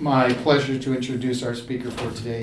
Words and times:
my 0.00 0.32
pleasure 0.32 0.78
to 0.78 0.94
introduce 0.94 1.42
our 1.42 1.54
speaker 1.54 1.90
for 1.90 2.10
today, 2.12 2.42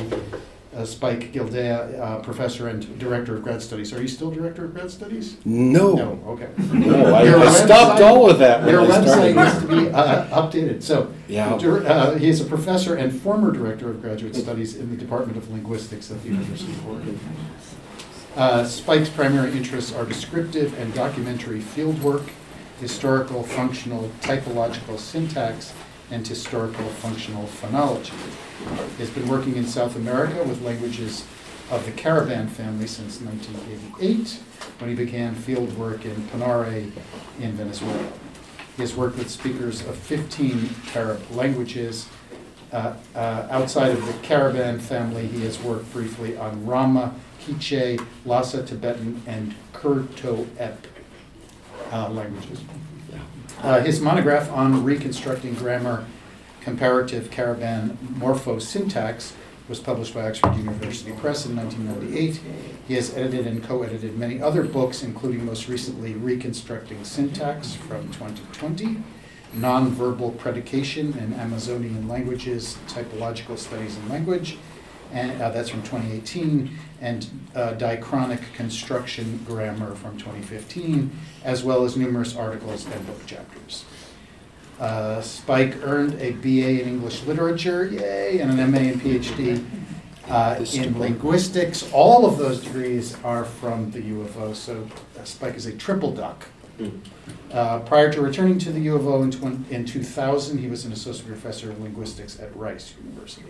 uh, 0.75 0.85
Spike 0.85 1.31
Gildea, 1.33 1.99
uh, 1.99 2.19
professor 2.19 2.67
and 2.67 2.99
director 2.99 3.35
of 3.35 3.41
grad 3.43 3.61
studies. 3.63 3.91
Are 3.93 4.01
you 4.01 4.07
still 4.07 4.29
director 4.29 4.65
of 4.65 4.75
grad 4.75 4.91
studies? 4.91 5.37
No. 5.43 5.95
No, 5.95 6.19
okay. 6.27 6.49
No, 6.71 7.15
I, 7.15 7.23
Your 7.23 7.39
I 7.39 7.51
stopped 7.51 7.99
website- 7.99 8.05
all 8.07 8.29
of 8.29 8.37
that 8.39 8.61
when 8.61 8.69
Your 8.69 8.81
I 8.83 8.85
website 8.85 9.07
started. 9.07 9.35
needs 9.35 9.59
to 9.61 9.67
be 9.89 9.89
uh, 9.93 10.41
updated. 10.41 10.83
So, 10.83 11.11
Yeah. 11.27 11.57
dir- 11.57 11.85
uh, 11.87 12.15
he 12.19 12.29
is 12.29 12.41
a 12.41 12.45
professor 12.45 12.93
and 12.95 13.11
former 13.21 13.51
director 13.51 13.89
of 13.89 14.01
graduate 14.03 14.35
studies 14.35 14.75
in 14.75 14.91
the 14.91 14.95
Department 14.97 15.37
of 15.37 15.49
Linguistics 15.51 16.11
at 16.11 16.21
the 16.21 16.29
University 16.29 16.71
of 16.73 16.87
Oregon. 16.87 17.19
Uh, 18.35 18.63
Spike's 18.65 19.09
primary 19.09 19.51
interests 19.53 19.91
are 19.95 20.05
descriptive 20.05 20.77
and 20.79 20.93
documentary 20.93 21.59
fieldwork, 21.59 22.29
historical, 22.79 23.41
functional, 23.41 24.11
typological 24.21 24.99
syntax, 24.99 25.73
and 26.11 26.27
historical 26.27 26.85
functional 26.85 27.45
phonology. 27.45 28.13
He 28.95 29.03
has 29.03 29.09
been 29.09 29.27
working 29.27 29.55
in 29.55 29.65
South 29.65 29.95
America 29.95 30.43
with 30.43 30.61
languages 30.61 31.25
of 31.69 31.85
the 31.85 31.91
Cariban 31.91 32.47
family 32.49 32.87
since 32.87 33.19
1988, 33.19 34.39
when 34.79 34.89
he 34.89 34.95
began 34.95 35.35
fieldwork 35.35 36.05
in 36.05 36.15
Panare 36.29 36.91
in 37.39 37.51
Venezuela. 37.53 38.11
He 38.75 38.83
has 38.83 38.95
worked 38.95 39.17
with 39.17 39.29
speakers 39.29 39.81
of 39.81 39.97
15 39.97 40.69
Carib 40.87 41.19
languages. 41.31 42.07
Uh, 42.71 42.93
uh, 43.15 43.47
outside 43.49 43.91
of 43.91 44.05
the 44.05 44.13
Cariban 44.27 44.79
family, 44.79 45.27
he 45.27 45.43
has 45.43 45.59
worked 45.59 45.91
briefly 45.91 46.37
on 46.37 46.65
Rama, 46.65 47.15
Quiche, 47.43 47.99
Lhasa 48.25 48.63
Tibetan, 48.63 49.21
and 49.25 49.55
Kurto-Ep 49.73 50.87
uh, 51.91 52.09
languages. 52.09 52.61
Uh, 53.63 53.81
his 53.81 53.99
monograph 53.99 54.51
on 54.51 54.83
reconstructing 54.83 55.55
grammar, 55.55 56.05
comparative 56.61 57.31
Cariban 57.31 57.97
morphosyntax 58.19 59.33
was 59.67 59.79
published 59.79 60.13
by 60.13 60.29
Oxford 60.29 60.55
University 60.55 61.11
Press 61.13 61.45
in 61.45 61.55
1998. 61.55 62.39
He 62.87 62.93
has 62.93 63.13
edited 63.15 63.47
and 63.47 63.63
co-edited 63.63 64.17
many 64.17 64.39
other 64.39 64.63
books, 64.63 65.01
including 65.01 65.43
most 65.43 65.67
recently 65.67 66.13
Reconstructing 66.13 67.03
Syntax 67.03 67.73
from 67.73 68.11
2020, 68.11 69.03
Nonverbal 69.55 70.37
Predication 70.37 71.17
in 71.17 71.33
Amazonian 71.33 72.07
Languages, 72.07 72.77
Typological 72.87 73.57
Studies 73.57 73.97
in 73.97 74.07
Language, 74.07 74.57
and 75.11 75.41
uh, 75.41 75.49
that's 75.49 75.69
from 75.69 75.81
2018, 75.83 76.77
and 77.01 77.27
uh, 77.55 77.73
Diachronic 77.73 78.41
Construction 78.53 79.43
Grammar 79.45 79.95
from 79.95 80.17
2015, 80.17 81.11
as 81.43 81.63
well 81.63 81.83
as 81.85 81.95
numerous 81.97 82.35
articles 82.35 82.85
and 82.87 83.05
book 83.07 83.25
chapters. 83.25 83.85
Uh, 84.79 85.21
Spike 85.21 85.75
earned 85.83 86.13
a 86.21 86.31
BA 86.33 86.81
in 86.81 86.87
English 86.87 87.23
Literature, 87.23 87.85
yay, 87.87 88.39
and 88.39 88.51
an 88.59 88.71
MA 88.71 88.77
and 88.77 89.01
PhD 89.01 89.65
uh, 90.29 90.63
in 90.73 90.99
linguistics. 90.99 91.91
All 91.93 92.25
of 92.25 92.37
those 92.37 92.63
degrees 92.63 93.15
are 93.23 93.43
from 93.45 93.89
the 93.91 94.01
U 94.01 94.21
of 94.21 94.37
O, 94.37 94.53
so 94.53 94.87
uh, 95.19 95.23
Spike 95.23 95.55
is 95.55 95.65
a 95.65 95.73
triple 95.73 96.11
duck. 96.11 96.45
Uh, 97.51 97.79
Prior 97.79 98.11
to 98.13 98.21
returning 98.21 98.59
to 98.59 98.71
the 98.71 98.79
U 98.81 98.95
of 98.95 99.07
O 99.07 99.23
in 99.23 99.31
twen- 99.31 99.65
in 99.71 99.83
2000, 99.83 100.59
he 100.59 100.67
was 100.67 100.85
an 100.85 100.91
associate 100.91 101.27
professor 101.27 101.71
of 101.71 101.81
linguistics 101.81 102.39
at 102.39 102.55
Rice 102.55 102.93
University. 103.03 103.45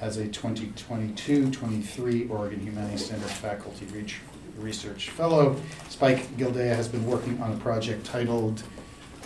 As 0.00 0.16
a 0.16 0.26
2022-23 0.26 2.30
Oregon 2.30 2.60
Humanities 2.60 3.04
Center 3.06 3.26
Faculty 3.26 3.86
Research 4.58 5.10
Fellow, 5.10 5.56
Spike 5.90 6.26
Gildea 6.38 6.74
has 6.74 6.88
been 6.88 7.04
working 7.06 7.38
on 7.42 7.52
a 7.52 7.56
project 7.58 8.06
titled, 8.06 8.62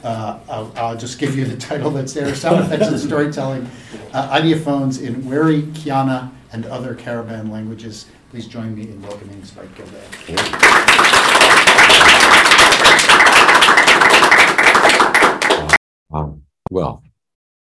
uh, 0.03 0.41
I'll 0.49 0.73
I'll 0.77 0.97
just 0.97 1.21
give 1.21 1.37
you 1.37 1.45
the 1.45 1.57
title 1.57 1.91
that's 1.93 2.13
there, 2.13 2.35
Sound 2.35 2.65
Effects 2.65 2.89
and 2.89 2.99
Storytelling, 2.99 3.71
uh, 4.13 4.29
Ideophones 4.41 5.01
in 5.01 5.23
Weri, 5.23 5.63
Kiana, 5.75 6.33
and 6.53 6.67
Other 6.67 6.95
Cariban 6.97 7.51
Languages. 7.51 8.07
Please 8.31 8.49
join 8.49 8.75
me 8.75 8.83
in 8.83 9.01
welcoming 9.03 9.45
Spike 9.45 9.73
Gildea. 9.77 10.03
Um, 16.13 16.43
Well, 16.71 17.03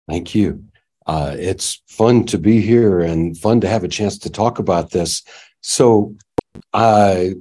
thank 0.07 0.35
you. 0.35 0.63
Uh, 1.05 1.35
it's 1.37 1.81
fun 1.87 2.25
to 2.25 2.37
be 2.37 2.61
here 2.61 3.01
and 3.01 3.37
fun 3.37 3.61
to 3.61 3.67
have 3.67 3.83
a 3.83 3.87
chance 3.87 4.17
to 4.19 4.29
talk 4.29 4.59
about 4.59 4.91
this. 4.91 5.23
So 5.61 6.15
I 6.73 7.35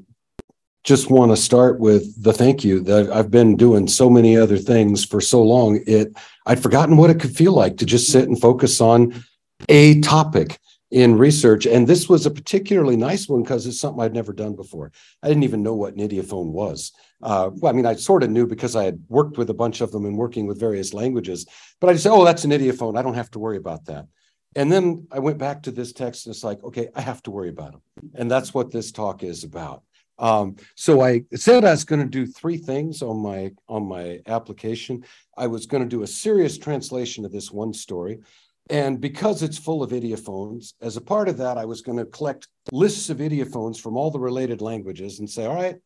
just 0.82 1.10
want 1.10 1.31
to 1.31 1.37
start 1.37 1.78
with 1.78 2.22
the 2.22 2.32
thank 2.32 2.65
you 2.65 2.81
that 2.81 3.10
I've 3.10 3.31
been 3.31 3.56
doing 3.56 3.87
so 3.87 4.09
many 4.09 4.37
other 4.37 4.56
things 4.56 5.04
for 5.04 5.20
so 5.20 5.43
long. 5.43 5.81
It 5.87 6.16
I'd 6.47 6.62
forgotten 6.62 6.97
what 6.97 7.10
it 7.10 7.20
could 7.20 7.37
feel 7.37 7.53
like 7.53 7.76
to 7.78 7.87
just 7.87 8.10
sit 8.10 8.28
and 8.28 8.41
focus 8.41 8.81
on 8.81 9.22
a 9.69 10.00
topic 10.00 10.59
in 10.91 11.17
research. 11.17 11.67
And 11.67 11.87
this 11.87 12.09
was 12.09 12.27
a 12.27 12.31
particularly 12.31 12.97
nice 12.97 13.28
one 13.28 13.43
because 13.43 13.67
it's 13.67 13.81
something 13.81 14.03
I'd 14.03 14.15
never 14.15 14.33
done 14.33 14.56
before. 14.56 14.91
I 15.23 15.28
didn't 15.28 15.45
even 15.45 15.62
know 15.62 15.75
what 15.75 15.95
an 15.95 16.01
ideophone 16.01 16.51
was. 16.51 16.93
Uh, 17.23 17.51
well, 17.55 17.73
I 17.73 17.77
mean, 17.77 17.87
I 17.87 17.95
sort 17.95 18.23
of 18.23 18.31
knew 18.31 18.47
because 18.47 18.75
I 18.75 18.84
had 18.84 19.03
worked 19.09 19.39
with 19.39 19.50
a 19.50 19.55
bunch 19.55 19.81
of 19.81 19.93
them 19.93 20.06
and 20.06 20.17
working 20.17 20.47
with 20.47 20.59
various 20.59 20.93
languages, 20.95 21.47
but 21.81 21.89
I 21.89 21.93
just 21.93 22.05
said, 22.05 22.12
oh, 22.12 22.25
that's 22.25 22.45
an 22.45 22.50
ideophone. 22.50 22.99
I 22.99 23.03
don't 23.03 23.15
have 23.15 23.31
to 23.33 23.39
worry 23.39 23.56
about 23.56 23.84
that. 23.87 24.06
And 24.56 24.73
then 24.73 25.06
I 25.12 25.21
went 25.21 25.39
back 25.39 25.62
to 25.62 25.71
this 25.71 25.93
text 25.93 26.27
and 26.27 26.34
it's 26.34 26.43
like, 26.43 26.62
okay, 26.65 26.89
I 26.97 27.00
have 27.03 27.23
to 27.25 27.31
worry 27.31 27.50
about 27.50 27.73
them. 27.73 27.83
And 28.15 28.31
that's 28.31 28.53
what 28.53 28.73
this 28.73 28.91
talk 28.91 29.23
is 29.23 29.45
about. 29.45 29.84
Um, 30.19 30.56
so 30.75 31.00
I 31.00 31.25
said 31.34 31.65
I 31.65 31.71
was 31.71 31.84
going 31.84 32.03
to 32.03 32.09
do 32.09 32.27
three 32.27 32.59
things 32.59 33.00
on 33.00 33.19
my 33.23 33.53
on 33.69 33.87
my 33.87 34.21
application. 34.27 35.05
I 35.37 35.47
was 35.47 35.65
going 35.65 35.83
to 35.83 35.89
do 35.89 36.03
a 36.03 36.06
serious 36.06 36.59
translation 36.59 37.25
of 37.25 37.33
this 37.33 37.50
one 37.50 37.73
story. 37.73 38.21
And 38.70 39.00
because 39.00 39.42
it's 39.42 39.58
full 39.58 39.82
of 39.82 39.91
ideophones, 39.91 40.75
as 40.81 40.97
a 40.97 41.00
part 41.00 41.28
of 41.28 41.36
that, 41.38 41.58
I 41.58 41.64
was 41.64 41.82
going 41.82 41.98
to 41.98 42.04
collect 42.06 42.47
lists 42.70 43.10
of 43.10 43.19
ideophones 43.19 43.81
from 43.81 43.97
all 43.97 44.12
the 44.12 44.20
related 44.20 44.62
languages 44.62 45.19
and 45.19 45.28
say, 45.28 45.44
all 45.44 45.56
right, 45.56 45.76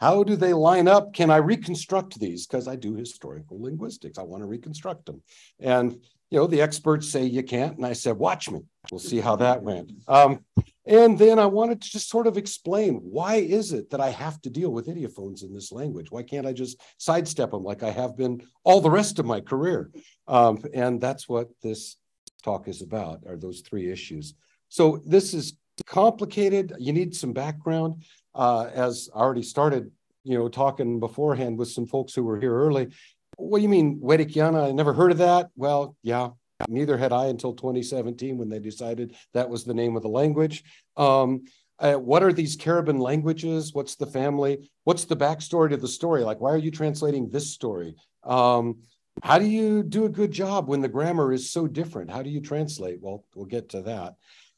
how 0.00 0.24
do 0.24 0.34
they 0.34 0.52
line 0.52 0.88
up? 0.88 1.14
Can 1.14 1.30
I 1.30 1.36
reconstruct 1.36 2.18
these? 2.18 2.46
Because 2.46 2.66
I 2.66 2.74
do 2.74 2.96
historical 2.96 3.62
linguistics. 3.62 4.18
I 4.18 4.22
want 4.22 4.42
to 4.42 4.48
reconstruct 4.48 5.06
them. 5.06 5.22
And, 5.60 5.92
you 6.30 6.38
know, 6.38 6.48
the 6.48 6.62
experts 6.62 7.08
say 7.08 7.24
you 7.24 7.44
can't. 7.44 7.76
And 7.76 7.86
I 7.86 7.92
said, 7.92 8.16
watch 8.16 8.50
me. 8.50 8.62
We'll 8.90 8.98
see 8.98 9.20
how 9.20 9.36
that 9.36 9.62
went. 9.62 9.92
Um, 10.08 10.44
and 10.84 11.16
then 11.16 11.38
I 11.38 11.46
wanted 11.46 11.80
to 11.82 11.90
just 11.90 12.10
sort 12.10 12.26
of 12.26 12.36
explain 12.36 12.96
why 12.96 13.36
is 13.36 13.72
it 13.72 13.90
that 13.90 14.00
I 14.00 14.10
have 14.10 14.40
to 14.42 14.50
deal 14.50 14.70
with 14.70 14.88
ideophones 14.88 15.44
in 15.44 15.54
this 15.54 15.70
language? 15.70 16.10
Why 16.10 16.24
can't 16.24 16.46
I 16.46 16.52
just 16.52 16.80
sidestep 16.98 17.52
them 17.52 17.62
like 17.62 17.84
I 17.84 17.90
have 17.90 18.16
been 18.16 18.42
all 18.64 18.80
the 18.80 18.90
rest 18.90 19.20
of 19.20 19.26
my 19.26 19.40
career? 19.40 19.92
Um, 20.26 20.64
and 20.74 21.00
that's 21.00 21.28
what 21.28 21.50
this 21.62 21.96
talk 22.42 22.68
is 22.68 22.82
about, 22.82 23.20
are 23.26 23.36
those 23.36 23.60
three 23.60 23.90
issues. 23.90 24.34
So 24.68 25.02
this 25.06 25.34
is 25.34 25.56
complicated. 25.86 26.72
You 26.78 26.92
need 26.92 27.14
some 27.14 27.32
background. 27.32 28.04
Uh, 28.34 28.70
as 28.72 29.10
I 29.14 29.18
already 29.18 29.42
started, 29.42 29.90
you 30.24 30.38
know, 30.38 30.48
talking 30.48 31.00
beforehand 31.00 31.58
with 31.58 31.68
some 31.68 31.86
folks 31.86 32.14
who 32.14 32.22
were 32.22 32.40
here 32.40 32.54
early. 32.54 32.88
What 33.36 33.58
do 33.58 33.62
you 33.62 33.68
mean, 33.68 34.00
Werikyana? 34.00 34.68
I 34.68 34.72
never 34.72 34.92
heard 34.92 35.12
of 35.12 35.18
that. 35.18 35.48
Well, 35.56 35.96
yeah, 36.02 36.30
neither 36.68 36.96
had 36.96 37.12
I 37.12 37.26
until 37.26 37.54
2017 37.54 38.38
when 38.38 38.48
they 38.48 38.58
decided 38.58 39.14
that 39.34 39.48
was 39.48 39.64
the 39.64 39.74
name 39.74 39.96
of 39.96 40.02
the 40.02 40.08
language. 40.08 40.64
Um, 40.96 41.44
uh, 41.78 41.94
what 41.94 42.22
are 42.22 42.32
these 42.32 42.56
Cariban 42.56 43.00
languages? 43.00 43.74
What's 43.74 43.96
the 43.96 44.06
family? 44.06 44.70
What's 44.84 45.04
the 45.04 45.16
backstory 45.16 45.70
to 45.70 45.76
the 45.76 45.88
story? 45.88 46.22
Like, 46.22 46.40
why 46.40 46.50
are 46.50 46.58
you 46.58 46.70
translating 46.70 47.28
this 47.28 47.52
story? 47.52 47.96
Um, 48.24 48.82
how 49.22 49.38
do 49.38 49.46
you 49.46 49.82
do 49.82 50.04
a 50.04 50.08
good 50.08 50.32
job 50.32 50.68
when 50.68 50.80
the 50.80 50.88
grammar 50.88 51.32
is 51.32 51.50
so 51.50 51.66
different? 51.66 52.10
How 52.10 52.22
do 52.22 52.30
you 52.30 52.40
translate? 52.40 53.00
Well, 53.00 53.24
we'll 53.34 53.46
get 53.46 53.70
to 53.70 53.82
that. 53.82 54.14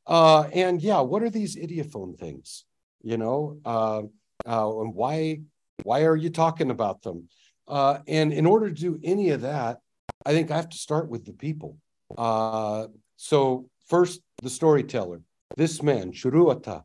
Uh, 0.07 0.43
and 0.53 0.81
yeah, 0.83 1.01
what 1.01 1.23
are 1.23 1.31
these 1.31 1.57
ideophone 1.57 2.19
things? 2.19 2.65
You 3.03 3.17
know, 3.19 3.59
uh, 3.65 4.03
uh, 4.47 4.81
and 4.81 4.95
why 4.95 5.41
why 5.83 6.05
are 6.05 6.17
you 6.17 6.31
talking 6.31 6.71
about 6.71 7.03
them? 7.03 7.29
Uh, 7.67 7.99
and 8.07 8.33
in 8.33 8.47
order 8.47 8.69
to 8.69 8.75
do 8.75 9.01
any 9.03 9.31
of 9.31 9.43
that, 9.43 9.81
I 10.25 10.33
think 10.33 10.51
I 10.51 10.57
have 10.57 10.69
to 10.71 10.79
start 10.79 11.09
with 11.09 11.25
the 11.25 11.33
people. 11.33 11.79
Uh, 12.17 12.87
so 13.17 13.69
first, 13.87 14.21
the 14.43 14.51
storyteller. 14.51 15.21
This 15.57 15.83
man, 15.83 16.13
Churuata, 16.13 16.85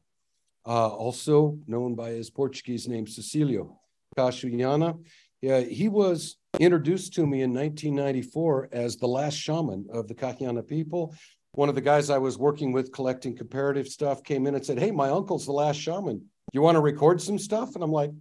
uh, 0.66 0.88
also 0.90 1.58
known 1.68 1.96
by 1.96 2.12
his 2.12 2.30
Portuguese 2.30 2.88
name 2.88 3.06
Cecilio 3.06 3.78
Cachuiana. 4.18 5.00
Yeah, 5.42 5.62
he 5.62 5.88
was 5.88 6.38
introduced 6.60 7.14
to 7.14 7.26
me 7.26 7.42
in 7.42 7.54
1994 7.54 8.70
as 8.72 8.98
the 8.98 9.08
last 9.08 9.36
shaman 9.36 9.88
of 9.92 10.08
the 10.08 10.16
Kahyana 10.16 10.68
people. 10.68 11.16
One 11.54 11.70
of 11.70 11.76
the 11.76 11.82
guys 11.82 12.10
I 12.10 12.18
was 12.18 12.38
working 12.38 12.72
with 12.74 12.92
collecting 12.92 13.36
comparative 13.36 13.88
stuff 13.88 14.24
came 14.24 14.46
in 14.48 14.56
and 14.56 14.66
said, 14.66 14.80
Hey, 14.80 14.92
my 14.92 15.10
uncle's 15.10 15.46
the 15.46 15.52
last 15.54 15.78
shaman. 15.78 16.26
You 16.52 16.62
want 16.62 16.76
to 16.76 16.82
record 16.82 17.22
some 17.22 17.40
stuff? 17.40 17.76
And 17.76 17.84
I'm 17.84 17.92
like, 17.92 18.12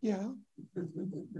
Yeah. 0.00 0.28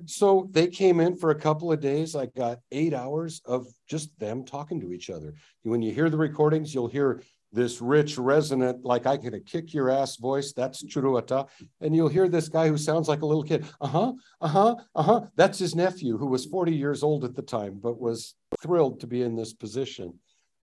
so 0.04 0.48
they 0.50 0.66
came 0.66 1.00
in 1.00 1.16
for 1.16 1.30
a 1.30 1.38
couple 1.38 1.72
of 1.72 1.80
days. 1.80 2.14
I 2.14 2.26
got 2.26 2.58
eight 2.70 2.92
hours 2.92 3.40
of 3.46 3.66
just 3.88 4.16
them 4.18 4.44
talking 4.44 4.80
to 4.80 4.92
each 4.92 5.08
other. 5.08 5.34
When 5.62 5.82
you 5.82 5.92
hear 5.92 6.10
the 6.10 6.18
recordings, 6.18 6.74
you'll 6.74 6.88
hear 6.88 7.22
this 7.52 7.80
rich, 7.80 8.18
resonant, 8.18 8.84
like 8.84 9.06
I 9.06 9.16
could 9.16 9.44
kick 9.46 9.74
your 9.74 9.90
ass 9.90 10.16
voice. 10.16 10.52
That's 10.52 10.82
Churuata. 10.84 11.48
And 11.80 11.94
you'll 11.94 12.08
hear 12.08 12.28
this 12.28 12.48
guy 12.48 12.68
who 12.68 12.78
sounds 12.78 13.08
like 13.08 13.22
a 13.22 13.26
little 13.26 13.42
kid. 13.42 13.66
Uh 13.80 13.88
huh, 13.88 14.12
uh 14.40 14.48
huh, 14.48 14.76
uh 14.94 15.02
huh. 15.02 15.20
That's 15.36 15.58
his 15.58 15.74
nephew 15.74 16.16
who 16.16 16.26
was 16.26 16.46
40 16.46 16.74
years 16.74 17.02
old 17.02 17.24
at 17.24 17.34
the 17.34 17.42
time, 17.42 17.78
but 17.82 18.00
was 18.00 18.34
thrilled 18.60 19.00
to 19.00 19.06
be 19.06 19.22
in 19.22 19.36
this 19.36 19.52
position. 19.52 20.18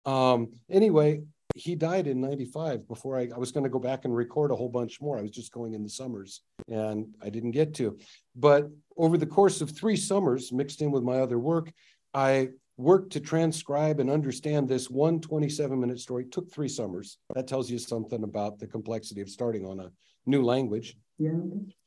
Um, 0.07 0.53
anyway, 0.71 1.23
he 1.55 1.75
died 1.75 2.07
in 2.07 2.21
95 2.21 2.87
before 2.87 3.19
I, 3.19 3.29
I 3.35 3.39
was 3.39 3.53
going 3.53 3.65
to 3.65 3.71
go 3.71 3.79
back 3.79 4.05
and 4.05 4.15
record 4.15 4.51
a 4.51 4.57
whole 4.57 4.69
bunch 4.69 5.01
more. 5.01 5.19
I 5.19 5.23
was 5.23 5.31
just 5.31 5.53
going 5.53 5.75
in 5.75 5.83
the 5.83 5.89
summers 5.89 6.43
and 6.69 7.07
I 7.23 7.31
didn't 7.31 7.51
get 7.51 7.75
to. 7.75 7.99
But 8.37 8.69
over 8.97 9.19
the 9.19 9.27
course 9.27 9.61
of 9.61 9.71
three 9.71 9.97
summers, 9.97 10.53
mixed 10.53 10.83
in 10.83 10.91
with 10.91 11.03
my 11.03 11.21
other 11.21 11.39
work, 11.39 11.73
I 12.15 12.51
worked 12.79 13.13
to 13.13 13.21
transcribe 13.21 13.99
and 13.99 14.09
understand 14.09 14.69
this 14.69 14.89
one 14.89 15.21
27 15.21 15.79
minute 15.79 15.99
story. 15.99 16.25
Took 16.25 16.51
three 16.51 16.69
summers. 16.69 17.19
That 17.35 17.49
tells 17.49 17.69
you 17.71 17.79
something 17.79 18.23
about 18.23 18.59
the 18.59 18.67
complexity 18.67 19.21
of 19.21 19.29
starting 19.29 19.67
on 19.67 19.81
a 19.81 19.91
new 20.25 20.43
language. 20.43 20.97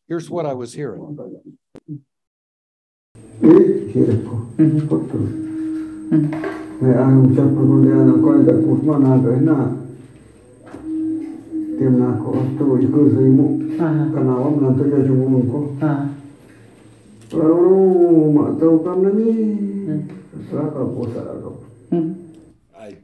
Here's 0.07 0.29
what 0.29 0.45
I 0.45 0.53
was 0.53 0.73
hearing. 0.73 1.17
Me 6.81 6.89
ang 6.97 7.29
ucap 7.29 7.45
kemudian 7.45 8.09
aku 8.09 8.41
ada 8.41 8.57
kusman 8.57 9.05
ada 9.05 9.37
na 9.37 9.57
tim 11.77 11.93
na 12.01 12.17
ko 12.17 12.41
tu 20.31 20.37
iku 20.39 20.51
seimu 20.51 20.61
kana 20.61 20.71
wam 20.71 20.71
nanti 20.71 20.71
ya 20.71 20.71
cuma 20.71 20.71
ko 20.71 20.79
lalu 21.01 21.01
mak 21.01 21.03
tahu 21.03 21.03
kan 21.03 21.03
ni 21.03 21.03
seraka 21.03 21.03
ko 21.03 21.03
seraka 21.05 21.49
I, 22.77 22.97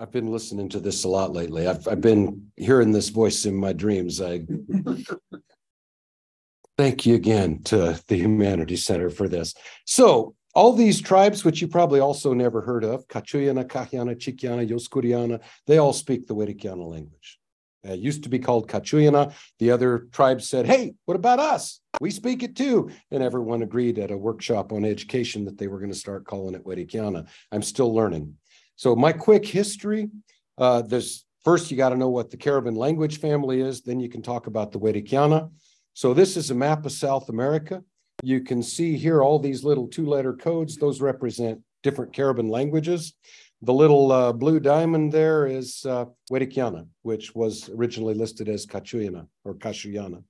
I've 0.00 0.12
been 0.12 0.30
listening 0.30 0.68
to 0.70 0.80
this 0.80 1.04
a 1.04 1.08
lot 1.08 1.32
lately. 1.32 1.66
I've, 1.66 1.86
I've 1.88 2.00
been 2.00 2.50
hearing 2.56 2.92
this 2.92 3.08
voice 3.08 3.46
in 3.46 3.56
my 3.56 3.72
dreams. 3.72 4.20
I 4.20 4.46
thank 6.78 7.06
you 7.06 7.14
again 7.14 7.62
to 7.64 8.00
the 8.06 8.16
Humanities 8.16 8.84
Center 8.84 9.10
for 9.10 9.28
this. 9.28 9.54
So 9.86 10.34
all 10.54 10.72
these 10.72 11.00
tribes, 11.00 11.44
which 11.44 11.62
you 11.62 11.68
probably 11.68 12.00
also 12.00 12.34
never 12.34 12.60
heard 12.60 12.84
of, 12.84 13.06
Kachuyana, 13.08 13.64
Kahyana, 13.64 14.16
Chikyana, 14.16 14.68
Yoskuriana, 14.68 15.40
they 15.66 15.78
all 15.78 15.92
speak 15.92 16.26
the 16.26 16.34
Werikyana 16.34 16.86
language. 16.86 17.38
Uh, 17.86 17.92
it 17.92 18.00
used 18.00 18.24
to 18.24 18.28
be 18.28 18.38
called 18.38 18.68
Kachuyana. 18.68 19.32
The 19.58 19.70
other 19.70 20.08
tribes 20.12 20.48
said, 20.48 20.66
hey, 20.66 20.94
what 21.04 21.16
about 21.16 21.38
us? 21.38 21.80
We 22.00 22.10
speak 22.10 22.42
it 22.42 22.56
too. 22.56 22.90
And 23.10 23.22
everyone 23.22 23.62
agreed 23.62 23.98
at 23.98 24.10
a 24.10 24.16
workshop 24.16 24.72
on 24.72 24.84
education 24.84 25.44
that 25.44 25.58
they 25.58 25.66
were 25.66 25.78
going 25.78 25.92
to 25.92 25.98
start 25.98 26.24
calling 26.24 26.54
it 26.54 26.64
Werikyana. 26.64 27.26
I'm 27.52 27.62
still 27.62 27.94
learning. 27.94 28.34
So 28.76 28.94
my 28.94 29.12
quick 29.12 29.44
history, 29.44 30.08
uh, 30.56 30.82
there's 30.82 31.24
first 31.44 31.70
you 31.70 31.76
got 31.76 31.90
to 31.90 31.96
know 31.96 32.10
what 32.10 32.30
the 32.30 32.36
Cariban 32.36 32.76
language 32.76 33.18
family 33.20 33.60
is, 33.60 33.82
then 33.82 34.00
you 34.00 34.08
can 34.08 34.22
talk 34.22 34.46
about 34.46 34.70
the 34.70 34.78
Werikyana. 34.78 35.50
So 35.94 36.14
this 36.14 36.36
is 36.36 36.50
a 36.50 36.54
map 36.54 36.86
of 36.86 36.92
South 36.92 37.28
America. 37.28 37.82
You 38.22 38.40
can 38.40 38.62
see 38.62 38.96
here 38.96 39.22
all 39.22 39.38
these 39.38 39.64
little 39.64 39.88
two-letter 39.88 40.34
codes. 40.34 40.76
Those 40.76 41.00
represent 41.00 41.60
different 41.82 42.12
Cariban 42.12 42.50
languages. 42.50 43.14
The 43.62 43.72
little 43.72 44.12
uh, 44.12 44.32
blue 44.32 44.60
diamond 44.60 45.10
there 45.12 45.46
is 45.46 45.84
uh, 45.84 46.04
Werikyana, 46.30 46.86
which 47.02 47.34
was 47.34 47.68
originally 47.70 48.14
listed 48.14 48.48
as 48.48 48.66
Kachuyana 48.66 49.26
or 49.44 49.54
Kashuyana. 49.54 50.22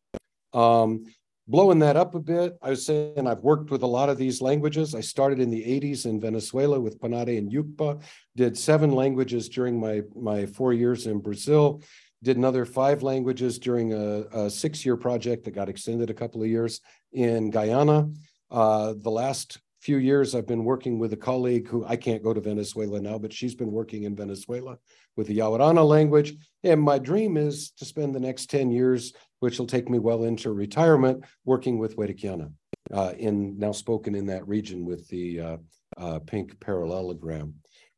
Um, 0.54 1.04
blowing 1.48 1.78
that 1.78 1.96
up 1.96 2.14
a 2.14 2.20
bit, 2.20 2.58
I 2.62 2.70
was 2.70 2.84
saying 2.84 3.26
I've 3.26 3.40
worked 3.40 3.70
with 3.70 3.82
a 3.82 3.86
lot 3.86 4.10
of 4.10 4.18
these 4.18 4.42
languages. 4.42 4.94
I 4.94 5.00
started 5.00 5.40
in 5.40 5.50
the 5.50 5.62
80s 5.62 6.04
in 6.04 6.20
Venezuela 6.20 6.78
with 6.78 7.00
Panare 7.00 7.38
and 7.38 7.50
Yukpa, 7.50 8.02
did 8.36 8.56
seven 8.56 8.92
languages 8.92 9.48
during 9.48 9.80
my, 9.80 10.02
my 10.14 10.44
four 10.44 10.74
years 10.74 11.06
in 11.06 11.20
Brazil, 11.20 11.82
did 12.22 12.36
another 12.36 12.66
five 12.66 13.02
languages 13.02 13.58
during 13.58 13.94
a, 13.94 14.24
a 14.32 14.50
six-year 14.50 14.96
project 14.96 15.44
that 15.44 15.52
got 15.52 15.70
extended 15.70 16.10
a 16.10 16.14
couple 16.14 16.42
of 16.42 16.48
years 16.48 16.80
in 17.12 17.50
Guyana. 17.50 18.10
Uh, 18.50 18.94
the 19.00 19.10
last 19.10 19.58
few 19.80 19.98
years, 19.98 20.34
I've 20.34 20.46
been 20.46 20.64
working 20.64 20.98
with 20.98 21.12
a 21.12 21.16
colleague 21.16 21.68
who 21.68 21.84
I 21.86 21.96
can't 21.96 22.22
go 22.22 22.34
to 22.34 22.40
Venezuela 22.40 23.00
now, 23.00 23.18
but 23.18 23.32
she's 23.32 23.54
been 23.54 23.70
working 23.70 24.02
in 24.02 24.16
Venezuela 24.16 24.78
with 25.16 25.28
the 25.28 25.38
Yawarana 25.38 25.86
language. 25.86 26.34
And 26.64 26.80
my 26.80 26.98
dream 26.98 27.36
is 27.36 27.70
to 27.78 27.84
spend 27.84 28.14
the 28.14 28.20
next 28.20 28.50
10 28.50 28.70
years, 28.70 29.12
which 29.40 29.58
will 29.58 29.66
take 29.66 29.88
me 29.88 29.98
well 29.98 30.24
into 30.24 30.52
retirement, 30.52 31.24
working 31.44 31.78
with 31.78 31.96
Werikyana, 31.96 32.52
uh, 32.92 33.12
in 33.16 33.58
now 33.58 33.72
spoken 33.72 34.14
in 34.14 34.26
that 34.26 34.46
region 34.46 34.84
with 34.84 35.08
the 35.08 35.40
uh, 35.40 35.56
uh, 35.96 36.18
pink 36.20 36.58
parallelogram. 36.60 37.54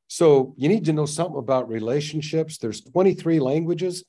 So 0.08 0.54
you 0.56 0.68
need 0.68 0.84
to 0.86 0.92
know 0.92 1.06
something 1.06 1.38
about 1.38 1.68
relationships. 1.68 2.58
There's 2.58 2.80
23 2.80 3.38
languages. 3.38 4.04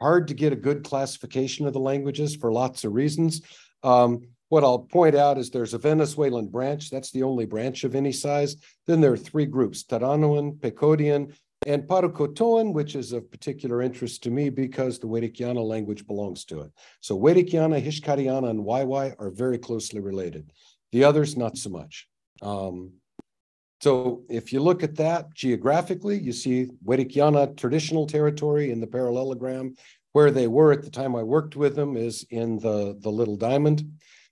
Hard 0.00 0.28
to 0.28 0.34
get 0.34 0.52
a 0.52 0.56
good 0.56 0.84
classification 0.84 1.66
of 1.66 1.72
the 1.72 1.80
languages 1.80 2.36
for 2.36 2.52
lots 2.52 2.84
of 2.84 2.92
reasons. 2.92 3.42
Um, 3.82 4.22
what 4.50 4.64
I'll 4.64 4.80
point 4.80 5.14
out 5.14 5.38
is 5.38 5.48
there's 5.48 5.74
a 5.74 5.78
Venezuelan 5.78 6.48
branch. 6.48 6.90
That's 6.90 7.12
the 7.12 7.22
only 7.22 7.46
branch 7.46 7.84
of 7.84 7.94
any 7.94 8.12
size. 8.12 8.56
Then 8.86 9.00
there 9.00 9.12
are 9.12 9.16
three 9.16 9.46
groups, 9.46 9.84
Taranoan, 9.84 10.60
Pekodian, 10.60 11.34
and 11.66 11.82
Parukotoan, 11.82 12.72
which 12.72 12.94
is 12.94 13.12
of 13.12 13.30
particular 13.30 13.82
interest 13.82 14.22
to 14.22 14.30
me 14.30 14.48
because 14.48 14.98
the 14.98 15.06
Werikyana 15.06 15.62
language 15.62 16.06
belongs 16.06 16.44
to 16.46 16.60
it. 16.60 16.70
So 17.00 17.18
Werikyana, 17.18 17.84
Hishkariana, 17.84 18.48
and 18.48 18.64
Waiwai 18.64 19.14
are 19.18 19.30
very 19.30 19.58
closely 19.58 20.00
related. 20.00 20.52
The 20.92 21.04
others, 21.04 21.36
not 21.36 21.58
so 21.58 21.68
much. 21.68 22.08
Um, 22.40 22.92
so 23.82 24.24
if 24.30 24.52
you 24.52 24.60
look 24.60 24.82
at 24.82 24.96
that 24.96 25.34
geographically, 25.34 26.18
you 26.18 26.32
see 26.32 26.68
Werikyana 26.84 27.56
traditional 27.56 28.06
territory 28.06 28.70
in 28.70 28.80
the 28.80 28.86
parallelogram. 28.86 29.74
Where 30.12 30.30
they 30.30 30.48
were 30.48 30.72
at 30.72 30.82
the 30.82 30.90
time 30.90 31.14
I 31.14 31.22
worked 31.22 31.54
with 31.54 31.76
them 31.76 31.96
is 31.96 32.26
in 32.30 32.58
the, 32.58 32.98
the 33.00 33.10
little 33.10 33.36
diamond. 33.36 33.88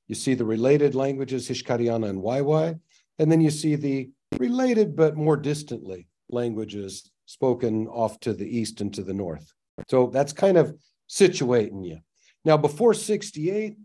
You 0.08 0.16
see 0.16 0.34
the 0.34 0.44
related 0.44 0.94
languages, 0.94 1.48
Hishkariana 1.48 2.08
and 2.08 2.20
Waiwai. 2.20 2.80
And 3.18 3.30
then 3.30 3.40
you 3.40 3.50
see 3.50 3.76
the 3.76 4.10
related 4.38 4.96
but 4.96 5.16
more 5.16 5.36
distantly 5.36 6.08
languages 6.30 7.10
spoken 7.28 7.86
off 7.88 8.18
to 8.20 8.32
the 8.32 8.46
east 8.46 8.80
and 8.80 8.92
to 8.94 9.02
the 9.02 9.12
north. 9.12 9.52
So 9.86 10.06
that's 10.06 10.32
kind 10.32 10.56
of 10.56 10.74
situating 11.10 11.86
you. 11.86 11.98
Now, 12.46 12.56
before 12.56 12.94
68, 12.94 13.76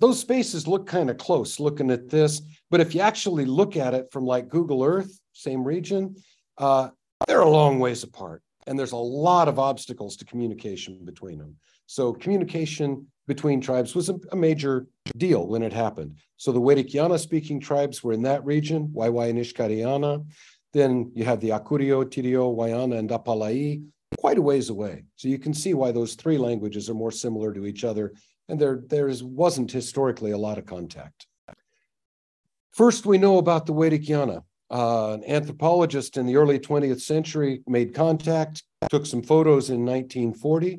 those 0.00 0.18
spaces 0.18 0.66
look 0.66 0.86
kind 0.86 1.10
of 1.10 1.18
close 1.18 1.60
looking 1.60 1.90
at 1.90 2.08
this. 2.08 2.40
But 2.70 2.80
if 2.80 2.94
you 2.94 3.02
actually 3.02 3.44
look 3.44 3.76
at 3.76 3.92
it 3.92 4.06
from 4.10 4.24
like 4.24 4.48
Google 4.48 4.82
Earth, 4.82 5.20
same 5.34 5.64
region, 5.64 6.16
uh, 6.56 6.88
they're 7.26 7.40
a 7.40 7.50
long 7.50 7.78
ways 7.78 8.04
apart. 8.04 8.42
And 8.66 8.78
there's 8.78 8.92
a 8.92 8.96
lot 8.96 9.48
of 9.48 9.58
obstacles 9.58 10.16
to 10.16 10.24
communication 10.24 11.04
between 11.04 11.38
them. 11.38 11.56
So 11.84 12.14
communication 12.14 13.06
between 13.26 13.60
tribes 13.60 13.94
was 13.94 14.08
a, 14.08 14.36
major 14.36 14.86
deal 15.18 15.46
when 15.46 15.62
it 15.62 15.72
happened. 15.72 16.16
So 16.38 16.52
the 16.52 16.60
Werikyana 16.60 17.18
speaking 17.18 17.60
tribes 17.60 18.02
were 18.02 18.14
in 18.14 18.22
that 18.22 18.44
region, 18.46 18.88
Waiwai 18.94 19.28
and 19.28 19.38
Ishkariana. 19.38 20.24
Then 20.72 21.12
you 21.14 21.24
have 21.24 21.40
the 21.40 21.50
Akurio, 21.50 22.04
Tirio, 22.04 22.54
Wayana, 22.54 22.98
and 22.98 23.10
Apalai, 23.10 23.82
quite 24.18 24.38
a 24.38 24.42
ways 24.42 24.68
away. 24.68 25.04
So 25.16 25.28
you 25.28 25.38
can 25.38 25.54
see 25.54 25.74
why 25.74 25.92
those 25.92 26.14
three 26.14 26.38
languages 26.38 26.90
are 26.90 26.94
more 26.94 27.10
similar 27.10 27.52
to 27.54 27.66
each 27.66 27.84
other, 27.84 28.12
and 28.48 28.60
there 28.60 28.82
there 28.86 29.10
wasn't 29.22 29.70
historically 29.70 30.32
a 30.32 30.38
lot 30.38 30.58
of 30.58 30.66
contact. 30.66 31.26
First, 32.72 33.06
we 33.06 33.18
know 33.18 33.38
about 33.38 33.66
the 33.66 33.74
Werikyana. 33.74 34.42
Uh, 34.70 35.14
an 35.14 35.24
anthropologist 35.24 36.18
in 36.18 36.26
the 36.26 36.36
early 36.36 36.58
20th 36.58 37.00
century 37.00 37.62
made 37.66 37.94
contact, 37.94 38.62
took 38.90 39.06
some 39.06 39.22
photos 39.22 39.70
in 39.70 39.84
1940. 39.84 40.78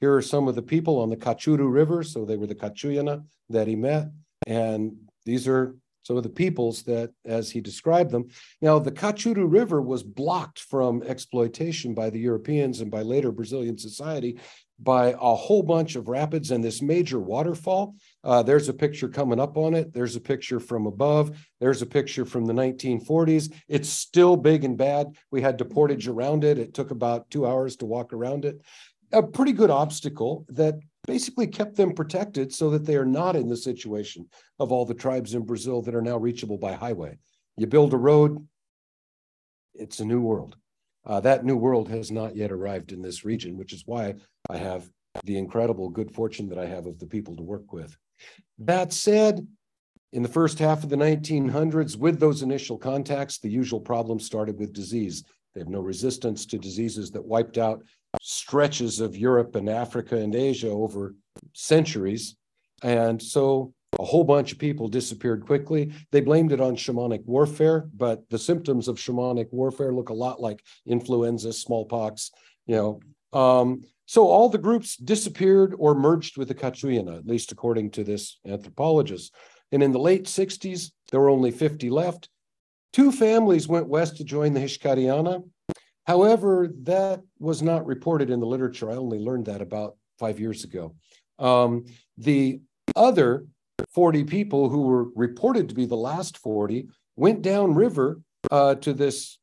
Here 0.00 0.14
are 0.14 0.22
some 0.22 0.48
of 0.48 0.54
the 0.54 0.62
people 0.62 0.98
on 0.98 1.10
the 1.10 1.16
Kachuru 1.16 1.70
River. 1.70 2.02
So 2.02 2.24
they 2.24 2.36
were 2.36 2.46
the 2.46 2.54
Kachuyana 2.54 3.24
that 3.50 3.68
he 3.68 3.76
met. 3.76 4.08
And 4.46 4.96
these 5.24 5.46
are 5.46 5.76
of 6.14 6.22
the 6.22 6.28
peoples 6.28 6.82
that, 6.84 7.10
as 7.24 7.50
he 7.50 7.60
described 7.60 8.10
them. 8.10 8.28
Now, 8.60 8.78
the 8.78 8.92
Kachuru 8.92 9.50
River 9.50 9.82
was 9.82 10.02
blocked 10.02 10.60
from 10.60 11.02
exploitation 11.02 11.94
by 11.94 12.10
the 12.10 12.20
Europeans 12.20 12.80
and 12.80 12.90
by 12.90 13.02
later 13.02 13.32
Brazilian 13.32 13.78
society 13.78 14.38
by 14.78 15.14
a 15.20 15.34
whole 15.34 15.62
bunch 15.62 15.96
of 15.96 16.08
rapids 16.08 16.50
and 16.50 16.62
this 16.62 16.82
major 16.82 17.18
waterfall. 17.18 17.94
Uh, 18.22 18.42
there's 18.42 18.68
a 18.68 18.74
picture 18.74 19.08
coming 19.08 19.40
up 19.40 19.56
on 19.56 19.74
it. 19.74 19.92
There's 19.92 20.16
a 20.16 20.20
picture 20.20 20.60
from 20.60 20.86
above. 20.86 21.38
There's 21.60 21.82
a 21.82 21.86
picture 21.86 22.24
from 22.24 22.44
the 22.44 22.52
1940s. 22.52 23.52
It's 23.68 23.88
still 23.88 24.36
big 24.36 24.64
and 24.64 24.76
bad. 24.76 25.16
We 25.30 25.40
had 25.40 25.58
to 25.58 25.64
portage 25.64 26.08
around 26.08 26.44
it. 26.44 26.58
It 26.58 26.74
took 26.74 26.90
about 26.90 27.30
two 27.30 27.46
hours 27.46 27.76
to 27.76 27.86
walk 27.86 28.12
around 28.12 28.44
it. 28.44 28.60
A 29.12 29.22
pretty 29.22 29.52
good 29.52 29.70
obstacle 29.70 30.44
that 30.48 30.74
basically 31.06 31.46
kept 31.46 31.76
them 31.76 31.92
protected 31.92 32.52
so 32.52 32.70
that 32.70 32.84
they 32.84 32.96
are 32.96 33.06
not 33.06 33.36
in 33.36 33.48
the 33.48 33.56
situation 33.56 34.28
of 34.58 34.72
all 34.72 34.84
the 34.84 34.94
tribes 34.94 35.34
in 35.34 35.42
Brazil 35.42 35.82
that 35.82 35.94
are 35.94 36.02
now 36.02 36.16
reachable 36.16 36.58
by 36.58 36.72
highway. 36.72 37.16
You 37.56 37.66
build 37.66 37.94
a 37.94 37.98
road, 37.98 38.46
it's 39.74 40.00
a 40.00 40.04
new 40.04 40.20
world. 40.20 40.56
Uh, 41.04 41.20
that 41.20 41.44
new 41.44 41.56
world 41.56 41.88
has 41.88 42.10
not 42.10 42.34
yet 42.34 42.50
arrived 42.50 42.92
in 42.92 43.00
this 43.00 43.24
region, 43.24 43.56
which 43.56 43.72
is 43.72 43.84
why 43.86 44.14
I 44.50 44.56
have 44.56 44.90
the 45.24 45.38
incredible 45.38 45.88
good 45.88 46.12
fortune 46.12 46.48
that 46.48 46.58
I 46.58 46.66
have 46.66 46.86
of 46.86 46.98
the 46.98 47.06
people 47.06 47.36
to 47.36 47.42
work 47.42 47.72
with. 47.72 47.96
That 48.58 48.92
said, 48.92 49.46
in 50.12 50.22
the 50.22 50.28
first 50.28 50.58
half 50.58 50.82
of 50.82 50.88
the 50.88 50.96
1900s, 50.96 51.96
with 51.96 52.18
those 52.18 52.42
initial 52.42 52.78
contacts, 52.78 53.38
the 53.38 53.50
usual 53.50 53.80
problem 53.80 54.18
started 54.18 54.58
with 54.58 54.72
disease. 54.72 55.24
They 55.54 55.60
have 55.60 55.68
no 55.68 55.80
resistance 55.80 56.44
to 56.46 56.58
diseases 56.58 57.10
that 57.12 57.24
wiped 57.24 57.58
out 57.58 57.82
stretches 58.22 59.00
of 59.00 59.16
Europe 59.16 59.54
and 59.54 59.68
Africa 59.68 60.16
and 60.16 60.34
Asia 60.34 60.68
over 60.68 61.14
centuries. 61.52 62.36
And 62.82 63.22
so 63.22 63.72
a 63.98 64.04
whole 64.04 64.24
bunch 64.24 64.52
of 64.52 64.58
people 64.58 64.88
disappeared 64.88 65.46
quickly. 65.46 65.92
They 66.12 66.20
blamed 66.20 66.52
it 66.52 66.60
on 66.60 66.76
shamanic 66.76 67.24
warfare, 67.24 67.88
but 67.94 68.28
the 68.28 68.38
symptoms 68.38 68.88
of 68.88 68.96
shamanic 68.96 69.52
warfare 69.52 69.92
look 69.92 70.10
a 70.10 70.14
lot 70.14 70.40
like 70.40 70.62
influenza, 70.86 71.52
smallpox, 71.52 72.30
you 72.66 72.76
know. 72.76 73.00
Um, 73.38 73.82
so 74.06 74.28
all 74.28 74.48
the 74.48 74.58
groups 74.58 74.96
disappeared 74.96 75.74
or 75.78 75.94
merged 75.94 76.36
with 76.36 76.48
the 76.48 76.54
Cachuyana, 76.54 77.18
at 77.18 77.26
least 77.26 77.52
according 77.52 77.90
to 77.92 78.04
this 78.04 78.38
anthropologist. 78.46 79.34
And 79.72 79.82
in 79.82 79.92
the 79.92 79.98
late 79.98 80.24
60s, 80.24 80.92
there 81.10 81.20
were 81.20 81.30
only 81.30 81.50
50 81.50 81.90
left. 81.90 82.28
Two 82.92 83.10
families 83.10 83.66
went 83.66 83.88
west 83.88 84.16
to 84.16 84.24
join 84.24 84.54
the 84.54 84.60
Xicariana. 84.60 85.42
However, 86.06 86.68
that 86.82 87.22
was 87.38 87.62
not 87.62 87.86
reported 87.86 88.30
in 88.30 88.40
the 88.40 88.46
literature. 88.46 88.90
I 88.90 88.94
only 88.94 89.18
learned 89.18 89.46
that 89.46 89.60
about 89.60 89.96
five 90.18 90.38
years 90.38 90.64
ago. 90.64 90.94
Um, 91.38 91.84
the 92.16 92.60
other 92.94 93.46
40 93.92 94.24
people 94.24 94.68
who 94.68 94.82
were 94.82 95.08
reported 95.14 95.68
to 95.68 95.74
be 95.74 95.84
the 95.84 95.96
last 95.96 96.38
40 96.38 96.88
went 97.16 97.42
downriver 97.42 98.20
uh, 98.50 98.76
to 98.76 98.92
this 98.92 99.38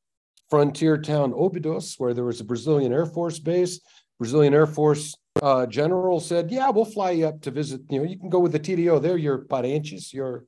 frontier 0.49 0.97
town 0.97 1.33
Obidos, 1.33 1.99
where 1.99 2.13
there 2.13 2.23
was 2.23 2.39
a 2.39 2.45
Brazilian 2.45 2.93
Air 2.93 3.05
Force 3.05 3.39
base. 3.39 3.79
Brazilian 4.19 4.53
Air 4.53 4.67
Force 4.67 5.15
uh, 5.41 5.65
general 5.65 6.19
said, 6.19 6.51
"Yeah, 6.51 6.69
we'll 6.69 6.85
fly 6.85 7.11
you 7.11 7.27
up 7.27 7.41
to 7.41 7.51
visit. 7.51 7.81
You 7.89 7.99
know, 7.99 8.05
you 8.05 8.17
can 8.17 8.29
go 8.29 8.39
with 8.39 8.51
the 8.51 8.59
TDO. 8.59 9.01
They're 9.01 9.17
your 9.17 9.39
parentes, 9.39 10.13
your 10.13 10.45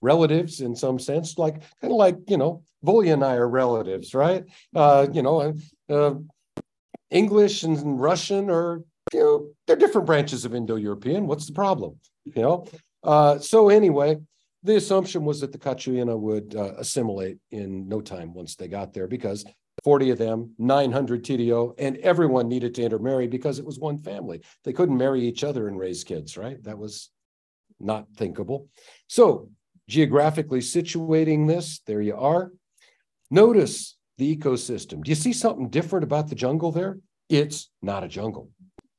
relatives 0.00 0.60
in 0.60 0.74
some 0.74 0.98
sense, 0.98 1.38
like 1.38 1.62
kind 1.80 1.92
of 1.92 1.98
like 1.98 2.16
you 2.28 2.36
know, 2.36 2.62
Volya 2.84 3.14
and 3.14 3.24
I 3.24 3.34
are 3.34 3.48
relatives, 3.48 4.14
right? 4.14 4.44
Uh, 4.74 5.06
you 5.12 5.22
know, 5.22 5.54
uh, 5.88 6.14
English 7.10 7.62
and 7.62 8.00
Russian 8.00 8.50
are 8.50 8.82
you 9.12 9.20
know 9.20 9.48
they're 9.66 9.76
different 9.76 10.06
branches 10.06 10.44
of 10.44 10.54
Indo-European. 10.54 11.26
What's 11.26 11.46
the 11.46 11.52
problem? 11.52 11.98
You 12.24 12.42
know. 12.42 12.66
Uh, 13.02 13.38
so 13.38 13.70
anyway, 13.70 14.18
the 14.62 14.76
assumption 14.76 15.24
was 15.24 15.40
that 15.40 15.52
the 15.52 15.58
Cachuyana 15.58 16.18
would 16.18 16.54
uh, 16.54 16.74
assimilate 16.76 17.38
in 17.50 17.88
no 17.88 18.00
time 18.00 18.34
once 18.34 18.56
they 18.56 18.68
got 18.68 18.92
there 18.92 19.06
because 19.06 19.44
40 19.84 20.10
of 20.10 20.18
them, 20.18 20.54
900 20.58 21.24
TDO, 21.24 21.74
and 21.78 21.96
everyone 21.98 22.48
needed 22.48 22.74
to 22.74 22.82
intermarry 22.82 23.26
because 23.26 23.58
it 23.58 23.64
was 23.64 23.78
one 23.78 23.98
family. 23.98 24.42
They 24.64 24.72
couldn't 24.72 24.98
marry 24.98 25.22
each 25.22 25.44
other 25.44 25.68
and 25.68 25.78
raise 25.78 26.04
kids, 26.04 26.36
right? 26.36 26.62
That 26.64 26.78
was 26.78 27.10
not 27.78 28.06
thinkable. 28.16 28.68
So, 29.06 29.48
geographically 29.90 30.60
situating 30.60 31.48
this, 31.48 31.80
there 31.86 32.00
you 32.00 32.16
are. 32.16 32.52
Notice 33.30 33.96
the 34.18 34.36
ecosystem. 34.36 35.02
Do 35.02 35.10
you 35.10 35.16
see 35.16 35.32
something 35.32 35.68
different 35.68 36.04
about 36.04 36.28
the 36.28 36.36
jungle 36.36 36.70
there? 36.70 36.98
It's 37.28 37.70
not 37.82 38.04
a 38.04 38.08
jungle, 38.08 38.50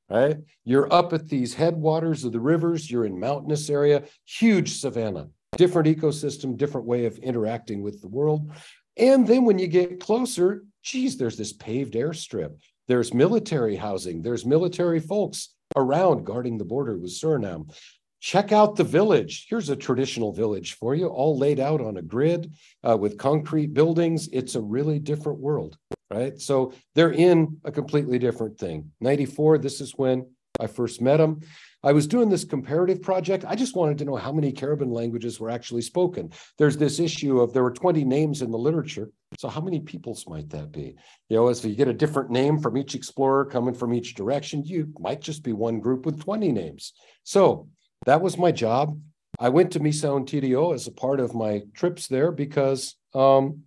right? 0.10 0.38
You're 0.66 0.92
up 0.94 1.14
at 1.14 1.30
these 1.30 1.54
headwaters 1.54 2.26
of 2.26 2.34
the 2.34 2.40
rivers, 2.40 2.92
you're 2.92 3.06
in 3.06 3.20
mountainous 3.20 3.70
area, 3.70 4.04
huge 4.26 4.80
savanna, 4.80 5.30
different 5.58 5.88
ecosystem, 5.88 6.58
different 6.58 6.88
way 6.88 7.06
of 7.06 7.18
interacting 7.20 7.82
with 7.82 8.02
the 8.02 8.08
world. 8.08 8.52
And 8.98 9.26
then 9.26 9.46
when 9.46 9.60
you 9.60 9.68
get 9.68 10.02
closer, 10.02 10.64
geez, 10.84 11.18
there's 11.18 11.38
this 11.38 11.54
paved 11.54 11.94
airstrip. 11.94 12.58
There's 12.88 13.14
military 13.14 13.78
housing. 13.78 14.22
There's 14.22 14.46
military 14.46 15.00
folks 15.00 15.56
around 15.78 16.26
guarding 16.26 16.58
the 16.58 16.66
border 16.66 16.98
with 16.98 17.12
Suriname. 17.12 17.74
Check 18.22 18.52
out 18.52 18.76
the 18.76 18.84
village. 18.84 19.48
Here's 19.50 19.70
a 19.70 19.76
traditional 19.76 20.32
village 20.32 20.74
for 20.74 20.94
you, 20.94 21.08
all 21.08 21.40
laid 21.40 21.60
out 21.60 21.82
on 21.82 21.98
a 21.98 22.04
grid 22.04 22.54
uh, 22.88 22.96
with 22.96 23.18
concrete 23.18 23.74
buildings. 23.74 24.30
It's 24.32 24.54
a 24.54 24.62
really 24.62 25.00
different 25.00 25.40
world, 25.40 25.76
right? 26.12 26.40
So 26.40 26.72
they're 26.94 27.14
in 27.14 27.58
a 27.66 27.72
completely 27.72 28.20
different 28.20 28.60
thing. 28.60 28.92
94, 29.02 29.58
this 29.58 29.82
is 29.82 29.94
when 29.98 30.28
I 30.60 30.68
first 30.68 31.02
met 31.02 31.18
them. 31.18 31.40
I 31.84 31.94
was 31.94 32.06
doing 32.06 32.30
this 32.30 32.44
comparative 32.44 33.02
project. 33.02 33.44
I 33.48 33.56
just 33.56 33.76
wanted 33.76 33.98
to 33.98 34.06
know 34.06 34.18
how 34.18 34.32
many 34.32 34.52
Cariban 34.52 34.92
languages 34.92 35.40
were 35.40 35.50
actually 35.50 35.82
spoken. 35.82 36.32
There's 36.60 36.78
this 36.78 37.00
issue 37.00 37.40
of 37.40 37.54
there 37.54 37.64
were 37.64 37.72
20 37.72 38.04
names 38.04 38.44
in 38.44 38.52
the 38.52 38.58
literature. 38.58 39.10
So 39.40 39.50
how 39.50 39.62
many 39.62 39.80
peoples 39.80 40.28
might 40.28 40.48
that 40.52 40.72
be? 40.72 40.96
You 41.30 41.38
know, 41.38 41.48
as 41.48 41.66
you 41.66 41.74
get 41.74 41.88
a 41.88 41.94
different 41.94 42.30
name 42.30 42.60
from 42.60 42.78
each 42.78 42.94
explorer 42.94 43.46
coming 43.46 43.74
from 43.74 43.96
each 43.96 44.14
direction, 44.14 44.64
you 44.64 44.94
might 45.00 45.22
just 45.22 45.42
be 45.42 45.54
one 45.54 45.80
group 45.80 46.06
with 46.06 46.22
20 46.22 46.52
names. 46.52 46.94
So 47.24 47.68
that 48.06 48.22
was 48.22 48.38
my 48.38 48.52
job. 48.52 49.00
I 49.40 49.50
went 49.50 49.72
to 49.72 49.80
Misao 49.80 50.18
and 50.18 50.28
TDO 50.28 50.74
as 50.74 50.88
a 50.88 50.92
part 50.92 51.20
of 51.20 51.34
my 51.34 51.62
trips 51.74 52.08
there 52.08 52.32
because 52.32 52.96
um, 53.14 53.64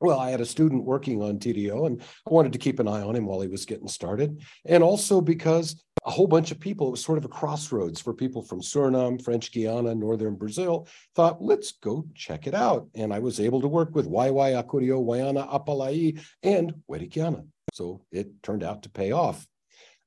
well, 0.00 0.18
I 0.18 0.30
had 0.30 0.40
a 0.40 0.46
student 0.46 0.84
working 0.84 1.22
on 1.22 1.38
TDO 1.38 1.86
and 1.86 2.02
I 2.02 2.30
wanted 2.30 2.52
to 2.52 2.58
keep 2.58 2.80
an 2.80 2.88
eye 2.88 3.02
on 3.02 3.14
him 3.14 3.26
while 3.26 3.40
he 3.40 3.48
was 3.48 3.66
getting 3.66 3.88
started. 3.88 4.42
And 4.64 4.82
also 4.82 5.20
because 5.20 5.82
a 6.04 6.10
whole 6.10 6.26
bunch 6.26 6.50
of 6.50 6.60
people, 6.60 6.88
it 6.88 6.92
was 6.92 7.04
sort 7.04 7.18
of 7.18 7.24
a 7.24 7.28
crossroads 7.28 8.00
for 8.00 8.12
people 8.12 8.42
from 8.42 8.60
Suriname, 8.60 9.22
French 9.22 9.52
Guiana, 9.52 9.94
Northern 9.94 10.34
Brazil, 10.34 10.88
thought, 11.14 11.42
let's 11.42 11.72
go 11.72 12.06
check 12.14 12.46
it 12.46 12.54
out. 12.54 12.88
And 12.94 13.12
I 13.12 13.18
was 13.20 13.40
able 13.40 13.60
to 13.60 13.68
work 13.68 13.94
with 13.94 14.10
Waiwai, 14.10 14.62
Acurio, 14.62 15.04
Wayana, 15.04 15.48
Apalai, 15.48 16.20
and 16.42 16.74
Werikyana. 16.90 17.46
So 17.72 18.02
it 18.12 18.28
turned 18.42 18.62
out 18.62 18.82
to 18.82 18.90
pay 18.90 19.12
off. 19.12 19.46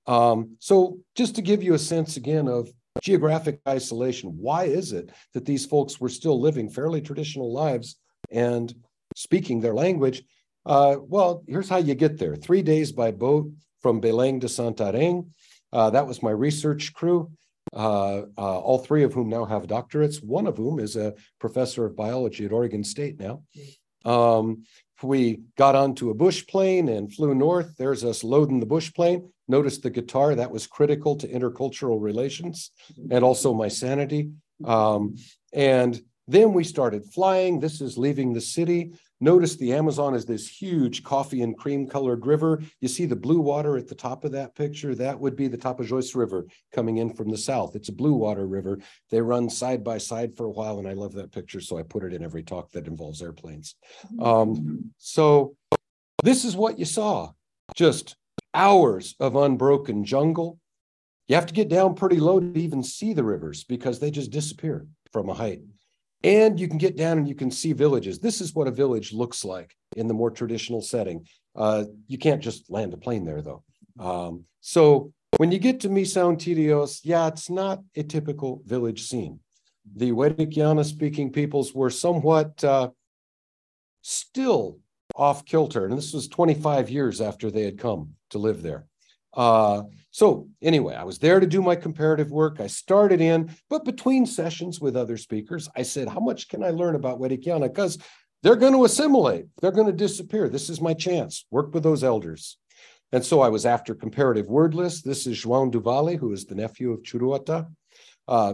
Um, 0.07 0.55
so 0.59 0.99
just 1.15 1.35
to 1.35 1.41
give 1.41 1.61
you 1.61 1.73
a 1.73 1.79
sense 1.79 2.17
again 2.17 2.47
of 2.47 2.69
geographic 3.01 3.59
isolation, 3.67 4.29
why 4.37 4.65
is 4.65 4.93
it 4.93 5.11
that 5.33 5.45
these 5.45 5.65
folks 5.65 5.99
were 5.99 6.09
still 6.09 6.39
living 6.39 6.69
fairly 6.69 7.01
traditional 7.01 7.53
lives 7.53 7.95
and 8.31 8.73
speaking 9.15 9.59
their 9.59 9.73
language. 9.73 10.23
Uh, 10.65 10.97
well, 10.99 11.43
here's 11.47 11.69
how 11.69 11.77
you 11.77 11.95
get 11.95 12.17
there 12.17 12.35
three 12.35 12.61
days 12.61 12.91
by 12.91 13.11
boat 13.11 13.51
from 13.81 14.01
Belém 14.01 14.41
to 14.41 14.47
Santarém. 14.47 15.27
Uh, 15.71 15.89
that 15.89 16.07
was 16.07 16.23
my 16.23 16.31
research 16.31 16.93
crew, 16.93 17.31
uh, 17.73 18.21
uh, 18.37 18.59
all 18.59 18.79
three 18.79 19.03
of 19.03 19.13
whom 19.13 19.29
now 19.29 19.45
have 19.45 19.67
doctorates, 19.67 20.23
one 20.23 20.47
of 20.47 20.57
whom 20.57 20.79
is 20.79 20.95
a 20.95 21.13
professor 21.39 21.85
of 21.85 21.95
biology 21.95 22.45
at 22.45 22.51
Oregon 22.51 22.83
State 22.83 23.19
now. 23.19 23.43
Um, 24.05 24.63
we 25.01 25.41
got 25.57 25.75
onto 25.75 26.09
a 26.09 26.13
bush 26.13 26.45
plane 26.45 26.89
and 26.89 27.13
flew 27.13 27.33
north. 27.33 27.77
There's 27.77 28.03
us 28.03 28.23
loading 28.23 28.59
the 28.59 28.65
bush 28.65 28.93
plane. 28.93 29.31
Notice 29.49 29.79
the 29.79 29.89
guitar, 29.89 30.35
that 30.35 30.51
was 30.51 30.67
critical 30.67 31.15
to 31.17 31.27
intercultural 31.27 32.01
relations 32.01 32.71
and 33.11 33.23
also 33.23 33.53
my 33.53 33.67
sanity. 33.67 34.29
Um, 34.63 35.15
and 35.51 35.99
then 36.27 36.53
we 36.53 36.63
started 36.63 37.03
flying. 37.03 37.59
This 37.59 37.81
is 37.81 37.97
leaving 37.97 38.31
the 38.31 38.41
city. 38.41 38.93
Notice 39.19 39.55
the 39.55 39.73
Amazon 39.73 40.13
is 40.13 40.25
this 40.25 40.47
huge 40.47 41.03
coffee 41.03 41.41
and 41.41 41.57
cream 41.57 41.87
colored 41.87 42.25
river. 42.25 42.61
You 42.79 42.87
see 42.87 43.05
the 43.05 43.15
blue 43.15 43.41
water 43.41 43.75
at 43.77 43.87
the 43.87 43.95
top 43.95 44.23
of 44.23 44.31
that 44.33 44.55
picture? 44.55 44.95
That 44.95 45.19
would 45.19 45.35
be 45.35 45.47
the 45.47 45.57
Tapajós 45.57 46.15
River 46.15 46.45
coming 46.71 46.97
in 46.97 47.13
from 47.13 47.29
the 47.29 47.37
south. 47.37 47.75
It's 47.75 47.89
a 47.89 47.93
blue 47.93 48.13
water 48.13 48.47
river. 48.47 48.79
They 49.09 49.19
run 49.19 49.49
side 49.49 49.83
by 49.83 49.97
side 49.97 50.37
for 50.37 50.45
a 50.45 50.51
while, 50.51 50.79
and 50.79 50.87
I 50.87 50.93
love 50.93 51.13
that 51.13 51.33
picture, 51.33 51.59
so 51.59 51.77
I 51.77 51.83
put 51.83 52.03
it 52.03 52.13
in 52.13 52.23
every 52.23 52.43
talk 52.43 52.71
that 52.71 52.87
involves 52.87 53.21
airplanes. 53.21 53.75
Um, 54.21 54.91
so 54.99 55.55
this 56.23 56.45
is 56.45 56.55
what 56.55 56.79
you 56.79 56.85
saw 56.85 57.31
just 57.75 58.15
hours 58.53 59.15
of 59.19 59.35
unbroken 59.35 60.05
jungle. 60.05 60.59
You 61.27 61.35
have 61.35 61.45
to 61.45 61.53
get 61.53 61.69
down 61.69 61.95
pretty 61.95 62.19
low 62.19 62.39
to 62.39 62.59
even 62.59 62.83
see 62.83 63.13
the 63.13 63.23
rivers 63.23 63.63
because 63.63 63.99
they 63.99 64.11
just 64.11 64.31
disappear 64.31 64.87
from 65.11 65.29
a 65.29 65.33
height. 65.33 65.61
And 66.23 66.59
you 66.59 66.67
can 66.67 66.77
get 66.77 66.97
down 66.97 67.17
and 67.17 67.27
you 67.27 67.35
can 67.35 67.51
see 67.51 67.71
villages. 67.71 68.19
This 68.19 68.41
is 68.41 68.53
what 68.53 68.67
a 68.67 68.71
village 68.71 69.13
looks 69.13 69.45
like 69.45 69.75
in 69.95 70.07
the 70.07 70.13
more 70.13 70.31
traditional 70.31 70.81
setting. 70.81 71.25
Uh, 71.55 71.85
you 72.07 72.17
can't 72.17 72.41
just 72.41 72.69
land 72.69 72.93
a 72.93 72.97
plane 72.97 73.23
there, 73.23 73.41
though. 73.41 73.63
Um, 73.99 74.45
so 74.59 75.13
when 75.37 75.51
you 75.51 75.59
get 75.59 75.79
to 75.81 75.89
Misao 75.89 76.35
Tidios, 76.35 77.01
yeah, 77.03 77.27
it's 77.27 77.49
not 77.49 77.81
a 77.95 78.03
typical 78.03 78.61
village 78.65 79.03
scene. 79.03 79.39
The 79.95 80.11
Werikyana 80.11 80.83
speaking 80.85 81.31
peoples 81.31 81.73
were 81.73 81.89
somewhat 81.89 82.63
uh, 82.63 82.89
still 84.01 84.79
off 85.15 85.45
kilter. 85.45 85.85
And 85.85 85.97
this 85.97 86.13
was 86.13 86.27
25 86.27 86.89
years 86.89 87.21
after 87.21 87.51
they 87.51 87.63
had 87.63 87.77
come 87.77 88.13
to 88.31 88.37
live 88.37 88.61
there. 88.61 88.85
Uh, 89.33 89.83
so 90.11 90.47
anyway, 90.61 90.95
I 90.95 91.03
was 91.03 91.19
there 91.19 91.39
to 91.39 91.47
do 91.47 91.61
my 91.61 91.75
comparative 91.75 92.31
work. 92.31 92.59
I 92.59 92.67
started 92.67 93.21
in, 93.21 93.55
but 93.69 93.85
between 93.85 94.25
sessions 94.25 94.81
with 94.81 94.95
other 94.95 95.17
speakers, 95.17 95.69
I 95.75 95.83
said, 95.83 96.07
how 96.07 96.19
much 96.19 96.47
can 96.49 96.63
I 96.63 96.71
learn 96.71 96.95
about 96.95 97.19
Werikyana? 97.19 97.67
Because 97.67 97.97
they're 98.41 98.55
going 98.55 98.73
to 98.73 98.85
assimilate. 98.85 99.45
They're 99.61 99.71
going 99.71 99.87
to 99.87 99.93
disappear. 99.93 100.49
This 100.49 100.69
is 100.69 100.81
my 100.81 100.93
chance. 100.93 101.45
Work 101.51 101.73
with 101.73 101.83
those 101.83 102.03
elders. 102.03 102.57
And 103.11 103.25
so 103.25 103.41
I 103.41 103.49
was 103.49 103.65
after 103.65 103.95
comparative 103.95 104.47
word 104.47 104.73
list. 104.73 105.03
This 105.03 105.27
is 105.27 105.45
Juan 105.45 105.71
do 105.71 105.81
Vale, 105.81 106.17
who 106.17 106.31
is 106.31 106.45
the 106.45 106.55
nephew 106.55 106.91
of 106.91 107.03
Churuata. 107.03 107.67
Uh, 108.27 108.53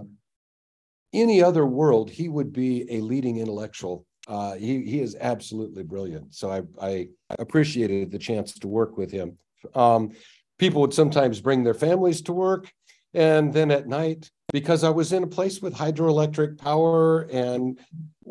any 1.13 1.41
other 1.41 1.65
world, 1.65 2.09
he 2.09 2.29
would 2.29 2.51
be 2.51 2.85
a 2.89 3.01
leading 3.01 3.38
intellectual. 3.38 4.05
Uh, 4.27 4.55
he, 4.55 4.84
he 4.84 5.00
is 5.00 5.15
absolutely 5.20 5.84
brilliant. 5.84 6.34
So 6.34 6.51
I, 6.51 6.62
I 6.84 7.08
appreciated 7.38 8.12
the 8.12 8.20
chance 8.20 8.53
to 8.53 8.67
work 8.67 8.98
with 8.98 9.12
him. 9.12 9.38
Um, 9.74 10.12
people 10.58 10.82
would 10.82 10.94
sometimes 10.94 11.41
bring 11.41 11.63
their 11.63 11.74
families 11.74 12.22
to 12.24 12.34
work. 12.34 12.72
And 13.13 13.53
then 13.53 13.72
at 13.72 13.88
night, 13.88 14.29
because 14.51 14.84
I 14.84 14.89
was 14.89 15.13
in 15.13 15.24
a 15.24 15.27
place 15.27 15.62
with 15.62 15.74
hydroelectric 15.74 16.58
power 16.58 17.22
and 17.32 17.79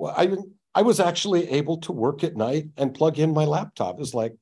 I, 0.07 0.37
I 0.75 0.83
was 0.83 1.01
actually 1.01 1.49
able 1.51 1.79
to 1.79 1.93
work 1.93 2.25
at 2.25 2.37
night 2.37 2.67
and 2.77 2.95
plug 2.95 3.19
in 3.19 3.33
my 3.33 3.45
laptop. 3.45 4.01
It's 4.01 4.15
like, 4.15 4.35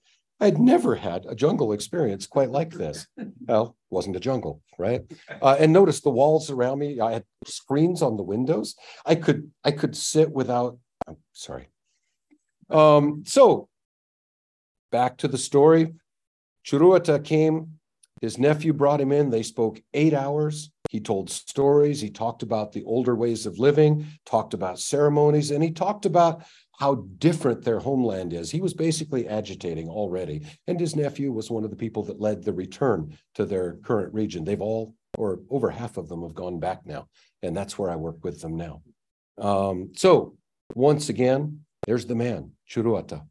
I'd 0.42 0.59
never 0.59 0.97
had 0.97 1.25
a 1.28 1.37
jungle 1.37 1.73
experience 1.73 2.26
quite 2.26 2.50
like 2.50 2.73
this. 2.73 3.06
Well, 3.47 3.76
wasn't 3.90 4.16
a 4.16 4.21
jungle, 4.21 4.62
right? 4.78 5.02
Uh, 5.42 5.56
and 5.59 5.73
notice 5.73 6.00
the 6.00 6.11
walls 6.11 6.49
around 6.49 6.78
me. 6.78 7.00
I 7.00 7.12
had 7.12 7.25
screens 7.44 8.02
on 8.02 8.16
the 8.16 8.23
windows. 8.23 8.76
I 9.04 9.16
could 9.16 9.50
I 9.64 9.73
could 9.73 9.97
sit 9.97 10.30
without. 10.30 10.78
I'm 11.06 11.16
sorry. 11.32 11.68
Um, 12.71 13.25
so 13.26 13.68
back 14.90 15.18
to 15.18 15.28
the 15.28 15.38
story. 15.38 15.92
Churuata 16.64 17.25
came. 17.25 17.78
His 18.21 18.38
nephew 18.38 18.73
brought 18.73 19.00
him 19.00 19.11
in. 19.11 19.30
They 19.30 19.42
spoke 19.42 19.82
eight 19.94 20.14
hours. 20.14 20.71
He 20.90 21.00
told 21.00 21.30
stories. 21.30 22.00
He 22.00 22.11
talked 22.11 22.42
about 22.42 22.73
the 22.73 22.85
older 22.85 23.16
ways 23.16 23.47
of 23.47 23.59
living, 23.59 24.06
talked 24.26 24.54
about 24.54 24.78
ceremonies, 24.78 25.50
and 25.50 25.64
he 25.64 25.71
talked 25.71 26.06
about 26.06 26.44
how 26.78 27.06
different 27.18 27.64
their 27.64 27.78
homeland 27.78 28.32
is. 28.32 28.50
He 28.50 28.61
was 28.61 28.75
basically 28.75 29.28
agitating 29.28 29.88
already. 29.88 30.47
And 30.66 30.78
his 30.78 30.94
nephew 30.94 31.32
was 31.32 31.50
one 31.50 31.64
of 31.64 31.71
the 31.71 31.76
people 31.76 32.02
that 32.04 32.21
led 32.21 32.42
the 32.42 32.52
return 32.52 33.16
to 33.35 33.44
their 33.44 33.75
current 33.76 34.12
region. 34.12 34.44
They've 34.44 34.61
all, 34.61 34.94
or 35.16 35.40
over 35.50 35.71
half 35.71 35.97
of 35.97 36.09
them, 36.09 36.23
have 36.23 36.35
gone 36.35 36.61
back 36.61 36.85
now. 36.85 37.09
And 37.42 37.56
that's 37.56 37.78
where 37.78 37.90
I 37.90 37.97
work 37.97 38.23
with 38.23 38.40
them 38.40 38.56
now. 38.56 38.82
Um, 39.38 39.92
so, 39.97 40.37
once 40.75 41.09
again, 41.09 41.64
there's 41.87 42.07
the 42.07 42.14
man, 42.14 42.52
Churuata. 42.69 43.23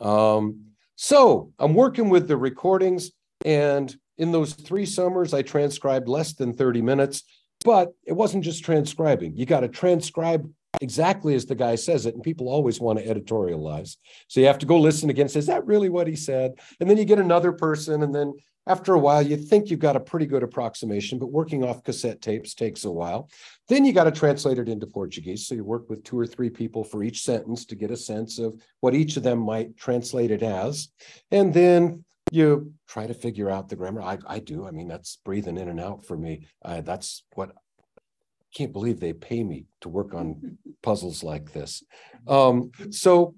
Um, 0.00 0.64
so, 0.96 1.52
I'm 1.58 1.74
working 1.74 2.08
with 2.08 2.28
the 2.28 2.36
recordings, 2.36 3.12
and 3.44 3.94
in 4.16 4.32
those 4.32 4.52
three 4.52 4.86
summers, 4.86 5.32
I 5.32 5.42
transcribed 5.42 6.08
less 6.08 6.34
than 6.34 6.52
30 6.52 6.82
minutes. 6.82 7.22
But 7.64 7.92
it 8.04 8.12
wasn't 8.12 8.44
just 8.44 8.64
transcribing. 8.64 9.36
You 9.36 9.46
got 9.46 9.60
to 9.60 9.68
transcribe 9.68 10.48
exactly 10.80 11.34
as 11.34 11.46
the 11.46 11.54
guy 11.54 11.74
says 11.74 12.06
it. 12.06 12.14
And 12.14 12.22
people 12.22 12.48
always 12.48 12.80
want 12.80 12.98
to 12.98 13.04
editorialize. 13.04 13.96
So 14.28 14.40
you 14.40 14.46
have 14.46 14.58
to 14.58 14.66
go 14.66 14.78
listen 14.78 15.10
again. 15.10 15.28
Say, 15.28 15.40
is 15.40 15.46
that 15.46 15.66
really 15.66 15.88
what 15.88 16.06
he 16.06 16.14
said? 16.14 16.54
And 16.80 16.88
then 16.88 16.98
you 16.98 17.04
get 17.04 17.18
another 17.18 17.52
person. 17.52 18.02
And 18.02 18.14
then 18.14 18.34
after 18.68 18.92
a 18.92 18.98
while, 18.98 19.22
you 19.22 19.36
think 19.36 19.70
you've 19.70 19.80
got 19.80 19.96
a 19.96 20.00
pretty 20.00 20.26
good 20.26 20.42
approximation, 20.42 21.18
but 21.18 21.32
working 21.32 21.64
off 21.64 21.82
cassette 21.82 22.20
tapes 22.20 22.54
takes 22.54 22.84
a 22.84 22.90
while. 22.90 23.30
Then 23.68 23.84
you 23.84 23.94
got 23.94 24.04
to 24.04 24.12
translate 24.12 24.58
it 24.58 24.68
into 24.68 24.86
Portuguese. 24.86 25.46
So 25.46 25.54
you 25.54 25.64
work 25.64 25.88
with 25.88 26.04
two 26.04 26.18
or 26.18 26.26
three 26.26 26.50
people 26.50 26.84
for 26.84 27.02
each 27.02 27.22
sentence 27.22 27.64
to 27.66 27.74
get 27.74 27.90
a 27.90 27.96
sense 27.96 28.38
of 28.38 28.60
what 28.80 28.94
each 28.94 29.16
of 29.16 29.22
them 29.22 29.38
might 29.38 29.76
translate 29.78 30.30
it 30.30 30.42
as. 30.42 30.88
And 31.30 31.52
then 31.52 32.04
you 32.30 32.74
try 32.86 33.06
to 33.06 33.14
figure 33.14 33.48
out 33.48 33.70
the 33.70 33.76
grammar. 33.76 34.02
I, 34.02 34.18
I 34.26 34.38
do. 34.38 34.66
I 34.66 34.70
mean, 34.70 34.86
that's 34.86 35.16
breathing 35.24 35.56
in 35.56 35.70
and 35.70 35.80
out 35.80 36.04
for 36.04 36.16
me. 36.16 36.46
Uh, 36.62 36.82
that's 36.82 37.24
what 37.34 37.50
I 37.50 38.54
can't 38.54 38.72
believe 38.72 39.00
they 39.00 39.14
pay 39.14 39.42
me 39.42 39.64
to 39.80 39.88
work 39.88 40.12
on 40.12 40.58
puzzles 40.82 41.24
like 41.24 41.52
this. 41.54 41.82
Um, 42.26 42.70
so 42.90 43.34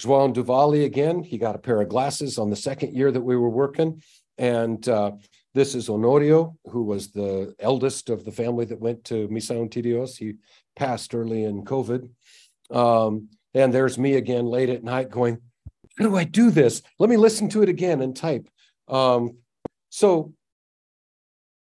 João 0.00 0.34
Duvali 0.34 0.84
again, 0.84 1.22
he 1.22 1.38
got 1.38 1.54
a 1.54 1.58
pair 1.58 1.80
of 1.80 1.88
glasses 1.88 2.38
on 2.38 2.50
the 2.50 2.56
second 2.56 2.94
year 2.94 3.12
that 3.12 3.20
we 3.20 3.36
were 3.36 3.50
working. 3.50 4.02
And 4.38 4.86
uh, 4.88 5.12
this 5.54 5.74
is 5.74 5.88
Honorio, 5.88 6.56
who 6.66 6.82
was 6.84 7.10
the 7.10 7.54
eldest 7.58 8.08
of 8.08 8.24
the 8.24 8.32
family 8.32 8.64
that 8.66 8.80
went 8.80 9.04
to 9.04 9.28
Missão 9.28 9.68
Tidios. 9.68 10.16
He 10.16 10.34
passed 10.76 11.14
early 11.14 11.44
in 11.44 11.64
COVID. 11.64 12.08
Um, 12.70 13.28
and 13.54 13.72
there's 13.72 13.98
me 13.98 14.14
again 14.14 14.46
late 14.46 14.70
at 14.70 14.82
night 14.82 15.10
going, 15.10 15.38
how 15.98 16.04
do 16.04 16.16
I 16.16 16.24
do 16.24 16.50
this? 16.50 16.82
Let 16.98 17.10
me 17.10 17.16
listen 17.16 17.48
to 17.50 17.62
it 17.62 17.68
again 17.68 18.00
and 18.00 18.16
type. 18.16 18.48
Um, 18.88 19.36
so 19.90 20.32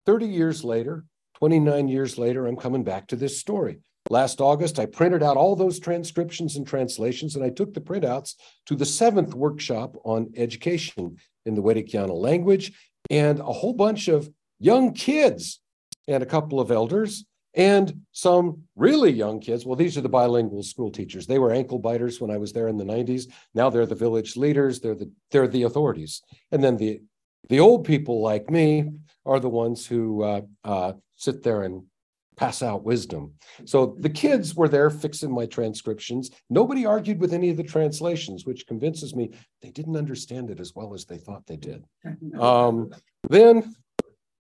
30 0.06 0.26
years 0.26 0.62
later, 0.62 1.04
29 1.38 1.88
years 1.88 2.16
later, 2.16 2.46
I'm 2.46 2.56
coming 2.56 2.84
back 2.84 3.08
to 3.08 3.16
this 3.16 3.40
story. 3.40 3.80
Last 4.08 4.40
August, 4.40 4.78
I 4.78 4.86
printed 4.86 5.22
out 5.22 5.36
all 5.36 5.56
those 5.56 5.78
transcriptions 5.78 6.56
and 6.56 6.66
translations, 6.66 7.36
and 7.36 7.44
I 7.44 7.50
took 7.50 7.74
the 7.74 7.80
printouts 7.80 8.34
to 8.66 8.74
the 8.74 8.86
seventh 8.86 9.34
workshop 9.34 9.96
on 10.04 10.32
education 10.36 11.16
in 11.46 11.54
the 11.54 11.62
Werikyana 11.62 12.14
language, 12.14 12.72
and 13.08 13.40
a 13.40 13.44
whole 13.44 13.72
bunch 13.72 14.08
of 14.08 14.28
young 14.58 14.92
kids 14.92 15.60
and 16.06 16.22
a 16.22 16.26
couple 16.26 16.60
of 16.60 16.70
elders 16.70 17.24
and 17.54 18.02
some 18.12 18.62
really 18.76 19.10
young 19.10 19.40
kids. 19.40 19.66
Well, 19.66 19.76
these 19.76 19.96
are 19.98 20.02
the 20.02 20.08
bilingual 20.08 20.62
school 20.62 20.90
teachers. 20.90 21.26
They 21.26 21.38
were 21.38 21.52
ankle 21.52 21.78
biters 21.78 22.20
when 22.20 22.30
I 22.30 22.36
was 22.36 22.52
there 22.52 22.68
in 22.68 22.76
the 22.76 22.84
90s. 22.84 23.24
Now 23.54 23.70
they're 23.70 23.86
the 23.86 23.94
village 23.94 24.36
leaders. 24.36 24.80
They're 24.80 24.94
the 24.94 25.10
they're 25.30 25.48
the 25.48 25.64
authorities. 25.64 26.22
And 26.52 26.62
then 26.62 26.76
the 26.76 27.00
the 27.48 27.60
old 27.60 27.84
people 27.84 28.22
like 28.22 28.50
me 28.50 28.90
are 29.26 29.40
the 29.40 29.48
ones 29.48 29.86
who 29.86 30.22
uh, 30.22 30.42
uh, 30.64 30.92
sit 31.16 31.42
there 31.42 31.62
and 31.62 31.84
pass 32.40 32.62
out 32.62 32.84
wisdom. 32.84 33.34
So 33.66 33.94
the 33.98 34.08
kids 34.08 34.54
were 34.54 34.68
there 34.68 34.88
fixing 34.88 35.30
my 35.30 35.44
transcriptions. 35.44 36.30
Nobody 36.48 36.86
argued 36.86 37.20
with 37.20 37.34
any 37.34 37.50
of 37.50 37.58
the 37.58 37.62
translations, 37.62 38.46
which 38.46 38.66
convinces 38.66 39.14
me 39.14 39.32
they 39.60 39.70
didn't 39.70 39.98
understand 39.98 40.48
it 40.48 40.58
as 40.58 40.74
well 40.74 40.94
as 40.94 41.04
they 41.04 41.18
thought 41.18 41.46
they 41.46 41.58
did. 41.58 41.84
Um, 42.40 42.90
then, 43.28 43.74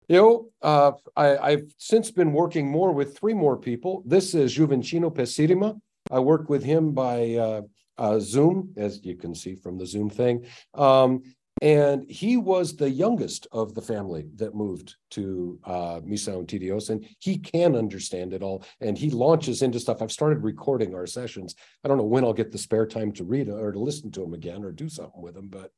you 0.08 0.16
know, 0.16 0.48
uh, 0.62 0.92
I, 1.16 1.50
have 1.50 1.64
since 1.76 2.10
been 2.10 2.32
working 2.32 2.66
more 2.70 2.92
with 2.92 3.18
three 3.18 3.34
more 3.34 3.56
people. 3.58 4.02
This 4.06 4.34
is 4.34 4.56
Juvencino 4.56 5.14
Pesirima. 5.14 5.78
I 6.10 6.20
work 6.20 6.48
with 6.48 6.62
him 6.62 6.92
by 6.92 7.34
uh, 7.34 7.62
uh, 7.98 8.20
Zoom, 8.20 8.72
as 8.76 9.04
you 9.04 9.16
can 9.16 9.34
see 9.34 9.54
from 9.54 9.76
the 9.76 9.86
Zoom 9.86 10.08
thing. 10.08 10.46
Um, 10.72 11.22
and 11.62 12.04
he 12.10 12.36
was 12.36 12.76
the 12.76 12.90
youngest 12.90 13.46
of 13.52 13.74
the 13.74 13.82
family 13.82 14.26
that 14.36 14.54
moved 14.54 14.96
to 15.10 15.58
uh, 15.64 16.00
Missão 16.00 16.44
Tidios, 16.44 16.90
and 16.90 17.06
he 17.20 17.38
can 17.38 17.76
understand 17.76 18.32
it 18.32 18.42
all. 18.42 18.64
And 18.80 18.98
he 18.98 19.10
launches 19.10 19.62
into 19.62 19.78
stuff. 19.78 20.02
I've 20.02 20.12
started 20.12 20.42
recording 20.42 20.94
our 20.94 21.06
sessions. 21.06 21.54
I 21.84 21.88
don't 21.88 21.98
know 21.98 22.04
when 22.04 22.24
I'll 22.24 22.32
get 22.32 22.50
the 22.50 22.58
spare 22.58 22.86
time 22.86 23.12
to 23.12 23.24
read 23.24 23.48
or 23.48 23.72
to 23.72 23.78
listen 23.78 24.10
to 24.12 24.24
him 24.24 24.34
again 24.34 24.64
or 24.64 24.72
do 24.72 24.88
something 24.88 25.22
with 25.22 25.36
him, 25.36 25.48
but 25.48 25.70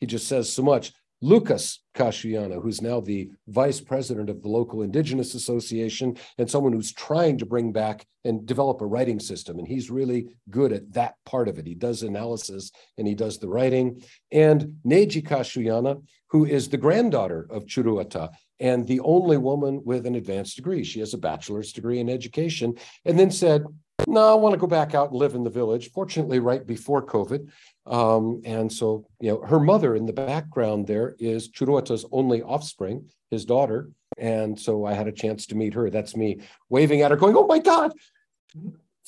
he 0.00 0.06
just 0.06 0.26
says 0.26 0.52
so 0.52 0.62
much. 0.62 0.92
Lucas 1.22 1.80
Castellano, 1.94 2.60
who's 2.60 2.82
now 2.82 3.00
the 3.00 3.30
vice 3.46 3.80
president 3.80 4.28
of 4.28 4.42
the 4.42 4.48
local 4.48 4.82
indigenous 4.82 5.34
association 5.34 6.16
and 6.36 6.50
someone 6.50 6.72
who's 6.72 6.92
trying 6.92 7.38
to 7.38 7.46
bring 7.46 7.70
back 7.70 8.04
and 8.24 8.44
develop 8.44 8.80
a 8.80 8.86
writing 8.86 9.20
system. 9.20 9.58
And 9.58 9.66
he's 9.66 9.90
really 9.90 10.34
good 10.50 10.72
at 10.72 10.92
that 10.94 11.14
part 11.24 11.48
of 11.48 11.58
it. 11.58 11.66
He 11.66 11.74
does 11.74 12.02
analysis 12.02 12.72
and 12.98 13.06
he 13.06 13.14
does 13.14 13.38
the 13.38 13.48
writing. 13.48 14.02
And 14.32 14.76
Neji 14.84 15.24
Castellana, 15.24 15.96
who 16.28 16.44
is 16.44 16.68
the 16.68 16.76
granddaughter 16.76 17.46
of 17.50 17.66
Churuata 17.66 18.30
and 18.58 18.86
the 18.86 19.00
only 19.00 19.36
woman 19.36 19.80
with 19.84 20.06
an 20.06 20.16
advanced 20.16 20.56
degree. 20.56 20.82
She 20.82 21.00
has 21.00 21.14
a 21.14 21.18
bachelor's 21.18 21.72
degree 21.72 22.00
in 22.00 22.08
education 22.08 22.74
and 23.04 23.18
then 23.18 23.30
said, 23.30 23.64
no, 24.06 24.32
I 24.32 24.34
want 24.34 24.54
to 24.54 24.58
go 24.58 24.66
back 24.66 24.94
out 24.94 25.10
and 25.10 25.18
live 25.18 25.34
in 25.34 25.44
the 25.44 25.50
village. 25.50 25.90
Fortunately, 25.92 26.38
right 26.38 26.66
before 26.66 27.04
COVID. 27.04 27.50
Um, 27.86 28.42
and 28.44 28.72
so, 28.72 29.06
you 29.20 29.30
know, 29.30 29.40
her 29.42 29.58
mother 29.58 29.96
in 29.96 30.06
the 30.06 30.12
background 30.12 30.86
there 30.86 31.14
is 31.18 31.50
Churuata's 31.50 32.04
only 32.12 32.42
offspring, 32.42 33.10
his 33.30 33.44
daughter. 33.44 33.90
And 34.18 34.58
so 34.58 34.84
I 34.84 34.92
had 34.92 35.08
a 35.08 35.12
chance 35.12 35.46
to 35.46 35.56
meet 35.56 35.74
her. 35.74 35.90
That's 35.90 36.16
me 36.16 36.40
waving 36.68 37.00
at 37.00 37.10
her, 37.10 37.16
going, 37.16 37.36
Oh 37.36 37.46
my 37.46 37.58
God, 37.58 37.92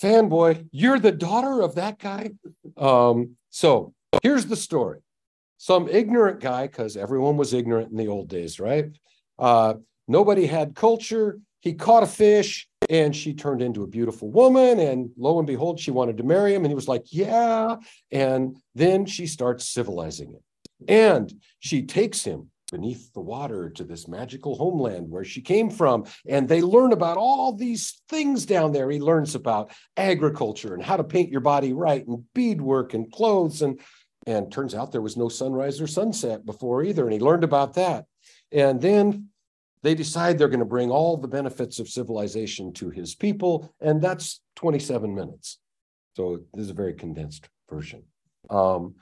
fanboy, 0.00 0.66
you're 0.72 0.98
the 0.98 1.12
daughter 1.12 1.62
of 1.62 1.76
that 1.76 1.98
guy. 1.98 2.30
Um, 2.76 3.36
so 3.50 3.94
here's 4.22 4.46
the 4.46 4.56
story 4.56 5.00
some 5.56 5.88
ignorant 5.88 6.40
guy, 6.40 6.66
because 6.66 6.96
everyone 6.96 7.36
was 7.36 7.54
ignorant 7.54 7.90
in 7.90 7.96
the 7.96 8.08
old 8.08 8.28
days, 8.28 8.60
right? 8.60 8.86
Uh, 9.38 9.74
nobody 10.06 10.46
had 10.46 10.74
culture. 10.74 11.40
He 11.64 11.72
caught 11.72 12.02
a 12.02 12.06
fish 12.06 12.68
and 12.90 13.16
she 13.16 13.32
turned 13.32 13.62
into 13.62 13.82
a 13.82 13.88
beautiful 13.88 14.30
woman. 14.30 14.78
And 14.78 15.10
lo 15.16 15.38
and 15.38 15.46
behold, 15.46 15.80
she 15.80 15.90
wanted 15.90 16.18
to 16.18 16.22
marry 16.22 16.54
him. 16.54 16.62
And 16.62 16.70
he 16.70 16.74
was 16.74 16.88
like, 16.88 17.04
Yeah. 17.06 17.76
And 18.12 18.58
then 18.74 19.06
she 19.06 19.26
starts 19.26 19.68
civilizing 19.70 20.32
him. 20.32 20.40
And 20.86 21.32
she 21.60 21.86
takes 21.86 22.22
him 22.22 22.50
beneath 22.70 23.12
the 23.14 23.20
water 23.20 23.70
to 23.70 23.84
this 23.84 24.06
magical 24.08 24.56
homeland 24.56 25.08
where 25.08 25.24
she 25.24 25.40
came 25.40 25.70
from. 25.70 26.04
And 26.28 26.46
they 26.46 26.60
learn 26.60 26.92
about 26.92 27.16
all 27.16 27.54
these 27.54 28.02
things 28.10 28.44
down 28.44 28.72
there. 28.72 28.90
He 28.90 29.00
learns 29.00 29.34
about 29.34 29.72
agriculture 29.96 30.74
and 30.74 30.82
how 30.82 30.98
to 30.98 31.04
paint 31.04 31.30
your 31.30 31.40
body 31.40 31.72
right 31.72 32.06
and 32.06 32.24
beadwork 32.34 32.92
and 32.92 33.10
clothes. 33.10 33.62
And, 33.62 33.80
and 34.26 34.52
turns 34.52 34.74
out 34.74 34.92
there 34.92 35.00
was 35.00 35.16
no 35.16 35.30
sunrise 35.30 35.80
or 35.80 35.86
sunset 35.86 36.44
before 36.44 36.82
either. 36.82 37.04
And 37.04 37.12
he 37.14 37.20
learned 37.20 37.44
about 37.44 37.74
that. 37.74 38.04
And 38.52 38.82
then 38.82 39.30
they 39.84 39.94
decide 39.94 40.38
they're 40.38 40.48
going 40.48 40.60
to 40.60 40.64
bring 40.64 40.90
all 40.90 41.18
the 41.18 41.28
benefits 41.28 41.78
of 41.78 41.90
civilization 41.90 42.72
to 42.72 42.88
his 42.88 43.14
people, 43.14 43.70
and 43.82 44.00
that's 44.00 44.40
27 44.56 45.14
minutes. 45.14 45.58
So 46.16 46.40
this 46.54 46.64
is 46.64 46.70
a 46.70 46.74
very 46.74 46.94
condensed 46.94 47.50
version. 47.68 48.02
Um, 48.48 48.94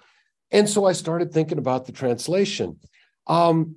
and 0.51 0.69
so 0.69 0.85
I 0.85 0.93
started 0.93 1.33
thinking 1.33 1.59
about 1.59 1.87
the 1.87 1.93
translation. 1.93 2.81
Um, 3.29 3.77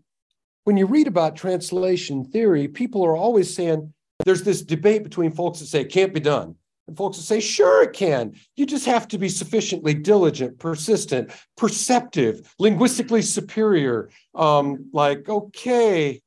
when 0.63 0.77
you 0.77 0.87
read 0.87 1.05
about 1.05 1.35
translation 1.35 2.25
theory, 2.25 2.67
people 2.67 3.05
are 3.05 3.15
always 3.15 3.53
saying 3.53 3.93
there's 4.25 4.41
this 4.41 4.63
debate 4.63 5.03
between 5.03 5.29
folks 5.29 5.59
that 5.59 5.67
say 5.67 5.81
it 5.81 5.91
can't 5.91 6.13
be 6.13 6.19
done. 6.19 6.55
And 6.87 6.97
folks 6.97 7.17
that 7.17 7.23
say, 7.23 7.39
sure, 7.39 7.83
it 7.83 7.93
can. 7.93 8.33
You 8.55 8.65
just 8.65 8.87
have 8.87 9.07
to 9.09 9.19
be 9.19 9.29
sufficiently 9.29 9.93
diligent, 9.93 10.57
persistent, 10.57 11.31
perceptive, 11.55 12.51
linguistically 12.57 13.21
superior. 13.21 14.09
Um, 14.33 14.89
like, 14.91 15.29
okay, 15.29 16.21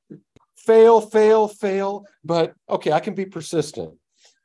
fail, 0.68 1.00
fail, 1.00 1.48
fail. 1.48 2.04
But 2.22 2.54
okay, 2.68 2.92
I 2.92 3.00
can 3.00 3.14
be 3.14 3.24
persistent. 3.24 3.94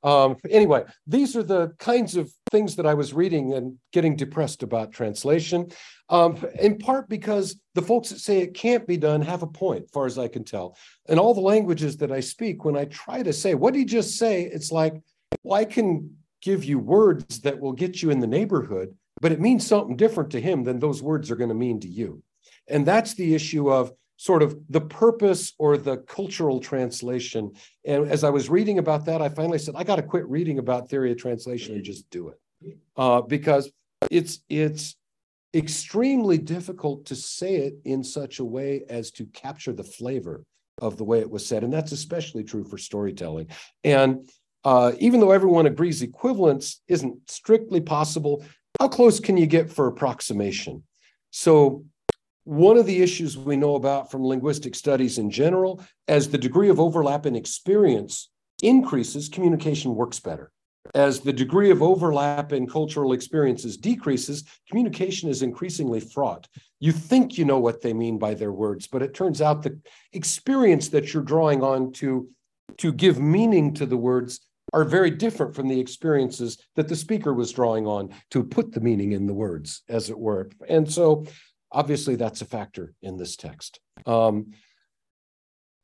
Um, 0.03 0.35
anyway, 0.49 0.83
these 1.07 1.35
are 1.37 1.43
the 1.43 1.73
kinds 1.79 2.17
of 2.17 2.31
things 2.51 2.75
that 2.75 2.85
I 2.85 2.93
was 2.93 3.13
reading 3.13 3.53
and 3.53 3.77
getting 3.93 4.15
depressed 4.17 4.61
about 4.61 4.91
translation, 4.91 5.71
um, 6.09 6.37
in 6.59 6.77
part 6.77 7.07
because 7.07 7.57
the 7.73 7.81
folks 7.81 8.09
that 8.09 8.19
say 8.19 8.39
it 8.39 8.53
can't 8.53 8.85
be 8.85 8.97
done 8.97 9.21
have 9.21 9.43
a 9.43 9.47
point, 9.47 9.89
far 9.93 10.05
as 10.05 10.17
I 10.17 10.27
can 10.27 10.43
tell. 10.43 10.75
In 11.07 11.19
all 11.19 11.33
the 11.33 11.39
languages 11.53 11.97
that 11.97 12.11
I 12.11 12.19
speak, 12.19 12.65
when 12.65 12.75
I 12.75 12.85
try 12.85 13.23
to 13.23 13.31
say, 13.31 13.55
what 13.55 13.73
did 13.73 13.79
he 13.79 13.85
just 13.85 14.17
say? 14.17 14.43
It's 14.43 14.73
like, 14.73 15.01
well, 15.43 15.59
I 15.59 15.65
can 15.65 16.17
give 16.41 16.65
you 16.65 16.79
words 16.79 17.39
that 17.41 17.59
will 17.61 17.71
get 17.71 18.01
you 18.01 18.09
in 18.09 18.19
the 18.19 18.27
neighborhood, 18.27 18.93
but 19.21 19.31
it 19.31 19.39
means 19.39 19.65
something 19.65 19.95
different 19.95 20.31
to 20.31 20.41
him 20.41 20.65
than 20.65 20.79
those 20.79 21.01
words 21.01 21.31
are 21.31 21.37
going 21.37 21.55
to 21.55 21.55
mean 21.55 21.79
to 21.79 21.87
you. 21.87 22.21
And 22.67 22.85
that's 22.85 23.13
the 23.13 23.33
issue 23.33 23.71
of 23.71 23.93
sort 24.23 24.41
of 24.41 24.57
the 24.69 24.79
purpose 24.79 25.51
or 25.57 25.75
the 25.75 25.97
cultural 25.97 26.61
translation. 26.61 27.51
And 27.83 28.09
as 28.09 28.23
I 28.23 28.29
was 28.29 28.49
reading 28.49 28.79
about 28.79 29.03
that, 29.07 29.21
I 29.21 29.27
finally 29.27 29.59
said, 29.59 29.75
I 29.75 29.83
got 29.83 29.97
to 29.97 30.01
quit 30.01 30.25
reading 30.29 30.59
about 30.59 30.89
theory 30.89 31.11
of 31.11 31.17
translation 31.17 31.75
and 31.75 31.83
just 31.83 32.09
do 32.09 32.29
it. 32.29 32.39
Uh, 32.95 33.19
because 33.19 33.69
it's 34.09 34.39
it's 34.47 34.95
extremely 35.53 36.37
difficult 36.37 37.05
to 37.07 37.15
say 37.15 37.55
it 37.55 37.73
in 37.83 38.01
such 38.01 38.39
a 38.39 38.45
way 38.45 38.83
as 38.87 39.11
to 39.11 39.25
capture 39.25 39.73
the 39.73 39.83
flavor 39.83 40.45
of 40.81 40.95
the 40.95 41.03
way 41.03 41.19
it 41.19 41.29
was 41.29 41.45
said. 41.45 41.65
And 41.65 41.73
that's 41.73 41.91
especially 41.91 42.45
true 42.45 42.63
for 42.63 42.77
storytelling. 42.77 43.47
And 43.83 44.29
uh, 44.63 44.93
even 44.99 45.19
though 45.19 45.31
everyone 45.31 45.65
agrees 45.65 46.01
equivalence 46.01 46.81
isn't 46.87 47.29
strictly 47.29 47.81
possible, 47.81 48.45
how 48.79 48.87
close 48.87 49.19
can 49.19 49.35
you 49.35 49.47
get 49.47 49.69
for 49.69 49.87
approximation? 49.87 50.83
So 51.31 51.83
one 52.43 52.77
of 52.77 52.85
the 52.85 53.01
issues 53.01 53.37
we 53.37 53.55
know 53.55 53.75
about 53.75 54.11
from 54.11 54.25
linguistic 54.25 54.75
studies 54.75 55.17
in 55.17 55.31
general, 55.31 55.81
as 56.07 56.29
the 56.29 56.37
degree 56.37 56.69
of 56.69 56.79
overlap 56.79 57.25
in 57.25 57.35
experience 57.35 58.29
increases, 58.61 59.29
communication 59.29 59.95
works 59.95 60.19
better. 60.19 60.51
As 60.93 61.21
the 61.21 61.31
degree 61.31 61.71
of 61.71 61.81
overlap 61.81 62.51
in 62.51 62.67
cultural 62.67 63.13
experiences 63.13 63.77
decreases, 63.77 64.43
communication 64.69 65.29
is 65.29 65.41
increasingly 65.41 66.01
fraught. 66.01 66.47
You 66.81 66.91
think 66.91 67.37
you 67.37 67.45
know 67.45 67.59
what 67.59 67.81
they 67.81 67.93
mean 67.93 68.17
by 68.17 68.33
their 68.33 68.51
words, 68.51 68.87
but 68.87 69.01
it 69.01 69.13
turns 69.13 69.41
out 69.41 69.63
the 69.63 69.79
experience 70.11 70.89
that 70.89 71.13
you're 71.13 71.23
drawing 71.23 71.63
on 71.63 71.93
to, 71.93 72.27
to 72.77 72.91
give 72.91 73.19
meaning 73.19 73.73
to 73.75 73.85
the 73.85 73.97
words 73.97 74.41
are 74.73 74.83
very 74.83 75.11
different 75.11 75.55
from 75.55 75.69
the 75.69 75.79
experiences 75.79 76.57
that 76.75 76.87
the 76.87 76.95
speaker 76.95 77.33
was 77.33 77.51
drawing 77.51 77.87
on 77.87 78.09
to 78.31 78.43
put 78.43 78.73
the 78.73 78.81
meaning 78.81 79.13
in 79.13 79.27
the 79.27 79.33
words, 79.33 79.83
as 79.87 80.09
it 80.09 80.17
were. 80.17 80.49
And 80.67 80.91
so 80.91 81.25
Obviously, 81.73 82.15
that's 82.15 82.41
a 82.41 82.45
factor 82.45 82.93
in 83.01 83.17
this 83.17 83.35
text. 83.35 83.79
Um, 84.05 84.51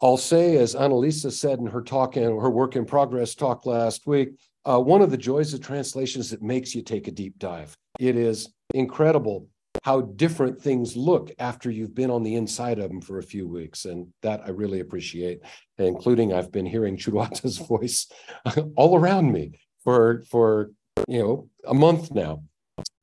I'll 0.01 0.17
say, 0.17 0.57
as 0.57 0.75
Annalisa 0.75 1.31
said 1.31 1.59
in 1.59 1.65
her 1.65 1.81
talk 1.81 2.15
and 2.15 2.25
her 2.25 2.49
work 2.49 2.75
in 2.75 2.85
progress 2.85 3.35
talk 3.35 3.65
last 3.65 4.07
week, 4.07 4.29
uh, 4.65 4.79
one 4.79 5.01
of 5.01 5.11
the 5.11 5.17
joys 5.17 5.53
of 5.53 5.61
translation 5.61 6.21
is 6.21 6.31
it 6.31 6.41
makes 6.41 6.73
you 6.73 6.81
take 6.81 7.07
a 7.07 7.11
deep 7.11 7.37
dive. 7.37 7.75
It 7.99 8.15
is 8.15 8.53
incredible 8.73 9.47
how 9.83 10.01
different 10.01 10.61
things 10.61 10.95
look 10.95 11.31
after 11.39 11.69
you've 11.69 11.95
been 11.95 12.11
on 12.11 12.23
the 12.23 12.35
inside 12.35 12.79
of 12.79 12.89
them 12.89 13.01
for 13.01 13.17
a 13.17 13.23
few 13.23 13.47
weeks. 13.47 13.85
And 13.85 14.07
that 14.21 14.41
I 14.45 14.49
really 14.49 14.79
appreciate, 14.79 15.41
including 15.77 16.33
I've 16.33 16.51
been 16.51 16.65
hearing 16.65 16.97
Churuata's 16.97 17.57
voice 17.67 18.07
all 18.75 18.97
around 18.97 19.31
me 19.31 19.59
for, 19.83 20.23
for 20.29 20.71
you 21.07 21.19
know, 21.19 21.49
a 21.65 21.73
month 21.73 22.11
now. 22.11 22.43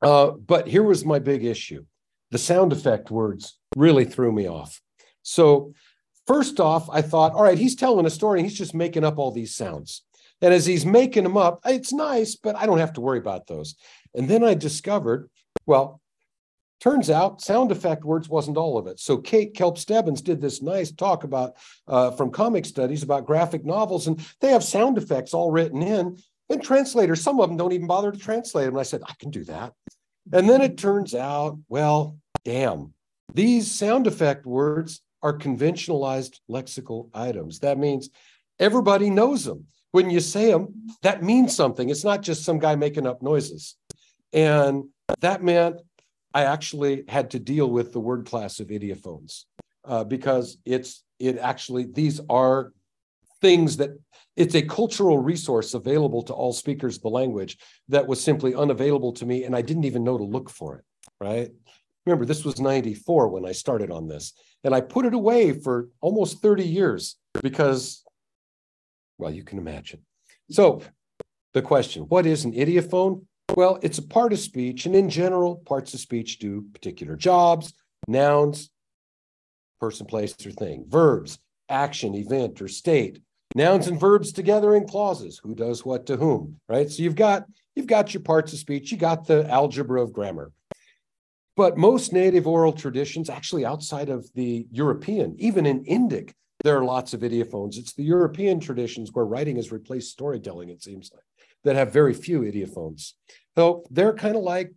Uh, 0.01 0.31
but 0.31 0.67
here 0.67 0.83
was 0.83 1.05
my 1.05 1.19
big 1.19 1.45
issue 1.45 1.85
the 2.31 2.39
sound 2.39 2.73
effect 2.73 3.11
words 3.11 3.59
really 3.77 4.05
threw 4.05 4.33
me 4.33 4.49
off. 4.49 4.81
So, 5.23 5.73
first 6.27 6.61
off, 6.61 6.89
I 6.91 7.03
thought, 7.03 7.33
all 7.33 7.43
right, 7.43 7.59
he's 7.59 7.77
telling 7.77 8.07
a 8.07 8.11
story 8.11 8.43
he's 8.43 8.59
just 8.59 8.75
making 8.75 9.05
up 9.05 9.19
all 9.19 9.31
these 9.31 9.55
sounds. 9.55 10.03
And 10.43 10.53
as 10.53 10.67
he's 10.67 10.85
making 10.85 11.23
them 11.23 11.37
up, 11.37 11.61
it's 11.65 11.93
nice, 11.93 12.37
but 12.37 12.57
I 12.57 12.67
don't 12.67 12.79
have 12.79 12.93
to 12.95 13.01
worry 13.01 13.19
about 13.19 13.47
those. 13.47 13.75
And 14.15 14.29
then 14.29 14.45
I 14.45 14.55
discovered, 14.55 15.31
well, 15.65 16.01
turns 16.81 17.09
out 17.09 17.41
sound 17.41 17.73
effect 17.73 18.05
words 18.05 18.29
wasn't 18.29 18.59
all 18.59 18.77
of 18.77 18.87
it. 18.87 19.01
So 19.01 19.17
Kate 19.17 19.55
Kelp 19.55 19.79
Stebbins 19.79 20.21
did 20.21 20.41
this 20.41 20.61
nice 20.61 20.93
talk 20.93 21.25
about 21.25 21.57
uh, 21.89 22.11
from 22.11 22.31
comic 22.31 22.67
studies 22.67 23.03
about 23.03 23.27
graphic 23.27 23.65
novels, 23.65 24.07
and 24.07 24.25
they 24.41 24.51
have 24.51 24.63
sound 24.63 24.99
effects 24.99 25.33
all 25.33 25.51
written 25.51 25.83
in. 25.83 26.19
And 26.49 26.63
translators, 26.63 27.23
some 27.23 27.41
of 27.41 27.49
them 27.49 27.57
don't 27.57 27.73
even 27.73 27.89
bother 27.89 28.13
to 28.13 28.19
translate 28.19 28.67
them. 28.67 28.75
And 28.75 28.81
I 28.81 28.85
said, 28.85 29.03
I 29.05 29.15
can 29.19 29.31
do 29.31 29.43
that. 29.45 29.73
And 30.33 30.49
then 30.49 30.61
it 30.61 30.77
turns 30.77 31.15
out, 31.15 31.59
well, 31.69 32.19
damn, 32.45 32.93
these 33.33 33.71
sound 33.71 34.07
effect 34.07 34.47
words 34.47 35.03
are 35.23 35.37
conventionalized 35.37 36.41
lexical 36.51 37.11
items. 37.15 37.61
That 37.61 37.79
means 37.79 38.11
everybody 38.59 39.11
knows 39.11 39.45
them. 39.45 39.67
When 39.93 40.11
you 40.11 40.21
say 40.21 40.51
them, 40.51 40.89
that 41.03 41.23
means 41.23 41.55
something. 41.55 41.89
It's 41.89 42.05
not 42.05 42.23
just 42.23 42.45
some 42.45 42.59
guy 42.59 42.77
making 42.77 43.07
up 43.07 43.23
noises. 43.23 43.77
And 44.33 44.85
that 45.21 45.43
meant 45.43 45.81
I 46.35 46.45
actually 46.45 47.05
had 47.09 47.31
to 47.31 47.39
deal 47.39 47.71
with 47.71 47.93
the 47.93 48.01
word 48.01 48.27
class 48.27 48.61
of 48.61 48.69
ideophones 48.69 49.45
uh, 49.85 50.05
because 50.05 50.59
it's 50.65 51.03
it 51.19 51.39
actually 51.39 51.85
these 51.85 52.21
are 52.29 52.73
things 53.41 53.77
that 53.77 53.91
it's 54.37 54.55
a 54.55 54.63
cultural 54.63 55.19
resource 55.19 55.75
available 55.75 56.23
to 56.23 56.33
all 56.33 56.53
speakers 56.53 56.97
of 56.97 57.03
the 57.03 57.09
language 57.09 57.57
that 57.89 58.07
was 58.07 58.23
simply 58.23 58.55
unavailable 58.55 59.13
to 59.13 59.27
me 59.27 59.45
and 59.45 59.55
i 59.55 59.63
didn't 59.63 59.85
even 59.85 60.05
know 60.05 60.19
to 60.19 60.25
look 60.25 60.51
for 60.51 60.77
it 60.77 60.85
right? 61.21 61.51
Remember 62.05 62.25
this 62.25 62.45
was 62.45 62.61
94 62.61 63.29
when 63.29 63.45
i 63.45 63.53
started 63.53 63.91
on 63.91 64.09
this 64.09 64.33
and 64.65 64.75
i 64.75 64.81
put 64.81 65.07
it 65.07 65.15
away 65.15 65.53
for 65.53 65.89
almost 66.01 66.41
30 66.41 66.65
years 66.65 67.17
because 67.43 68.05
well 69.19 69.31
you 69.31 69.43
can 69.45 69.59
imagine. 69.59 70.01
So 70.51 70.83
the 71.53 71.63
question 71.63 72.05
what 72.05 72.27
is 72.27 72.45
an 72.45 72.53
ideophone? 72.53 73.25
Well 73.57 73.79
it's 73.83 73.99
a 73.99 74.07
part 74.07 74.33
of 74.33 74.39
speech 74.39 74.87
and 74.87 74.95
in 74.95 75.11
general 75.11 75.57
parts 75.57 75.95
of 75.95 76.01
speech 76.01 76.39
do 76.39 76.67
particular 76.73 77.17
jobs 77.17 77.75
nouns 78.07 78.71
person 79.81 80.07
place 80.07 80.35
or 80.47 80.53
thing 80.53 80.85
verbs 80.89 81.39
action 81.69 82.15
event 82.15 82.63
or 82.63 82.69
state 82.69 83.21
nouns 83.57 83.89
and 83.89 83.99
verbs 83.99 84.33
together 84.33 84.77
in 84.77 84.87
clauses. 84.87 85.41
Who 85.43 85.55
does 85.55 85.85
what 85.85 86.07
to 86.07 86.17
whom 86.17 86.61
right? 86.69 86.89
So 86.91 87.03
you've 87.03 87.17
got 87.17 87.47
you've 87.75 87.87
got 87.87 88.15
your 88.15 88.23
parts 88.23 88.53
of 88.53 88.59
speech. 88.59 88.93
You 88.93 88.99
got 88.99 89.27
the 89.27 89.49
algebra 89.51 90.03
of 90.03 90.13
grammar. 90.13 90.53
But 91.57 91.79
most 91.79 92.13
native 92.13 92.47
oral 92.47 92.73
traditions 92.73 93.31
actually 93.31 93.65
outside 93.65 94.11
of 94.11 94.29
the 94.35 94.67
european 94.71 95.35
even 95.39 95.67
in 95.67 95.85
indic 95.85 96.33
there 96.65 96.77
are 96.77 96.85
lots 96.85 97.15
of 97.15 97.21
ideophones. 97.21 97.77
It's 97.77 97.95
the 97.95 98.05
european 98.05 98.61
traditions 98.61 99.11
where 99.13 99.25
writing 99.25 99.57
has 99.57 99.73
replaced 99.73 100.13
storytelling 100.13 100.69
it 100.69 100.83
seems 100.83 101.11
like 101.13 101.25
that 101.65 101.77
have 101.77 101.93
very 101.93 102.15
few 102.15 102.43
ideophones. 102.43 103.13
So 103.57 103.85
they're 103.91 104.15
kind 104.15 104.37
of 104.37 104.43
like 104.43 104.73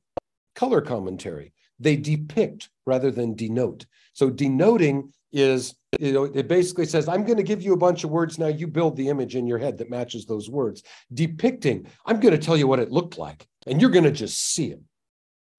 color 0.56 0.82
commentary. 0.82 1.54
They 1.80 1.96
depict 1.96 2.70
rather 2.86 3.12
than 3.12 3.36
denote. 3.36 3.86
So 4.13 4.30
denoting 4.30 5.13
is 5.32 5.76
you 6.00 6.12
know 6.12 6.24
it 6.24 6.48
basically 6.48 6.86
says 6.86 7.08
i'm 7.08 7.24
going 7.24 7.38
to 7.38 7.44
give 7.44 7.62
you 7.62 7.74
a 7.74 7.78
bunch 7.78 8.04
of 8.04 8.10
words 8.10 8.38
now 8.38 8.48
you 8.48 8.68
build 8.68 8.96
the 8.96 9.10
image 9.10 9.36
in 9.36 9.46
your 9.48 9.58
head 9.58 9.78
that 9.78 9.89
matches 9.89 10.26
those 10.26 10.50
words 10.50 10.84
depicting 11.13 11.86
i'm 12.06 12.20
going 12.20 12.34
to 12.34 12.44
tell 12.44 12.58
you 12.58 12.68
what 12.68 12.80
it 12.80 12.92
looked 12.92 13.18
like 13.18 13.48
and 13.68 13.82
you're 13.82 13.89
going 13.89 14.04
to 14.04 14.12
just 14.12 14.39
see 14.54 14.68
it 14.68 14.82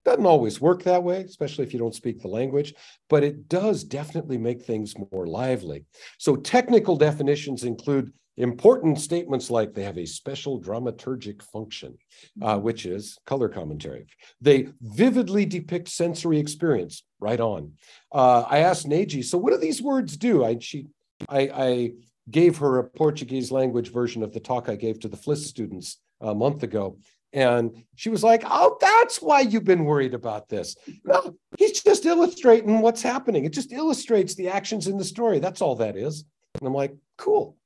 doesn't 0.04 0.26
always 0.26 0.60
work 0.60 0.82
that 0.82 1.02
way 1.02 1.22
especially 1.22 1.64
if 1.64 1.72
you 1.72 1.78
don't 1.78 1.94
speak 1.94 2.20
the 2.20 2.28
language 2.28 2.74
but 3.08 3.22
it 3.22 3.48
does 3.48 3.84
definitely 3.84 4.38
make 4.38 4.62
things 4.62 4.94
more 5.12 5.26
lively 5.26 5.84
so 6.18 6.36
technical 6.36 6.96
definitions 6.96 7.64
include 7.64 8.12
important 8.40 8.98
statements 8.98 9.50
like 9.50 9.74
they 9.74 9.82
have 9.82 9.98
a 9.98 10.06
special 10.06 10.60
dramaturgic 10.60 11.42
function, 11.42 11.96
uh, 12.40 12.58
which 12.58 12.86
is 12.86 13.18
color 13.26 13.48
commentary. 13.48 14.06
They 14.40 14.68
vividly 14.80 15.44
depict 15.44 15.88
sensory 15.88 16.38
experience. 16.38 17.02
Right 17.20 17.40
on. 17.40 17.72
Uh, 18.12 18.44
I 18.48 18.60
asked 18.60 18.88
Neji, 18.88 19.24
so 19.24 19.38
what 19.38 19.52
do 19.52 19.58
these 19.58 19.82
words 19.82 20.16
do? 20.16 20.44
I 20.44 20.58
she, 20.58 20.86
I, 21.28 21.40
I 21.40 21.92
gave 22.30 22.58
her 22.58 22.78
a 22.78 22.84
Portuguese 22.84 23.52
language 23.52 23.92
version 23.92 24.22
of 24.22 24.32
the 24.32 24.40
talk 24.40 24.68
I 24.68 24.76
gave 24.76 25.00
to 25.00 25.08
the 25.08 25.16
FLIS 25.16 25.46
students 25.46 25.98
a 26.20 26.34
month 26.34 26.62
ago. 26.62 26.98
And 27.32 27.84
she 27.94 28.08
was 28.08 28.24
like, 28.24 28.42
Oh, 28.44 28.76
that's 28.80 29.22
why 29.22 29.40
you've 29.40 29.64
been 29.64 29.84
worried 29.84 30.14
about 30.14 30.48
this. 30.48 30.76
No, 31.04 31.36
he's 31.58 31.82
just 31.82 32.04
illustrating 32.04 32.80
what's 32.80 33.02
happening. 33.02 33.44
It 33.44 33.52
just 33.52 33.72
illustrates 33.72 34.34
the 34.34 34.48
actions 34.48 34.88
in 34.88 34.98
the 34.98 35.04
story. 35.04 35.38
That's 35.38 35.60
all 35.60 35.76
that 35.76 35.96
is. 35.96 36.24
And 36.58 36.66
I'm 36.66 36.74
like, 36.74 36.96
Cool 37.18 37.56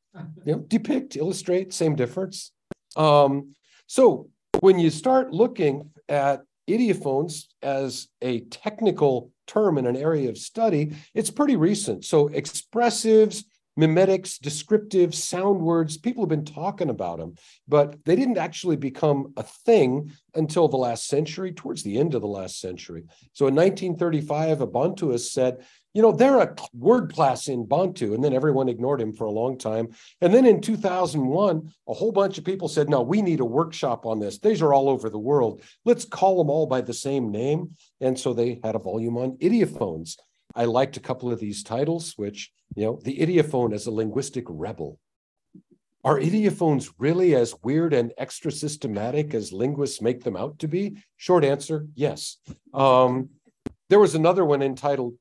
you 0.45 0.53
know, 0.53 0.59
depict, 0.59 1.17
illustrate, 1.17 1.73
same 1.73 1.97
difference. 1.97 2.53
Um, 2.97 3.55
so 3.87 4.29
when 4.61 4.79
you 4.79 4.91
start 4.91 5.33
looking 5.33 5.91
at 6.09 6.43
ideophones 6.69 7.47
as 7.63 8.09
a 8.23 8.41
technical 8.41 9.31
term 9.47 9.79
in 9.79 9.87
an 9.87 9.97
area 9.97 10.29
of 10.29 10.39
study, 10.39 10.95
it's 11.15 11.31
pretty 11.31 11.57
recent. 11.57 12.05
So 12.05 12.29
expressives, 12.29 13.45
mimetics, 13.77 14.39
descriptive, 14.39 15.15
sound 15.15 15.61
words. 15.61 15.97
People 15.97 16.23
have 16.23 16.29
been 16.29 16.45
talking 16.45 16.91
about 16.91 17.19
them, 17.19 17.35
but 17.67 17.97
they 18.05 18.17
didn't 18.17 18.39
actually 18.39 18.77
become 18.77 19.33
a 19.37 19.43
thing 19.43 20.13
until 20.35 20.69
the 20.69 20.77
last 20.77 21.09
century, 21.09 21.53
towards 21.53 21.83
the 21.83 21.99
end 21.99 22.15
of 22.15 22.21
the 22.21 22.29
last 22.29 22.61
century. 22.61 23.05
So 23.33 23.47
in 23.47 23.55
1935, 23.55 24.61
a 24.61 24.67
Bantuist 24.67 25.33
said, 25.33 25.65
you 25.95 26.03
know, 26.03 26.11
they're 26.13 26.41
a 26.41 26.55
word 26.75 27.15
class 27.15 27.47
in 27.47 27.67
Bantu. 27.67 28.15
And 28.15 28.23
then 28.23 28.35
everyone 28.35 28.69
ignored 28.69 29.01
him 29.01 29.13
for 29.13 29.25
a 29.25 29.31
long 29.31 29.57
time. 29.57 29.89
And 30.21 30.35
then 30.35 30.45
in 30.45 30.61
2001, 30.61 31.73
a 31.89 31.95
whole 31.95 32.11
bunch 32.11 32.37
of 32.37 32.45
people 32.45 32.69
said, 32.69 32.91
no, 32.91 33.01
we 33.01 33.23
need 33.23 33.41
a 33.41 33.45
workshop 33.45 34.05
on 34.05 34.19
this. 34.19 34.39
These 34.39 34.61
are 34.61 34.75
all 34.75 34.89
over 34.89 35.09
the 35.09 35.19
world. 35.19 35.63
Let's 35.85 36.05
call 36.05 36.39
them 36.39 36.51
all 36.51 36.67
by 36.67 36.81
the 36.81 36.93
same 36.93 37.31
name. 37.31 37.77
And 38.01 38.19
so 38.19 38.35
they 38.35 38.61
had 38.65 38.75
a 38.75 38.81
volume 38.81 39.17
on 39.17 39.39
ideophones. 39.39 40.17
I 40.55 40.65
liked 40.65 40.97
a 40.97 41.01
couple 41.01 41.33
of 41.33 41.39
these 41.39 41.63
titles, 41.63 42.15
which, 42.17 42.53
you 42.75 42.85
know, 42.85 43.01
the 43.03 43.19
ideophone 43.19 43.73
as 43.73 43.87
a 43.87 43.93
linguistic 43.93 44.45
rebel. 44.49 44.99
Are 46.05 46.19
ideophones 46.19 46.93
really 46.99 47.35
as 47.35 47.55
weird 47.63 47.95
and 47.95 48.13
extra 48.19 48.53
systematic 48.53 49.33
as 49.33 49.53
linguists 49.53 50.03
make 50.03 50.23
them 50.23 50.37
out 50.37 50.59
to 50.59 50.69
be? 50.69 50.99
Short 51.17 51.45
answer, 51.45 51.87
yes. 51.95 52.37
Um, 52.75 53.31
there 53.89 53.99
was 53.99 54.15
another 54.15 54.45
one 54.45 54.61
entitled, 54.61 55.15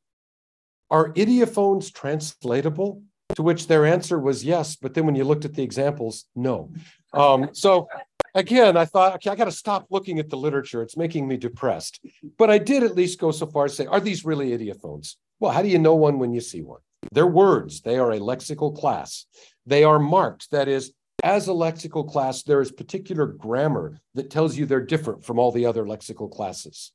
Are 0.89 1.13
ideophones 1.13 1.93
translatable? 1.93 3.01
To 3.35 3.41
which 3.41 3.65
their 3.65 3.85
answer 3.85 4.19
was 4.19 4.43
yes, 4.43 4.75
but 4.75 4.93
then 4.93 5.07
when 5.07 5.15
you 5.15 5.23
looked 5.23 5.45
at 5.45 5.55
the 5.55 5.63
examples, 5.63 6.25
no. 6.35 6.71
Um, 7.13 7.49
so 7.53 7.87
again, 8.35 8.77
I 8.77 8.85
thought, 8.85 9.15
okay, 9.15 9.31
I 9.31 9.35
got 9.35 9.45
to 9.45 9.51
stop 9.51 9.87
looking 9.89 10.19
at 10.19 10.29
the 10.29 10.37
literature. 10.37 10.83
It's 10.83 10.97
making 10.97 11.27
me 11.27 11.37
depressed. 11.37 11.99
But 12.37 12.51
I 12.51 12.57
did 12.57 12.83
at 12.83 12.95
least 12.95 13.19
go 13.19 13.31
so 13.31 13.47
far 13.47 13.65
as 13.65 13.75
say, 13.75 13.85
are 13.87 13.99
these 13.99 14.25
really 14.25 14.55
ideophones? 14.55 15.15
Well, 15.39 15.51
how 15.51 15.61
do 15.61 15.67
you 15.67 15.79
know 15.79 15.95
one 15.95 16.19
when 16.19 16.33
you 16.33 16.41
see 16.41 16.61
one? 16.61 16.81
They're 17.11 17.25
words. 17.25 17.81
They 17.81 17.97
are 17.97 18.11
a 18.11 18.19
lexical 18.19 18.75
class. 18.75 19.25
They 19.65 19.83
are 19.83 19.99
marked. 19.99 20.51
That 20.51 20.67
is, 20.67 20.93
as 21.23 21.47
a 21.47 21.51
lexical 21.51 22.07
class, 22.07 22.43
there 22.43 22.61
is 22.61 22.71
particular 22.71 23.25
grammar 23.25 23.99
that 24.13 24.29
tells 24.29 24.57
you 24.57 24.65
they're 24.65 24.81
different 24.81 25.23
from 25.23 25.39
all 25.39 25.51
the 25.51 25.65
other 25.65 25.85
lexical 25.85 26.29
classes. 26.31 26.91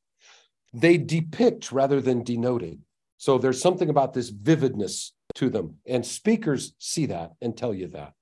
They 0.72 0.98
depict 0.98 1.72
rather 1.72 2.00
than 2.00 2.22
denoting. 2.22 2.82
So 3.18 3.36
there's 3.38 3.60
something 3.60 3.90
about 3.90 4.14
this 4.14 4.30
vividness 4.30 5.12
to 5.34 5.50
them, 5.50 5.76
and 5.86 6.04
speakers 6.04 6.74
see 6.78 7.06
that 7.06 7.32
and 7.42 7.56
tell 7.56 7.74
you 7.74 7.88
that. 7.88 8.14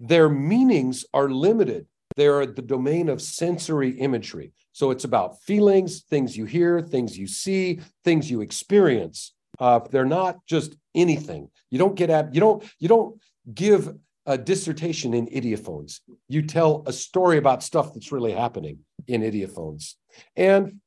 Their 0.00 0.28
meanings 0.28 1.04
are 1.14 1.30
limited 1.30 1.86
they're 2.16 2.46
the 2.46 2.62
domain 2.62 3.08
of 3.08 3.20
sensory 3.20 3.90
imagery. 3.90 4.52
So 4.72 4.90
it's 4.90 5.04
about 5.04 5.42
feelings, 5.42 6.02
things 6.02 6.36
you 6.36 6.44
hear, 6.44 6.80
things 6.80 7.18
you 7.18 7.26
see, 7.26 7.80
things 8.04 8.30
you 8.30 8.40
experience. 8.40 9.34
Uh, 9.58 9.80
they're 9.90 10.04
not 10.04 10.38
just 10.46 10.76
anything. 10.94 11.48
You 11.70 11.78
don't 11.78 11.94
get 11.94 12.10
at 12.10 12.34
you 12.34 12.40
don't 12.40 12.62
you 12.78 12.88
don't 12.88 13.20
give 13.52 13.94
a 14.26 14.38
dissertation 14.38 15.12
in 15.12 15.26
ideophones. 15.26 16.00
You 16.28 16.42
tell 16.42 16.82
a 16.86 16.92
story 16.92 17.36
about 17.38 17.62
stuff 17.62 17.92
that's 17.92 18.10
really 18.10 18.32
happening 18.32 18.78
in 19.06 19.20
ideophones. 19.20 19.94
And 20.34 20.80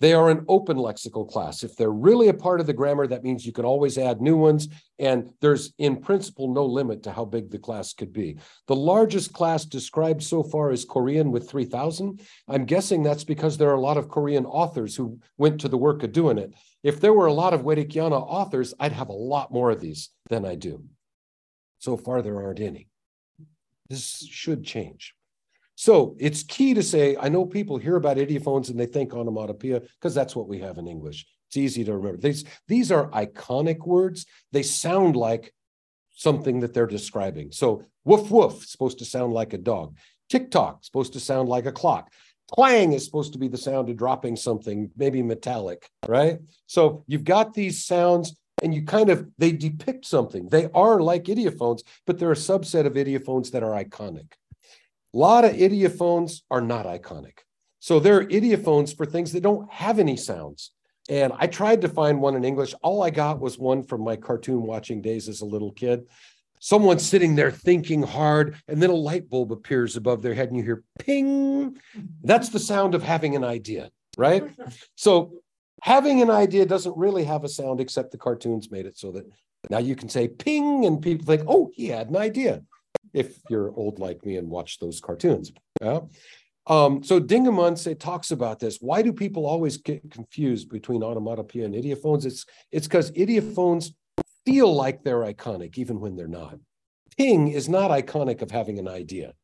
they 0.00 0.12
are 0.12 0.28
an 0.28 0.44
open 0.48 0.76
lexical 0.76 1.28
class. 1.28 1.62
If 1.62 1.76
they're 1.76 1.90
really 1.90 2.28
a 2.28 2.34
part 2.34 2.60
of 2.60 2.66
the 2.66 2.72
grammar, 2.72 3.06
that 3.06 3.22
means 3.22 3.46
you 3.46 3.52
can 3.52 3.64
always 3.64 3.96
add 3.96 4.20
new 4.20 4.36
ones. 4.36 4.68
And 4.98 5.32
there's, 5.40 5.72
in 5.78 5.96
principle, 5.96 6.52
no 6.52 6.64
limit 6.64 7.02
to 7.04 7.12
how 7.12 7.24
big 7.24 7.50
the 7.50 7.58
class 7.58 7.92
could 7.92 8.12
be. 8.12 8.38
The 8.66 8.76
largest 8.76 9.32
class 9.32 9.64
described 9.64 10.22
so 10.22 10.42
far 10.42 10.72
is 10.72 10.84
Korean 10.84 11.30
with 11.30 11.48
3,000. 11.48 12.20
I'm 12.48 12.64
guessing 12.64 13.02
that's 13.02 13.24
because 13.24 13.56
there 13.56 13.70
are 13.70 13.74
a 13.74 13.80
lot 13.80 13.96
of 13.96 14.08
Korean 14.08 14.46
authors 14.46 14.96
who 14.96 15.18
went 15.38 15.60
to 15.60 15.68
the 15.68 15.78
work 15.78 16.02
of 16.02 16.12
doing 16.12 16.38
it. 16.38 16.54
If 16.82 17.00
there 17.00 17.14
were 17.14 17.26
a 17.26 17.32
lot 17.32 17.54
of 17.54 17.62
Werikyana 17.62 18.20
authors, 18.20 18.74
I'd 18.78 18.92
have 18.92 19.08
a 19.08 19.12
lot 19.12 19.52
more 19.52 19.70
of 19.70 19.80
these 19.80 20.10
than 20.28 20.44
I 20.44 20.54
do. 20.54 20.84
So 21.78 21.96
far, 21.96 22.20
there 22.20 22.42
aren't 22.42 22.60
any. 22.60 22.88
This 23.88 24.26
should 24.28 24.64
change. 24.64 25.14
So 25.76 26.16
it's 26.18 26.42
key 26.42 26.74
to 26.74 26.82
say, 26.82 27.16
I 27.18 27.28
know 27.28 27.44
people 27.44 27.78
hear 27.78 27.96
about 27.96 28.16
ideophones 28.16 28.70
and 28.70 28.78
they 28.78 28.86
think 28.86 29.12
onomatopoeia 29.12 29.80
because 29.80 30.14
that's 30.14 30.36
what 30.36 30.48
we 30.48 30.58
have 30.60 30.78
in 30.78 30.86
English. 30.86 31.26
It's 31.48 31.56
easy 31.56 31.84
to 31.84 31.96
remember. 31.96 32.18
These, 32.18 32.44
these 32.68 32.92
are 32.92 33.10
iconic 33.10 33.86
words. 33.86 34.26
They 34.52 34.62
sound 34.62 35.16
like 35.16 35.52
something 36.14 36.60
that 36.60 36.74
they're 36.74 36.86
describing. 36.86 37.50
So 37.50 37.84
woof 38.04 38.30
woof 38.30 38.64
supposed 38.64 38.98
to 38.98 39.04
sound 39.04 39.32
like 39.32 39.52
a 39.52 39.58
dog. 39.58 39.96
Tick 40.28 40.50
tock 40.50 40.84
supposed 40.84 41.12
to 41.14 41.20
sound 41.20 41.48
like 41.48 41.66
a 41.66 41.72
clock. 41.72 42.12
Clang 42.52 42.92
is 42.92 43.04
supposed 43.04 43.32
to 43.32 43.38
be 43.38 43.48
the 43.48 43.56
sound 43.56 43.88
of 43.88 43.96
dropping 43.96 44.36
something, 44.36 44.90
maybe 44.96 45.22
metallic, 45.22 45.88
right? 46.06 46.38
So 46.66 47.04
you've 47.06 47.24
got 47.24 47.54
these 47.54 47.84
sounds 47.84 48.36
and 48.62 48.74
you 48.74 48.84
kind 48.84 49.10
of 49.10 49.28
they 49.38 49.52
depict 49.52 50.04
something. 50.04 50.48
They 50.48 50.68
are 50.74 51.00
like 51.00 51.24
ideophones, 51.24 51.80
but 52.06 52.18
they're 52.18 52.32
a 52.32 52.36
subset 52.36 52.86
of 52.86 52.94
ideophones 52.94 53.50
that 53.50 53.62
are 53.62 53.72
iconic. 53.72 54.32
A 55.14 55.16
lot 55.16 55.44
of 55.44 55.52
ideophones 55.52 56.40
are 56.50 56.60
not 56.60 56.86
iconic. 56.86 57.38
So 57.78 58.00
there 58.00 58.16
are 58.16 58.24
ideophones 58.24 58.96
for 58.96 59.06
things 59.06 59.30
that 59.32 59.44
don't 59.44 59.70
have 59.70 60.00
any 60.00 60.16
sounds. 60.16 60.72
And 61.08 61.32
I 61.38 61.46
tried 61.46 61.82
to 61.82 61.88
find 61.88 62.20
one 62.20 62.34
in 62.34 62.44
English. 62.44 62.74
All 62.82 63.02
I 63.02 63.10
got 63.10 63.38
was 63.38 63.58
one 63.58 63.84
from 63.84 64.02
my 64.02 64.16
cartoon 64.16 64.62
watching 64.62 65.02
days 65.02 65.28
as 65.28 65.40
a 65.40 65.46
little 65.46 65.70
kid. 65.70 66.06
Someone 66.58 66.98
sitting 66.98 67.36
there 67.36 67.52
thinking 67.52 68.02
hard, 68.02 68.56
and 68.66 68.82
then 68.82 68.90
a 68.90 68.94
light 68.94 69.28
bulb 69.28 69.52
appears 69.52 69.96
above 69.96 70.22
their 70.22 70.34
head, 70.34 70.48
and 70.48 70.56
you 70.56 70.64
hear 70.64 70.82
ping. 70.98 71.78
That's 72.22 72.48
the 72.48 72.58
sound 72.58 72.94
of 72.94 73.02
having 73.02 73.36
an 73.36 73.44
idea, 73.44 73.90
right? 74.16 74.50
So 74.96 75.34
having 75.82 76.22
an 76.22 76.30
idea 76.30 76.64
doesn't 76.64 76.96
really 76.96 77.24
have 77.24 77.44
a 77.44 77.48
sound, 77.48 77.80
except 77.80 78.10
the 78.10 78.18
cartoons 78.18 78.70
made 78.70 78.86
it 78.86 78.96
so 78.96 79.12
that 79.12 79.26
now 79.68 79.78
you 79.78 79.94
can 79.94 80.08
say 80.08 80.26
ping, 80.26 80.86
and 80.86 81.02
people 81.02 81.26
think, 81.26 81.42
oh, 81.46 81.70
he 81.74 81.88
had 81.88 82.08
an 82.08 82.16
idea 82.16 82.62
if 83.14 83.38
you're 83.48 83.72
old 83.74 83.98
like 83.98 84.24
me 84.26 84.36
and 84.36 84.50
watch 84.50 84.78
those 84.78 85.00
cartoons. 85.00 85.52
Yeah. 85.80 86.00
Um, 86.66 87.02
so 87.02 87.20
Dingemanse 87.20 87.98
talks 87.98 88.30
about 88.30 88.58
this. 88.58 88.78
Why 88.80 89.02
do 89.02 89.12
people 89.12 89.46
always 89.46 89.76
get 89.76 90.10
confused 90.10 90.68
between 90.70 91.02
onomatopoeia 91.02 91.66
and 91.66 91.74
ideophones? 91.74 92.24
It's 92.26 92.44
it's 92.72 92.86
because 92.86 93.10
ideophones 93.12 93.92
feel 94.44 94.74
like 94.74 95.02
they're 95.02 95.20
iconic 95.20 95.78
even 95.78 96.00
when 96.00 96.16
they're 96.16 96.26
not. 96.26 96.58
Ping 97.16 97.48
is 97.48 97.68
not 97.68 97.90
iconic 97.90 98.42
of 98.42 98.50
having 98.50 98.78
an 98.78 98.88
idea. 98.88 99.34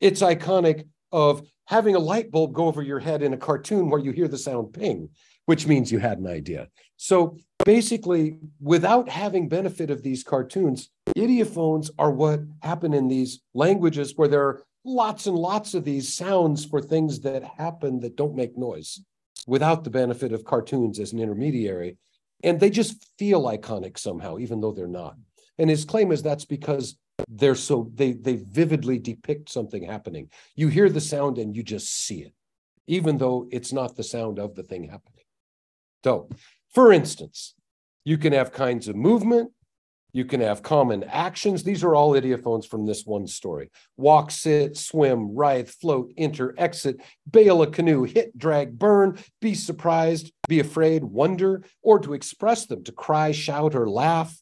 It's 0.00 0.22
iconic 0.22 0.86
of 1.10 1.42
having 1.66 1.96
a 1.96 1.98
light 1.98 2.30
bulb 2.30 2.52
go 2.52 2.66
over 2.66 2.82
your 2.82 3.00
head 3.00 3.22
in 3.22 3.32
a 3.32 3.38
cartoon 3.38 3.90
where 3.90 4.00
you 4.00 4.12
hear 4.12 4.28
the 4.28 4.38
sound 4.38 4.72
ping, 4.72 5.08
which 5.46 5.66
means 5.66 5.90
you 5.90 5.98
had 5.98 6.18
an 6.18 6.26
idea. 6.26 6.68
So 6.96 7.38
basically, 7.68 8.38
without 8.62 9.10
having 9.10 9.46
benefit 9.46 9.90
of 9.90 10.02
these 10.02 10.24
cartoons, 10.24 10.88
Ideophones 11.18 11.90
are 11.98 12.10
what 12.10 12.40
happen 12.62 12.94
in 12.94 13.08
these 13.08 13.40
languages 13.52 14.14
where 14.16 14.26
there 14.26 14.42
are 14.42 14.62
lots 14.86 15.26
and 15.26 15.36
lots 15.36 15.74
of 15.74 15.84
these 15.84 16.14
sounds 16.14 16.64
for 16.64 16.80
things 16.80 17.20
that 17.20 17.44
happen 17.44 18.00
that 18.00 18.16
don't 18.16 18.34
make 18.34 18.56
noise 18.56 19.00
without 19.46 19.84
the 19.84 19.90
benefit 19.90 20.32
of 20.32 20.46
cartoons 20.46 20.98
as 20.98 21.12
an 21.12 21.18
intermediary. 21.18 21.98
And 22.42 22.58
they 22.58 22.70
just 22.70 23.06
feel 23.18 23.42
iconic 23.42 23.98
somehow, 23.98 24.38
even 24.38 24.62
though 24.62 24.72
they're 24.72 24.86
not. 24.86 25.16
And 25.58 25.68
his 25.68 25.84
claim 25.84 26.10
is 26.10 26.22
that's 26.22 26.46
because 26.46 26.96
they're 27.28 27.54
so 27.54 27.90
they 27.94 28.12
they 28.12 28.36
vividly 28.36 28.98
depict 28.98 29.50
something 29.50 29.82
happening. 29.82 30.30
You 30.56 30.68
hear 30.68 30.88
the 30.88 31.02
sound 31.02 31.36
and 31.36 31.54
you 31.54 31.62
just 31.62 31.88
see 31.92 32.20
it, 32.22 32.32
even 32.86 33.18
though 33.18 33.46
it's 33.50 33.74
not 33.74 33.94
the 33.94 34.04
sound 34.04 34.38
of 34.38 34.54
the 34.54 34.62
thing 34.62 34.84
happening. 34.84 35.24
So, 36.02 36.30
for 36.72 36.92
instance, 36.92 37.54
you 38.08 38.16
can 38.16 38.32
have 38.32 38.52
kinds 38.52 38.88
of 38.88 38.96
movement, 38.96 39.50
you 40.14 40.24
can 40.24 40.40
have 40.40 40.62
common 40.62 41.04
actions. 41.04 41.62
These 41.62 41.84
are 41.84 41.94
all 41.94 42.14
ideophones 42.14 42.66
from 42.66 42.86
this 42.86 43.04
one 43.04 43.26
story. 43.26 43.70
Walk, 43.98 44.30
sit, 44.30 44.78
swim, 44.78 45.36
writhe, 45.36 45.68
float, 45.68 46.10
enter, 46.16 46.54
exit, 46.56 47.02
bail 47.30 47.60
a 47.60 47.66
canoe, 47.70 48.04
hit, 48.04 48.36
drag, 48.38 48.78
burn, 48.78 49.18
be 49.42 49.52
surprised, 49.52 50.32
be 50.48 50.58
afraid, 50.58 51.04
wonder, 51.04 51.64
or 51.82 51.98
to 51.98 52.14
express 52.14 52.64
them, 52.64 52.82
to 52.84 52.92
cry, 52.92 53.30
shout, 53.30 53.74
or 53.74 53.90
laugh 53.90 54.34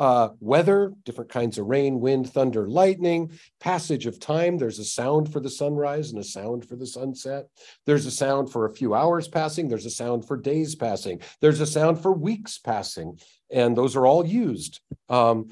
uh, 0.00 0.30
weather, 0.40 0.94
different 1.04 1.30
kinds 1.30 1.58
of 1.58 1.66
rain, 1.66 2.00
wind, 2.00 2.32
thunder, 2.32 2.66
lightning, 2.66 3.30
passage 3.60 4.06
of 4.06 4.18
time. 4.18 4.56
There's 4.56 4.78
a 4.78 4.84
sound 4.84 5.30
for 5.30 5.40
the 5.40 5.50
sunrise 5.50 6.10
and 6.10 6.18
a 6.18 6.24
sound 6.24 6.66
for 6.66 6.74
the 6.74 6.86
sunset. 6.86 7.48
There's 7.84 8.06
a 8.06 8.10
sound 8.10 8.50
for 8.50 8.64
a 8.64 8.72
few 8.72 8.94
hours 8.94 9.28
passing. 9.28 9.68
There's 9.68 9.84
a 9.84 9.90
sound 9.90 10.26
for 10.26 10.38
days 10.38 10.74
passing. 10.74 11.20
There's 11.42 11.60
a 11.60 11.66
sound 11.66 12.00
for 12.00 12.12
weeks 12.12 12.56
passing. 12.56 13.18
And 13.52 13.76
those 13.76 13.94
are 13.94 14.06
all 14.06 14.26
used. 14.26 14.80
Um, 15.10 15.50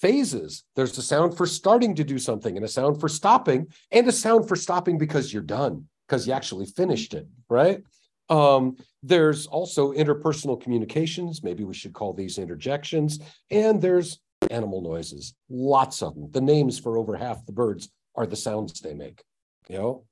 phases 0.00 0.64
there's 0.76 0.96
a 0.98 1.02
sound 1.02 1.36
for 1.36 1.46
starting 1.46 1.94
to 1.94 2.04
do 2.04 2.18
something 2.18 2.56
and 2.56 2.64
a 2.64 2.68
sound 2.68 2.98
for 3.00 3.08
stopping 3.08 3.66
and 3.90 4.08
a 4.08 4.12
sound 4.12 4.48
for 4.48 4.56
stopping 4.56 4.98
because 4.98 5.32
you're 5.32 5.42
done 5.42 5.84
because 6.08 6.26
you 6.26 6.32
actually 6.32 6.64
finished 6.64 7.12
it 7.12 7.26
right 7.50 7.82
um, 8.28 8.76
there's 9.02 9.46
also 9.46 9.92
interpersonal 9.92 10.60
communications. 10.60 11.42
Maybe 11.42 11.64
we 11.64 11.74
should 11.74 11.92
call 11.92 12.12
these 12.12 12.38
interjections. 12.38 13.18
And 13.50 13.80
there's 13.80 14.20
animal 14.50 14.80
noises, 14.80 15.34
lots 15.48 16.02
of 16.02 16.14
them. 16.14 16.30
The 16.30 16.40
names 16.40 16.78
for 16.78 16.98
over 16.98 17.16
half 17.16 17.44
the 17.46 17.52
birds 17.52 17.90
are 18.14 18.26
the 18.26 18.36
sounds 18.36 18.80
they 18.80 18.94
make, 18.94 19.22
you 19.68 19.78
know, 19.78 20.04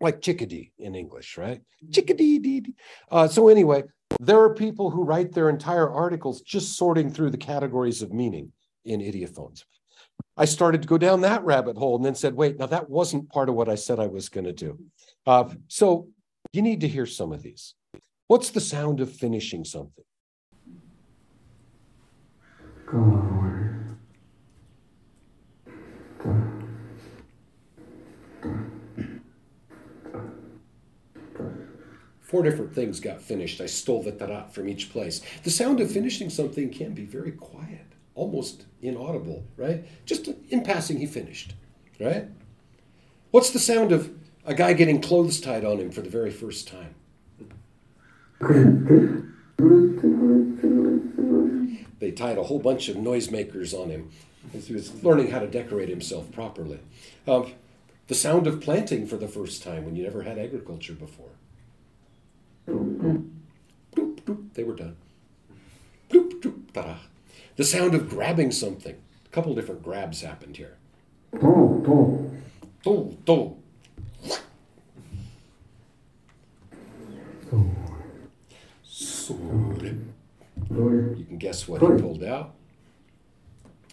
like 0.00 0.20
chickadee 0.20 0.72
in 0.78 0.94
English, 0.94 1.36
right? 1.36 1.60
Chickadee. 1.90 2.38
Dee, 2.38 2.60
dee. 2.60 2.74
Uh, 3.10 3.28
so, 3.28 3.48
anyway, 3.48 3.82
there 4.20 4.40
are 4.40 4.54
people 4.54 4.90
who 4.90 5.02
write 5.04 5.32
their 5.32 5.48
entire 5.48 5.90
articles 5.90 6.40
just 6.40 6.76
sorting 6.76 7.10
through 7.10 7.30
the 7.30 7.36
categories 7.36 8.02
of 8.02 8.12
meaning. 8.12 8.52
in 8.84 9.00
ideophones. 9.00 9.64
I 10.36 10.44
started 10.44 10.82
to 10.82 10.88
go 10.88 10.98
down 10.98 11.20
that 11.22 11.44
rabbit 11.44 11.76
hole 11.76 11.96
and 11.96 12.04
then 12.04 12.14
said, 12.14 12.34
wait, 12.34 12.58
now 12.58 12.66
that 12.66 12.88
wasn't 12.88 13.28
part 13.28 13.48
of 13.48 13.54
what 13.54 13.68
I 13.68 13.74
said 13.74 13.98
I 13.98 14.06
was 14.06 14.28
going 14.28 14.46
to 14.46 14.52
do. 14.52 14.78
Uh, 15.26 15.48
so 15.68 16.08
you 16.52 16.62
need 16.62 16.80
to 16.80 16.88
hear 16.88 17.06
some 17.06 17.32
of 17.32 17.42
these. 17.42 17.74
What's 18.26 18.50
the 18.50 18.60
sound 18.60 19.00
of 19.00 19.12
finishing 19.12 19.64
something? 19.64 20.04
Four 32.20 32.42
different 32.42 32.74
things 32.74 33.00
got 33.00 33.22
finished. 33.22 33.60
I 33.60 33.66
stole 33.66 34.02
the 34.02 34.12
tarat 34.12 34.52
from 34.52 34.68
each 34.68 34.90
place. 34.90 35.22
The 35.44 35.50
sound 35.50 35.80
of 35.80 35.90
finishing 35.90 36.28
something 36.28 36.70
can 36.70 36.92
be 36.92 37.06
very 37.06 37.32
quiet, 37.32 37.86
almost 38.14 38.66
inaudible, 38.82 39.44
right? 39.56 39.86
Just 40.04 40.28
in 40.50 40.62
passing, 40.62 40.98
he 40.98 41.06
finished, 41.06 41.54
right? 41.98 42.26
What's 43.30 43.50
the 43.50 43.58
sound 43.58 43.92
of 43.92 44.10
a 44.48 44.54
guy 44.54 44.72
getting 44.72 45.00
clothes 45.00 45.40
tied 45.40 45.62
on 45.62 45.78
him 45.78 45.90
for 45.90 46.00
the 46.00 46.08
very 46.08 46.30
first 46.30 46.66
time? 46.66 46.94
They 51.98 52.10
tied 52.12 52.38
a 52.38 52.44
whole 52.44 52.58
bunch 52.58 52.88
of 52.88 52.96
noisemakers 52.96 53.74
on 53.74 53.90
him 53.90 54.10
as 54.54 54.68
he 54.68 54.72
was 54.72 55.04
learning 55.04 55.30
how 55.30 55.40
to 55.40 55.46
decorate 55.46 55.90
himself 55.90 56.32
properly. 56.32 56.80
Um, 57.26 57.52
the 58.06 58.14
sound 58.14 58.46
of 58.46 58.62
planting 58.62 59.06
for 59.06 59.18
the 59.18 59.28
first 59.28 59.62
time 59.62 59.84
when 59.84 59.96
you 59.96 60.02
never 60.02 60.22
had 60.22 60.38
agriculture 60.38 60.94
before. 60.94 61.28
Bloop, 62.66 63.28
bloop, 63.94 64.54
they 64.54 64.64
were 64.64 64.74
done. 64.74 64.96
Bloop, 66.08 66.40
bloop, 66.40 66.72
ta-da. 66.72 66.96
The 67.56 67.64
sound 67.64 67.94
of 67.94 68.08
grabbing 68.08 68.52
something. 68.52 68.96
A 69.26 69.28
couple 69.28 69.54
different 69.54 69.82
grabs 69.82 70.22
happened 70.22 70.56
here. 70.56 70.78
Do, 72.82 73.18
do. 73.26 73.56
You 80.70 81.24
can 81.28 81.38
guess 81.38 81.66
what 81.66 81.80
he 81.80 81.86
pulled 82.00 82.22
out. 82.22 82.54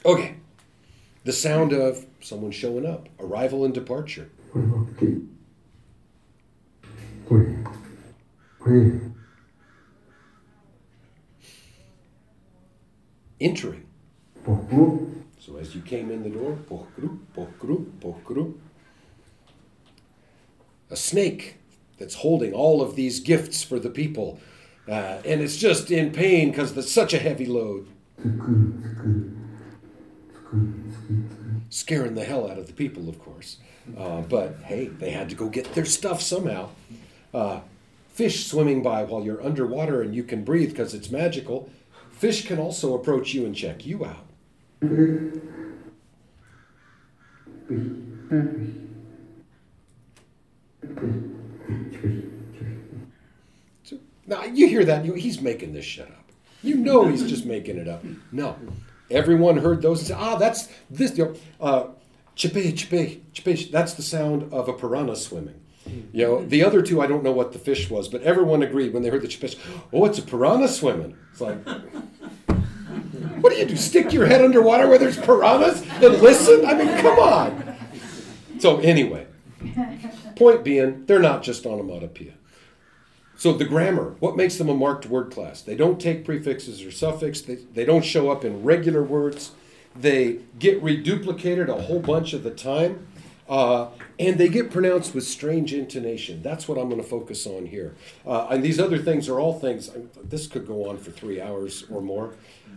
Okay. 0.05 0.35
The 1.23 1.33
sound 1.33 1.73
of 1.73 2.05
someone 2.21 2.51
showing 2.51 2.85
up, 2.85 3.09
arrival 3.19 3.65
and 3.65 3.73
departure. 3.73 4.29
Entering. 13.39 13.85
So 15.39 15.57
as 15.57 15.75
you 15.75 15.81
came 15.81 16.11
in 16.11 16.23
the 16.23 16.29
door, 16.29 16.57
a 20.89 20.95
snake 20.95 21.57
that's 21.97 22.15
holding 22.15 22.53
all 22.53 22.81
of 22.81 22.95
these 22.95 23.19
gifts 23.19 23.63
for 23.63 23.79
the 23.79 23.89
people. 23.89 24.39
Uh, 24.87 25.19
and 25.25 25.41
it's 25.41 25.57
just 25.57 25.89
in 25.89 26.11
pain 26.11 26.51
because 26.51 26.75
it's 26.77 26.91
such 26.91 27.13
a 27.13 27.17
heavy 27.17 27.45
load. 27.45 27.87
Scaring 31.69 32.13
the 32.13 32.23
hell 32.23 32.49
out 32.49 32.57
of 32.57 32.67
the 32.67 32.73
people, 32.73 33.09
of 33.09 33.19
course. 33.19 33.57
Uh, 33.97 34.21
but 34.21 34.57
hey, 34.63 34.87
they 34.87 35.11
had 35.11 35.29
to 35.29 35.35
go 35.35 35.49
get 35.49 35.73
their 35.73 35.85
stuff 35.85 36.21
somehow. 36.21 36.69
Uh, 37.33 37.61
fish 38.09 38.47
swimming 38.47 38.81
by 38.81 39.03
while 39.03 39.23
you're 39.23 39.43
underwater 39.43 40.01
and 40.01 40.15
you 40.15 40.23
can 40.23 40.43
breathe 40.43 40.69
because 40.69 40.93
it's 40.93 41.11
magical. 41.11 41.69
Fish 42.11 42.47
can 42.47 42.59
also 42.59 42.93
approach 42.93 43.33
you 43.33 43.45
and 43.45 43.55
check 43.55 43.85
you 43.85 44.05
out. 44.05 44.25
Now 54.27 54.43
you 54.43 54.67
hear 54.67 54.83
that, 54.85 55.05
you, 55.05 55.13
he's 55.13 55.41
making 55.41 55.73
this 55.73 55.85
shit 55.85 56.07
up. 56.07 56.31
You 56.63 56.75
know 56.75 57.07
he's 57.07 57.27
just 57.27 57.45
making 57.45 57.77
it 57.77 57.87
up. 57.87 58.03
No. 58.31 58.57
Everyone 59.11 59.57
heard 59.57 59.81
those 59.83 59.99
and 59.99 60.07
said, 60.07 60.17
ah, 60.19 60.35
that's 60.35 60.67
this. 60.89 61.15
You 61.17 61.25
know, 61.25 61.35
uh, 61.61 61.87
chipe, 62.35 62.75
chipe, 62.75 63.21
chipe. 63.33 63.71
That's 63.71 63.93
the 63.93 64.01
sound 64.01 64.51
of 64.51 64.67
a 64.67 64.73
piranha 64.73 65.15
swimming. 65.15 65.61
You 66.11 66.25
know, 66.25 66.45
the 66.45 66.63
other 66.63 66.81
two, 66.81 67.01
I 67.01 67.05
don't 67.05 67.23
know 67.23 67.31
what 67.31 67.53
the 67.53 67.59
fish 67.59 67.91
was, 67.91 68.07
but 68.07 68.23
everyone 68.23 68.63
agreed 68.63 68.93
when 68.93 69.03
they 69.03 69.09
heard 69.09 69.21
the 69.21 69.27
fish, 69.27 69.55
oh, 69.93 70.05
it's 70.05 70.17
a 70.17 70.23
piranha 70.23 70.67
swimming. 70.67 71.15
It's 71.31 71.41
like, 71.41 71.59
what 73.39 73.53
do 73.53 73.59
you 73.59 73.65
do? 73.65 73.75
Stick 73.75 74.11
your 74.11 74.25
head 74.25 74.41
underwater 74.41 74.87
where 74.87 74.97
there's 74.97 75.19
piranhas 75.19 75.83
and 75.83 76.21
listen? 76.21 76.65
I 76.65 76.73
mean, 76.73 76.87
come 76.97 77.19
on. 77.19 77.75
So, 78.57 78.79
anyway, 78.79 79.27
point 80.35 80.63
being, 80.63 81.05
they're 81.05 81.19
not 81.19 81.43
just 81.43 81.67
onomatopoeia. 81.67 82.33
So, 83.37 83.53
the 83.53 83.65
grammar, 83.65 84.15
what 84.19 84.37
makes 84.37 84.57
them 84.57 84.69
a 84.69 84.73
marked 84.73 85.07
word 85.07 85.31
class? 85.31 85.61
They 85.61 85.75
don't 85.75 85.99
take 85.99 86.23
prefixes 86.23 86.83
or 86.83 86.91
suffixes. 86.91 87.45
they, 87.45 87.55
they 87.55 87.85
don't 87.85 88.05
show 88.05 88.29
up 88.29 88.45
in 88.45 88.63
regular 88.63 89.03
words, 89.03 89.51
they 89.95 90.39
get 90.59 90.81
reduplicated 90.81 91.67
a 91.67 91.83
whole 91.83 91.99
bunch 91.99 92.33
of 92.33 92.43
the 92.43 92.51
time. 92.51 93.07
Uh, 93.47 93.89
and 94.17 94.39
they 94.39 94.49
get 94.49 94.71
pronounced 94.71 95.13
with 95.13 95.23
strange 95.23 95.71
intonation. 95.71 96.41
That's 96.41 96.67
what 96.67 96.79
I'm 96.79 96.89
going 96.89 97.01
to 97.01 97.07
focus 97.07 97.45
on 97.45 97.67
here. 97.67 97.95
Uh, 98.25 98.47
and 98.49 98.63
these 98.63 98.79
other 98.79 98.97
things 98.97 99.29
are 99.29 99.39
all 99.39 99.59
things, 99.59 99.91
this 100.23 100.47
could 100.47 100.65
go 100.65 100.89
on 100.89 100.97
for 100.97 101.11
three 101.11 101.39
hours 101.39 101.85
or 101.91 102.01
more, 102.01 102.33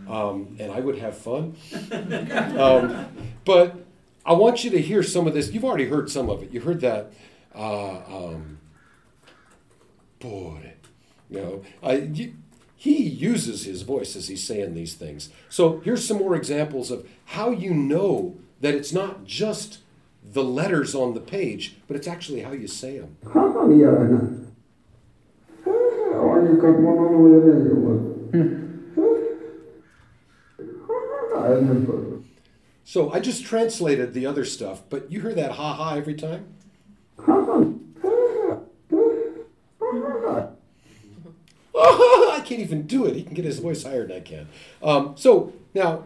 um, 0.07 0.55
and 0.59 0.71
I 0.71 0.79
would 0.79 0.99
have 0.99 1.17
fun. 1.17 1.55
Um, 2.59 3.07
but 3.45 3.77
I 4.25 4.33
want 4.33 4.63
you 4.63 4.69
to 4.71 4.81
hear 4.81 5.01
some 5.01 5.27
of 5.27 5.33
this. 5.33 5.51
You've 5.51 5.63
already 5.63 5.87
heard 5.87 6.09
some 6.09 6.29
of 6.29 6.43
it. 6.43 6.51
You 6.51 6.59
heard 6.59 6.81
that, 6.81 7.13
uh, 7.55 7.97
um, 7.97 8.58
boy, 10.19 10.73
you 11.29 11.39
know, 11.39 11.63
I, 11.81 12.09
he 12.75 13.03
uses 13.03 13.65
his 13.65 13.81
voice 13.81 14.15
as 14.15 14.27
he's 14.27 14.43
saying 14.43 14.73
these 14.73 14.93
things. 14.93 15.29
So 15.49 15.79
here's 15.79 16.07
some 16.07 16.17
more 16.17 16.35
examples 16.35 16.91
of 16.91 17.07
how 17.25 17.51
you 17.51 17.73
know 17.73 18.37
that 18.61 18.73
it's 18.73 18.93
not 18.93 19.25
just 19.25 19.79
the 20.23 20.43
letters 20.43 20.93
on 20.95 21.13
the 21.13 21.19
page, 21.19 21.77
but 21.87 21.95
it's 21.95 22.07
actually 22.07 22.41
how 22.41 22.51
you 22.51 22.67
say 22.67 22.99
them. 22.99 23.17
So 32.83 33.11
I 33.11 33.19
just 33.19 33.45
translated 33.45 34.13
the 34.13 34.25
other 34.25 34.45
stuff, 34.45 34.81
but 34.89 35.11
you 35.11 35.21
hear 35.21 35.33
that 35.35 35.51
ha 35.51 35.73
ha 35.73 35.95
every 35.95 36.15
time? 36.15 36.47
I 41.75 42.38
can't 42.49 42.61
even 42.61 42.87
do 42.87 43.05
it. 43.05 43.15
He 43.15 43.23
can 43.23 43.35
get 43.35 43.45
his 43.45 43.59
voice 43.59 43.83
higher 43.83 44.07
than 44.07 44.17
I 44.17 44.21
can. 44.21 44.47
Um, 44.81 45.13
so 45.15 45.53
now, 45.75 46.03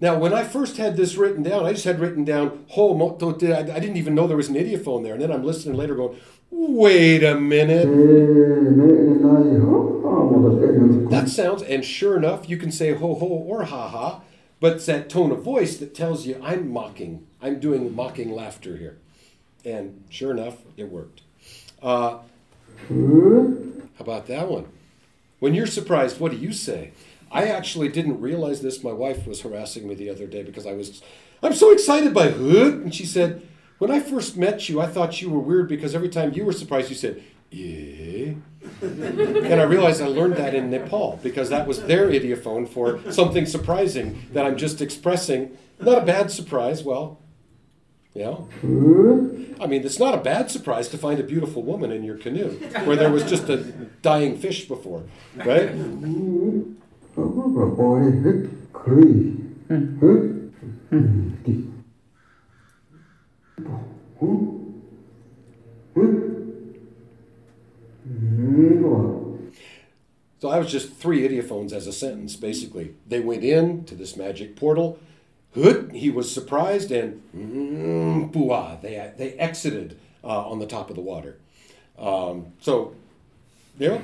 now 0.00 0.18
when 0.18 0.34
I 0.34 0.44
first 0.44 0.76
had 0.76 0.96
this 0.96 1.16
written 1.16 1.42
down, 1.42 1.64
I 1.64 1.72
just 1.72 1.86
had 1.86 1.98
written 1.98 2.24
down 2.24 2.66
ho 2.68 2.94
moto. 2.94 3.34
I 3.34 3.62
didn't 3.62 3.96
even 3.96 4.14
know 4.14 4.26
there 4.26 4.36
was 4.36 4.50
an 4.50 4.56
ideophone 4.56 5.02
there, 5.02 5.14
and 5.14 5.22
then 5.22 5.32
I'm 5.32 5.44
listening 5.44 5.76
later, 5.76 5.94
going, 5.94 6.18
"Wait 6.50 7.24
a 7.24 7.40
minute." 7.40 7.88
That 11.10 11.30
sounds, 11.30 11.62
and 11.62 11.82
sure 11.82 12.18
enough, 12.18 12.50
you 12.50 12.58
can 12.58 12.70
say 12.70 12.92
ho 12.92 13.14
ho 13.14 13.26
or 13.26 13.64
ha 13.64 13.88
ha, 13.88 14.20
but 14.60 14.74
it's 14.74 14.86
that 14.86 15.08
tone 15.08 15.32
of 15.32 15.42
voice 15.42 15.78
that 15.78 15.94
tells 15.94 16.26
you 16.26 16.38
I'm 16.42 16.70
mocking. 16.70 17.26
I'm 17.40 17.60
doing 17.60 17.94
mocking 17.94 18.30
laughter 18.30 18.76
here, 18.76 18.98
and 19.64 20.04
sure 20.10 20.32
enough, 20.32 20.58
it 20.76 20.90
worked. 20.90 21.22
Uh, 21.82 22.18
how 22.88 24.00
about 24.00 24.26
that 24.26 24.48
one? 24.48 24.66
When 25.40 25.54
you're 25.54 25.66
surprised, 25.66 26.20
what 26.20 26.32
do 26.32 26.38
you 26.38 26.52
say? 26.52 26.92
I 27.30 27.44
actually 27.44 27.88
didn't 27.88 28.20
realize 28.20 28.62
this. 28.62 28.82
My 28.82 28.92
wife 28.92 29.26
was 29.26 29.42
harassing 29.42 29.86
me 29.86 29.94
the 29.94 30.10
other 30.10 30.26
day 30.26 30.42
because 30.42 30.66
I 30.66 30.72
was, 30.72 31.02
I'm 31.42 31.54
so 31.54 31.72
excited 31.72 32.14
by 32.14 32.28
hood. 32.30 32.74
And 32.74 32.94
she 32.94 33.04
said, 33.04 33.46
When 33.78 33.90
I 33.90 34.00
first 34.00 34.36
met 34.36 34.68
you, 34.68 34.80
I 34.80 34.86
thought 34.86 35.20
you 35.20 35.30
were 35.30 35.38
weird 35.38 35.68
because 35.68 35.94
every 35.94 36.08
time 36.08 36.32
you 36.32 36.44
were 36.44 36.52
surprised, 36.52 36.88
you 36.88 36.96
said, 36.96 37.22
Yeah. 37.50 38.34
and 38.82 39.60
I 39.60 39.64
realized 39.64 40.02
I 40.02 40.06
learned 40.06 40.36
that 40.36 40.54
in 40.54 40.70
Nepal 40.70 41.20
because 41.22 41.48
that 41.50 41.66
was 41.66 41.82
their 41.84 42.08
ideophone 42.08 42.68
for 42.68 43.00
something 43.12 43.46
surprising 43.46 44.22
that 44.32 44.44
I'm 44.44 44.56
just 44.56 44.80
expressing. 44.80 45.56
Not 45.80 46.02
a 46.02 46.06
bad 46.06 46.30
surprise. 46.30 46.82
Well, 46.82 47.18
yeah. 48.18 48.34
Hmm? 48.34 49.54
I 49.60 49.66
mean, 49.66 49.84
it's 49.84 49.98
not 49.98 50.14
a 50.14 50.18
bad 50.18 50.50
surprise 50.50 50.88
to 50.88 50.98
find 50.98 51.20
a 51.20 51.22
beautiful 51.22 51.62
woman 51.62 51.92
in 51.92 52.02
your 52.02 52.16
canoe 52.16 52.50
where 52.84 52.96
there 52.96 53.10
was 53.10 53.24
just 53.24 53.48
a 53.48 53.58
dying 54.02 54.36
fish 54.36 54.66
before, 54.66 55.04
right? 55.36 55.70
So 70.40 70.48
I 70.48 70.58
was 70.58 70.70
just 70.70 70.94
three 70.94 71.28
ideophones 71.28 71.72
as 71.72 71.86
a 71.86 71.92
sentence, 71.92 72.36
basically. 72.36 72.94
They 73.06 73.20
went 73.20 73.44
in 73.44 73.84
to 73.86 73.94
this 73.94 74.16
magic 74.16 74.56
portal. 74.56 74.98
Hood, 75.54 75.92
he 75.92 76.10
was 76.10 76.32
surprised, 76.32 76.90
and 76.92 77.22
mm, 77.34 78.30
bua, 78.30 78.78
they, 78.82 79.12
they 79.16 79.32
exited 79.32 79.98
uh, 80.22 80.48
on 80.48 80.58
the 80.58 80.66
top 80.66 80.90
of 80.90 80.96
the 80.96 81.02
water. 81.02 81.36
Um, 81.98 82.52
so, 82.60 82.94
yeah. 83.78 83.98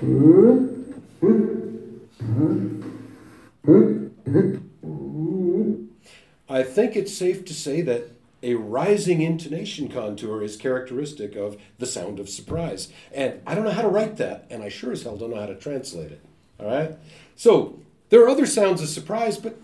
I 6.48 6.62
think 6.62 6.96
it's 6.96 7.12
safe 7.12 7.44
to 7.44 7.54
say 7.54 7.82
that 7.82 8.10
a 8.42 8.54
rising 8.54 9.22
intonation 9.22 9.88
contour 9.88 10.42
is 10.42 10.56
characteristic 10.56 11.34
of 11.34 11.56
the 11.78 11.86
sound 11.86 12.20
of 12.20 12.28
surprise. 12.28 12.88
And 13.12 13.40
I 13.46 13.54
don't 13.54 13.64
know 13.64 13.70
how 13.70 13.82
to 13.82 13.88
write 13.88 14.16
that, 14.18 14.46
and 14.50 14.62
I 14.62 14.68
sure 14.68 14.92
as 14.92 15.02
hell 15.02 15.16
don't 15.16 15.30
know 15.30 15.40
how 15.40 15.46
to 15.46 15.54
translate 15.54 16.12
it. 16.12 16.20
All 16.60 16.66
right? 16.66 16.92
So 17.36 17.78
there 18.10 18.22
are 18.22 18.28
other 18.28 18.46
sounds 18.46 18.82
of 18.82 18.88
surprise, 18.88 19.38
but 19.38 19.58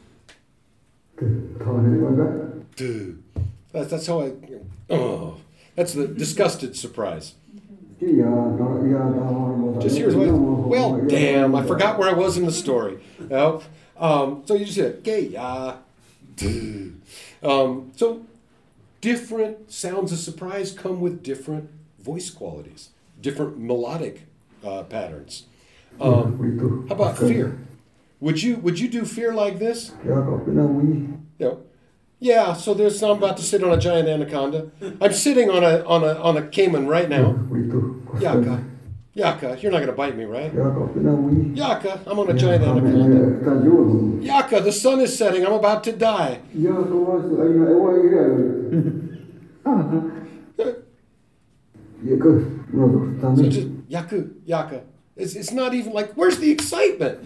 dude, 2.77 3.23
that's, 3.73 3.91
that's 3.91 4.07
how 4.07 4.23
I. 4.23 4.33
Oh, 4.89 5.37
that's 5.77 5.93
the 5.93 6.09
disgusted 6.09 6.77
surprise. 6.77 7.35
Just 9.81 9.97
here's 9.99 10.17
what. 10.17 10.29
Well, 10.29 11.03
damn, 11.07 11.55
I 11.55 11.65
forgot 11.67 11.99
where 11.99 12.09
I 12.09 12.15
was 12.15 12.37
in 12.39 12.47
the 12.47 12.53
story. 12.53 12.99
You 13.19 13.63
um, 13.99 14.43
so 14.47 14.55
you 14.55 14.65
just 14.65 14.77
said, 14.77 15.03
gay, 15.03 15.27
yeah. 15.27 15.77
Um, 17.43 17.93
so 17.97 18.25
different 19.01 19.71
sounds 19.71 20.13
of 20.13 20.19
surprise 20.19 20.73
come 20.73 21.01
with 21.01 21.23
different 21.23 21.71
voice 21.99 22.31
qualities, 22.31 22.91
different 23.21 23.59
melodic 23.59 24.27
uh, 24.65 24.85
patterns. 24.85 25.45
Um, 26.01 26.87
how 26.89 26.95
about 26.95 27.19
fear? 27.19 27.59
Would 28.21 28.43
you 28.43 28.57
would 28.57 28.79
you 28.79 28.89
do 28.89 29.05
fear 29.05 29.33
like 29.35 29.59
this? 29.59 29.93
Know, 31.39 31.63
yeah. 32.19 32.53
So 32.53 32.75
there's 32.75 33.03
I'm 33.03 33.17
about 33.17 33.37
to 33.39 33.43
sit 33.43 33.65
on 33.65 33.73
a 33.73 33.79
giant 33.79 34.09
anaconda. 34.09 34.71
I'm 35.01 35.13
sitting 35.13 35.49
on 35.51 35.65
a 35.65 35.83
on 35.85 36.05
a 36.05 36.15
on 36.21 36.37
a 36.37 36.43
caiman 36.43 36.87
right 36.87 37.09
now. 37.09 37.33
Yaka, 38.21 38.65
Yaka, 39.15 39.59
you're 39.61 39.73
not 39.73 39.81
gonna 39.81 39.93
bite 39.93 40.17
me, 40.17 40.25
right? 40.25 40.53
Yaka, 41.57 42.01
I'm 42.07 42.19
on 42.19 42.29
a 42.31 42.35
giant 42.35 42.63
anaconda. 42.63 43.45
Yaka, 44.23 44.61
the 44.61 44.73
sun 44.73 45.01
is 45.01 45.17
setting. 45.17 45.47
I'm 45.47 45.55
about 45.55 45.83
to 45.85 45.93
die. 45.93 46.41
So 53.37 53.43
just 53.51 53.69
yaku, 53.89 54.31
yaka. 54.45 54.83
It's, 55.17 55.35
it's 55.35 55.53
not 55.53 55.75
even 55.75 55.93
like, 55.93 56.13
where's 56.15 56.39
the 56.39 56.51
excitement? 56.51 57.21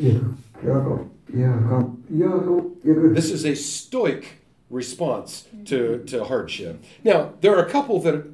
This 3.14 3.30
is 3.30 3.44
a 3.44 3.54
stoic 3.54 4.40
response 4.70 5.46
to, 5.66 6.02
to 6.06 6.24
hardship. 6.24 6.82
Now, 7.02 7.34
there 7.40 7.56
are 7.56 7.64
a 7.64 7.70
couple 7.70 8.00
that 8.00 8.26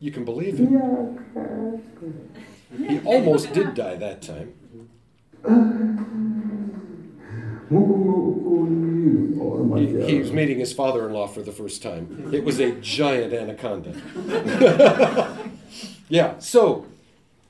you 0.00 0.10
can 0.10 0.24
believe 0.24 0.58
in. 0.60 0.68
He 2.76 3.00
almost 3.00 3.52
did 3.52 3.74
die 3.74 3.96
that 3.96 4.22
time. 4.22 4.54
He, 9.76 10.12
he 10.12 10.18
was 10.18 10.32
meeting 10.32 10.58
his 10.58 10.72
father 10.72 11.06
in 11.06 11.12
law 11.12 11.26
for 11.26 11.42
the 11.42 11.52
first 11.52 11.82
time. 11.82 12.30
It 12.32 12.44
was 12.44 12.60
a 12.60 12.72
giant 12.72 13.32
anaconda. 13.32 13.94
yeah, 16.08 16.38
so 16.38 16.86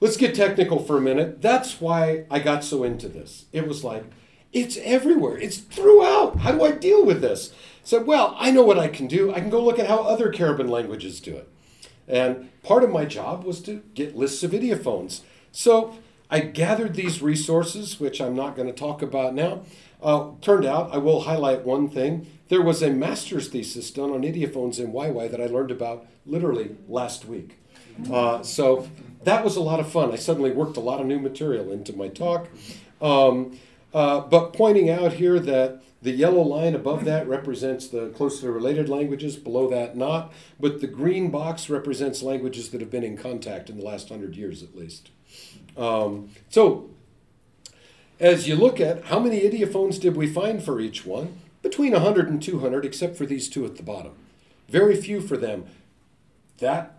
let's 0.01 0.17
get 0.17 0.35
technical 0.35 0.79
for 0.79 0.97
a 0.97 1.01
minute. 1.01 1.43
That's 1.43 1.81
why 1.81 2.25
I 2.31 2.39
got 2.39 2.65
so 2.65 2.85
into 2.85 3.09
this. 3.09 3.47
It 3.53 3.67
was 3.67 3.85
like, 3.85 4.05
it's 4.53 4.79
everywhere, 4.79 5.37
it's 5.39 5.59
throughout. 5.59 6.39
How 6.39 6.53
do 6.53 6.65
I 6.65 6.73
deal 6.73 7.05
with 7.05 7.21
this? 7.21 7.53
So, 7.83 8.03
well, 8.03 8.35
I 8.39 8.51
know 8.51 8.63
what 8.63 8.79
I 8.79 8.89
can 8.89 9.07
do. 9.07 9.33
I 9.33 9.41
can 9.41 9.51
go 9.51 9.63
look 9.63 9.79
at 9.79 9.87
how 9.87 9.99
other 9.99 10.33
Cariban 10.33 10.69
languages 10.69 11.21
do 11.21 11.37
it. 11.37 11.49
And 12.09 12.51
part 12.63 12.85
of 12.85 12.91
my 12.91 13.05
job 13.05 13.45
was 13.45 13.61
to 13.63 13.83
get 13.95 14.17
lists 14.17 14.43
of 14.43 14.53
ideophones. 14.53 15.23
So 15.53 15.99
I 16.31 16.41
gathered 16.41 16.95
these 16.95 17.23
resources, 17.23 18.01
which 18.01 18.21
I'm 18.21 18.35
not 18.35 18.57
going 18.57 18.69
to 18.69 18.75
talk 18.75 19.03
about 19.03 19.35
now. 19.35 19.63
Uh, 20.03 20.31
turned 20.41 20.67
out, 20.67 20.95
I 20.95 20.99
will 20.99 21.23
highlight 21.23 21.65
one 21.65 21.89
thing. 21.89 22.27
There 22.49 22.63
was 22.63 22.83
a 22.83 22.91
master's 22.91 23.49
thesis 23.49 23.91
done 23.91 24.11
on 24.11 24.23
ideophones 24.23 24.79
in 24.79 24.93
Waiwai 24.93 25.31
that 25.31 25.41
I 25.41 25.47
learned 25.47 25.71
about 25.71 26.07
literally 26.25 26.77
last 26.89 27.25
week. 27.25 27.59
Uh, 28.11 28.43
so 28.43 28.89
that 29.27 29.43
was 29.43 29.57
a 29.57 29.61
lot 29.61 29.81
of 29.81 29.91
fun. 29.91 30.13
I 30.13 30.17
suddenly 30.17 30.53
worked 30.53 30.77
a 30.77 30.81
lot 30.81 31.01
of 31.01 31.07
new 31.07 31.19
material 31.19 31.73
into 31.73 31.93
my 31.93 32.07
talk. 32.07 32.49
Um, 33.03 33.59
uh, 33.93 34.21
but 34.21 34.53
pointing 34.53 34.89
out 34.89 35.15
here 35.15 35.41
that 35.41 35.83
the 36.01 36.13
yellow 36.13 36.43
line 36.43 36.77
above 36.77 37.05
that 37.07 37.27
represents 37.27 37.89
the 37.89 38.11
closely 38.11 38.49
related 38.49 38.89
languages, 38.89 39.37
below 39.37 39.69
that, 39.69 39.97
not. 39.97 40.33
But 40.61 40.81
the 40.81 40.87
green 40.87 41.31
box 41.33 41.69
represents 41.69 42.23
languages 42.23 42.71
that 42.71 42.81
have 42.81 42.91
been 42.91 43.03
in 43.03 43.17
contact 43.17 43.69
in 43.69 43.79
the 43.79 43.85
last 43.85 44.09
hundred 44.11 44.37
years 44.37 44.63
at 44.63 44.77
least. 44.77 45.11
Um, 45.77 46.31
so, 46.49 46.91
as 48.21 48.47
you 48.47 48.55
look 48.55 48.81
at 48.81 49.07
how 49.07 49.19
many 49.19 49.41
ideophones 49.41 50.01
did 50.01 50.15
we 50.15 50.33
find 50.33 50.63
for 50.63 50.81
each 50.81 51.05
one, 51.05 51.41
between 51.63 51.93
100 51.93 52.29
and 52.29 52.41
200, 52.41 52.85
except 52.85 53.17
for 53.17 53.27
these 53.27 53.49
two 53.49 53.65
at 53.65 53.77
the 53.77 53.83
bottom. 53.83 54.13
Very 54.69 54.95
few 54.95 55.21
for 55.21 55.37
them. 55.37 55.67
That 56.59 56.96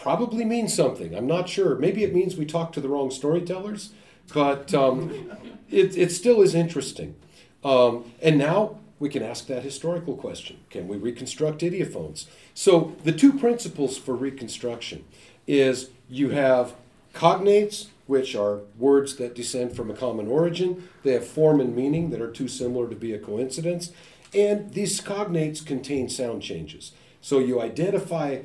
probably 0.00 0.44
means 0.44 0.74
something. 0.74 1.14
I'm 1.14 1.26
not 1.26 1.48
sure. 1.48 1.76
Maybe 1.76 2.04
it 2.04 2.14
means 2.14 2.36
we 2.36 2.46
talked 2.46 2.74
to 2.74 2.80
the 2.80 2.88
wrong 2.88 3.10
storytellers, 3.10 3.90
but 4.32 4.72
um, 4.74 5.30
it, 5.70 5.96
it 5.96 6.12
still 6.12 6.42
is 6.42 6.54
interesting. 6.54 7.16
Um, 7.64 8.12
and 8.22 8.38
now 8.38 8.78
we 8.98 9.08
can 9.08 9.22
ask 9.22 9.46
that 9.46 9.62
historical 9.62 10.16
question 10.16 10.58
can 10.70 10.88
we 10.88 10.96
reconstruct 10.96 11.60
ideophones? 11.60 12.26
So, 12.54 12.96
the 13.04 13.12
two 13.12 13.32
principles 13.32 13.98
for 13.98 14.14
reconstruction 14.14 15.04
is 15.46 15.90
you 16.08 16.30
have 16.30 16.74
cognates 17.14 17.88
which 18.06 18.36
are 18.36 18.60
words 18.78 19.16
that 19.16 19.34
descend 19.34 19.74
from 19.74 19.90
a 19.90 19.94
common 19.94 20.28
origin. 20.28 20.88
They 21.02 21.12
have 21.12 21.26
form 21.26 21.60
and 21.60 21.74
meaning 21.74 22.10
that 22.10 22.20
are 22.20 22.30
too 22.30 22.48
similar 22.48 22.88
to 22.88 22.94
be 22.96 23.12
a 23.12 23.18
coincidence. 23.18 23.90
And 24.32 24.72
these 24.72 25.00
cognates 25.00 25.64
contain 25.64 26.08
sound 26.08 26.42
changes. 26.42 26.92
So 27.20 27.38
you 27.38 27.60
identify 27.60 28.42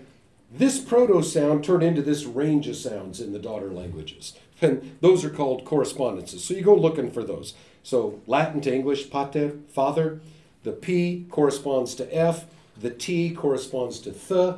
this 0.54 0.80
proto 0.80 1.22
sound 1.24 1.64
turned 1.64 1.84
into 1.84 2.02
this 2.02 2.26
range 2.26 2.68
of 2.68 2.76
sounds 2.76 3.22
in 3.22 3.32
the 3.32 3.39
daughter 3.39 3.72
languages. 3.72 4.34
And 4.62 4.97
those 5.02 5.26
are 5.26 5.30
called 5.30 5.66
correspondences. 5.66 6.43
So 6.43 6.54
you 6.54 6.62
go 6.62 6.76
looking 6.76 7.10
for 7.10 7.24
those. 7.24 7.56
So 7.84 8.22
Latin 8.28 8.62
to 8.62 8.74
English, 8.74 9.10
pater, 9.10 9.58
father. 9.70 10.22
The 10.64 10.72
P 10.72 11.26
corresponds 11.30 11.95
to 11.95 12.16
F. 12.16 12.45
The 12.80 12.91
T 12.91 13.32
corresponds 13.32 13.99
to 14.02 14.12
th. 14.12 14.58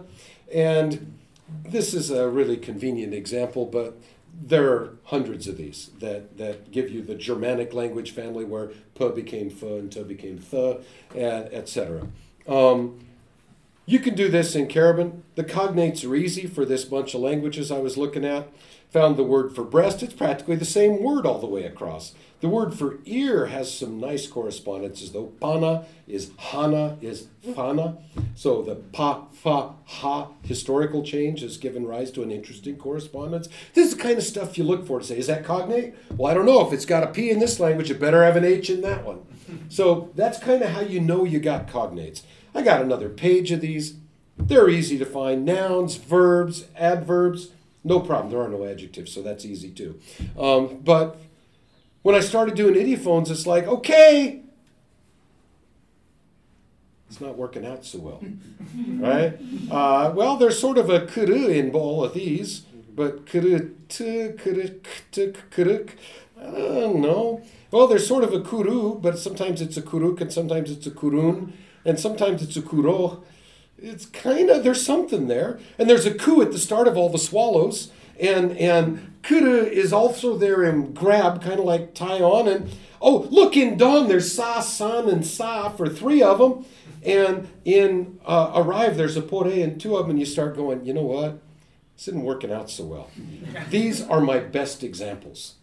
And 0.53 1.17
this 1.63 1.93
is 1.93 2.09
a 2.09 2.29
really 2.29 2.57
convenient 2.57 3.13
example, 3.13 3.65
but 3.65 3.97
there 4.33 4.71
are 4.71 4.97
hundreds 5.05 5.47
of 5.47 5.57
these 5.57 5.91
that, 5.99 6.37
that 6.37 6.71
give 6.71 6.89
you 6.89 7.01
the 7.01 7.15
Germanic 7.15 7.73
language 7.73 8.11
family 8.11 8.43
where 8.43 8.71
p 8.95 9.09
became 9.09 9.47
f 9.47 9.61
and 9.61 9.91
t 9.91 10.03
became 10.03 10.39
th, 10.39 10.77
and 11.15 11.53
etc. 11.53 12.07
Um, 12.47 12.99
you 13.85 13.99
can 13.99 14.15
do 14.15 14.29
this 14.29 14.55
in 14.55 14.67
Cariban. 14.67 15.21
The 15.35 15.43
cognates 15.43 16.07
are 16.07 16.15
easy 16.15 16.47
for 16.47 16.65
this 16.65 16.85
bunch 16.85 17.13
of 17.13 17.21
languages 17.21 17.71
I 17.71 17.79
was 17.79 17.97
looking 17.97 18.25
at. 18.25 18.47
Found 18.91 19.17
the 19.17 19.23
word 19.23 19.55
for 19.55 19.63
breast, 19.63 20.03
it's 20.03 20.13
practically 20.13 20.55
the 20.55 20.65
same 20.65 21.01
word 21.01 21.25
all 21.25 21.39
the 21.39 21.47
way 21.47 21.63
across. 21.63 22.13
The 22.41 22.49
word 22.49 22.75
for 22.75 22.99
ear 23.05 23.47
has 23.47 23.73
some 23.73 23.99
nice 23.99 24.27
correspondences, 24.27 25.13
though. 25.13 25.27
Pana 25.41 25.85
is 26.07 26.31
hana, 26.37 26.97
is 27.01 27.27
fana. 27.43 27.97
So 28.35 28.61
the 28.61 28.75
pa, 28.75 29.27
fa, 29.31 29.71
ha 29.85 30.27
historical 30.43 31.03
change 31.03 31.41
has 31.41 31.57
given 31.57 31.87
rise 31.87 32.11
to 32.11 32.21
an 32.21 32.31
interesting 32.31 32.75
correspondence. 32.75 33.47
This 33.73 33.87
is 33.87 33.95
the 33.95 34.03
kind 34.03 34.17
of 34.17 34.23
stuff 34.23 34.57
you 34.57 34.63
look 34.63 34.85
for 34.85 34.99
to 34.99 35.05
say, 35.05 35.17
is 35.17 35.27
that 35.27 35.43
cognate? 35.43 35.95
Well, 36.15 36.29
I 36.29 36.35
don't 36.35 36.45
know. 36.45 36.67
If 36.67 36.73
it's 36.73 36.85
got 36.85 37.03
a 37.03 37.07
P 37.07 37.31
in 37.31 37.39
this 37.39 37.59
language, 37.59 37.89
it 37.89 37.99
better 37.99 38.23
have 38.23 38.35
an 38.35 38.45
H 38.45 38.69
in 38.69 38.81
that 38.81 39.03
one. 39.05 39.25
So 39.69 40.11
that's 40.13 40.37
kind 40.37 40.61
of 40.61 40.69
how 40.69 40.81
you 40.81 40.99
know 40.99 41.23
you 41.23 41.39
got 41.39 41.67
cognates. 41.67 42.21
I 42.55 42.61
got 42.61 42.81
another 42.81 43.09
page 43.09 43.51
of 43.51 43.61
these. 43.61 43.95
They're 44.37 44.69
easy 44.69 44.97
to 44.97 45.05
find 45.05 45.45
nouns, 45.45 45.95
verbs, 45.95 46.65
adverbs 46.75 47.49
no 47.83 47.99
problem. 47.99 48.31
There 48.31 48.41
are 48.41 48.47
no 48.47 48.65
adjectives, 48.65 49.11
so 49.11 49.21
that's 49.21 49.45
easy 49.45 49.69
too. 49.69 49.99
Um, 50.39 50.79
but 50.83 51.19
when 52.01 52.15
I 52.15 52.21
started 52.21 52.55
doing 52.55 52.75
ideophones, 52.75 53.29
it's 53.29 53.45
like, 53.45 53.67
okay, 53.67 54.41
it's 57.09 57.19
not 57.19 57.37
working 57.37 57.65
out 57.65 57.85
so 57.85 57.99
well, 57.99 58.23
right? 58.87 59.37
Uh, 59.69 60.13
well, 60.15 60.37
there's 60.37 60.57
sort 60.57 60.77
of 60.77 60.89
a 60.89 61.05
kuru 61.05 61.47
in 61.47 61.71
all 61.71 62.03
of 62.03 62.13
these, 62.13 62.61
but 62.95 63.25
kuru, 63.25 63.71
kuru, 63.89 64.79
kuru, 65.51 65.85
I 66.39 66.51
don't 66.51 67.01
know. 67.01 67.41
Well, 67.69 67.87
there's 67.87 68.07
sort 68.07 68.23
of 68.23 68.33
a 68.33 68.41
kuru, 68.41 68.95
but 68.95 69.19
sometimes 69.19 69.61
it's 69.61 69.77
a 69.77 69.81
kuruk 69.81 70.21
and 70.21 70.31
sometimes 70.31 70.69
it's 70.69 70.85
a 70.85 70.91
kurun 70.91 71.53
and 71.85 71.99
sometimes 71.99 72.41
it's 72.41 72.57
a 72.57 72.61
kuro 72.61 73.23
it's 73.77 74.05
kind 74.05 74.49
of 74.49 74.63
there's 74.63 74.85
something 74.85 75.27
there 75.27 75.59
and 75.77 75.89
there's 75.89 76.05
a 76.05 76.13
coup 76.13 76.41
at 76.41 76.51
the 76.51 76.59
start 76.59 76.87
of 76.87 76.97
all 76.97 77.09
the 77.09 77.17
swallows 77.17 77.91
and 78.19 78.57
and 78.57 79.13
Kuda 79.23 79.71
is 79.71 79.93
also 79.93 80.37
there 80.37 80.63
in 80.63 80.93
grab, 80.93 81.41
kind 81.41 81.59
of 81.59 81.65
like 81.65 81.93
tie 81.93 82.19
on. 82.19 82.47
And 82.47 82.69
oh, 83.01 83.27
look 83.31 83.55
in 83.55 83.77
Dong, 83.77 84.07
there's 84.07 84.33
Sa, 84.33 84.59
San, 84.59 85.09
and 85.09 85.25
Sa 85.25 85.69
for 85.69 85.87
three 85.87 86.21
of 86.21 86.39
them. 86.39 86.65
And 87.03 87.47
in 87.65 88.19
uh, 88.25 88.51
Arrive, 88.55 88.97
there's 88.97 89.17
a 89.17 89.21
Pore 89.21 89.47
and 89.47 89.79
two 89.79 89.95
of 89.95 90.03
them. 90.03 90.11
And 90.11 90.19
you 90.19 90.25
start 90.25 90.55
going, 90.55 90.85
you 90.85 90.93
know 90.93 91.03
what? 91.03 91.41
This 91.95 92.09
isn't 92.09 92.23
working 92.23 92.51
out 92.51 92.69
so 92.69 92.83
well. 92.83 93.09
These 93.69 94.01
are 94.01 94.21
my 94.21 94.39
best 94.39 94.83
examples. 94.83 95.55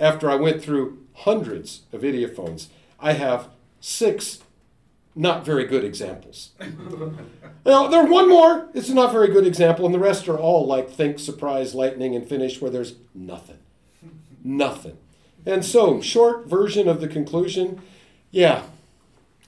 After 0.00 0.30
I 0.30 0.34
went 0.34 0.62
through 0.62 0.98
hundreds 1.14 1.82
of 1.92 2.00
ideophones, 2.00 2.68
I 2.98 3.12
have 3.12 3.48
six 3.80 4.40
not 5.14 5.44
very 5.44 5.66
good 5.66 5.84
examples. 5.84 6.50
now, 7.66 7.88
there 7.88 8.04
one 8.04 8.28
more, 8.28 8.68
it's 8.74 8.88
a 8.88 8.94
not 8.94 9.12
very 9.12 9.28
good 9.28 9.46
example, 9.46 9.84
and 9.84 9.94
the 9.94 9.98
rest 9.98 10.28
are 10.28 10.38
all 10.38 10.66
like 10.66 10.90
think, 10.90 11.18
surprise, 11.18 11.74
lightning, 11.74 12.14
and 12.16 12.26
finish, 12.26 12.60
where 12.60 12.70
there's 12.70 12.94
nothing. 13.14 13.58
Nothing. 14.42 14.96
And 15.44 15.64
so, 15.64 16.00
short 16.00 16.46
version 16.46 16.88
of 16.88 17.00
the 17.00 17.08
conclusion 17.08 17.80
yeah, 18.32 18.62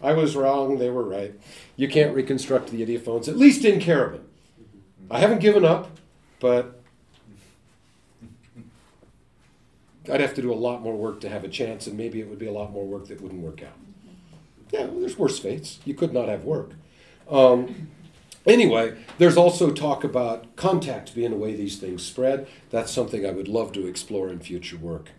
I 0.00 0.12
was 0.12 0.36
wrong, 0.36 0.78
they 0.78 0.90
were 0.90 1.02
right. 1.02 1.34
You 1.74 1.88
can't 1.88 2.14
reconstruct 2.14 2.68
the 2.68 2.84
ideophones, 2.84 3.28
at 3.28 3.36
least 3.36 3.64
in 3.64 3.80
Cariban. 3.80 4.20
I 5.10 5.18
haven't 5.18 5.40
given 5.40 5.64
up, 5.64 5.90
but 6.38 6.80
I'd 10.12 10.20
have 10.20 10.34
to 10.34 10.42
do 10.42 10.52
a 10.52 10.54
lot 10.54 10.82
more 10.82 10.94
work 10.94 11.20
to 11.22 11.30
have 11.30 11.44
a 11.44 11.48
chance, 11.48 11.86
and 11.86 11.96
maybe 11.96 12.20
it 12.20 12.28
would 12.28 12.38
be 12.38 12.46
a 12.46 12.52
lot 12.52 12.70
more 12.70 12.84
work 12.84 13.08
that 13.08 13.20
wouldn't 13.22 13.40
work 13.40 13.62
out. 13.62 13.78
Yeah, 14.74 14.86
well, 14.86 14.98
there's 14.98 15.16
worse 15.16 15.38
fates. 15.38 15.78
You 15.84 15.94
could 15.94 16.12
not 16.12 16.28
have 16.28 16.42
work. 16.42 16.72
Um, 17.30 17.86
anyway, 18.44 18.96
there's 19.18 19.36
also 19.36 19.70
talk 19.70 20.02
about 20.02 20.56
contact 20.56 21.14
being 21.14 21.30
the 21.30 21.36
way 21.36 21.54
these 21.54 21.78
things 21.78 22.02
spread. 22.02 22.48
That's 22.70 22.90
something 22.90 23.24
I 23.24 23.30
would 23.30 23.46
love 23.46 23.70
to 23.74 23.86
explore 23.86 24.28
in 24.28 24.40
future 24.40 24.76
work. 24.76 25.10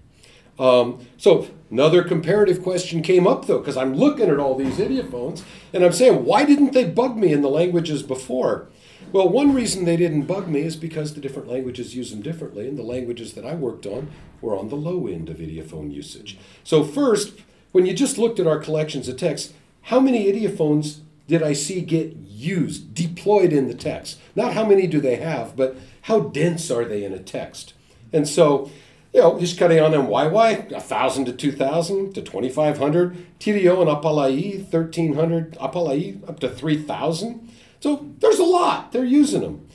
Um, 0.60 1.08
so 1.16 1.48
another 1.72 2.04
comparative 2.04 2.62
question 2.62 3.02
came 3.02 3.26
up 3.26 3.48
though, 3.48 3.60
because 3.60 3.78
I'm 3.78 3.94
looking 3.94 4.30
at 4.30 4.40
all 4.40 4.56
these 4.56 4.76
ideophones 4.76 5.44
and 5.72 5.86
I'm 5.86 5.94
saying, 5.94 6.26
why 6.26 6.44
didn't 6.44 6.74
they 6.74 6.84
bug 6.84 7.16
me 7.16 7.32
in 7.32 7.42
the 7.42 7.50
languages 7.50 8.04
before? 8.04 8.68
Well, 9.14 9.30
one 9.30 9.54
reason 9.54 9.86
they 9.86 9.96
didn't 9.96 10.24
bug 10.24 10.50
me 10.50 10.62
is 10.64 10.76
because 10.76 11.14
the 11.14 11.22
different 11.22 11.48
languages 11.48 11.96
use 11.96 12.12
them 12.12 12.22
differently, 12.22 12.68
and 12.68 12.78
the 12.78 12.84
languages 12.84 13.34
that 13.34 13.46
I 13.46 13.56
worked 13.56 13.86
on 13.86 14.10
were 14.42 14.58
on 14.58 14.68
the 14.68 14.76
low 14.76 15.08
end 15.08 15.30
of 15.30 15.38
ideophone 15.38 15.94
usage. 15.94 16.38
So 16.66 16.84
first, 16.84 17.40
when 17.76 17.86
you 17.86 17.94
just 17.94 18.18
looked 18.18 18.40
at 18.40 18.48
our 18.48 18.58
collections 18.58 19.10
of 19.10 19.18
texts, 19.18 19.52
how 19.82 20.00
many 20.00 20.32
ideophones 20.32 21.00
did 21.28 21.44
I 21.44 21.52
see 21.52 21.82
get 21.82 22.16
used, 22.16 22.94
deployed 22.94 23.52
in 23.52 23.68
the 23.68 23.74
text? 23.74 24.18
Not 24.34 24.54
how 24.54 24.66
many 24.66 24.88
do 24.88 25.02
they 25.02 25.18
have, 25.18 25.58
but 25.58 25.76
how 26.04 26.22
dense 26.22 26.72
are 26.72 26.86
they 26.86 27.04
in 27.04 27.12
a 27.12 27.20
text? 27.20 27.74
And 28.14 28.30
so, 28.30 28.72
you 29.14 29.20
know, 29.20 29.38
just 29.38 29.60
cutting 29.60 29.82
on 29.82 29.92
them 29.92 30.08
Waiwai, 30.08 30.72
1,000 30.72 31.26
to 31.26 31.34
2,000 31.34 32.14
to 32.14 32.22
2,500. 32.22 33.40
TDO 33.42 33.82
and 33.82 33.90
Apalai, 33.90 34.60
1,300. 34.72 35.58
Apalai, 35.58 36.30
up 36.30 36.40
to 36.40 36.48
3,000. 36.48 37.52
So 37.82 38.10
there's 38.20 38.40
a 38.40 38.46
lot. 38.46 38.94
They're 38.94 39.04
using 39.04 39.42
them. 39.42 39.68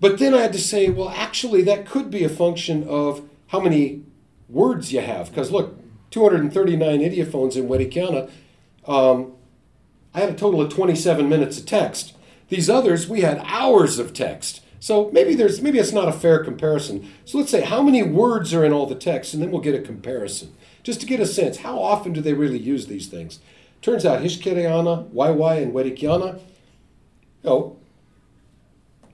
But 0.00 0.18
then 0.18 0.32
I 0.32 0.40
had 0.40 0.54
to 0.54 0.58
say, 0.58 0.88
well, 0.88 1.10
actually, 1.10 1.60
that 1.64 1.84
could 1.84 2.10
be 2.10 2.24
a 2.24 2.30
function 2.30 2.88
of 2.88 3.28
how 3.48 3.60
many 3.60 4.04
words 4.48 4.90
you 4.90 5.02
have. 5.02 5.28
Because 5.28 5.50
look, 5.50 5.81
239 6.12 7.00
ideophones 7.00 7.56
in 7.56 7.68
Werikyana. 7.68 8.30
Um, 8.86 9.32
I 10.14 10.20
had 10.20 10.30
a 10.30 10.34
total 10.34 10.60
of 10.60 10.72
27 10.72 11.28
minutes 11.28 11.58
of 11.58 11.66
text. 11.66 12.14
These 12.48 12.70
others, 12.70 13.08
we 13.08 13.22
had 13.22 13.42
hours 13.44 13.98
of 13.98 14.12
text. 14.12 14.62
So 14.78 15.10
maybe 15.12 15.34
there's 15.34 15.62
maybe 15.62 15.78
it's 15.78 15.92
not 15.92 16.08
a 16.08 16.12
fair 16.12 16.42
comparison. 16.44 17.10
So 17.24 17.38
let's 17.38 17.50
say 17.50 17.62
how 17.62 17.82
many 17.82 18.02
words 18.02 18.52
are 18.52 18.64
in 18.64 18.72
all 18.72 18.86
the 18.86 18.94
text, 18.94 19.32
and 19.32 19.42
then 19.42 19.50
we'll 19.50 19.60
get 19.60 19.74
a 19.74 19.80
comparison, 19.80 20.54
just 20.82 21.00
to 21.00 21.06
get 21.06 21.20
a 21.20 21.26
sense. 21.26 21.58
How 21.58 21.78
often 21.78 22.12
do 22.12 22.20
they 22.20 22.34
really 22.34 22.58
use 22.58 22.88
these 22.88 23.06
things? 23.06 23.38
Turns 23.80 24.04
out 24.04 24.22
Hixkaryana, 24.22 25.08
Waiwai, 25.10 25.62
and 25.62 25.72
Werikyana, 25.72 26.40
you 27.42 27.50
know, 27.50 27.76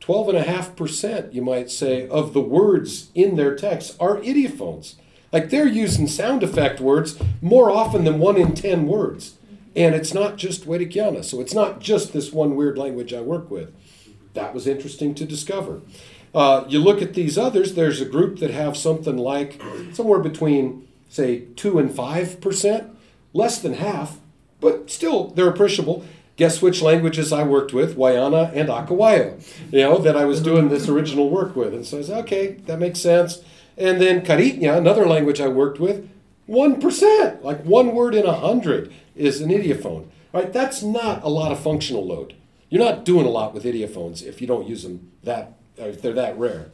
12.5%, 0.00 1.34
you 1.34 1.42
might 1.42 1.70
say, 1.70 2.08
of 2.08 2.32
the 2.32 2.40
words 2.40 3.10
in 3.14 3.36
their 3.36 3.54
text 3.54 3.94
are 4.00 4.16
ideophones. 4.16 4.94
Like 5.32 5.50
they're 5.50 5.66
using 5.68 6.06
sound 6.06 6.42
effect 6.42 6.80
words 6.80 7.18
more 7.42 7.70
often 7.70 8.04
than 8.04 8.18
one 8.18 8.36
in 8.36 8.54
10 8.54 8.86
words. 8.86 9.36
And 9.76 9.94
it's 9.94 10.14
not 10.14 10.36
just 10.36 10.66
Werikyana, 10.66 11.24
so 11.24 11.40
it's 11.40 11.54
not 11.54 11.80
just 11.80 12.12
this 12.12 12.32
one 12.32 12.56
weird 12.56 12.78
language 12.78 13.12
I 13.12 13.20
work 13.20 13.50
with. 13.50 13.72
That 14.34 14.54
was 14.54 14.66
interesting 14.66 15.14
to 15.16 15.24
discover. 15.24 15.82
Uh, 16.34 16.64
you 16.68 16.78
look 16.78 17.00
at 17.00 17.14
these 17.14 17.38
others, 17.38 17.74
there's 17.74 18.00
a 18.00 18.04
group 18.04 18.38
that 18.40 18.50
have 18.50 18.76
something 18.76 19.16
like 19.16 19.60
somewhere 19.92 20.18
between, 20.18 20.86
say, 21.08 21.44
2 21.56 21.78
and 21.78 21.90
5%, 21.90 22.90
less 23.32 23.60
than 23.60 23.74
half, 23.74 24.18
but 24.60 24.90
still 24.90 25.28
they're 25.28 25.48
appreciable. 25.48 26.04
Guess 26.36 26.62
which 26.62 26.82
languages 26.82 27.32
I 27.32 27.42
worked 27.42 27.72
with? 27.72 27.96
Wayana 27.96 28.52
and 28.54 28.68
Akawayo, 28.68 29.42
you 29.72 29.80
know, 29.80 29.98
that 29.98 30.16
I 30.16 30.24
was 30.24 30.40
doing 30.40 30.68
this 30.68 30.88
original 30.88 31.30
work 31.30 31.56
with. 31.56 31.74
And 31.74 31.84
so 31.84 31.98
I 31.98 32.02
said, 32.02 32.18
okay, 32.24 32.46
that 32.66 32.78
makes 32.78 33.00
sense. 33.00 33.42
And 33.78 34.00
then 34.00 34.22
Kari'ña, 34.22 34.76
another 34.76 35.06
language 35.06 35.40
I 35.40 35.48
worked 35.48 35.78
with, 35.78 36.08
1%, 36.48 37.42
like 37.42 37.62
one 37.64 37.94
word 37.94 38.14
in 38.14 38.26
a 38.26 38.32
hundred 38.32 38.92
is 39.14 39.40
an 39.40 39.50
ideophone. 39.50 40.08
Right? 40.32 40.52
That's 40.52 40.82
not 40.82 41.22
a 41.22 41.28
lot 41.28 41.52
of 41.52 41.60
functional 41.60 42.06
load. 42.06 42.34
You're 42.68 42.84
not 42.84 43.04
doing 43.04 43.24
a 43.24 43.30
lot 43.30 43.54
with 43.54 43.64
ideophones 43.64 44.22
if 44.22 44.40
you 44.40 44.46
don't 44.46 44.68
use 44.68 44.82
them 44.82 45.10
that, 45.22 45.54
if 45.76 46.02
they're 46.02 46.12
that 46.14 46.38
rare. 46.38 46.70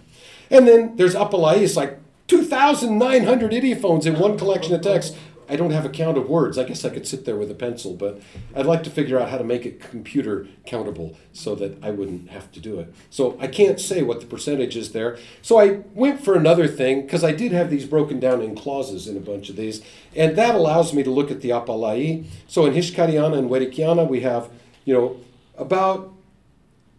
And 0.50 0.66
then 0.66 0.96
there's 0.96 1.14
Apalai, 1.14 1.58
it's 1.58 1.76
like 1.76 1.98
2,900 2.26 3.52
ideophones 3.52 4.06
in 4.06 4.18
one 4.18 4.38
collection 4.38 4.74
of 4.74 4.80
text. 4.80 5.16
I 5.48 5.56
don't 5.56 5.70
have 5.70 5.84
a 5.84 5.88
count 5.88 6.16
of 6.16 6.28
words. 6.28 6.58
I 6.58 6.64
guess 6.64 6.84
I 6.84 6.90
could 6.90 7.06
sit 7.06 7.24
there 7.24 7.36
with 7.36 7.50
a 7.50 7.54
pencil, 7.54 7.94
but 7.94 8.20
I'd 8.54 8.66
like 8.66 8.82
to 8.84 8.90
figure 8.90 9.18
out 9.18 9.28
how 9.28 9.38
to 9.38 9.44
make 9.44 9.66
it 9.66 9.80
computer 9.80 10.46
countable 10.66 11.16
so 11.32 11.54
that 11.56 11.82
I 11.82 11.90
wouldn't 11.90 12.30
have 12.30 12.50
to 12.52 12.60
do 12.60 12.78
it. 12.80 12.92
So 13.10 13.36
I 13.40 13.46
can't 13.46 13.80
say 13.80 14.02
what 14.02 14.20
the 14.20 14.26
percentage 14.26 14.76
is 14.76 14.92
there. 14.92 15.18
So 15.42 15.58
I 15.58 15.82
went 15.94 16.24
for 16.24 16.34
another 16.34 16.66
thing 16.66 17.02
because 17.02 17.24
I 17.24 17.32
did 17.32 17.52
have 17.52 17.70
these 17.70 17.84
broken 17.84 18.20
down 18.20 18.42
in 18.42 18.54
clauses 18.54 19.06
in 19.06 19.16
a 19.16 19.20
bunch 19.20 19.48
of 19.48 19.56
these, 19.56 19.82
and 20.14 20.36
that 20.36 20.54
allows 20.54 20.92
me 20.92 21.02
to 21.02 21.10
look 21.10 21.30
at 21.30 21.40
the 21.40 21.50
apalai. 21.50 22.24
So 22.46 22.66
in 22.66 22.74
Hixkaryana 22.74 23.38
and 23.38 23.50
Werikyana, 23.50 24.08
we 24.08 24.20
have, 24.20 24.50
you 24.84 24.94
know, 24.94 25.16
about 25.56 26.12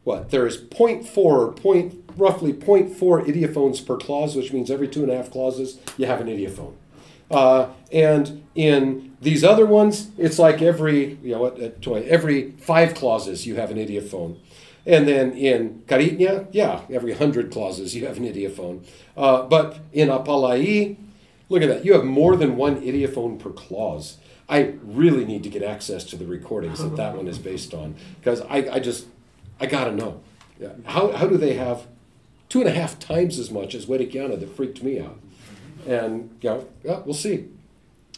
what 0.04 0.30
there 0.30 0.46
is 0.46 0.58
0.4 0.58 1.18
or 1.18 1.52
point 1.52 2.04
roughly 2.18 2.54
0.4 2.54 3.26
ideophones 3.26 3.86
per 3.86 3.98
clause, 3.98 4.36
which 4.36 4.54
means 4.54 4.72
every 4.72 4.88
two 4.88 5.04
and 5.04 5.12
a 5.12 5.18
half 5.18 5.32
clauses 5.32 5.80
you 5.98 6.06
have 6.06 6.22
an 6.22 6.28
ideophone. 6.28 6.74
Uh, 7.32 7.70
and 7.92 8.44
in 8.54 9.16
these 9.22 9.44
other 9.44 9.66
ones, 9.66 10.10
it's 10.18 10.40
like 10.40 10.62
every 10.62 11.16
you 11.24 11.32
know 11.32 11.96
every 11.96 12.52
five 12.52 12.94
clauses 12.94 13.46
you 13.48 13.56
have 13.56 13.72
an 13.72 13.78
ideophone. 13.78 14.38
And 14.88 15.08
then 15.08 15.32
in 15.32 15.82
Kari'ña, 15.88 16.48
yeah, 16.52 16.82
every 16.92 17.14
hundred 17.14 17.52
clauses 17.52 17.96
you 17.96 18.06
have 18.06 18.18
an 18.18 18.24
ideophone. 18.24 18.86
Uh, 19.18 19.42
but 19.42 19.80
in 19.92 20.10
Apalai, 20.10 20.96
look 21.50 21.64
at 21.64 21.70
that, 21.70 21.86
you 21.86 21.94
have 21.94 22.04
more 22.04 22.36
than 22.36 22.56
one 22.56 22.82
ideophone 22.82 23.40
per 23.40 23.50
clause. 23.50 24.18
I 24.48 24.76
really 24.84 25.26
need 25.26 25.42
to 25.44 25.50
get 25.50 25.64
access 25.64 26.04
to 26.06 26.16
the 26.16 26.26
recordings 26.28 26.84
that 26.84 26.96
that 26.98 27.16
one 27.16 27.28
is 27.28 27.40
based 27.40 27.74
on 27.74 27.96
because 28.20 28.42
I, 28.42 28.58
I 28.74 28.80
just 28.80 29.08
I 29.60 29.66
gotta 29.66 29.92
know. 29.92 30.22
Yeah. 30.60 30.74
How, 30.86 31.12
how 31.12 31.28
do 31.28 31.38
they 31.38 31.54
have 31.54 31.88
two 32.48 32.62
and 32.62 32.70
a 32.70 32.74
half 32.74 33.00
times 33.00 33.40
as 33.40 33.52
much 33.52 33.76
as 33.76 33.88
Werikyana 33.88 34.40
that 34.40 34.56
freaked 34.56 34.84
me 34.84 35.00
out? 35.00 35.20
And 35.86 36.30
know, 36.44 36.68
yeah, 36.84 37.02
we'll 37.06 37.14
see. 37.14 37.46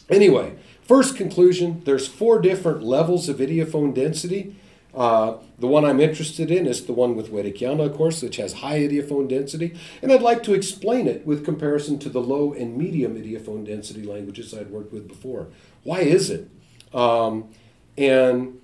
Anyway, 0.08 0.56
first 0.82 1.16
conclusion 1.16 1.82
there's 1.84 2.08
four 2.08 2.40
different 2.40 2.82
levels 2.82 3.28
of 3.28 3.38
ideophone 3.38 3.94
density. 3.94 4.56
Uh, 4.94 5.36
the 5.58 5.66
one 5.66 5.84
I'm 5.84 6.00
interested 6.00 6.50
in 6.50 6.66
is 6.66 6.86
the 6.86 6.92
one 6.92 7.14
with 7.14 7.30
Werikyana, 7.30 7.86
of 7.86 7.96
course, 7.96 8.22
which 8.22 8.36
has 8.36 8.54
high 8.54 8.80
ideophone 8.80 9.28
density. 9.28 9.76
And 10.02 10.10
I'd 10.10 10.22
like 10.22 10.42
to 10.44 10.54
explain 10.54 11.06
it 11.06 11.26
with 11.26 11.44
comparison 11.44 11.98
to 12.00 12.08
the 12.08 12.20
low 12.20 12.52
and 12.52 12.76
medium 12.76 13.16
ideophone 13.16 13.66
density 13.66 14.02
languages 14.02 14.54
I'd 14.54 14.70
worked 14.70 14.92
with 14.92 15.06
before. 15.06 15.48
Why 15.84 16.00
is 16.00 16.30
it? 16.30 16.48
Um, 16.94 17.50
and 17.96 18.60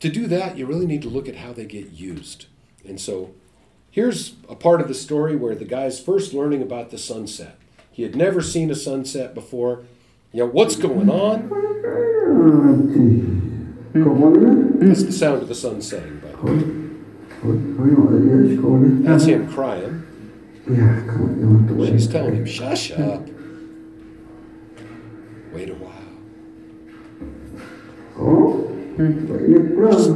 to 0.00 0.08
do 0.08 0.26
that, 0.28 0.56
you 0.56 0.66
really 0.66 0.86
need 0.86 1.02
to 1.02 1.08
look 1.08 1.28
at 1.28 1.36
how 1.36 1.52
they 1.52 1.66
get 1.66 1.92
used. 1.92 2.46
And 2.84 3.00
so 3.00 3.34
here's 3.90 4.34
a 4.48 4.54
part 4.54 4.80
of 4.80 4.88
the 4.88 4.94
story 4.94 5.36
where 5.36 5.54
the 5.54 5.64
guy's 5.64 6.00
first 6.00 6.32
learning 6.32 6.62
about 6.62 6.90
the 6.90 6.98
sunset. 6.98 7.58
He 7.92 8.02
had 8.02 8.16
never 8.16 8.40
seen 8.40 8.70
a 8.70 8.74
sunset 8.74 9.34
before. 9.34 9.84
You 10.32 10.40
know, 10.44 10.50
what's 10.50 10.76
going 10.76 11.10
on? 11.10 11.50
That's 14.80 15.02
the 15.04 15.12
sound 15.12 15.42
of 15.42 15.48
the 15.48 15.54
sun 15.54 15.82
setting, 15.82 16.18
by 16.20 16.32
the 16.32 16.38
way. 16.42 16.62
That's 19.04 19.24
him 19.24 19.46
crying. 19.52 20.02
She's 21.86 22.08
telling 22.08 22.36
him, 22.36 22.46
shush 22.46 22.92
up. 22.92 23.28
Wait 25.52 25.68
a 25.68 25.74
while. 25.74 25.90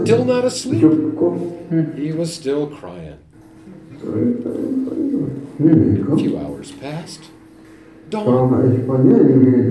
Still 0.03 0.25
not 0.25 0.45
asleep. 0.45 0.81
He 1.97 2.13
was 2.13 2.35
still 2.35 2.69
crying. 2.69 3.19
A 5.59 6.17
few 6.17 6.39
hours 6.39 6.73
passed. 6.73 7.31
Dom 8.11 8.55
español 8.73 9.27
y 9.27 9.33
inglés. 9.33 9.67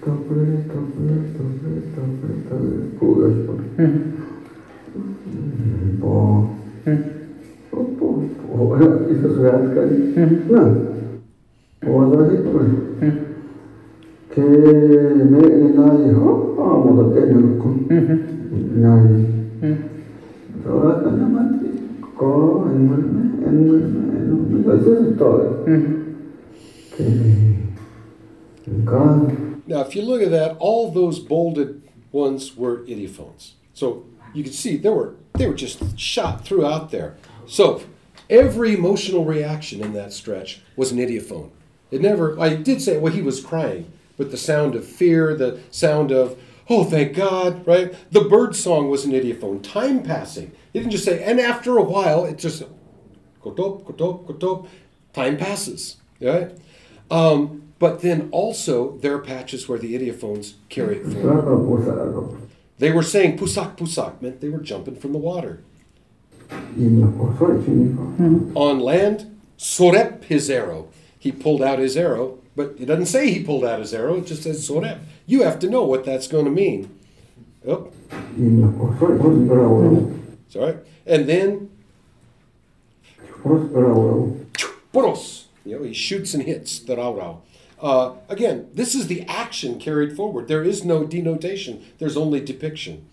Kafir, 0.00 0.66
kafir, 0.66 1.22
kafir, 1.36 1.76
kafir, 1.94 2.32
kafir. 2.48 2.80
Pura 2.98 3.28
español. 3.28 3.92
Bom. 6.00 6.50
Olha, 8.58 8.88
isso 9.10 9.26
é 9.26 9.28
real, 9.42 9.62
cara. 9.74 9.94
Não. 10.50 10.68
Olha 11.86 12.18
aí, 12.24 12.36
cara. 12.42 13.12
Que 14.30 14.40
me 14.40 15.42
nai 15.74 16.14
ho, 16.14 16.56
ah, 16.58 16.76
moda 16.84 17.04
te 17.14 17.22
no 17.32 17.58
ko. 17.58 17.68
Nai. 18.74 19.06
तो 20.62 20.78
करना 20.78 21.26
मत 21.28 21.52
को 22.18 22.28
एनमल 22.70 23.02
में 23.12 23.26
एनमल 23.48 23.80
में 23.92 24.04
एनमल 24.18 24.42
में 24.52 24.74
ऐसे 24.74 24.92
तो 25.18 25.30
है 25.66 26.01
Now, 29.66 29.80
if 29.80 29.96
you 29.96 30.02
look 30.02 30.22
at 30.22 30.30
that, 30.30 30.56
all 30.58 30.90
those 30.90 31.18
bolded 31.18 31.82
ones 32.10 32.56
were 32.56 32.78
ideophones. 32.84 33.52
So 33.74 34.06
you 34.34 34.42
can 34.42 34.52
see 34.52 34.76
there 34.76 34.92
were 34.92 35.14
they 35.34 35.46
were 35.46 35.54
just 35.54 35.98
shot 35.98 36.44
throughout 36.44 36.90
there. 36.90 37.16
So 37.46 37.82
every 38.28 38.74
emotional 38.74 39.24
reaction 39.24 39.82
in 39.82 39.92
that 39.94 40.12
stretch 40.12 40.60
was 40.76 40.92
an 40.92 40.98
ideophone. 40.98 41.50
It 41.90 42.00
never. 42.00 42.38
I 42.38 42.54
did 42.54 42.80
say, 42.82 42.98
well, 42.98 43.12
he 43.12 43.22
was 43.22 43.44
crying, 43.44 43.92
but 44.16 44.30
the 44.30 44.36
sound 44.36 44.74
of 44.74 44.86
fear, 44.86 45.34
the 45.34 45.60
sound 45.70 46.12
of 46.12 46.38
oh, 46.68 46.84
thank 46.84 47.14
God, 47.14 47.66
right? 47.66 47.94
The 48.12 48.22
bird 48.22 48.56
song 48.56 48.88
was 48.88 49.04
an 49.04 49.12
ideophone. 49.12 49.62
Time 49.62 50.02
passing. 50.02 50.52
He 50.72 50.78
didn't 50.78 50.92
just 50.92 51.04
say, 51.04 51.22
and 51.22 51.38
after 51.40 51.76
a 51.76 51.82
while, 51.82 52.24
it 52.24 52.38
just 52.38 52.62
go 53.42 53.52
top, 53.52 53.84
go 53.84 53.92
kotop, 53.92 54.26
kotop, 54.26 54.38
kotop. 54.38 54.68
Time 55.12 55.36
passes, 55.36 55.98
right? 56.20 56.56
Um, 57.12 57.62
but 57.78 58.00
then 58.00 58.28
also 58.32 58.96
there 58.98 59.14
are 59.14 59.18
patches 59.18 59.68
where 59.68 59.78
the 59.78 59.96
ideophones 59.98 60.54
carry 60.70 60.96
it 60.96 61.04
forward. 61.04 62.40
They 62.78 62.90
were 62.90 63.02
saying 63.02 63.38
pusak 63.38 63.76
pusak 63.76 64.22
meant 64.22 64.40
they 64.40 64.48
were 64.48 64.60
jumping 64.60 64.96
from 64.96 65.12
the 65.12 65.18
water. 65.18 65.62
Posoi. 66.48 68.56
On 68.56 68.80
land, 68.80 69.38
sorep 69.58 70.24
his 70.24 70.48
arrow. 70.48 70.88
He 71.18 71.30
pulled 71.30 71.62
out 71.62 71.78
his 71.78 71.96
arrow, 71.96 72.38
but 72.56 72.74
it 72.78 72.86
doesn't 72.86 73.06
say 73.06 73.30
he 73.30 73.44
pulled 73.44 73.64
out 73.64 73.80
his 73.80 73.92
arrow. 73.92 74.16
It 74.16 74.26
just 74.26 74.42
says 74.42 74.66
sorep. 74.66 75.00
You 75.26 75.42
have 75.42 75.58
to 75.60 75.68
know 75.68 75.84
what 75.84 76.04
that's 76.04 76.26
going 76.26 76.46
to 76.46 76.50
mean. 76.50 76.98
Oh, 77.66 77.92
it's 80.46 80.56
all 80.56 80.66
right. 80.66 80.78
And 81.06 81.28
then 81.28 81.70
Poros. 84.92 85.41
You 85.64 85.78
know, 85.78 85.84
he 85.84 85.92
shoots 85.92 86.34
and 86.34 86.42
hits 86.42 86.78
the 86.78 86.96
rau 86.96 87.14
rau. 87.14 87.42
Uh, 87.80 88.16
again, 88.28 88.68
this 88.72 88.94
is 88.94 89.08
the 89.08 89.22
action 89.22 89.78
carried 89.78 90.16
forward. 90.16 90.46
There 90.48 90.62
is 90.62 90.84
no 90.84 91.04
denotation. 91.04 91.84
There's 91.98 92.16
only 92.16 92.40
depiction. 92.40 93.06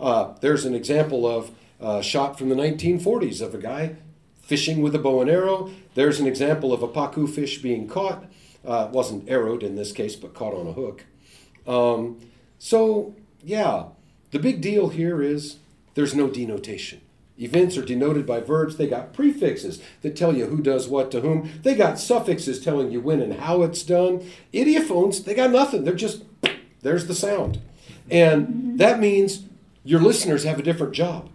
Uh, 0.00 0.34
there's 0.40 0.64
an 0.64 0.74
example 0.74 1.26
of 1.26 1.52
a 1.80 2.02
shot 2.02 2.38
from 2.38 2.48
the 2.48 2.56
1940s 2.56 3.40
of 3.40 3.54
a 3.54 3.58
guy 3.58 3.96
fishing 4.42 4.82
with 4.82 4.94
a 4.94 4.98
bow 4.98 5.20
and 5.20 5.30
arrow. 5.30 5.70
There's 5.94 6.20
an 6.20 6.26
example 6.26 6.72
of 6.72 6.82
a 6.82 6.88
paku 6.88 7.28
fish 7.28 7.62
being 7.62 7.88
caught. 7.88 8.24
Uh, 8.64 8.88
wasn't 8.90 9.30
arrowed 9.30 9.62
in 9.62 9.76
this 9.76 9.92
case, 9.92 10.16
but 10.16 10.34
caught 10.34 10.54
on 10.54 10.66
a 10.66 10.72
hook. 10.72 11.04
Um, 11.68 12.20
so, 12.58 13.14
yeah, 13.44 13.86
the 14.32 14.38
big 14.40 14.60
deal 14.60 14.88
here 14.88 15.22
is 15.22 15.58
there's 15.94 16.14
no 16.14 16.28
denotation. 16.28 17.00
Events 17.38 17.76
are 17.76 17.84
denoted 17.84 18.26
by 18.26 18.40
verbs. 18.40 18.76
They 18.76 18.86
got 18.86 19.12
prefixes 19.12 19.82
that 20.02 20.16
tell 20.16 20.34
you 20.34 20.46
who 20.46 20.62
does 20.62 20.88
what 20.88 21.10
to 21.10 21.20
whom. 21.20 21.50
They 21.62 21.74
got 21.74 21.98
suffixes 21.98 22.62
telling 22.62 22.90
you 22.90 23.00
when 23.00 23.20
and 23.20 23.34
how 23.34 23.62
it's 23.62 23.82
done. 23.82 24.26
Ideophones, 24.54 25.24
they 25.24 25.34
got 25.34 25.50
nothing. 25.50 25.84
They're 25.84 25.94
just, 25.94 26.22
there's 26.82 27.06
the 27.06 27.14
sound. 27.14 27.60
And 28.10 28.78
that 28.78 29.00
means 29.00 29.44
your 29.84 30.00
listeners 30.00 30.44
have 30.44 30.58
a 30.58 30.62
different 30.62 30.94
job. 30.94 31.28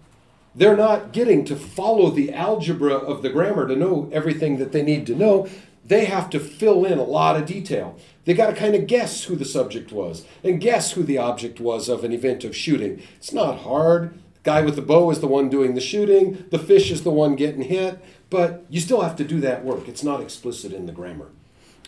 They're 0.56 0.78
not 0.78 1.14
getting 1.14 1.46
to 1.46 1.56
follow 1.56 2.10
the 2.10 2.34
algebra 2.34 2.94
of 2.94 3.22
the 3.22 3.30
grammar 3.30 3.68
to 3.68 3.76
know 3.76 4.10
everything 4.12 4.58
that 4.58 4.72
they 4.72 4.82
need 4.82 5.06
to 5.08 5.16
know. 5.16 5.48
They 5.86 6.06
have 6.06 6.30
to 6.32 6.40
fill 6.40 6.84
in 6.84 6.98
a 6.98 7.04
lot 7.04 7.38
of 7.38 7.46
detail. 7.46 7.98
They 8.26 8.34
got 8.34 8.48
to 8.48 8.56
kind 8.56 8.76
of 8.76 8.88
guess 8.88 9.26
who 9.26 9.36
the 9.36 9.46
subject 9.46 9.92
was 9.92 10.26
and 10.44 10.62
guess 10.62 10.92
who 10.92 11.04
the 11.04 11.18
object 11.18 11.60
was 11.60 11.90
of 11.90 12.04
an 12.04 12.12
event 12.12 12.44
of 12.44 12.56
shooting. 12.56 13.02
It's 13.18 13.34
not 13.34 13.60
hard. 13.60 14.20
Guy 14.44 14.62
with 14.62 14.76
the 14.76 14.82
bow 14.82 15.12
is 15.12 15.20
the 15.20 15.28
one 15.28 15.50
doing 15.50 15.76
the 15.76 15.82
shooting, 15.82 16.46
the 16.50 16.58
fish 16.58 16.90
is 16.92 17.04
the 17.04 17.12
one 17.12 17.36
getting 17.36 17.62
hit, 17.62 18.04
but 18.30 18.66
you 18.70 18.80
still 18.80 19.02
have 19.02 19.16
to 19.18 19.24
do 19.24 19.40
that 19.40 19.64
work. 19.64 19.88
It's 19.88 20.04
not 20.04 20.20
explicit 20.20 20.74
in 20.74 20.88
the 20.88 20.92
grammar. 20.92 21.30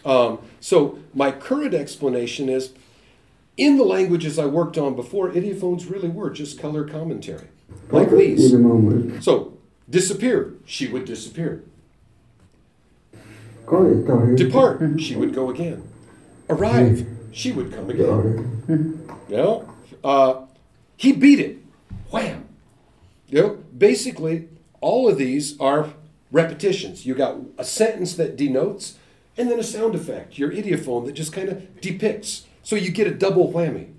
Um, 0.06 0.40
so, 0.60 1.00
my 1.14 1.32
current 1.32 1.74
explanation 1.74 2.50
is 2.50 2.74
in 3.58 3.78
the 3.78 3.84
languages 3.84 4.38
I 4.38 4.46
worked 4.46 4.78
on 4.78 4.96
before, 4.96 5.32
ideophones 5.32 5.90
really 5.90 6.10
were 6.10 6.30
just 6.30 6.60
color 6.60 6.84
commentary, 6.84 7.48
like 7.90 8.12
these. 8.12 8.54
In 8.54 8.60
a 8.60 8.68
moment. 8.68 9.24
So, 9.24 9.58
disappear, 9.90 10.54
she 10.66 10.88
would 10.88 11.06
disappear. 11.06 11.64
Kai 13.66 14.04
tahi. 14.06 14.36
Depart, 14.36 15.00
she 15.00 15.16
would 15.16 15.34
go 15.34 15.50
again. 15.50 15.88
Arrive, 16.50 17.08
she 17.32 17.52
would 17.52 17.74
come 17.74 17.90
again. 17.90 19.08
You 19.30 19.38
know? 19.38 19.74
Uh, 20.04 20.46
he 20.98 21.14
beat 21.14 21.40
it. 21.40 21.63
Wham. 22.14 22.48
Know, 23.32 23.64
basically, 23.76 24.48
all 24.82 25.10
of 25.10 25.18
these 25.18 25.60
are 25.60 25.90
repetitions. 26.32 27.08
You 27.08 27.16
got 27.16 27.38
a 27.58 27.64
sentence 27.64 28.14
that 28.16 28.38
denotes, 28.38 29.00
and 29.36 29.50
then 29.50 29.60
a 29.60 29.64
sound 29.64 29.96
effect, 29.96 30.38
your 30.38 30.52
ideophone 30.52 31.08
that 31.08 31.14
just 31.14 31.34
kind 31.34 31.50
of 31.50 31.82
depicts. 31.82 32.46
So 32.62 32.76
you 32.76 32.92
get 32.92 33.08
a 33.08 33.14
double 33.14 33.52
whammy. 33.52 33.94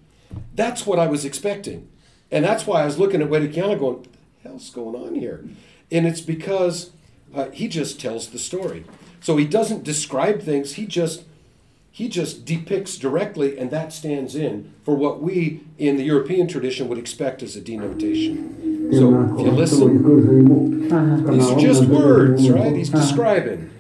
That's 0.55 0.87
what 0.87 1.01
I 1.01 1.09
was 1.09 1.25
expecting. 1.25 1.89
And 2.31 2.45
that's 2.45 2.69
why 2.69 2.83
I 2.83 2.85
was 2.85 3.01
looking 3.01 3.21
at 3.21 3.29
Werikyana 3.29 3.79
going, 3.79 3.97
what 3.97 4.05
the 4.05 4.49
hell's 4.49 4.71
going 4.71 4.95
on 4.95 5.17
here? 5.17 5.45
And 5.91 6.07
it's 6.07 6.21
because 6.21 6.93
uh, 7.35 7.51
he 7.51 7.67
just 7.67 8.01
tells 8.01 8.29
the 8.29 8.39
story. 8.39 8.85
So 9.21 9.37
he 9.37 9.45
doesn't 9.45 9.83
describe 9.83 10.41
things, 10.41 10.75
he 10.75 10.87
just 10.87 11.25
he 11.95 12.09
just 12.09 12.45
depicts 12.45 12.97
directly, 12.99 13.57
and 13.57 13.71
that 13.71 13.93
stands 13.93 14.35
in 14.35 14.75
for 14.83 14.97
what 14.97 15.23
we 15.23 15.63
in 15.79 15.97
the 15.97 16.03
European 16.03 16.49
tradition 16.49 16.89
would 16.89 16.99
expect 16.99 17.41
as 17.41 17.55
a 17.55 17.61
denotation. 17.61 18.91
So 18.91 19.15
if 19.39 19.47
you 19.47 19.53
listen, 19.53 20.89
these 21.31 21.51
are 21.51 21.61
just 21.61 21.85
words, 21.85 22.51
right? 22.51 22.75
He's 22.75 22.91
describing. 22.91 23.71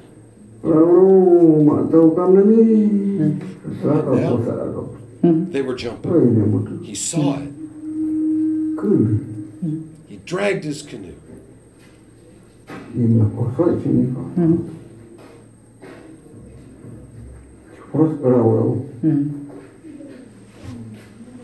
Lalu 0.62 1.66
mak 1.66 1.90
tahu 1.90 2.14
kamu 2.14 2.40
ni. 2.46 2.62
Saka 3.82 4.14
Now? 4.14 4.38
They 5.50 5.66
were 5.66 5.74
jumping. 5.74 6.14
Mm-hmm. 6.14 6.86
He 6.86 6.94
saw 6.94 7.42
it. 7.42 7.50
Mm-hmm. 8.78 9.90
He 10.06 10.22
dragged 10.22 10.62
his 10.62 10.86
canoe. 10.86 11.18
Mm-hmm. 12.94 13.42
Inna 17.94 18.08
posoi 18.08 18.84
significa. 19.00 19.44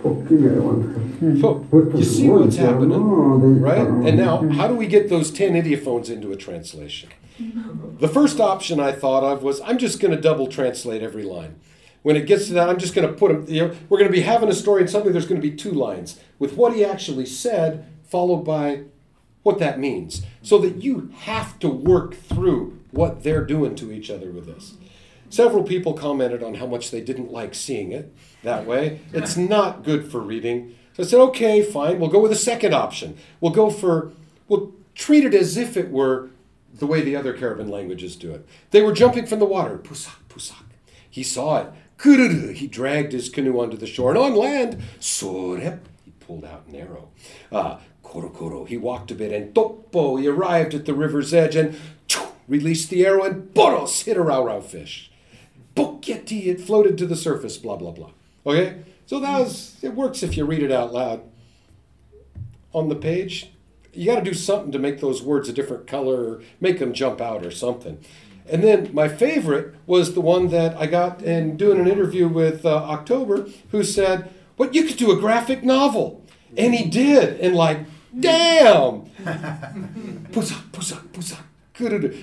Prospera 0.02 1.40
So 1.40 1.66
you 1.94 2.04
see 2.04 2.28
what's 2.28 2.56
happening, 2.56 3.60
right? 3.60 3.86
And 3.86 4.16
now, 4.16 4.48
how 4.48 4.66
do 4.66 4.74
we 4.74 4.86
get 4.86 5.08
those 5.10 5.30
10 5.30 5.52
ideophones 5.52 6.08
into 6.10 6.32
a 6.32 6.36
translation? 6.36 7.10
The 7.98 8.08
first 8.08 8.40
option 8.40 8.80
I 8.80 8.92
thought 8.92 9.22
of 9.22 9.42
was 9.42 9.60
I'm 9.60 9.78
just 9.78 10.00
going 10.00 10.14
to 10.14 10.20
double 10.20 10.46
translate 10.46 11.02
every 11.02 11.22
line. 11.24 11.56
When 12.02 12.16
it 12.16 12.26
gets 12.26 12.46
to 12.46 12.54
that, 12.54 12.70
I'm 12.70 12.78
just 12.78 12.94
going 12.94 13.06
to 13.06 13.12
put 13.12 13.28
them, 13.30 13.54
you 13.54 13.68
know, 13.68 13.76
we're 13.88 13.98
going 13.98 14.10
to 14.10 14.16
be 14.16 14.22
having 14.22 14.48
a 14.48 14.54
story 14.54 14.80
and 14.80 14.88
suddenly 14.88 15.12
there's 15.12 15.26
going 15.26 15.40
to 15.40 15.46
be 15.46 15.54
two 15.54 15.72
lines 15.72 16.18
with 16.38 16.54
what 16.54 16.74
he 16.74 16.82
actually 16.82 17.26
said, 17.26 17.86
followed 18.04 18.42
by 18.42 18.84
what 19.42 19.58
that 19.58 19.78
means. 19.78 20.22
So 20.42 20.58
that 20.58 20.82
you 20.82 21.12
have 21.20 21.58
to 21.58 21.68
work 21.68 22.14
through 22.14 22.78
what 22.90 23.22
they're 23.22 23.44
doing 23.44 23.74
to 23.76 23.92
each 23.92 24.10
other 24.10 24.30
with 24.30 24.46
this. 24.46 24.74
Several 25.30 25.62
people 25.62 25.94
commented 25.94 26.42
on 26.42 26.54
how 26.56 26.66
much 26.66 26.90
they 26.90 27.00
didn't 27.00 27.30
like 27.30 27.54
seeing 27.54 27.92
it 27.92 28.12
that 28.42 28.66
way. 28.66 29.00
It's 29.12 29.36
not 29.36 29.84
good 29.84 30.10
for 30.10 30.20
reading. 30.20 30.76
So 30.94 31.02
I 31.02 31.06
said, 31.06 31.20
okay, 31.20 31.62
fine, 31.62 32.00
we'll 32.00 32.10
go 32.10 32.20
with 32.20 32.32
a 32.32 32.36
second 32.36 32.74
option. 32.74 33.16
We'll 33.40 33.52
go 33.52 33.70
for, 33.70 34.10
we'll 34.48 34.74
treat 34.94 35.24
it 35.24 35.32
as 35.32 35.56
if 35.56 35.76
it 35.76 35.90
were 35.90 36.30
the 36.74 36.86
way 36.86 37.00
the 37.00 37.14
other 37.14 37.32
Cariban 37.32 37.70
languages 37.70 38.16
do 38.16 38.32
it. 38.32 38.46
They 38.72 38.82
were 38.82 38.92
jumping 38.92 39.26
from 39.26 39.38
the 39.38 39.46
water, 39.46 39.78
pusak, 39.78 40.16
pusak. 40.28 40.64
He 41.08 41.22
saw 41.22 41.62
it. 41.62 41.72
Kururu, 41.96 42.54
he 42.54 42.66
dragged 42.66 43.12
his 43.12 43.28
canoe 43.28 43.60
onto 43.60 43.76
the 43.76 43.86
shore. 43.86 44.10
And 44.10 44.18
on 44.18 44.34
land, 44.34 44.82
sorep, 44.98 45.80
he 46.04 46.12
pulled 46.12 46.44
out 46.44 46.64
an 46.66 46.74
arrow. 46.74 47.10
Uh, 47.52 47.78
korokoro, 48.04 48.66
he 48.66 48.76
walked 48.76 49.10
a 49.10 49.14
bit. 49.14 49.32
And 49.32 49.54
topo, 49.54 50.16
he 50.16 50.26
arrived 50.26 50.74
at 50.74 50.86
the 50.86 50.94
river's 50.94 51.34
edge 51.34 51.56
and 51.56 51.78
choo, 52.08 52.28
released 52.48 52.90
the 52.90 53.04
arrow. 53.04 53.24
And 53.24 53.52
boros, 53.54 54.04
hit 54.04 54.16
a 54.16 54.22
rau 54.22 54.44
rau 54.44 54.60
fish. 54.60 55.09
Bokyeti, 55.74 56.46
it 56.46 56.60
floated 56.60 56.98
to 56.98 57.06
the 57.06 57.16
surface, 57.16 57.56
blah, 57.56 57.76
blah, 57.76 57.92
blah. 57.92 58.10
Okay? 58.46 58.82
So 59.06 59.20
that 59.20 59.38
was, 59.40 59.76
it 59.82 59.94
works 59.94 60.22
if 60.22 60.36
you 60.36 60.44
read 60.44 60.62
it 60.62 60.72
out 60.72 60.92
loud. 60.92 61.22
On 62.72 62.88
the 62.88 62.94
page, 62.96 63.50
you 63.92 64.06
got 64.06 64.16
to 64.16 64.24
do 64.24 64.34
something 64.34 64.72
to 64.72 64.78
make 64.78 65.00
those 65.00 65.22
words 65.22 65.48
a 65.48 65.52
different 65.52 65.86
color 65.86 66.24
or 66.24 66.42
make 66.60 66.78
them 66.78 66.92
jump 66.92 67.20
out 67.20 67.44
or 67.44 67.50
something. 67.50 67.98
And 68.48 68.62
then 68.64 68.90
my 68.92 69.08
favorite 69.08 69.74
was 69.86 70.14
the 70.14 70.20
one 70.20 70.48
that 70.48 70.76
I 70.76 70.86
got 70.86 71.22
in 71.22 71.56
doing 71.56 71.78
an 71.78 71.88
interview 71.88 72.28
with 72.28 72.64
uh, 72.64 72.74
October, 72.74 73.48
who 73.70 73.84
said, 73.84 74.30
"What 74.56 74.74
you 74.74 74.84
could 74.84 74.96
do 74.96 75.12
a 75.12 75.20
graphic 75.20 75.62
novel," 75.62 76.24
and 76.56 76.74
he 76.74 76.88
did, 76.88 77.38
and 77.40 77.54
like, 77.54 77.78
damn, 78.18 79.02
pusa 80.32 80.60
pusa 80.72 80.96
pusa. 81.12 81.36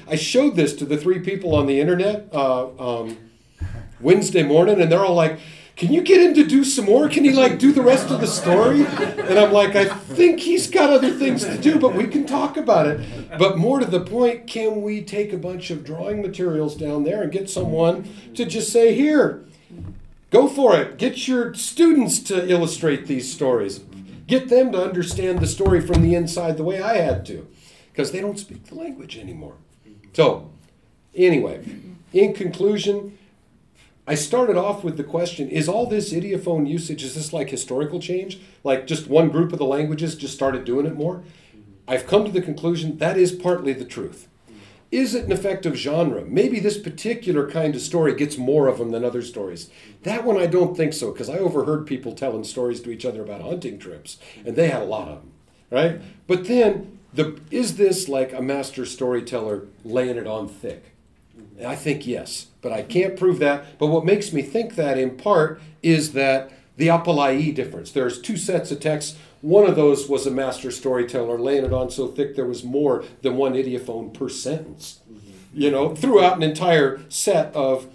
I 0.07 0.15
showed 0.15 0.55
this 0.55 0.75
to 0.75 0.85
the 0.85 0.97
three 0.97 1.19
people 1.19 1.55
on 1.55 1.65
the 1.65 1.79
internet 1.79 2.29
uh, 2.31 2.67
um, 2.77 3.17
Wednesday 3.99 4.43
morning, 4.43 4.81
and 4.81 4.91
they're 4.91 5.05
all 5.05 5.15
like, 5.15 5.39
can 5.75 5.93
you 5.93 6.01
get 6.01 6.21
him 6.21 6.33
to 6.33 6.43
do 6.43 6.63
some 6.63 6.85
more? 6.85 7.07
Can 7.07 7.23
he 7.23 7.31
like 7.31 7.59
do 7.59 7.71
the 7.71 7.83
rest 7.83 8.09
of 8.09 8.19
the 8.19 8.25
story? 8.25 8.83
And 8.83 9.37
I'm 9.37 9.53
like, 9.53 9.75
I 9.75 9.85
think 9.85 10.39
he's 10.39 10.67
got 10.67 10.89
other 10.89 11.11
things 11.11 11.43
to 11.45 11.55
do, 11.55 11.77
but 11.77 11.93
we 11.93 12.07
can 12.07 12.25
talk 12.25 12.57
about 12.57 12.87
it. 12.87 13.37
But 13.37 13.59
more 13.59 13.79
to 13.79 13.85
the 13.85 13.99
point, 13.99 14.47
can 14.47 14.81
we 14.81 15.03
take 15.03 15.33
a 15.33 15.37
bunch 15.37 15.69
of 15.69 15.83
drawing 15.85 16.23
materials 16.23 16.75
down 16.75 17.03
there 17.03 17.21
and 17.21 17.31
get 17.31 17.47
someone 17.47 18.09
to 18.33 18.43
just 18.43 18.73
say, 18.73 18.95
here, 18.95 19.45
go 20.31 20.47
for 20.47 20.75
it. 20.75 20.97
Get 20.97 21.27
your 21.27 21.53
students 21.53 22.19
to 22.21 22.49
illustrate 22.49 23.05
these 23.05 23.31
stories. 23.31 23.81
Get 24.25 24.49
them 24.49 24.71
to 24.71 24.83
understand 24.83 25.39
the 25.39 25.47
story 25.47 25.79
from 25.79 26.01
the 26.01 26.15
inside 26.15 26.57
the 26.57 26.63
way 26.63 26.81
I 26.81 26.97
had 26.97 27.23
to, 27.27 27.47
because 27.91 28.11
they 28.11 28.19
don't 28.19 28.39
speak 28.39 28.65
the 28.65 28.75
language 28.75 29.15
anymore. 29.15 29.53
So, 30.13 30.49
anyway, 31.13 31.63
in 32.13 32.33
conclusion, 32.33 33.16
I 34.07 34.15
started 34.15 34.55
off 34.55 34.85
with 34.85 34.95
the 34.95 35.03
question 35.03 35.49
Is 35.49 35.67
all 35.67 35.85
this 35.85 36.13
ideophone 36.13 36.67
usage, 36.67 37.03
is 37.03 37.13
this 37.13 37.33
like 37.33 37.49
historical 37.49 37.99
change? 37.99 38.39
Like 38.63 38.87
just 38.87 39.07
one 39.07 39.29
group 39.29 39.51
of 39.51 39.59
the 39.59 39.65
languages 39.65 40.15
just 40.15 40.33
started 40.33 40.63
doing 40.63 40.85
it 40.85 40.95
more? 40.95 41.17
Mm-hmm. 41.17 41.61
I've 41.89 42.07
come 42.07 42.23
to 42.23 42.31
the 42.31 42.41
conclusion 42.41 42.97
that 42.99 43.17
is 43.17 43.33
partly 43.33 43.73
the 43.73 43.83
truth. 43.83 44.29
Mm-hmm. 44.49 44.59
Is 44.91 45.13
it 45.13 45.25
an 45.25 45.33
effective 45.33 45.75
genre? 45.75 46.23
Maybe 46.23 46.61
this 46.61 46.77
particular 46.77 47.51
kind 47.51 47.75
of 47.75 47.81
story 47.81 48.15
gets 48.15 48.37
more 48.37 48.67
of 48.67 48.77
them 48.77 48.91
than 48.91 49.03
other 49.03 49.21
stories. 49.21 49.65
Mm-hmm. 49.65 50.03
That 50.03 50.23
one 50.23 50.37
I 50.37 50.45
don't 50.45 50.77
think 50.77 50.93
so, 50.93 51.11
because 51.11 51.29
I 51.29 51.37
overheard 51.37 51.85
people 51.85 52.13
telling 52.13 52.45
stories 52.45 52.79
to 52.81 52.91
each 52.91 53.05
other 53.05 53.21
about 53.21 53.41
hunting 53.41 53.77
trips, 53.77 54.17
and 54.45 54.55
they 54.55 54.69
had 54.69 54.83
a 54.83 54.85
lot 54.85 55.09
of 55.09 55.19
them, 55.19 55.33
right? 55.69 56.01
But 56.27 56.47
then, 56.47 56.99
the, 57.13 57.41
is 57.51 57.75
this 57.75 58.07
like 58.07 58.31
a 58.31 58.41
master 58.41 58.85
storyteller 58.85 59.65
laying 59.83 60.15
it 60.15 60.27
on 60.27 60.47
thick? 60.47 60.93
I 61.65 61.75
think 61.75 62.05
yes, 62.05 62.47
but 62.67 62.77
I 62.77 62.81
can't 62.81 63.15
prove 63.15 63.39
that. 63.39 63.79
But 63.79 63.87
what 63.87 64.03
makes 64.03 64.33
me 64.33 64.41
think 64.41 64.75
that 64.75 64.97
in 64.97 65.15
part 65.15 65.61
is 65.81 66.11
that 66.11 66.51
the 66.75 66.87
apalai 66.87 67.55
difference. 67.55 67.91
There's 67.91 68.19
two 68.19 68.35
sets 68.35 68.71
of 68.71 68.81
texts. 68.81 69.17
One 69.39 69.65
of 69.65 69.77
those 69.77 70.09
was 70.09 70.27
a 70.27 70.31
master 70.31 70.69
storyteller 70.69 71.39
laying 71.39 71.63
it 71.63 71.71
on 71.71 71.89
so 71.89 72.09
thick 72.09 72.35
there 72.35 72.45
was 72.45 72.65
more 72.65 73.05
than 73.21 73.37
one 73.37 73.53
ideophone 73.53 74.13
per 74.13 74.27
sentence. 74.27 74.99
Mm-hmm. 75.09 75.31
You 75.53 75.71
know, 75.71 75.95
throughout 75.95 76.35
an 76.35 76.43
entire 76.43 76.99
set 77.07 77.55
of 77.55 77.87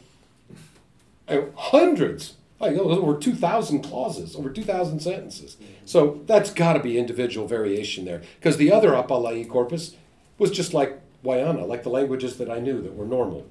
uh, 1.29 1.43
hundreds, 1.55 2.37
like 2.59 2.73
over 2.73 3.19
2,000 3.19 3.83
clauses, 3.83 4.35
over 4.35 4.49
2,000 4.49 5.01
sentences. 5.01 5.57
Mm-hmm. 5.57 5.73
So 5.85 6.23
that's 6.25 6.51
got 6.51 6.73
to 6.73 6.81
be 6.81 6.97
individual 6.97 7.47
variation 7.47 8.07
there. 8.07 8.23
Because 8.39 8.57
the 8.57 8.73
other 8.73 8.93
apalai 8.93 9.47
corpus 9.47 9.97
was 10.39 10.51
just 10.51 10.73
like 10.73 10.99
Wayana, 11.23 11.67
like 11.67 11.83
the 11.83 11.91
languages 11.91 12.39
that 12.39 12.51
I 12.51 12.59
knew 12.59 12.81
that 12.81 12.97
were 12.97 13.07
normal. 13.07 13.47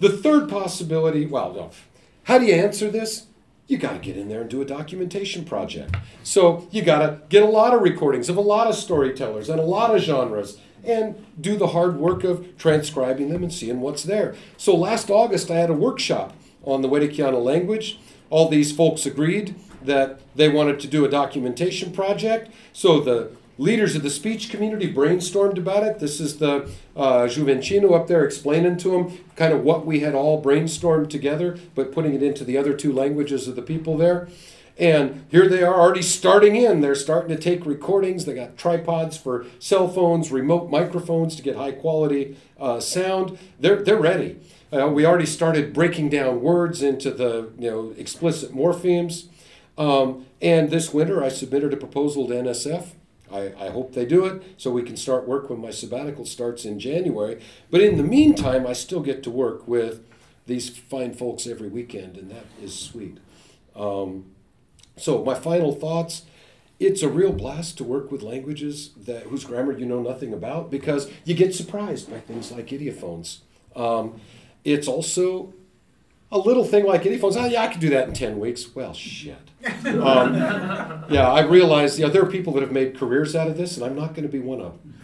The 0.00 0.08
third 0.08 0.48
possibility, 0.48 1.26
well, 1.26 1.52
no, 1.52 1.70
how 2.24 2.38
do 2.38 2.46
you 2.46 2.54
answer 2.54 2.90
this? 2.90 3.26
You 3.66 3.78
got 3.78 3.92
to 3.92 3.98
get 3.98 4.16
in 4.16 4.28
there 4.28 4.40
and 4.40 4.50
do 4.50 4.60
a 4.60 4.64
documentation 4.64 5.44
project. 5.44 5.94
So 6.24 6.66
you 6.72 6.82
got 6.82 6.98
to 6.98 7.20
get 7.28 7.42
a 7.42 7.46
lot 7.46 7.74
of 7.74 7.82
recordings 7.82 8.28
of 8.28 8.36
a 8.36 8.40
lot 8.40 8.66
of 8.66 8.74
storytellers 8.74 9.48
and 9.48 9.60
a 9.60 9.64
lot 9.64 9.94
of 9.94 10.02
genres 10.02 10.58
and 10.84 11.24
do 11.40 11.56
the 11.56 11.68
hard 11.68 11.98
work 11.98 12.24
of 12.24 12.56
transcribing 12.56 13.28
them 13.28 13.42
and 13.42 13.52
seeing 13.52 13.80
what's 13.80 14.02
there. 14.02 14.34
So 14.56 14.74
last 14.74 15.10
August, 15.10 15.50
I 15.50 15.56
had 15.56 15.70
a 15.70 15.74
workshop 15.74 16.34
on 16.64 16.82
the 16.82 16.88
Werikyana 16.88 17.42
language. 17.42 18.00
All 18.30 18.48
these 18.48 18.72
folks 18.72 19.06
agreed 19.06 19.54
that 19.82 20.20
they 20.34 20.48
wanted 20.48 20.80
to 20.80 20.86
do 20.86 21.04
a 21.04 21.08
documentation 21.08 21.92
project. 21.92 22.50
So 22.72 23.00
the 23.00 23.32
leaders 23.60 23.94
of 23.94 24.02
the 24.02 24.08
speech 24.08 24.48
community 24.48 24.90
brainstormed 24.90 25.58
about 25.58 25.82
it. 25.82 25.98
This 25.98 26.18
is 26.18 26.38
the 26.38 26.70
uh, 26.96 27.28
Juvencino 27.28 27.94
up 27.94 28.06
there 28.06 28.24
explaining 28.24 28.78
to 28.78 28.90
them 28.90 29.18
kind 29.36 29.52
of 29.52 29.62
what 29.62 29.84
we 29.84 30.00
had 30.00 30.14
all 30.14 30.42
brainstormed 30.42 31.10
together, 31.10 31.58
but 31.74 31.92
putting 31.92 32.14
it 32.14 32.22
into 32.22 32.42
the 32.42 32.56
other 32.56 32.72
two 32.72 32.90
languages 32.90 33.46
of 33.46 33.56
the 33.56 33.62
people 33.62 33.98
there. 33.98 34.28
And 34.78 35.26
here 35.30 35.46
they 35.46 35.62
are 35.62 35.78
already 35.78 36.00
starting 36.00 36.56
in. 36.56 36.80
They're 36.80 36.94
starting 36.94 37.36
to 37.36 37.42
take 37.42 37.66
recordings. 37.66 38.24
They 38.24 38.32
got 38.32 38.56
tripods 38.56 39.18
for 39.18 39.44
cell 39.58 39.88
phones, 39.88 40.32
remote 40.32 40.70
microphones 40.70 41.36
to 41.36 41.42
get 41.42 41.56
high 41.56 41.72
quality 41.72 42.38
uh, 42.58 42.80
sound. 42.80 43.38
They're, 43.58 43.82
they're 43.82 44.00
ready. 44.00 44.40
Uh, 44.72 44.88
we 44.88 45.04
already 45.04 45.26
started 45.26 45.74
breaking 45.74 46.08
down 46.08 46.40
words 46.40 46.80
into 46.80 47.10
the 47.10 47.50
you 47.58 47.70
know 47.70 47.94
explicit 47.98 48.54
morphemes. 48.54 49.26
Um, 49.76 50.24
and 50.40 50.70
this 50.70 50.94
winter, 50.94 51.22
I 51.22 51.28
submitted 51.28 51.74
a 51.74 51.76
proposal 51.76 52.26
to 52.28 52.34
NSF 52.34 52.92
I, 53.32 53.52
I 53.58 53.70
hope 53.70 53.94
they 53.94 54.06
do 54.06 54.24
it 54.26 54.42
so 54.56 54.70
we 54.70 54.82
can 54.82 54.96
start 54.96 55.28
work 55.28 55.50
when 55.50 55.60
my 55.60 55.70
sabbatical 55.70 56.24
starts 56.24 56.64
in 56.64 56.78
January. 56.78 57.40
But 57.70 57.80
in 57.80 57.96
the 57.96 58.02
meantime, 58.02 58.66
I 58.66 58.72
still 58.72 59.00
get 59.00 59.22
to 59.24 59.30
work 59.30 59.66
with 59.68 60.04
these 60.46 60.68
fine 60.68 61.14
folks 61.14 61.46
every 61.46 61.68
weekend, 61.68 62.16
and 62.16 62.30
that 62.30 62.46
is 62.62 62.76
sweet. 62.76 63.18
Um, 63.76 64.26
so, 64.96 65.24
my 65.24 65.34
final 65.34 65.72
thoughts 65.72 66.22
it's 66.80 67.02
a 67.02 67.08
real 67.08 67.32
blast 67.32 67.76
to 67.76 67.84
work 67.84 68.10
with 68.10 68.22
languages 68.22 68.90
that 68.96 69.24
whose 69.24 69.44
grammar 69.44 69.78
you 69.78 69.84
know 69.84 70.00
nothing 70.00 70.32
about 70.32 70.70
because 70.70 71.10
you 71.26 71.34
get 71.34 71.54
surprised 71.54 72.10
by 72.10 72.18
things 72.18 72.50
like 72.50 72.68
ideophones. 72.68 73.40
Um, 73.76 74.18
it's 74.64 74.88
also 74.88 75.52
a 76.32 76.38
little 76.38 76.64
thing 76.64 76.86
like 76.86 77.02
ideophone. 77.02 77.36
Oh, 77.36 77.46
yeah, 77.46 77.62
I 77.62 77.68
could 77.68 77.80
do 77.80 77.90
that 77.90 78.08
in 78.08 78.14
10 78.14 78.38
weeks. 78.38 78.74
Well, 78.74 78.94
shit. 78.94 79.36
Um, 79.86 80.34
yeah, 81.10 81.28
I 81.28 81.42
realize 81.42 81.98
yeah, 81.98 82.08
there 82.08 82.22
are 82.22 82.30
people 82.30 82.52
that 82.54 82.60
have 82.60 82.72
made 82.72 82.96
careers 82.96 83.34
out 83.34 83.48
of 83.48 83.56
this, 83.56 83.76
and 83.76 83.84
I'm 83.84 83.96
not 83.96 84.14
going 84.14 84.22
to 84.22 84.32
be 84.32 84.38
one 84.38 84.60
of 84.60 84.78
them. 84.82 84.94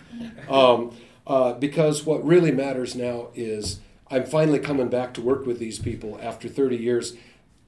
Um, 0.49 0.97
uh, 1.27 1.53
because 1.55 2.05
what 2.07 2.25
really 2.25 2.53
matters 2.53 2.95
now 2.95 3.29
is 3.35 3.81
I'm 4.11 4.25
finally 4.25 4.61
coming 4.61 4.89
back 4.89 5.13
to 5.15 5.21
work 5.21 5.45
with 5.45 5.59
these 5.59 5.79
people 5.79 6.19
after 6.23 6.49
30 6.49 6.77
years 6.77 7.17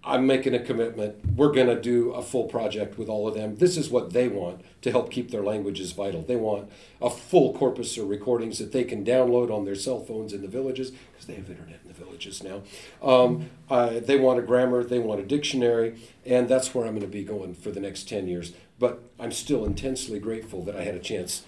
I'm 0.05 0.26
making 0.26 0.55
a 0.55 0.61
commitment. 0.61 1.16
We're 1.36 1.53
going 1.53 1.66
to 1.66 1.80
do 1.80 2.12
a 2.12 2.22
full 2.22 2.44
project 2.44 2.99
with 2.99 3.09
all 3.09 3.26
of 3.26 3.34
them. 3.34 3.57
This 3.57 3.76
is 3.76 3.90
what 3.90 4.12
they 4.12 4.28
want 4.28 4.62
to 4.82 4.92
help 4.92 5.11
keep 5.11 5.30
their 5.30 5.42
languages 5.42 5.92
vital. 5.92 6.22
They 6.22 6.36
want 6.36 6.70
a 7.03 7.11
full 7.11 7.53
corpus 7.55 7.99
of 7.99 8.09
recordings 8.09 8.59
that 8.59 8.72
they 8.72 8.84
can 8.84 9.05
download 9.05 9.51
on 9.51 9.64
their 9.64 9.74
cell 9.74 10.01
phones 10.01 10.32
in 10.32 10.40
the 10.40 10.49
villages 10.49 10.92
because 10.92 11.26
they 11.26 11.34
have 11.34 11.51
internet 11.51 11.80
in 11.82 11.88
the 11.88 11.94
villages 11.94 12.42
now. 12.42 12.62
Um, 13.03 13.51
uh, 13.68 13.99
they 14.01 14.18
want 14.18 14.38
a 14.38 14.42
grammar, 14.42 14.84
they 14.84 15.01
want 15.01 15.20
a 15.20 15.24
dictionary, 15.24 15.99
and 16.24 16.49
that's 16.49 16.74
where 16.74 16.86
I'm 16.86 16.92
going 16.92 17.03
to 17.03 17.09
be 17.09 17.24
going 17.24 17.55
for 17.55 17.70
the 17.70 17.80
next 17.80 18.09
10 18.09 18.28
years. 18.28 18.53
But 18.78 19.03
I'm 19.18 19.32
still 19.32 19.64
intensely 19.64 20.20
grateful 20.20 20.62
that 20.64 20.76
I 20.76 20.82
had 20.82 20.94
a 20.94 21.01
chance 21.01 21.42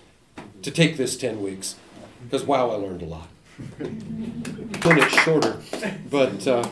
to 0.63 0.71
take 0.73 0.97
this 0.97 1.17
10 1.17 1.41
weeks 1.41 1.77
because 2.25 2.45
wow, 2.45 2.71
I 2.71 2.75
learned 2.75 3.03
a 3.03 3.07
lot. 3.07 3.29
Done 3.79 4.99
it 4.99 5.11
shorter, 5.11 5.61
but. 6.11 6.47
Uh, 6.49 6.69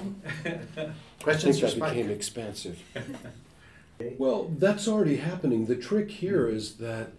Questions 1.23 1.63
I 1.63 1.69
think 1.69 1.81
that 1.81 1.89
became 1.91 2.11
expensive. 2.11 2.83
well, 4.19 4.51
that's 4.59 4.87
already 4.87 5.17
happening. 5.17 5.67
The 5.67 5.77
trick 5.77 6.11
here 6.11 6.49
is 6.49 6.77
that 6.77 7.11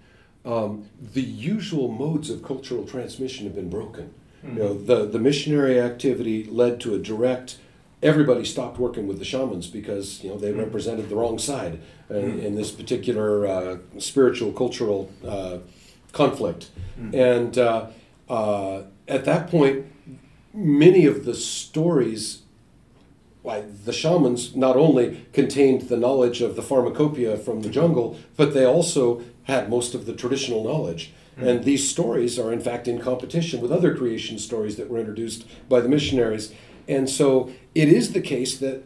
um, 0.46 0.86
the 1.14 1.22
usual 1.22 1.90
modes 1.90 2.30
of 2.30 2.44
cultural 2.44 2.86
transmission 2.86 3.46
have 3.46 3.56
been 3.56 3.70
broken. 3.70 4.14
Mm-hmm. 4.44 4.58
You 4.58 4.64
know, 4.64 4.74
the, 4.74 5.06
the 5.06 5.20
missionary 5.20 5.80
activity 5.80 6.46
led 6.46 6.80
to 6.82 6.96
a 6.96 7.00
direct 7.00 7.58
everybody 8.02 8.46
stopped 8.46 8.80
working 8.80 9.08
with 9.08 9.20
the 9.20 9.26
shamans 9.26 9.68
because 9.68 10.24
you 10.24 10.30
know 10.30 10.38
they 10.38 10.52
hmm. 10.52 10.60
represented 10.60 11.10
the 11.10 11.16
wrong 11.16 11.38
side 11.38 11.80
in, 12.10 12.32
hmm. 12.32 12.40
in 12.40 12.56
this 12.56 12.72
particular 12.72 13.46
uh, 13.46 13.78
spiritual 13.98 14.52
cultural 14.52 15.12
uh, 15.28 15.58
conflict 16.12 16.70
and 17.14 17.58
uh, 17.58 17.88
uh, 18.30 18.82
at 19.08 19.26
that 19.26 19.50
point 19.50 19.86
many 20.54 21.06
of 21.06 21.26
the 21.26 21.34
stories 21.34 22.42
why 23.50 23.64
the 23.84 23.92
shamans 23.92 24.56
not 24.56 24.76
only 24.76 25.26
contained 25.34 25.82
the 25.84 25.98
knowledge 25.98 26.42
of 26.42 26.56
the 26.56 26.62
pharmacopoeia 26.62 27.36
from 27.36 27.64
the 27.64 27.70
jungle, 27.70 28.16
but 28.38 28.54
they 28.54 28.64
also 28.64 29.24
had 29.44 29.70
most 29.70 29.96
of 29.96 30.06
the 30.06 30.14
traditional 30.14 30.64
knowledge. 30.64 31.12
Mm-hmm. 31.36 31.48
And 31.48 31.64
these 31.64 31.90
stories 31.90 32.38
are, 32.38 32.54
in 32.54 32.60
fact, 32.60 32.88
in 32.88 33.00
competition 33.00 33.60
with 33.60 33.72
other 33.72 33.96
creation 33.96 34.38
stories 34.38 34.76
that 34.76 34.88
were 34.88 35.00
introduced 35.00 35.48
by 35.68 35.82
the 35.82 35.90
missionaries. 35.90 36.54
And 36.88 37.10
so 37.10 37.52
it 37.74 37.90
is 37.90 38.14
the 38.14 38.22
case 38.22 38.56
that 38.60 38.84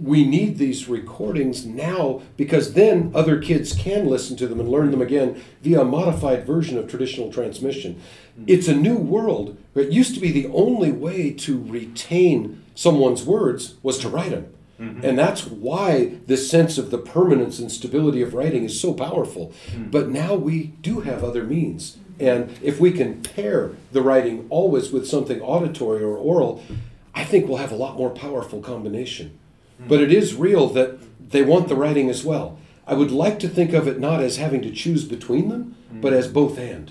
we 0.00 0.24
need 0.24 0.58
these 0.58 0.88
recordings 0.88 1.66
now 1.66 2.22
because 2.36 2.74
then 2.74 3.10
other 3.14 3.38
kids 3.42 3.74
can 3.74 4.06
listen 4.06 4.36
to 4.36 4.46
them 4.46 4.60
and 4.60 4.68
learn 4.68 4.90
them 4.92 5.02
again 5.02 5.42
via 5.60 5.80
a 5.80 5.84
modified 5.84 6.46
version 6.46 6.78
of 6.78 6.88
traditional 6.88 7.32
transmission. 7.32 7.94
Mm-hmm. 7.94 8.44
It's 8.46 8.68
a 8.68 8.76
new 8.76 8.96
world. 8.96 9.58
It 9.74 9.90
used 9.90 10.14
to 10.14 10.20
be 10.20 10.30
the 10.30 10.46
only 10.52 10.92
way 10.92 11.32
to 11.32 11.60
retain 11.64 12.61
someone's 12.74 13.24
words 13.24 13.74
was 13.82 13.98
to 13.98 14.08
write 14.08 14.30
them. 14.30 14.52
Mm-hmm. 14.80 15.04
And 15.04 15.18
that's 15.18 15.46
why 15.46 16.16
this 16.26 16.50
sense 16.50 16.76
of 16.76 16.90
the 16.90 16.98
permanence 16.98 17.58
and 17.58 17.70
stability 17.70 18.20
of 18.22 18.34
writing 18.34 18.64
is 18.64 18.80
so 18.80 18.92
powerful. 18.92 19.52
Mm. 19.70 19.90
But 19.90 20.08
now 20.08 20.34
we 20.34 20.72
do 20.82 21.00
have 21.00 21.22
other 21.22 21.44
means. 21.44 21.98
And 22.18 22.58
if 22.62 22.80
we 22.80 22.90
can 22.90 23.22
pair 23.22 23.72
the 23.92 24.02
writing 24.02 24.46
always 24.50 24.90
with 24.90 25.06
something 25.06 25.40
auditory 25.40 26.02
or 26.02 26.16
oral, 26.16 26.64
I 27.14 27.24
think 27.24 27.46
we'll 27.46 27.58
have 27.58 27.72
a 27.72 27.76
lot 27.76 27.96
more 27.96 28.10
powerful 28.10 28.60
combination. 28.60 29.38
Mm. 29.80 29.88
But 29.88 30.00
it 30.00 30.12
is 30.12 30.34
real 30.34 30.66
that 30.68 30.98
they 31.30 31.42
want 31.42 31.68
the 31.68 31.76
writing 31.76 32.10
as 32.10 32.24
well. 32.24 32.58
I 32.84 32.94
would 32.94 33.12
like 33.12 33.38
to 33.40 33.48
think 33.48 33.72
of 33.72 33.86
it 33.86 34.00
not 34.00 34.20
as 34.20 34.38
having 34.38 34.62
to 34.62 34.72
choose 34.72 35.04
between 35.04 35.48
them, 35.48 35.76
mm. 35.92 36.00
but 36.00 36.12
as 36.12 36.26
both 36.26 36.58
and. 36.58 36.90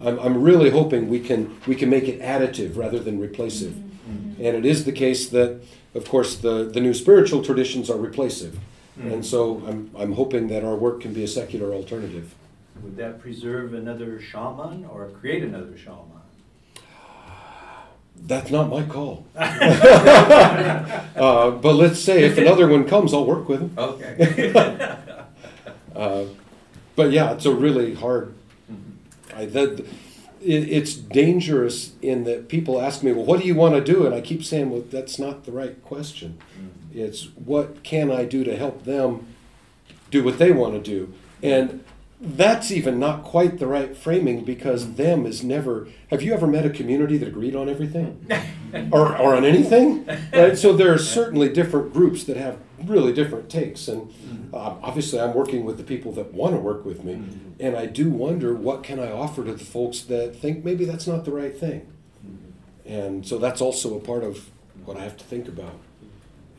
I'm, 0.00 0.18
I'm 0.18 0.42
really 0.42 0.70
hoping 0.70 1.08
we 1.08 1.20
can 1.20 1.56
we 1.66 1.76
can 1.76 1.88
make 1.88 2.08
it 2.08 2.20
additive 2.20 2.76
rather 2.76 2.98
than 2.98 3.20
replacive. 3.20 3.74
And 4.42 4.56
it 4.56 4.66
is 4.66 4.84
the 4.84 4.92
case 4.92 5.28
that, 5.28 5.62
of 5.94 6.08
course, 6.08 6.36
the, 6.36 6.64
the 6.64 6.80
new 6.80 6.94
spiritual 6.94 7.44
traditions 7.44 7.88
are 7.88 7.96
replacive. 7.96 8.56
And 9.00 9.24
so 9.24 9.62
I'm, 9.66 9.90
I'm 9.96 10.12
hoping 10.12 10.48
that 10.48 10.64
our 10.64 10.74
work 10.74 11.00
can 11.00 11.14
be 11.14 11.24
a 11.24 11.28
secular 11.28 11.72
alternative. 11.72 12.34
Would 12.82 12.96
that 12.96 13.20
preserve 13.20 13.72
another 13.74 14.20
shaman 14.20 14.84
or 14.84 15.08
create 15.08 15.42
another 15.42 15.78
shaman? 15.78 16.08
That's 18.24 18.50
not 18.50 18.68
my 18.68 18.84
call. 18.84 19.26
uh, 19.34 19.50
but 21.50 21.74
let's 21.74 22.00
say 22.00 22.24
if 22.24 22.36
another 22.38 22.68
one 22.68 22.86
comes, 22.86 23.12
I'll 23.14 23.26
work 23.26 23.48
with 23.48 23.60
him. 23.60 23.74
Okay. 23.76 24.98
Uh, 25.94 26.24
but 26.96 27.12
yeah, 27.12 27.32
it's 27.32 27.44
a 27.44 27.54
really 27.54 27.94
hard. 27.94 28.32
I, 29.36 29.44
that, 29.44 29.84
it, 30.44 30.68
it's 30.68 30.94
dangerous 30.94 31.92
in 32.02 32.24
that 32.24 32.48
people 32.48 32.80
ask 32.80 33.02
me, 33.02 33.12
"Well, 33.12 33.24
what 33.24 33.40
do 33.40 33.46
you 33.46 33.54
want 33.54 33.74
to 33.74 33.80
do?" 33.80 34.06
And 34.06 34.14
I 34.14 34.20
keep 34.20 34.44
saying, 34.44 34.70
"Well, 34.70 34.84
that's 34.90 35.18
not 35.18 35.44
the 35.44 35.52
right 35.52 35.82
question. 35.84 36.38
Mm-hmm. 36.58 36.98
It's 36.98 37.28
what 37.36 37.82
can 37.82 38.10
I 38.10 38.24
do 38.24 38.44
to 38.44 38.56
help 38.56 38.84
them 38.84 39.26
do 40.10 40.22
what 40.22 40.38
they 40.38 40.52
want 40.52 40.74
to 40.74 40.80
do?" 40.80 41.12
And 41.42 41.84
that's 42.20 42.70
even 42.70 43.00
not 43.00 43.24
quite 43.24 43.58
the 43.58 43.66
right 43.66 43.96
framing 43.96 44.44
because 44.44 44.94
them 44.94 45.26
is 45.26 45.42
never. 45.42 45.88
Have 46.10 46.22
you 46.22 46.32
ever 46.32 46.46
met 46.46 46.64
a 46.64 46.70
community 46.70 47.16
that 47.18 47.26
agreed 47.26 47.56
on 47.56 47.68
everything, 47.68 48.24
or 48.92 49.16
or 49.16 49.34
on 49.34 49.44
anything? 49.44 50.06
Right. 50.32 50.56
So 50.56 50.72
there 50.72 50.92
are 50.92 50.98
certainly 50.98 51.48
different 51.50 51.92
groups 51.92 52.24
that 52.24 52.36
have 52.36 52.58
really 52.86 53.12
different 53.12 53.48
takes, 53.48 53.88
and 53.88 54.12
uh, 54.52 54.76
obviously 54.82 55.20
I'm 55.20 55.34
working 55.34 55.64
with 55.64 55.76
the 55.76 55.84
people 55.84 56.12
that 56.12 56.32
want 56.32 56.54
to 56.54 56.60
work 56.60 56.84
with 56.84 57.04
me, 57.04 57.22
and 57.60 57.76
I 57.76 57.86
do 57.86 58.10
wonder 58.10 58.54
what 58.54 58.82
can 58.82 58.98
I 58.98 59.10
offer 59.10 59.44
to 59.44 59.52
the 59.54 59.64
folks 59.64 60.00
that 60.02 60.36
think 60.36 60.64
maybe 60.64 60.84
that's 60.84 61.06
not 61.06 61.24
the 61.24 61.30
right 61.32 61.56
thing, 61.56 61.86
and 62.86 63.26
so 63.26 63.38
that's 63.38 63.60
also 63.60 63.96
a 63.96 64.00
part 64.00 64.24
of 64.24 64.50
what 64.84 64.96
I 64.96 65.00
have 65.04 65.16
to 65.16 65.24
think 65.24 65.48
about. 65.48 65.78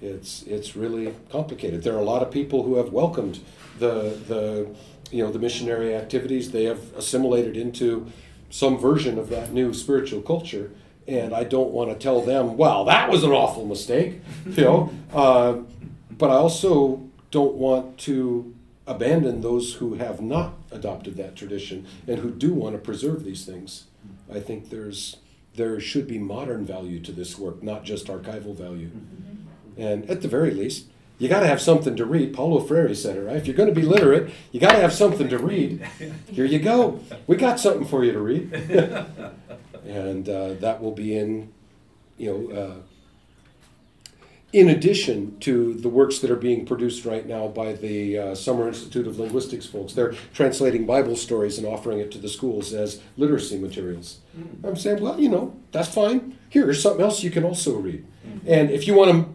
It's 0.02 0.44
it's 0.44 0.76
really 0.76 1.14
complicated. 1.30 1.84
There 1.84 1.96
are 1.96 2.00
a 2.00 2.04
lot 2.04 2.22
of 2.22 2.32
people 2.32 2.64
who 2.64 2.76
have 2.76 2.92
welcomed 2.92 3.40
the 3.80 4.18
the 4.28 4.68
you 5.12 5.24
know 5.24 5.32
the 5.32 5.40
missionary 5.40 5.96
activities. 5.96 6.52
They 6.52 6.66
have 6.66 6.94
assimilated 6.96 7.56
into 7.56 8.12
some 8.50 8.78
version 8.78 9.18
of 9.18 9.30
that 9.30 9.54
new 9.54 9.74
spiritual 9.74 10.22
culture, 10.22 10.72
and 11.08 11.34
I 11.34 11.44
don't 11.44 11.72
want 11.72 11.90
to 11.92 11.96
tell 11.96 12.22
them, 12.22 12.58
"Well, 12.58 12.86
that 12.86 13.10
was 13.10 13.24
an 13.24 13.32
awful 13.32 13.66
mistake," 13.66 14.22
you 14.46 14.64
know. 14.64 14.90
Uh, 15.14 15.58
but 16.24 16.32
I 16.32 16.36
also 16.36 17.02
don't 17.32 17.56
want 17.56 17.98
to 17.98 18.56
abandon 18.88 19.42
those 19.42 19.74
who 19.74 19.96
have 19.96 20.22
not 20.22 20.54
adopted 20.72 21.18
that 21.18 21.36
tradition 21.36 21.86
and 22.08 22.20
who 22.20 22.32
do 22.32 22.54
want 22.54 22.76
to 22.76 22.80
preserve 22.80 23.26
these 23.26 23.46
things. 23.46 23.88
I 24.34 24.40
think 24.40 24.70
there's 24.70 25.18
there 25.56 25.82
should 25.82 26.08
be 26.08 26.18
modern 26.18 26.66
value 26.66 27.02
to 27.02 27.12
this 27.12 27.38
work, 27.38 27.62
not 27.62 27.84
just 27.84 28.08
archival 28.08 28.56
value. 28.56 28.90
And 29.76 30.10
at 30.10 30.22
the 30.22 30.30
very 30.30 30.52
least, 30.52 30.86
you 31.18 31.28
got 31.28 31.42
to 31.42 31.48
have 31.48 31.60
something 31.60 31.98
to 31.98 32.06
read. 32.06 32.34
Paulo 32.34 32.62
Freire 32.62 32.96
said 32.96 33.18
it, 33.18 33.24
right? 33.24 33.36
If 33.36 33.46
you're 33.46 33.58
going 33.58 33.68
to 33.68 33.76
be 33.76 33.86
literate, 33.86 34.32
you 34.54 34.62
got 34.62 34.72
to 34.72 34.80
have 34.82 34.94
something 34.94 35.28
to 35.28 35.38
read. 35.38 35.86
Here 36.28 36.46
you 36.46 36.60
go. 36.60 37.02
We 37.28 37.36
got 37.36 37.60
something 37.60 37.86
for 37.86 38.06
you 38.06 38.14
to 38.14 38.22
read. 38.22 38.54
and 39.86 40.30
uh, 40.30 40.54
that 40.54 40.82
will 40.82 40.94
be 40.94 41.18
in, 41.18 41.52
you 42.18 42.32
know, 42.32 42.58
uh, 42.58 42.93
in 44.54 44.70
addition 44.70 45.38
to 45.40 45.74
the 45.74 45.90
works 45.90 46.20
that 46.20 46.30
are 46.30 46.36
being 46.36 46.64
produced 46.64 47.06
right 47.06 47.28
now 47.28 47.48
by 47.48 47.74
the 47.74 48.18
uh, 48.18 48.36
Summer 48.36 48.68
Institute 48.68 49.08
of 49.08 49.20
Linguistics 49.20 49.66
folks. 49.66 49.94
They're 49.94 50.14
translating 50.32 50.86
Bible 50.86 51.16
stories 51.16 51.58
and 51.58 51.66
offering 51.66 52.00
it 52.00 52.12
to 52.12 52.20
the 52.20 52.30
schools 52.30 52.72
as 52.72 53.02
literacy 53.18 53.58
materials. 53.58 54.20
I'm 54.64 54.76
saying, 54.76 55.02
well, 55.02 55.20
you 55.20 55.28
know, 55.28 55.60
that's 55.72 55.90
fine. 55.90 56.38
Here's 56.50 56.82
something 56.82 57.02
else 57.02 57.24
you 57.24 57.32
can 57.32 57.44
also 57.44 57.76
read. 57.76 58.06
And 58.46 58.70
if 58.70 58.88
you 58.88 58.94
want 58.94 59.12
to 59.12 59.34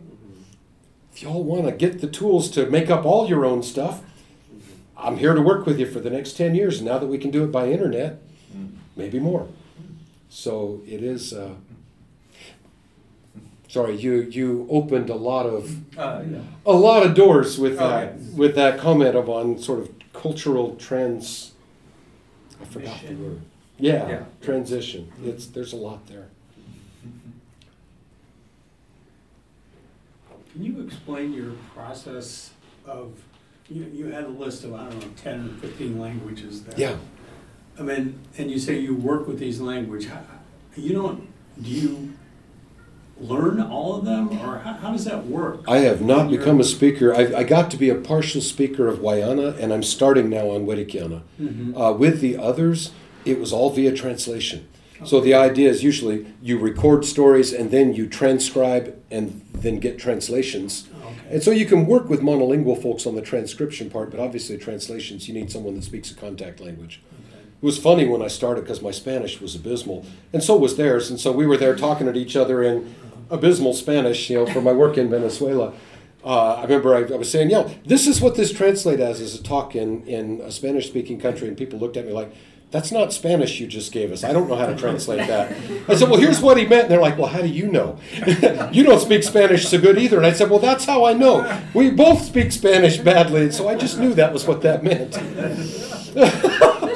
if 1.12 1.24
y'all 1.24 1.42
want 1.42 1.64
to 1.64 1.72
get 1.72 2.00
the 2.00 2.06
tools 2.06 2.48
to 2.52 2.70
make 2.70 2.88
up 2.90 3.04
all 3.04 3.28
your 3.28 3.44
own 3.44 3.64
stuff, 3.64 4.02
I'm 4.96 5.16
here 5.16 5.34
to 5.34 5.42
work 5.42 5.66
with 5.66 5.80
you 5.80 5.86
for 5.90 5.98
the 5.98 6.10
next 6.10 6.34
10 6.34 6.54
years. 6.54 6.78
And 6.78 6.86
now 6.86 6.98
that 6.98 7.08
we 7.08 7.18
can 7.18 7.32
do 7.32 7.42
it 7.42 7.50
by 7.50 7.72
internet, 7.72 8.22
maybe 8.94 9.18
more. 9.18 9.48
So 10.28 10.80
it 10.86 11.02
is. 11.02 11.32
Uh, 11.32 11.54
sorry, 13.68 13.96
you 13.96 14.22
you 14.30 14.66
opened 14.70 15.10
a 15.10 15.14
lot 15.14 15.46
of 15.46 15.96
Uh, 15.98 16.22
yeah. 16.30 16.38
a 16.66 16.72
lot 16.72 17.04
of 17.06 17.14
doors 17.14 17.58
with 17.58 17.74
Oh, 17.80 17.88
that 17.88 18.14
yes. 18.18 18.30
with 18.32 18.54
that 18.56 18.78
comment 18.78 19.14
of 19.16 19.28
on 19.28 19.58
sort 19.58 19.80
of 19.80 19.90
cultural 20.12 20.74
trends. 20.76 21.52
I 22.60 22.64
forgot 22.64 23.00
the 23.06 23.14
word. 23.14 23.40
Yeah, 23.78 24.08
Yeah. 24.08 24.22
transition. 24.40 25.12
It's 25.24 25.46
there's 25.46 25.72
a 25.72 25.76
lot 25.76 26.06
there. 26.08 26.26
Can 30.52 30.64
you 30.64 30.80
explain 30.80 31.32
your 31.32 31.52
process 31.74 32.50
of, 32.86 33.12
you, 33.68 33.84
you 33.94 34.06
had 34.06 34.24
a 34.24 34.28
list 34.28 34.64
of, 34.64 34.74
I 34.74 34.88
don't 34.88 34.98
know, 35.00 35.08
ten 35.16 35.46
or 35.46 35.52
fifteen 35.60 36.00
languages 36.00 36.62
there. 36.64 36.74
Yeah. 36.78 36.96
I 37.78 37.82
mean, 37.82 38.18
and 38.38 38.50
you 38.50 38.58
say 38.58 38.78
you 38.80 38.94
work 38.96 39.28
with 39.28 39.38
these 39.38 39.60
language, 39.60 40.08
you 40.76 40.92
don't, 40.94 41.28
do 41.62 41.70
you 41.70 42.12
learn 43.20 43.60
all 43.60 43.96
of 43.96 44.04
them, 44.04 44.28
or 44.40 44.58
how, 44.58 44.74
how 44.74 44.92
does 44.92 45.04
that 45.04 45.26
work? 45.26 45.62
I 45.68 45.78
have 45.78 46.00
not 46.00 46.30
you're- 46.30 46.38
become 46.38 46.60
a 46.60 46.64
speaker. 46.64 47.14
I, 47.14 47.38
I 47.38 47.42
got 47.44 47.70
to 47.72 47.76
be 47.76 47.88
a 47.90 47.94
partial 47.94 48.40
speaker 48.40 48.86
of 48.88 48.98
Wayana, 48.98 49.58
and 49.58 49.72
I'm 49.72 49.82
starting 49.82 50.28
now 50.28 50.50
on 50.50 50.66
Werikyana. 50.66 51.22
Mhm. 51.40 51.74
Uh, 51.76 51.92
with 51.96 52.20
the 52.20 52.36
others, 52.36 52.92
it 53.24 53.38
was 53.40 53.52
all 53.52 53.70
via 53.70 53.92
translation. 53.92 54.68
So 55.04 55.20
the 55.20 55.32
idea 55.34 55.70
is 55.70 55.84
usually 55.84 56.26
you 56.42 56.58
record 56.58 57.04
stories 57.04 57.52
and 57.52 57.70
then 57.70 57.94
you 57.94 58.08
transcribe 58.08 58.96
and 59.12 59.42
then 59.52 59.78
get 59.78 59.96
translations. 59.96 60.88
Okay. 61.00 61.34
And 61.34 61.42
so 61.42 61.52
you 61.52 61.66
can 61.66 61.86
work 61.86 62.08
with 62.10 62.20
monolingual 62.20 62.82
folks 62.82 63.06
on 63.06 63.14
the 63.14 63.22
transcription 63.22 63.90
part, 63.90 64.10
but 64.10 64.18
obviously 64.18 64.58
translations 64.58 65.28
you 65.28 65.34
need 65.34 65.52
someone 65.52 65.76
that 65.76 65.84
speaks 65.84 66.10
a 66.10 66.16
contact 66.16 66.58
language. 66.58 67.00
It 67.62 67.64
was 67.64 67.78
funny 67.78 68.06
when 68.08 68.22
I 68.22 68.26
started 68.28 68.62
because 68.62 68.82
my 68.82 68.90
Spanish 68.90 69.40
was 69.40 69.54
abysmal, 69.54 70.04
and 70.32 70.42
so 70.42 70.56
was 70.56 70.76
theirs. 70.76 71.10
And 71.10 71.20
so 71.20 71.30
we 71.30 71.46
were 71.46 71.56
there 71.56 71.76
talking 71.76 72.08
at 72.08 72.16
each 72.16 72.34
other 72.34 72.60
in 72.64 72.92
abysmal 73.30 73.74
Spanish, 73.74 74.30
you 74.30 74.38
know, 74.38 74.46
for 74.46 74.60
my 74.60 74.72
work 74.72 74.96
in 74.96 75.10
Venezuela. 75.10 75.74
Uh, 76.24 76.54
I 76.54 76.62
remember 76.62 76.94
I, 76.94 77.00
I 77.12 77.16
was 77.16 77.30
saying, 77.30 77.50
know, 77.50 77.74
this 77.86 78.06
is 78.06 78.20
what 78.20 78.34
this 78.34 78.52
translate 78.52 79.00
as 79.00 79.20
as 79.20 79.34
a 79.38 79.42
talk 79.42 79.76
in, 79.76 80.06
in 80.06 80.40
a 80.40 80.50
Spanish 80.50 80.88
speaking 80.88 81.20
country, 81.20 81.48
and 81.48 81.56
people 81.56 81.78
looked 81.78 81.96
at 81.96 82.06
me 82.06 82.12
like, 82.12 82.32
that's 82.70 82.92
not 82.92 83.14
Spanish 83.14 83.60
you 83.60 83.66
just 83.66 83.92
gave 83.92 84.12
us. 84.12 84.24
I 84.24 84.32
don't 84.34 84.46
know 84.46 84.56
how 84.56 84.66
to 84.66 84.76
translate 84.76 85.26
that. 85.26 85.56
I 85.88 85.94
said, 85.94 86.10
well, 86.10 86.20
here's 86.20 86.42
what 86.42 86.58
he 86.58 86.66
meant. 86.66 86.82
And 86.82 86.90
they're 86.90 87.00
like, 87.00 87.16
well, 87.16 87.28
how 87.28 87.40
do 87.40 87.48
you 87.48 87.66
know? 87.66 87.98
you 88.72 88.82
don't 88.82 89.00
speak 89.00 89.22
Spanish 89.22 89.66
so 89.66 89.80
good 89.80 89.98
either. 89.98 90.18
And 90.18 90.26
I 90.26 90.32
said, 90.32 90.50
well, 90.50 90.58
that's 90.58 90.84
how 90.84 91.06
I 91.06 91.14
know. 91.14 91.62
We 91.72 91.90
both 91.90 92.24
speak 92.24 92.52
Spanish 92.52 92.98
badly. 92.98 93.44
And 93.44 93.54
so 93.54 93.68
I 93.68 93.74
just 93.74 93.98
knew 93.98 94.12
that 94.14 94.34
was 94.34 94.46
what 94.46 94.60
that 94.62 94.84
meant. 94.84 95.14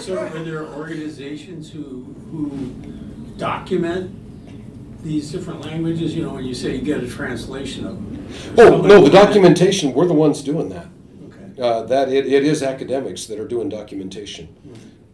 So 0.03 0.19
are 0.19 0.29
there 0.45 0.67
organizations 0.67 1.71
who, 1.71 2.15
who 2.31 2.51
document 3.39 4.22
these 5.03 5.31
different 5.31 5.61
languages, 5.63 6.15
you 6.15 6.23
know, 6.25 6.35
when 6.35 6.45
you 6.45 6.55
say 6.55 6.77
you 6.77 6.83
get 6.83 7.03
a 7.03 7.09
translation 7.09 7.87
of 7.87 7.97
them? 7.97 8.29
Oh, 8.57 8.81
no, 8.81 9.03
the 9.03 9.11
documentation, 9.11 9.93
we're 9.93 10.07
the 10.07 10.15
ones 10.15 10.43
doing 10.43 10.69
that. 10.71 10.87
Okay. 11.27 11.61
Uh, 11.61 11.83
that 11.83 12.09
it, 12.09 12.27
it 12.27 12.45
is 12.45 12.63
academics 12.63 13.27
that 13.27 13.39
are 13.39 13.49
doing 13.49 13.69
documentation. 13.69 14.49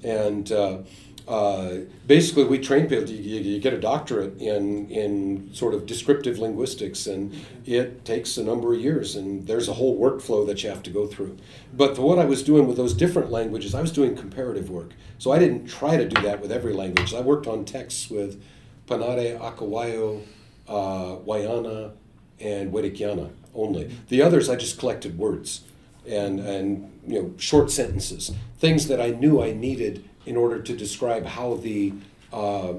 And 0.03 0.53
uh, 0.53 0.79
uh, 1.27 1.81
basically, 2.07 2.45
we 2.45 2.59
train 2.59 2.87
people. 2.87 3.09
You, 3.09 3.17
you, 3.17 3.41
you 3.41 3.61
get 3.61 3.75
a 3.75 3.81
doctorate 3.81 4.41
in 4.41 4.89
in 4.89 5.53
sort 5.53 5.75
of 5.75 5.85
descriptive 5.85 6.39
linguistics, 6.39 7.07
and 7.07 7.35
it 7.67 8.05
takes 8.05 8.39
a 8.39 8.45
number 8.45 8.73
of 8.73 8.81
years. 8.81 9.17
And 9.17 9.47
there's 9.47 9.69
a 9.69 9.75
whole 9.75 9.99
workflow 10.01 10.47
that 10.47 10.63
you 10.63 10.71
have 10.71 10.83
to 10.85 10.91
go 10.91 11.07
through. 11.07 11.37
But 11.75 11.97
for 11.97 12.03
what 12.03 12.19
I 12.19 12.25
was 12.25 12.43
doing 12.43 12.67
with 12.67 12.77
those 12.77 12.95
different 12.95 13.31
languages, 13.31 13.75
I 13.75 13.83
was 13.83 13.93
doing 13.93 14.17
comparative 14.17 14.71
work. 14.71 14.93
So 15.19 15.33
I 15.33 15.39
didn't 15.39 15.67
try 15.67 15.97
to 15.97 16.09
do 16.09 16.23
that 16.23 16.41
with 16.41 16.51
every 16.51 16.73
language. 16.73 17.13
I 17.13 17.21
worked 17.21 17.47
on 17.47 17.65
texts 17.65 18.09
with 18.09 18.43
Panare, 18.89 19.39
Akawayo, 19.39 20.23
uh, 20.67 21.17
Wayana, 21.27 21.93
and 22.41 22.73
Werikyana 22.73 23.31
only. 23.55 23.91
The 24.09 24.23
others, 24.23 24.49
I 24.49 24.57
just 24.57 24.79
collected 24.79 25.19
words 25.19 25.63
and 26.07 26.41
and 26.41 26.91
you 27.07 27.23
know 27.23 27.35
short 27.39 27.71
sentences, 27.71 28.33
things 28.59 28.89
that 28.89 29.01
I 29.01 29.11
knew 29.11 29.43
I 29.43 29.53
needed 29.53 30.09
in 30.27 30.37
order 30.37 30.61
to 30.63 30.77
describe 30.77 31.27
how 31.27 31.55
the. 31.55 31.93
Uh, 32.33 32.75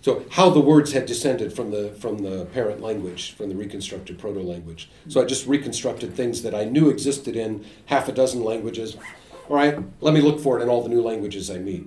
So 0.00 0.22
how 0.30 0.48
the 0.50 0.60
words 0.60 0.92
had 0.92 1.06
descended 1.06 1.52
from 1.52 1.70
the 1.70 1.90
from 2.02 2.22
the 2.22 2.46
parent 2.54 2.80
language, 2.80 3.34
from 3.36 3.48
the 3.50 3.56
reconstructed 3.56 4.16
proto 4.18 4.40
language. 4.40 4.88
So 5.08 5.20
I 5.20 5.24
just 5.34 5.46
reconstructed 5.46 6.14
things 6.14 6.42
that 6.42 6.54
I 6.54 6.64
knew 6.74 6.88
existed 6.88 7.34
in 7.36 7.64
half 7.86 8.08
a 8.08 8.12
dozen 8.12 8.40
languages. 8.44 8.96
All 9.48 9.56
right, 9.56 9.74
let 10.00 10.14
me 10.14 10.20
look 10.20 10.38
for 10.40 10.58
it 10.58 10.62
in 10.62 10.68
all 10.68 10.82
the 10.82 10.88
new 10.88 11.02
languages 11.02 11.50
I 11.50 11.58
meet. 11.58 11.84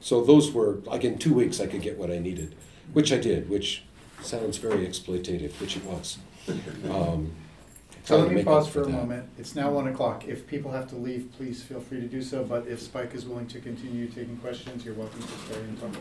So 0.00 0.24
those 0.24 0.52
were 0.56 0.72
like 0.92 1.04
in 1.08 1.18
two 1.18 1.34
weeks 1.34 1.60
I 1.60 1.66
could 1.66 1.82
get 1.82 1.98
what 1.98 2.10
I 2.10 2.18
needed, 2.18 2.54
which 2.92 3.12
I 3.12 3.18
did, 3.18 3.48
which 3.48 3.82
sounds 4.22 4.58
very 4.58 4.86
exploitative, 4.86 5.52
which 5.60 5.76
it 5.76 5.84
was. 5.84 6.18
Um, 6.90 7.32
So 8.04 8.16
let 8.18 8.28
me 8.30 8.36
make 8.36 8.46
pause 8.46 8.66
up 8.66 8.72
for 8.72 8.80
a 8.82 8.84
that. 8.86 8.90
moment. 8.92 9.28
It's 9.38 9.54
now 9.54 9.70
one 9.70 9.86
o'clock. 9.86 10.24
If 10.26 10.46
people 10.46 10.70
have 10.72 10.88
to 10.88 10.96
leave, 10.96 11.30
please 11.36 11.62
feel 11.62 11.80
free 11.80 12.00
to 12.00 12.06
do 12.08 12.22
so, 12.22 12.42
but 12.42 12.66
if 12.66 12.80
Spike 12.80 13.14
is 13.14 13.24
willing 13.26 13.46
to 13.48 13.60
continue 13.60 14.06
taking 14.08 14.36
questions, 14.38 14.84
you're 14.84 14.94
welcome 14.94 15.20
to 15.20 15.28
stay 15.46 15.60
and 15.60 15.80
talk. 15.80 15.94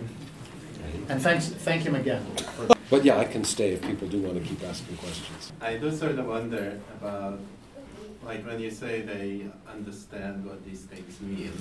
And 1.10 1.22
thanks, 1.22 1.50
thank 1.50 1.84
him 1.84 1.96
again. 1.96 2.26
for- 2.56 2.74
But 2.90 3.04
yeah, 3.06 3.18
I 3.20 3.26
can 3.26 3.44
stay 3.44 3.74
if 3.74 3.82
people 3.82 4.08
do 4.08 4.22
want 4.22 4.42
to 4.42 4.50
keep 4.50 4.64
asking 4.64 4.96
questions. 4.98 5.52
I 5.62 5.76
do 5.78 5.92
sort 5.92 6.18
of 6.18 6.26
wonder 6.26 6.80
about, 7.00 7.40
like, 8.26 8.46
when 8.48 8.60
you 8.60 8.72
say 8.72 9.02
they 9.02 9.46
understand 9.70 10.46
what 10.46 10.66
these 10.66 10.82
things 10.92 11.20
mean, 11.22 11.52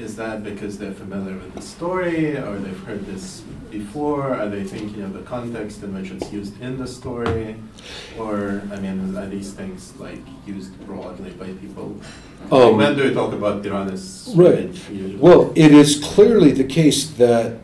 is 0.00 0.16
that 0.16 0.42
because 0.42 0.78
they're 0.78 0.92
familiar 0.92 1.34
with 1.36 1.54
the 1.54 1.62
story, 1.62 2.36
or 2.36 2.58
they've 2.58 2.78
heard 2.84 3.04
this 3.06 3.42
before? 3.70 4.34
Are 4.34 4.48
they 4.48 4.64
thinking 4.64 5.02
of 5.02 5.12
the 5.12 5.22
context 5.22 5.82
in 5.82 5.94
which 5.94 6.10
it's 6.10 6.32
used 6.32 6.60
in 6.60 6.78
the 6.78 6.86
story? 6.86 7.56
Or, 8.18 8.62
I 8.72 8.76
mean, 8.80 9.16
are 9.16 9.26
these 9.28 9.52
things 9.52 9.92
like 9.98 10.18
used 10.46 10.72
broadly 10.86 11.30
by 11.30 11.52
people? 11.54 12.00
Um, 12.50 12.78
when 12.78 12.96
do 12.96 13.04
we 13.04 13.14
talk 13.14 13.32
about 13.32 13.62
Tyrannus? 13.62 14.32
Right. 14.34 14.72
usually? 14.90 15.16
Well, 15.16 15.52
it 15.54 15.72
is 15.72 16.00
clearly 16.02 16.52
the 16.52 16.64
case 16.64 17.08
that 17.10 17.58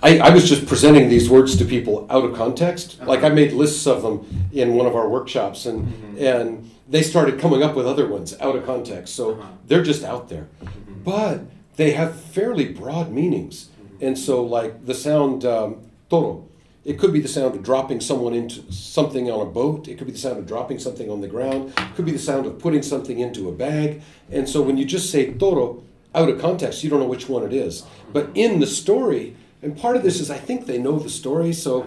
I, 0.00 0.18
I 0.20 0.30
was 0.30 0.48
just 0.48 0.66
presenting 0.66 1.08
these 1.08 1.28
words 1.28 1.56
to 1.56 1.64
people 1.64 2.06
out 2.08 2.24
of 2.24 2.36
context. 2.36 3.02
Like 3.02 3.24
I 3.24 3.30
made 3.30 3.52
lists 3.52 3.84
of 3.86 4.02
them 4.02 4.48
in 4.52 4.74
one 4.74 4.86
of 4.86 4.94
our 4.94 5.08
workshops, 5.08 5.66
and 5.66 5.88
Mhm. 5.88 6.20
and 6.22 6.70
they 6.88 7.02
started 7.02 7.38
coming 7.38 7.62
up 7.62 7.76
with 7.76 7.86
other 7.86 8.06
ones 8.08 8.34
out 8.40 8.56
of 8.56 8.64
context. 8.64 9.14
So 9.14 9.32
Uh-huh. 9.32 9.42
they're 9.66 9.82
just 9.82 10.02
out 10.04 10.28
there, 10.28 10.48
Mhm. 10.62 11.04
but 11.04 11.40
they 11.76 11.92
have 11.92 12.14
fairly 12.16 12.64
broad 12.66 13.12
meanings. 13.12 13.68
And 14.00 14.16
so, 14.18 14.42
like 14.44 14.86
the 14.86 14.94
sound 14.94 15.44
um, 15.44 15.76
toro, 16.08 16.44
it 16.84 16.98
could 16.98 17.12
be 17.12 17.20
the 17.20 17.28
sound 17.28 17.54
of 17.56 17.62
dropping 17.62 18.00
someone 18.00 18.32
into 18.32 18.60
something 18.72 19.30
on 19.30 19.40
a 19.40 19.50
boat. 19.50 19.88
It 19.88 19.98
could 19.98 20.06
be 20.06 20.12
the 20.12 20.18
sound 20.18 20.38
of 20.38 20.46
dropping 20.46 20.78
something 20.78 21.10
on 21.10 21.20
the 21.20 21.26
ground. 21.28 21.72
It 21.76 21.94
could 21.96 22.04
be 22.06 22.12
the 22.12 22.18
sound 22.18 22.46
of 22.46 22.58
putting 22.58 22.82
something 22.82 23.18
into 23.18 23.48
a 23.48 23.52
bag. 23.52 24.00
And 24.30 24.48
so, 24.48 24.62
when 24.62 24.76
you 24.78 24.84
just 24.84 25.10
say 25.10 25.32
toro 25.32 25.82
out 26.14 26.28
of 26.28 26.40
context, 26.40 26.82
you 26.82 26.90
don't 26.90 27.00
know 27.00 27.06
which 27.06 27.28
one 27.28 27.42
it 27.42 27.52
is. 27.52 27.82
But 28.12 28.28
in 28.34 28.60
the 28.60 28.66
story, 28.66 29.34
and 29.62 29.76
part 29.76 29.96
of 29.96 30.02
this 30.04 30.20
is 30.20 30.30
I 30.30 30.38
think 30.38 30.66
they 30.66 30.78
know 30.78 30.98
the 30.98 31.10
story, 31.10 31.52
so 31.52 31.84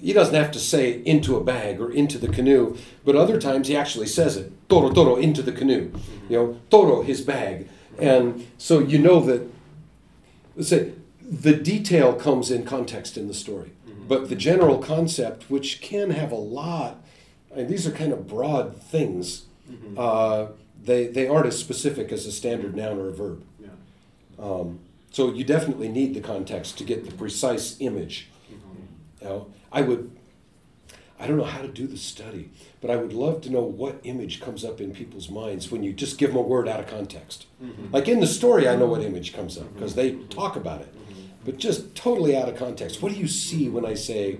he 0.00 0.12
doesn't 0.12 0.34
have 0.34 0.50
to 0.52 0.58
say 0.58 1.02
into 1.04 1.36
a 1.36 1.44
bag 1.44 1.80
or 1.80 1.90
into 1.90 2.18
the 2.18 2.28
canoe, 2.28 2.76
but 3.04 3.16
other 3.16 3.40
times 3.40 3.68
he 3.68 3.76
actually 3.76 4.06
says 4.06 4.36
it 4.36 4.52
toro 4.68 4.92
toro 4.92 5.16
into 5.16 5.42
the 5.42 5.52
canoe, 5.52 5.90
you 6.28 6.36
know 6.36 6.60
toro 6.70 7.02
his 7.02 7.20
bag, 7.20 7.68
and 7.98 8.46
so 8.58 8.78
you 8.78 8.98
know 8.98 9.20
that. 9.20 9.42
Let's 10.54 10.70
say 10.70 10.92
the 11.20 11.54
detail 11.54 12.14
comes 12.14 12.50
in 12.50 12.64
context 12.64 13.18
in 13.18 13.28
the 13.28 13.34
story, 13.34 13.72
but 14.08 14.28
the 14.28 14.36
general 14.36 14.78
concept, 14.78 15.50
which 15.50 15.80
can 15.82 16.10
have 16.10 16.32
a 16.32 16.36
lot, 16.36 17.04
and 17.54 17.68
these 17.68 17.86
are 17.86 17.90
kind 17.90 18.12
of 18.12 18.26
broad 18.26 18.80
things. 18.80 19.44
Uh, 19.98 20.46
they 20.82 21.06
they 21.08 21.26
aren't 21.26 21.46
as 21.46 21.58
specific 21.58 22.12
as 22.12 22.26
a 22.26 22.32
standard 22.32 22.74
noun 22.76 22.98
or 22.98 23.08
a 23.08 23.12
verb. 23.12 23.42
Yeah. 23.58 23.68
Um, 24.38 24.78
so 25.10 25.32
you 25.32 25.44
definitely 25.44 25.88
need 25.88 26.14
the 26.14 26.20
context 26.20 26.78
to 26.78 26.84
get 26.84 27.04
the 27.04 27.12
precise 27.12 27.76
image. 27.80 28.28
You 29.20 29.26
know, 29.26 29.46
I 29.76 29.82
would, 29.82 30.10
I 31.20 31.26
don't 31.26 31.36
know 31.36 31.44
how 31.44 31.60
to 31.60 31.68
do 31.68 31.86
the 31.86 31.98
study, 31.98 32.48
but 32.80 32.90
I 32.90 32.96
would 32.96 33.12
love 33.12 33.42
to 33.42 33.50
know 33.50 33.60
what 33.60 34.00
image 34.04 34.40
comes 34.40 34.64
up 34.64 34.80
in 34.80 34.94
people's 34.94 35.28
minds 35.28 35.70
when 35.70 35.82
you 35.82 35.92
just 35.92 36.16
give 36.16 36.30
them 36.30 36.38
a 36.38 36.42
word 36.42 36.66
out 36.66 36.80
of 36.80 36.86
context. 36.86 37.44
Mm-hmm. 37.62 37.92
Like 37.92 38.08
in 38.08 38.20
the 38.20 38.26
story, 38.26 38.66
I 38.66 38.74
know 38.74 38.86
what 38.86 39.02
image 39.02 39.34
comes 39.34 39.58
up 39.58 39.72
because 39.74 39.94
they 39.94 40.12
talk 40.40 40.56
about 40.56 40.80
it, 40.80 40.90
mm-hmm. 40.94 41.26
but 41.44 41.58
just 41.58 41.94
totally 41.94 42.34
out 42.34 42.48
of 42.48 42.56
context. 42.56 43.02
What 43.02 43.12
do 43.12 43.18
you 43.18 43.28
see 43.28 43.68
when 43.68 43.84
I 43.84 43.92
say, 43.92 44.38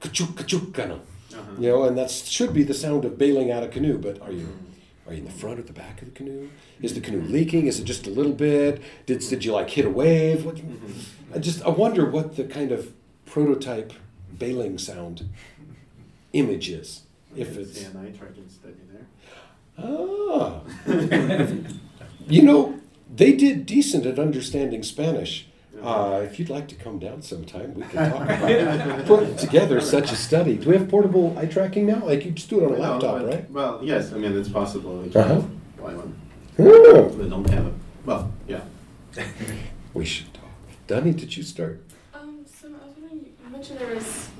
kachuk 0.00 0.28
kachuk 0.28 0.72
kana? 0.72 0.94
Uh-huh. 0.94 1.40
You 1.58 1.68
know, 1.68 1.84
and 1.84 1.98
that 1.98 2.10
should 2.10 2.54
be 2.54 2.62
the 2.62 2.74
sound 2.74 3.04
of 3.04 3.18
bailing 3.18 3.50
out 3.50 3.62
a 3.62 3.68
canoe, 3.68 3.98
but 3.98 4.22
are 4.22 4.32
you? 4.32 4.46
Mm-hmm. 4.46 5.08
Are 5.08 5.12
you 5.12 5.18
in 5.18 5.24
the 5.24 5.38
front 5.42 5.58
or 5.58 5.62
the 5.62 5.72
back 5.74 6.00
of 6.00 6.06
the 6.08 6.14
canoe? 6.14 6.48
Is 6.80 6.94
the 6.94 7.00
canoe 7.00 7.22
leaking? 7.22 7.66
Is 7.66 7.80
it 7.80 7.84
just 7.84 8.06
a 8.06 8.10
little 8.10 8.32
bit? 8.32 8.80
Did, 9.06 9.18
did 9.18 9.44
you 9.44 9.52
like 9.52 9.68
hit 9.68 9.84
a 9.84 9.90
wave? 9.90 10.46
What, 10.46 10.60
I 11.34 11.38
just 11.38 11.62
I 11.64 11.70
wonder 11.70 12.08
what 12.08 12.36
the 12.36 12.44
kind 12.44 12.70
of 12.70 12.92
prototype 13.26 13.92
bailing 14.38 14.78
sound 14.78 15.28
images. 16.32 17.02
If 17.36 17.56
It's 17.56 17.70
it's 17.78 17.88
an 17.88 17.96
eye 18.06 18.16
tracking 18.16 18.48
study 18.48 18.74
there. 18.92 19.06
ah, 19.78 20.60
you 22.28 22.42
know, 22.42 22.78
they 23.14 23.32
did 23.32 23.66
decent 23.66 24.06
at 24.06 24.18
understanding 24.18 24.82
Spanish. 24.82 25.46
Uh, 25.82 26.20
if 26.24 26.38
you'd 26.38 26.50
like 26.50 26.68
to 26.68 26.74
come 26.74 26.98
down 26.98 27.22
sometime, 27.22 27.72
we 27.74 27.82
can 27.84 28.10
talk 28.10 28.22
about 28.24 29.06
putting 29.06 29.34
together 29.36 29.80
such 29.80 30.12
a 30.12 30.16
study. 30.16 30.56
Do 30.58 30.68
we 30.68 30.76
have 30.76 30.88
portable 30.90 31.34
eye 31.38 31.46
tracking 31.46 31.86
now? 31.86 32.04
Like 32.04 32.24
you 32.26 32.32
just 32.32 32.50
do 32.50 32.60
it 32.60 32.64
on 32.66 32.74
a 32.74 32.78
Well, 32.78 32.90
laptop, 32.92 33.22
right? 33.26 33.50
Well, 33.50 33.80
yes, 33.82 34.12
I 34.12 34.18
mean, 34.18 34.36
it's 34.36 34.50
possible. 34.50 34.98
We 34.98 35.08
can 35.08 35.20
Uh-huh. 35.22 35.40
buy 35.82 35.94
one. 35.94 36.14
We 36.58 37.28
don't 37.30 37.48
have 37.48 37.66
it. 37.66 37.72
well, 38.04 38.30
yeah. 38.46 38.60
we 39.94 40.04
should 40.04 40.34
talk. 40.34 40.44
Danny, 40.86 41.12
did 41.12 41.34
you 41.36 41.42
start? 41.44 41.80
Um, 42.12 42.44
so 42.44 42.68
I 42.68 42.72
was 42.86 42.96
wondering, 43.00 43.24
you 43.24 43.32
mentioned 43.60 43.78
there 43.78 43.94
was 43.94 44.30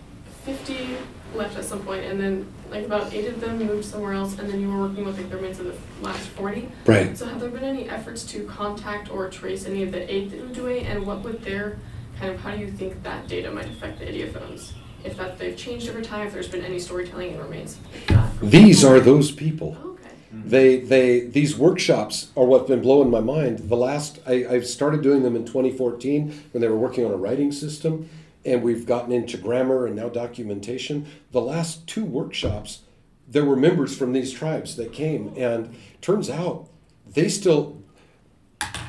fifty 0.47 0.97
left 1.35 1.55
at 1.59 1.65
some 1.67 1.81
point, 1.81 2.03
and 2.05 2.19
then 2.19 2.47
like 2.71 2.87
about 2.87 3.13
eight 3.13 3.29
of 3.29 3.39
them 3.39 3.59
moved 3.59 3.85
somewhere 3.85 4.15
else, 4.15 4.39
and 4.39 4.49
then 4.49 4.59
you 4.63 4.73
were 4.73 4.89
working 4.89 5.05
with 5.05 5.19
like 5.19 5.29
the 5.29 5.37
remains 5.37 5.61
of 5.61 5.67
the 5.67 5.77
last 6.01 6.27
forty. 6.29 6.71
Right. 6.87 7.15
So 7.19 7.27
have 7.27 7.39
there 7.39 7.51
been 7.51 7.63
any 7.63 7.87
efforts 7.87 8.25
to 8.33 8.47
contact 8.47 9.11
or 9.11 9.29
trace 9.29 9.67
any 9.67 9.83
of 9.83 9.93
the 9.93 10.11
eight 10.11 10.31
that 10.31 10.41
moved 10.41 10.57
away, 10.57 10.85
and 10.85 11.07
what 11.07 11.21
would 11.21 11.43
their, 11.43 11.79
kind 12.19 12.33
of, 12.33 12.41
how 12.41 12.53
do 12.53 12.63
you 12.63 12.71
think 12.71 13.03
that 13.03 13.29
data 13.29 13.51
might 13.51 13.69
affect 13.69 13.99
the 13.99 14.07
ideophones? 14.07 14.73
If 15.05 15.19
that 15.19 15.39
they've 15.39 15.57
changed 15.57 15.91
over 15.91 16.01
time, 16.01 16.27
if 16.27 16.33
there's 16.33 16.49
been 16.49 16.65
any 16.65 16.79
storytelling 16.79 17.33
in 17.33 17.39
remains 17.39 17.77
like 17.93 18.07
that? 18.07 18.41
These 18.41 18.83
are 18.85 19.01
those 19.01 19.31
people. 19.31 19.77
Oh, 19.79 19.91
Okay. 19.91 20.15
Hmm. 20.31 20.49
They, 20.49 20.79
they, 20.81 21.21
these 21.21 21.59
workshops 21.59 22.31
are 22.37 22.45
what's 22.47 22.69
been 22.69 22.81
blowing 22.81 23.11
my 23.11 23.21
mind. 23.21 23.59
The 23.69 23.77
last, 23.77 24.21
I, 24.27 24.47
I 24.47 24.61
started 24.61 25.03
doing 25.03 25.23
them 25.23 25.37
in 25.37 25.45
2014 25.45 26.33
when 26.53 26.61
they 26.63 26.69
were 26.69 26.79
working 26.79 27.05
on 27.05 27.13
a 27.13 27.17
writing 27.17 27.53
system, 27.53 28.09
and 28.45 28.63
we've 28.63 28.87
gotten 28.87 29.13
into 29.13 29.37
grammar 29.37 29.87
and 29.87 29.97
now 29.97 30.09
documentation. 30.09 31.07
The 31.33 31.41
last 31.41 31.87
two 31.87 32.05
workshops, 32.05 32.81
there 33.29 33.45
were 33.45 33.57
members 33.57 33.97
from 33.97 34.13
these 34.13 34.33
tribes 34.33 34.77
that 34.77 34.93
came, 34.93 35.33
and 35.37 35.77
turns 36.01 36.31
out 36.31 36.69
they 37.07 37.29
still. 37.29 37.83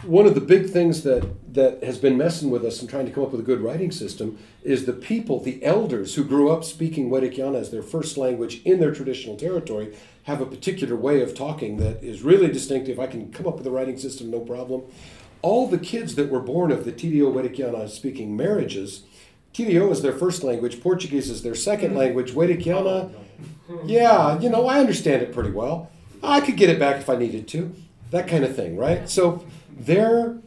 One 0.04 0.26
of 0.26 0.34
the 0.34 0.42
big 0.42 0.72
things 0.72 1.04
that, 1.04 1.54
that 1.54 1.84
has 1.84 2.00
been 2.00 2.18
messing 2.18 2.50
with 2.50 2.66
us 2.66 2.82
and 2.82 2.90
trying 2.90 3.06
to 3.06 3.12
come 3.12 3.24
up 3.24 3.32
with 3.32 3.40
a 3.40 3.44
good 3.44 3.62
writing 3.62 3.92
system 3.92 4.40
is 4.64 4.86
the 4.86 4.94
people, 4.94 5.40
the 5.40 5.64
elders 5.64 6.16
who 6.16 6.24
grew 6.24 6.50
up 6.50 6.64
speaking 6.64 7.12
Werikyana 7.12 7.60
as 7.60 7.70
their 7.70 7.84
first 7.84 8.18
language 8.18 8.64
in 8.64 8.80
their 8.80 8.92
traditional 8.94 9.38
territory, 9.38 9.96
have 10.24 10.42
a 10.42 10.46
particular 10.48 10.96
way 10.96 11.22
of 11.22 11.36
talking 11.36 11.78
that 11.78 12.04
is 12.04 12.24
really 12.24 12.48
distinctive. 12.48 13.00
I 13.00 13.06
can 13.08 13.32
come 13.32 13.48
up 13.48 13.58
with 13.58 13.68
a 13.68 13.72
writing 13.72 13.98
system, 13.98 14.32
no 14.32 14.40
problem. 14.40 14.84
All 15.44 15.68
the 15.68 15.78
kids 15.78 16.16
that 16.16 16.30
were 16.30 16.40
born 16.40 16.72
of 16.72 16.84
the 16.84 16.92
Tiriyó 16.92 17.32
Werikyana 17.32 17.88
speaking 17.88 18.36
marriages, 18.36 19.04
Tiriyó 19.54 19.92
is 19.92 20.02
their 20.02 20.14
first 20.14 20.44
language, 20.44 20.82
Portuguese 20.82 21.30
is 21.30 21.44
their 21.44 21.56
second 21.56 21.92
hmm. 21.92 21.98
language, 21.98 22.32
Werikyana, 22.32 23.14
oh, 23.70 23.82
yeah, 23.86 24.40
you 24.40 24.50
know, 24.50 24.68
I 24.68 24.80
understand 24.80 25.22
it 25.22 25.34
pretty 25.34 25.52
well. 25.52 25.90
I 26.24 26.42
could 26.42 26.58
get 26.58 26.70
it 26.70 26.80
back 26.80 26.98
if 26.98 27.10
I 27.10 27.16
needed 27.16 27.48
to. 27.50 27.74
That 28.12 28.28
kind 28.28 28.44
of 28.44 28.56
thing, 28.56 28.78
right? 28.78 29.10
So 29.10 29.46
they're 29.70 30.38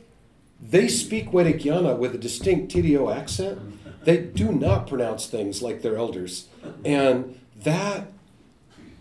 they 0.61 0.89
speak 0.89 1.31
Werikyana 1.31 1.99
with 1.99 2.15
a 2.15 2.19
distinct 2.19 2.73
Tiriyó 2.73 3.15
accent. 3.15 3.61
They 4.05 4.19
do 4.19 4.51
not 4.51 4.87
pronounce 4.87 5.27
things 5.27 5.63
like 5.63 5.83
their 5.83 5.97
elders. 5.97 6.49
And 6.85 7.39
that 7.57 8.09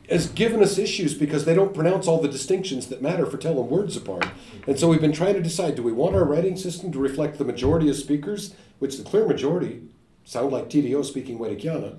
has 0.10 0.28
given 0.28 0.62
us 0.62 0.78
issues 0.78 1.14
because 1.14 1.46
they 1.46 1.56
don't 1.56 1.74
pronounce 1.74 2.08
all 2.08 2.22
the 2.22 2.28
distinctions 2.28 2.88
that 2.88 3.02
matter 3.02 3.26
for 3.26 3.38
telling 3.38 3.70
words 3.70 3.96
apart. 3.96 4.28
And 4.68 4.78
so 4.78 4.90
we've 4.90 5.02
been 5.02 5.14
trying 5.14 5.36
to 5.36 5.42
decide 5.42 5.76
do 5.76 5.84
we 5.84 5.94
want 5.94 6.16
our 6.16 6.26
writing 6.26 6.58
system 6.58 6.92
to 6.92 7.00
reflect 7.00 7.38
the 7.38 7.46
majority 7.46 7.90
of 7.90 7.96
speakers, 7.96 8.54
which 8.80 8.98
the 8.98 9.04
clear 9.04 9.26
majority 9.26 9.84
sound 10.26 10.52
like 10.52 10.70
Tiriyó 10.70 11.04
speaking 11.04 11.38
Werikyana, 11.40 11.96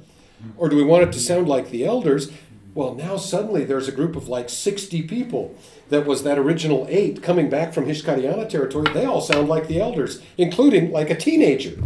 or 0.56 0.68
do 0.68 0.76
we 0.76 0.82
want 0.82 1.04
it 1.04 1.12
to 1.12 1.18
sound 1.20 1.48
like 1.48 1.70
the 1.70 1.84
elders? 1.84 2.30
Well, 2.74 2.94
now 2.94 3.16
suddenly 3.16 3.64
there's 3.64 3.86
a 3.86 3.92
group 3.92 4.16
of 4.16 4.28
like 4.28 4.50
60 4.50 5.02
people 5.02 5.54
that 5.90 6.06
was 6.06 6.24
that 6.24 6.38
original 6.38 6.86
eight 6.88 7.22
coming 7.22 7.48
back 7.48 7.72
from 7.72 7.86
Hixkaryana 7.86 8.48
territory. 8.48 8.92
They 8.92 9.04
all 9.04 9.20
sound 9.20 9.48
like 9.48 9.68
the 9.68 9.80
elders, 9.80 10.20
including 10.36 10.90
like 10.90 11.08
a 11.08 11.14
teenager. 11.16 11.76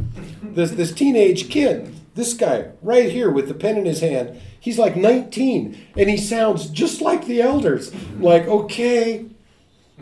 This, 0.43 0.71
this 0.71 0.93
teenage 0.93 1.51
kid, 1.51 1.95
this 2.15 2.33
guy 2.33 2.71
right 2.81 3.11
here 3.11 3.31
with 3.31 3.49
the 3.49 3.55
pen 3.55 3.77
in 3.77 3.85
his 3.85 4.01
hand, 4.01 4.41
he's 4.59 4.79
like 4.79 4.97
19 4.97 5.79
and 5.97 6.09
he 6.09 6.17
sounds 6.17 6.71
just 6.71 7.03
like 7.03 7.27
the 7.27 7.43
elders. 7.43 7.93
Like, 8.19 8.47
okay. 8.47 9.27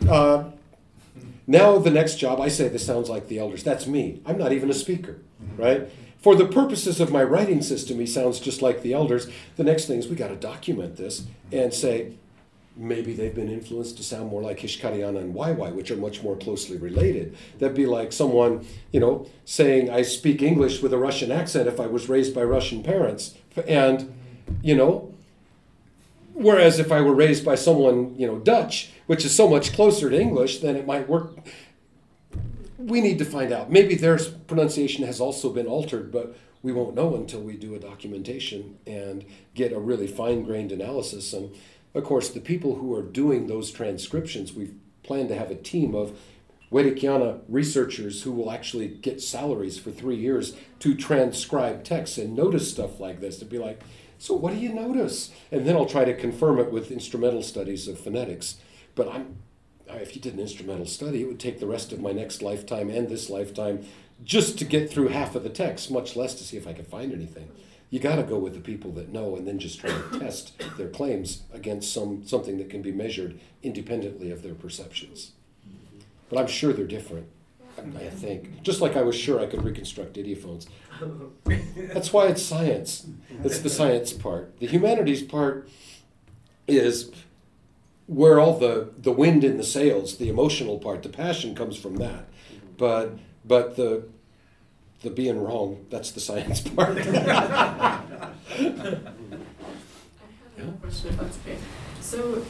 Uh, 0.07 0.51
Now 1.47 1.79
the 1.79 1.91
next 1.91 2.15
job, 2.15 2.39
I 2.39 2.47
say 2.49 2.67
this 2.69 2.85
sounds 2.85 3.09
like 3.09 3.27
the 3.27 3.39
elders. 3.39 3.63
That's 3.63 3.87
me. 3.87 4.21
I'm 4.25 4.37
not 4.37 4.51
even 4.53 4.69
a 4.69 4.73
speaker, 4.73 5.17
right? 5.57 5.89
For 6.19 6.35
the 6.35 6.47
purposes 6.47 6.99
of 6.99 7.11
my 7.11 7.23
writing 7.23 7.61
system, 7.61 7.99
he 7.99 8.07
sounds 8.07 8.39
just 8.39 8.61
like 8.61 8.81
the 8.81 8.93
elders. 8.93 9.27
The 9.55 9.63
next 9.63 9.85
thing 9.85 9.99
is 9.99 10.07
we 10.07 10.15
got 10.15 10.29
to 10.29 10.35
document 10.35 10.97
this 10.97 11.25
and 11.51 11.73
say 11.73 12.13
maybe 12.77 13.13
they've 13.13 13.33
been 13.33 13.49
influenced 13.49 13.97
to 13.97 14.03
sound 14.03 14.29
more 14.29 14.41
like 14.41 14.59
Hixkaryana 14.59 15.19
and 15.19 15.33
Waiwai, 15.33 15.73
which 15.73 15.91
are 15.91 15.97
much 15.97 16.21
more 16.21 16.35
closely 16.35 16.77
related. 16.77 17.35
That'd 17.59 17.75
be 17.75 17.85
like 17.85 18.13
someone, 18.13 18.65
you 18.91 18.99
know, 18.99 19.27
saying 19.45 19.89
I 19.89 20.03
speak 20.03 20.41
English 20.41 20.81
with 20.81 20.93
a 20.93 20.97
Russian 20.97 21.31
accent 21.31 21.67
if 21.67 21.79
I 21.79 21.87
was 21.87 22.07
raised 22.07 22.35
by 22.35 22.43
Russian 22.43 22.83
parents, 22.83 23.35
and 23.67 24.13
you 24.61 24.75
know. 24.75 25.13
Whereas 26.33 26.77
if 26.77 26.91
I 26.91 27.01
were 27.01 27.15
raised 27.15 27.43
by 27.43 27.55
someone, 27.55 28.13
you 28.15 28.27
know, 28.27 28.37
Dutch, 28.37 28.91
which 29.07 29.25
is 29.25 29.35
so 29.35 29.49
much 29.49 29.73
closer 29.73 30.07
to 30.07 30.19
English, 30.19 30.59
then 30.59 30.75
it 30.75 30.85
might 30.85 31.09
work. 31.09 31.35
We 32.87 33.01
need 33.01 33.19
to 33.19 33.25
find 33.25 33.51
out. 33.51 33.69
Maybe 33.69 33.95
their 33.95 34.17
pronunciation 34.47 35.05
has 35.05 35.19
also 35.19 35.51
been 35.51 35.67
altered, 35.67 36.09
but 36.09 36.37
we 36.63 36.71
won't 36.71 36.95
know 36.95 37.17
until 37.17 37.41
we 37.41 37.57
do 37.57 37.75
a 37.75 37.79
documentation 37.79 38.77
and 38.87 39.25
get 39.53 39.73
a 39.73 39.79
really 39.79 40.07
fine 40.07 40.43
grained 40.43 40.71
analysis. 40.71 41.33
And 41.33 41.53
of 41.93 42.05
course, 42.05 42.29
the 42.29 42.39
people 42.39 42.75
who 42.75 42.95
are 42.95 43.01
doing 43.01 43.47
those 43.47 43.71
transcriptions, 43.71 44.53
we've 44.53 44.73
planned 45.03 45.27
to 45.29 45.35
have 45.35 45.51
a 45.51 45.55
team 45.55 45.95
of 45.95 46.17
Werikyana 46.71 47.41
researchers 47.49 48.23
who 48.23 48.31
will 48.31 48.51
actually 48.51 48.87
get 48.87 49.21
salaries 49.21 49.77
for 49.77 49.91
three 49.91 50.15
years 50.15 50.55
to 50.79 50.95
transcribe 50.95 51.83
texts 51.83 52.17
and 52.17 52.37
notice 52.37 52.71
stuff 52.71 53.01
like 53.01 53.19
this 53.19 53.37
to 53.39 53.45
be 53.45 53.57
like, 53.57 53.81
so 54.17 54.33
what 54.33 54.53
do 54.53 54.59
you 54.59 54.73
notice? 54.73 55.31
And 55.51 55.67
then 55.67 55.75
I'll 55.75 55.85
try 55.85 56.05
to 56.05 56.15
confirm 56.15 56.57
it 56.57 56.71
with 56.71 56.89
instrumental 56.89 57.43
studies 57.43 57.89
of 57.89 57.99
phonetics. 57.99 58.55
But 58.95 59.13
I'm, 59.13 59.37
if 59.95 60.15
you 60.15 60.21
did 60.21 60.33
an 60.33 60.39
instrumental 60.39 60.85
study, 60.85 61.21
it 61.21 61.27
would 61.27 61.39
take 61.39 61.59
the 61.59 61.67
rest 61.67 61.91
of 61.91 61.99
my 61.99 62.11
next 62.11 62.41
lifetime 62.41 62.89
and 62.89 63.09
this 63.09 63.29
lifetime 63.29 63.85
just 64.23 64.57
to 64.59 64.65
get 64.65 64.89
through 64.89 65.09
half 65.09 65.35
of 65.35 65.43
the 65.43 65.49
text, 65.49 65.91
much 65.91 66.15
less 66.15 66.33
to 66.35 66.43
see 66.43 66.57
if 66.57 66.67
I 66.67 66.73
could 66.73 66.87
find 66.87 67.13
anything. 67.13 67.49
You 67.89 67.99
got 67.99 68.17
to 68.17 68.23
go 68.23 68.37
with 68.37 68.53
the 68.53 68.59
people 68.59 68.91
that 68.93 69.09
know, 69.09 69.35
and 69.35 69.47
then 69.47 69.59
just 69.59 69.79
try 69.79 69.91
to 69.91 70.19
test 70.19 70.53
their 70.77 70.89
claims 70.89 71.43
against 71.53 71.93
some 71.93 72.25
something 72.25 72.57
that 72.57 72.69
can 72.69 72.81
be 72.81 72.91
measured 72.91 73.39
independently 73.63 74.31
of 74.31 74.43
their 74.43 74.55
perceptions. 74.55 75.31
But 76.29 76.39
I'm 76.39 76.47
sure 76.47 76.73
they're 76.73 76.85
different. 76.85 77.27
I 77.77 78.09
think. 78.09 78.63
Just 78.63 78.81
like 78.81 78.95
I 78.95 79.03
was 79.03 79.15
sure 79.15 79.39
I 79.39 79.45
could 79.45 79.63
reconstruct 79.63 80.15
ideophones. 80.15 80.65
That's 81.93 82.11
why 82.11 82.25
it's 82.25 82.41
science. 82.41 83.05
It's 83.43 83.59
the 83.59 83.69
science 83.69 84.13
part. 84.13 84.57
The 84.59 84.65
humanities 84.65 85.21
part 85.21 85.69
is 86.67 87.11
where 88.07 88.39
all 88.39 88.57
the, 88.57 88.89
the 88.97 89.11
wind 89.11 89.43
in 89.43 89.57
the 89.57 89.63
sails, 89.63 90.17
the 90.17 90.29
emotional 90.29 90.79
part, 90.79 91.03
the 91.03 91.09
passion 91.09 91.53
comes 91.55 91.77
from 91.77 91.97
that. 91.97 92.25
But 92.77 93.17
but 93.45 93.75
the 93.75 94.03
the 95.03 95.09
being 95.09 95.41
wrong, 95.41 95.85
that's 95.89 96.11
the 96.11 96.19
science 96.19 96.61
part. 96.75 96.97
I 97.07 97.99
have 100.57 100.69
a 100.69 100.71
question 100.81 101.09
if 101.09 101.17
that's 101.17 101.37
okay. 101.45 101.57
So 102.01 102.43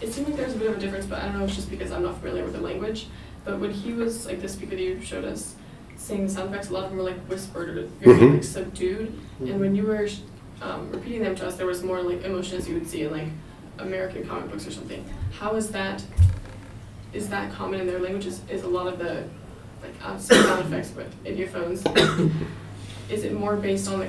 it 0.00 0.12
seemed 0.12 0.28
like 0.28 0.36
there's 0.36 0.54
a 0.54 0.58
bit 0.58 0.70
of 0.70 0.76
a 0.76 0.80
difference, 0.80 1.06
but 1.06 1.20
I 1.20 1.26
don't 1.26 1.38
know 1.38 1.44
if 1.44 1.48
it's 1.50 1.56
just 1.56 1.70
because 1.70 1.90
I'm 1.92 2.02
not 2.02 2.18
familiar 2.18 2.44
with 2.44 2.54
the 2.54 2.60
language. 2.60 3.06
But 3.44 3.60
when 3.60 3.70
he 3.72 3.92
was 3.92 4.26
like 4.26 4.40
the 4.40 4.48
speaker 4.48 4.74
that 4.76 4.82
you 4.82 5.00
showed 5.00 5.24
us 5.24 5.54
saying 5.96 6.26
the 6.26 6.32
sound 6.32 6.50
effects, 6.52 6.70
a 6.70 6.72
lot 6.72 6.84
of 6.84 6.90
them 6.90 6.98
were 6.98 7.04
like 7.04 7.18
whispered 7.26 7.68
or 7.70 7.82
very 7.86 8.16
Mhm. 8.18 8.32
like 8.34 8.44
subdued. 8.44 9.12
And 9.40 9.60
when 9.60 9.74
you 9.74 9.84
were 9.84 10.08
um, 10.62 10.90
repeating 10.90 11.22
them 11.22 11.34
to 11.36 11.46
us, 11.46 11.56
there 11.56 11.66
was 11.66 11.82
more 11.82 12.00
like 12.02 12.22
emotions 12.24 12.68
you 12.68 12.74
would 12.74 12.88
see 12.88 13.02
in 13.02 13.12
like 13.12 13.28
American 13.78 14.26
comic 14.26 14.50
books 14.50 14.66
or 14.66 14.70
something. 14.70 15.04
How 15.38 15.54
is 15.56 15.70
that? 15.70 16.02
Is 17.12 17.28
that 17.28 17.52
common 17.52 17.80
in 17.80 17.86
their 17.86 17.98
languages? 18.00 18.40
Is 18.48 18.62
a 18.62 18.68
lot 18.68 18.86
of 18.86 18.98
the 18.98 19.24
like 19.82 20.20
sound 20.20 20.64
effects 20.66 20.92
with 20.94 21.24
ideophones? 21.24 21.84
is 23.10 23.24
it 23.24 23.32
more 23.32 23.56
based 23.56 23.88
on 23.90 24.00
the 24.00 24.08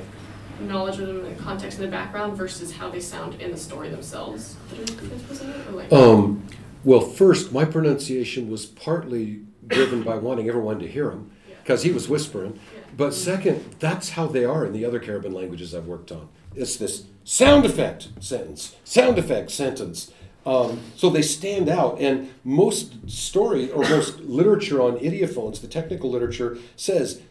knowledge 0.61 0.99
of 0.99 1.07
them 1.07 1.25
and 1.25 1.37
the 1.37 1.43
context 1.43 1.79
in 1.79 1.85
the 1.85 1.91
background 1.91 2.37
versus 2.37 2.71
how 2.71 2.89
they 2.89 2.99
sound 2.99 3.41
in 3.41 3.51
the 3.51 3.57
story 3.57 3.89
themselves 3.89 4.55
that 4.69 4.79
are 4.79 5.07
transpresented? 5.07 5.67
Or 5.67 5.71
like, 5.71 5.91
Um, 5.91 6.43
well, 6.83 7.01
first, 7.01 7.51
my 7.51 7.65
pronunciation 7.65 8.49
was 8.49 8.65
partly 8.65 9.41
driven 9.67 10.03
by 10.03 10.15
wanting 10.15 10.47
everyone 10.47 10.79
to 10.79 10.87
hear 10.87 11.11
him, 11.11 11.31
because 11.63 11.83
he 11.83 11.91
was 11.91 12.07
whispering. 12.07 12.59
But 12.95 13.13
second, 13.13 13.65
that's 13.79 14.11
how 14.11 14.27
they 14.27 14.45
are 14.45 14.65
in 14.65 14.71
the 14.71 14.85
other 14.85 14.99
Cariban 14.99 15.33
languages 15.33 15.75
I've 15.75 15.87
worked 15.87 16.11
on. 16.11 16.29
It's 16.55 16.77
this 16.77 17.05
sound 17.23 17.65
effect 17.65 18.09
sentence, 18.19 18.75
sound 18.83 19.17
effect 19.17 19.51
sentence. 19.51 20.11
Um, 20.45 20.81
so 20.95 21.09
they 21.09 21.23
stand 21.23 21.69
out, 21.69 21.99
and 21.99 22.31
most 22.43 23.09
story 23.09 23.71
or 23.71 23.81
most 23.81 24.19
literature 24.19 24.79
on 24.79 24.99
ideophones, 24.99 25.59
the 25.59 25.67
technical 25.67 26.11
literature 26.11 26.57
says 26.75 27.21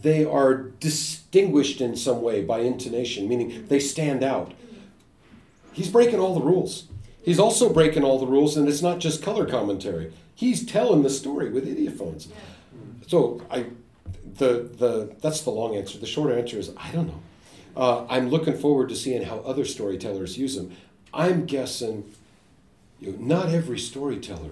they 0.00 0.24
are 0.24 0.54
distinguished 0.54 1.82
in 1.82 1.96
some 1.96 2.22
way 2.22 2.42
by 2.42 2.60
intonation, 2.60 3.28
meaning 3.28 3.66
they 3.68 3.78
stand 3.78 4.24
out. 4.24 4.54
He's 5.72 5.90
breaking 5.90 6.18
all 6.18 6.34
the 6.34 6.44
rules. 6.44 6.84
He's 7.22 7.38
also 7.38 7.72
breaking 7.72 8.04
all 8.04 8.18
the 8.18 8.26
rules, 8.26 8.56
and 8.56 8.66
it's 8.68 8.82
not 8.82 8.98
just 8.98 9.22
color 9.22 9.46
commentary. 9.46 10.12
He's 10.34 10.64
telling 10.64 11.02
the 11.02 11.10
story 11.10 11.50
with 11.50 11.66
ideophones. 11.66 12.28
So 13.06 13.42
I, 13.50 13.66
the 14.38 14.70
the 14.76 15.14
that's 15.20 15.42
the 15.42 15.50
long 15.50 15.76
answer. 15.76 15.98
The 15.98 16.06
short 16.06 16.32
answer 16.32 16.58
is 16.58 16.72
I 16.76 16.90
don't 16.90 17.06
know. 17.06 17.20
Uh, 17.76 18.06
I'm 18.08 18.28
looking 18.28 18.56
forward 18.56 18.88
to 18.90 18.96
seeing 18.96 19.22
how 19.22 19.38
other 19.38 19.64
storytellers 19.64 20.36
use 20.38 20.56
them. 20.56 20.72
I'm 21.14 21.46
guessing, 21.46 22.04
you 23.00 23.12
know, 23.12 23.18
not 23.18 23.48
every 23.48 23.78
storyteller 23.78 24.50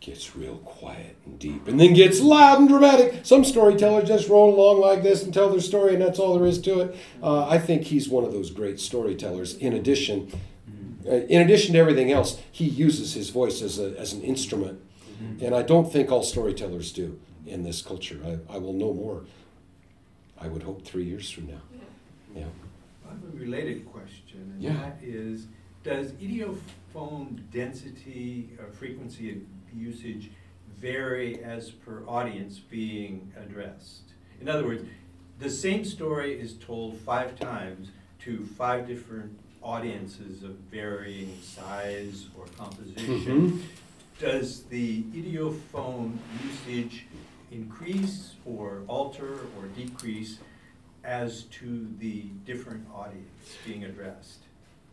gets 0.00 0.34
real 0.34 0.56
quiet 0.58 1.16
and 1.26 1.38
deep, 1.38 1.68
and 1.68 1.78
then 1.78 1.92
gets 1.92 2.20
loud 2.20 2.58
and 2.58 2.68
dramatic. 2.68 3.20
Some 3.22 3.44
storytellers 3.44 4.08
just 4.08 4.28
roll 4.28 4.54
along 4.54 4.80
like 4.80 5.02
this 5.02 5.22
and 5.22 5.32
tell 5.32 5.50
their 5.50 5.60
story, 5.60 5.92
and 5.92 6.02
that's 6.02 6.18
all 6.18 6.38
there 6.38 6.46
is 6.46 6.60
to 6.62 6.80
it. 6.80 6.96
Uh, 7.22 7.46
I 7.46 7.58
think 7.58 7.82
he's 7.84 8.08
one 8.08 8.24
of 8.24 8.32
those 8.32 8.50
great 8.50 8.80
storytellers. 8.80 9.54
In 9.56 9.74
addition, 9.74 10.32
uh, 11.06 11.10
in 11.10 11.42
addition 11.42 11.74
to 11.74 11.78
everything 11.78 12.10
else, 12.10 12.40
he 12.50 12.64
uses 12.64 13.12
his 13.14 13.30
voice 13.30 13.60
as 13.62 13.78
a 13.78 13.98
as 13.98 14.12
an 14.12 14.22
instrument, 14.22 14.80
and 15.40 15.54
I 15.54 15.62
don't 15.62 15.92
think 15.92 16.10
all 16.10 16.22
storytellers 16.22 16.92
do 16.92 17.20
in 17.46 17.62
this 17.62 17.82
culture. 17.82 18.20
I, 18.24 18.54
I 18.54 18.58
will 18.58 18.72
know 18.72 18.94
more. 18.94 19.24
I 20.40 20.48
would 20.48 20.62
hope 20.62 20.82
three 20.84 21.04
years 21.04 21.30
from 21.30 21.48
now. 21.48 21.60
Yeah. 22.34 22.44
I 23.06 23.12
have 23.14 23.24
a 23.34 23.36
related 23.36 23.90
question, 23.90 24.52
and 24.54 24.62
Yeah. 24.62 24.74
that 24.74 24.98
is, 25.02 25.46
does 25.82 26.12
ideophone 26.12 27.50
density 27.50 28.50
or 28.58 28.66
frequency 28.70 29.30
of 29.32 29.38
usage 29.74 30.30
vary 30.80 31.42
as 31.42 31.70
per 31.70 32.04
audience 32.06 32.58
being 32.58 33.32
addressed? 33.36 34.12
In 34.40 34.48
other 34.48 34.64
words, 34.64 34.84
the 35.38 35.50
same 35.50 35.84
story 35.84 36.38
is 36.38 36.54
told 36.54 36.98
five 36.98 37.38
times 37.38 37.88
to 38.20 38.44
five 38.44 38.86
different 38.86 39.38
audiences 39.62 40.42
of 40.42 40.52
varying 40.70 41.36
size 41.42 42.28
or 42.36 42.46
composition. 42.58 43.52
Mm-hmm. 43.52 43.58
Does 44.18 44.64
the 44.64 45.02
ideophone 45.04 46.18
usage 46.44 47.06
increase 47.50 48.34
or 48.44 48.82
alter 48.86 49.40
or 49.58 49.66
decrease 49.76 50.38
as 51.04 51.42
to 51.44 51.88
the 51.98 52.22
different 52.44 52.86
audience 52.94 53.56
being 53.66 53.84
addressed? 53.84 54.38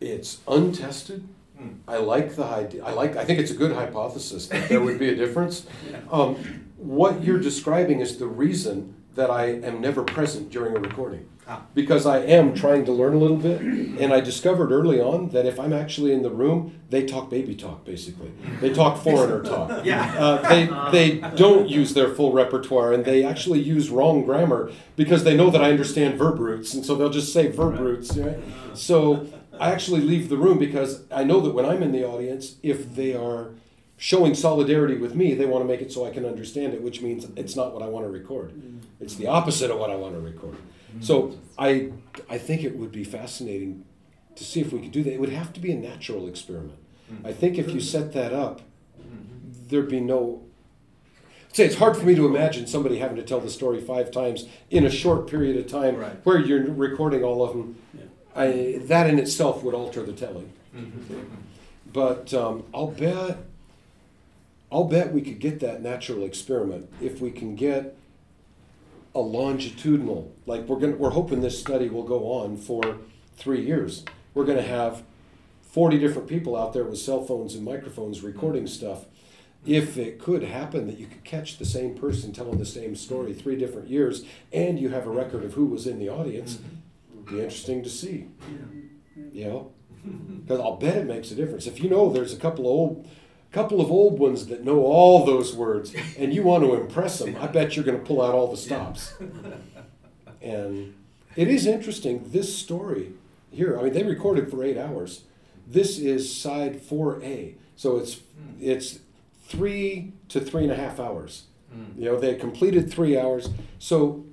It's 0.00 0.38
untested. 0.46 1.28
Hmm. 1.56 1.68
I 1.88 1.96
like 1.96 2.36
the 2.36 2.44
idea. 2.44 2.84
I 2.84 2.92
like. 2.92 3.16
I 3.16 3.24
think 3.24 3.40
it's 3.40 3.50
a 3.50 3.56
good 3.56 3.72
hypothesis 3.72 4.46
that 4.48 4.68
there 4.68 4.80
would 4.80 4.98
be 4.98 5.08
a 5.08 5.16
difference. 5.16 5.66
Um, 6.10 6.64
what 6.78 7.24
you're 7.24 7.40
describing 7.40 8.00
is 8.00 8.18
the 8.18 8.26
reason 8.26 8.94
that 9.18 9.30
I 9.32 9.46
am 9.46 9.80
never 9.80 10.04
present 10.04 10.48
during 10.48 10.76
a 10.76 10.78
recording. 10.78 11.28
Ah. 11.48 11.62
Because 11.74 12.06
I 12.06 12.18
am 12.20 12.54
trying 12.54 12.84
to 12.84 12.92
learn 12.92 13.14
a 13.14 13.18
little 13.18 13.36
bit, 13.36 13.60
and 13.60 14.12
I 14.12 14.20
discovered 14.20 14.70
early 14.70 15.00
on 15.00 15.30
that 15.30 15.44
if 15.44 15.58
I'm 15.58 15.72
actually 15.72 16.12
in 16.12 16.22
the 16.22 16.30
room, 16.30 16.78
they 16.90 17.04
talk 17.04 17.28
baby 17.28 17.56
talk 17.56 17.84
basically. 17.84 18.30
They 18.60 18.72
talk 18.72 19.02
foreigner 19.02 19.42
talk. 19.52 19.84
Yeah. 19.84 20.14
Uh, 20.16 20.48
they 20.48 20.66
they 20.92 21.36
don't 21.36 21.68
use 21.68 21.94
their 21.94 22.14
full 22.14 22.32
repertoire, 22.32 22.92
and 22.92 23.04
they 23.04 23.24
actually 23.24 23.60
use 23.60 23.90
wrong 23.90 24.24
grammar 24.24 24.70
because 24.94 25.24
they 25.24 25.36
know 25.36 25.50
that 25.50 25.62
I 25.62 25.70
understand 25.70 26.16
verb 26.16 26.38
roots, 26.38 26.72
and 26.74 26.86
so 26.86 26.94
they'll 26.94 27.10
just 27.10 27.32
say 27.32 27.48
verb 27.48 27.80
roots. 27.80 28.16
Right? 28.16 28.38
So 28.74 29.26
I 29.58 29.72
actually 29.72 30.02
leave 30.02 30.28
the 30.28 30.36
room 30.36 30.58
because 30.58 31.02
I 31.10 31.24
know 31.24 31.40
that 31.40 31.54
when 31.54 31.66
I'm 31.66 31.82
in 31.82 31.90
the 31.90 32.04
audience, 32.04 32.56
if 32.62 32.94
they 32.94 33.14
are 33.14 33.50
showing 33.98 34.34
solidarity 34.34 34.96
with 34.96 35.14
me, 35.14 35.34
they 35.34 35.44
want 35.44 35.62
to 35.62 35.68
make 35.68 35.82
it 35.82 35.92
so 35.92 36.06
I 36.06 36.10
can 36.10 36.24
understand 36.24 36.72
it, 36.72 36.80
which 36.82 37.02
means 37.02 37.26
it's 37.36 37.54
not 37.56 37.74
what 37.74 37.82
I 37.82 37.88
want 37.88 38.06
to 38.06 38.10
record. 38.10 38.52
It's 39.00 39.16
the 39.16 39.26
opposite 39.26 39.70
of 39.70 39.78
what 39.78 39.90
I 39.90 39.96
want 39.96 40.14
to 40.14 40.20
record. 40.20 40.56
So 41.00 41.36
I 41.58 41.92
I 42.30 42.38
think 42.38 42.64
it 42.64 42.76
would 42.76 42.92
be 42.92 43.04
fascinating 43.04 43.84
to 44.36 44.44
see 44.44 44.60
if 44.60 44.72
we 44.72 44.80
could 44.80 44.92
do 44.92 45.02
that. 45.02 45.12
It 45.12 45.20
would 45.20 45.28
have 45.42 45.52
to 45.52 45.60
be 45.60 45.72
a 45.72 45.76
natural 45.76 46.26
experiment. 46.28 46.78
I 47.24 47.32
think 47.32 47.58
if 47.58 47.70
you 47.74 47.80
set 47.80 48.12
that 48.14 48.32
up, 48.32 48.62
there'd 49.68 49.88
be 49.88 50.00
no. 50.00 50.42
Say 51.52 51.64
it's 51.64 51.76
hard 51.76 51.96
for 51.96 52.04
me 52.04 52.14
to 52.14 52.26
imagine 52.26 52.66
somebody 52.66 52.98
having 52.98 53.16
to 53.16 53.22
tell 53.22 53.40
the 53.40 53.50
story 53.50 53.80
five 53.80 54.10
times 54.10 54.46
in 54.70 54.84
a 54.84 54.90
short 54.90 55.26
period 55.26 55.56
of 55.56 55.66
time, 55.66 55.96
Right. 55.96 56.24
where 56.24 56.38
you're 56.38 56.62
recording 56.72 57.24
all 57.24 57.42
of 57.42 57.52
them. 57.56 57.76
Yeah. 57.94 58.02
I, 58.36 58.78
that 58.84 59.08
in 59.08 59.18
itself 59.18 59.62
would 59.64 59.74
alter 59.74 60.02
the 60.04 60.12
telling. 60.12 60.52
Mhm. 60.76 61.24
But 61.92 62.32
um, 62.34 62.64
I'll 62.74 62.88
bet 62.88 63.38
I'll 64.70 64.84
bet 64.84 65.12
we 65.12 65.22
could 65.22 65.38
get 65.38 65.60
that 65.60 65.82
natural 65.82 66.24
experiment 66.24 66.90
if 67.00 67.20
we 67.20 67.30
can 67.30 67.54
get 67.54 67.96
a 69.14 69.20
longitudinal, 69.20 70.32
like 70.46 70.66
we're 70.66 70.78
gonna, 70.78 70.96
we're 70.96 71.10
hoping 71.10 71.40
this 71.40 71.58
study 71.58 71.88
will 71.88 72.04
go 72.04 72.30
on 72.30 72.56
for 72.56 72.98
three 73.36 73.64
years. 73.64 74.04
We're 74.34 74.44
gonna 74.44 74.62
have 74.62 75.02
forty 75.62 75.98
different 75.98 76.28
people 76.28 76.56
out 76.56 76.72
there 76.72 76.84
with 76.84 76.98
cell 76.98 77.24
phones 77.24 77.54
and 77.54 77.64
microphones 77.64 78.22
recording 78.22 78.66
stuff. 78.66 79.06
If 79.66 79.96
it 79.96 80.20
could 80.20 80.44
happen 80.44 80.86
that 80.86 80.98
you 80.98 81.06
could 81.06 81.24
catch 81.24 81.58
the 81.58 81.64
same 81.64 81.94
person 81.94 82.32
telling 82.32 82.58
the 82.58 82.66
same 82.66 82.94
story 82.94 83.32
three 83.32 83.56
different 83.56 83.88
years, 83.88 84.24
and 84.52 84.78
you 84.78 84.90
have 84.90 85.06
a 85.06 85.10
record 85.10 85.44
of 85.44 85.54
who 85.54 85.66
was 85.66 85.86
in 85.86 85.98
the 85.98 86.08
audience, 86.08 86.58
it'd 87.12 87.26
be 87.26 87.40
interesting 87.40 87.82
to 87.82 87.90
see. 87.90 88.28
You 89.32 89.44
know, 89.44 89.72
because 90.42 90.60
I'll 90.60 90.76
bet 90.76 90.96
it 90.96 91.06
makes 91.06 91.30
a 91.30 91.34
difference. 91.34 91.66
If 91.66 91.82
you 91.82 91.90
know 91.90 92.12
there's 92.12 92.32
a 92.32 92.38
couple 92.38 92.66
of 92.66 92.70
old, 92.70 93.08
couple 93.50 93.80
of 93.80 93.90
old 93.90 94.18
ones 94.18 94.46
that 94.46 94.64
know 94.64 94.84
all 94.84 95.24
those 95.24 95.54
words, 95.54 95.94
and 96.18 96.34
you 96.34 96.42
want 96.42 96.64
to 96.64 96.74
impress 96.74 97.18
them, 97.18 97.36
I 97.40 97.46
bet 97.46 97.76
you're 97.76 97.84
going 97.84 97.98
to 97.98 98.04
pull 98.04 98.22
out 98.22 98.34
all 98.34 98.50
the 98.50 98.56
stops. 98.56 99.14
And 100.40 100.94
it 101.36 101.48
is 101.48 101.66
interesting. 101.66 102.30
This 102.30 102.56
story 102.56 103.12
here, 103.50 103.78
I 103.78 103.82
mean, 103.82 103.92
they 103.92 104.02
recorded 104.02 104.50
for 104.50 104.62
eight 104.62 104.76
hours. 104.76 105.22
This 105.66 105.98
is 105.98 106.34
side 106.34 106.80
four 106.80 107.22
A, 107.22 107.56
so 107.76 107.96
it's 107.98 108.14
hmm. 108.14 108.54
it's 108.60 109.00
three 109.46 110.12
to 110.28 110.40
three 110.40 110.62
and 110.62 110.72
a 110.72 110.76
half 110.76 110.98
hours. 111.00 111.44
Hmm. 111.72 112.00
You 112.00 112.06
know, 112.06 112.18
they 112.18 112.34
completed 112.34 112.90
three 112.90 113.18
hours. 113.18 113.50
So 113.78 114.24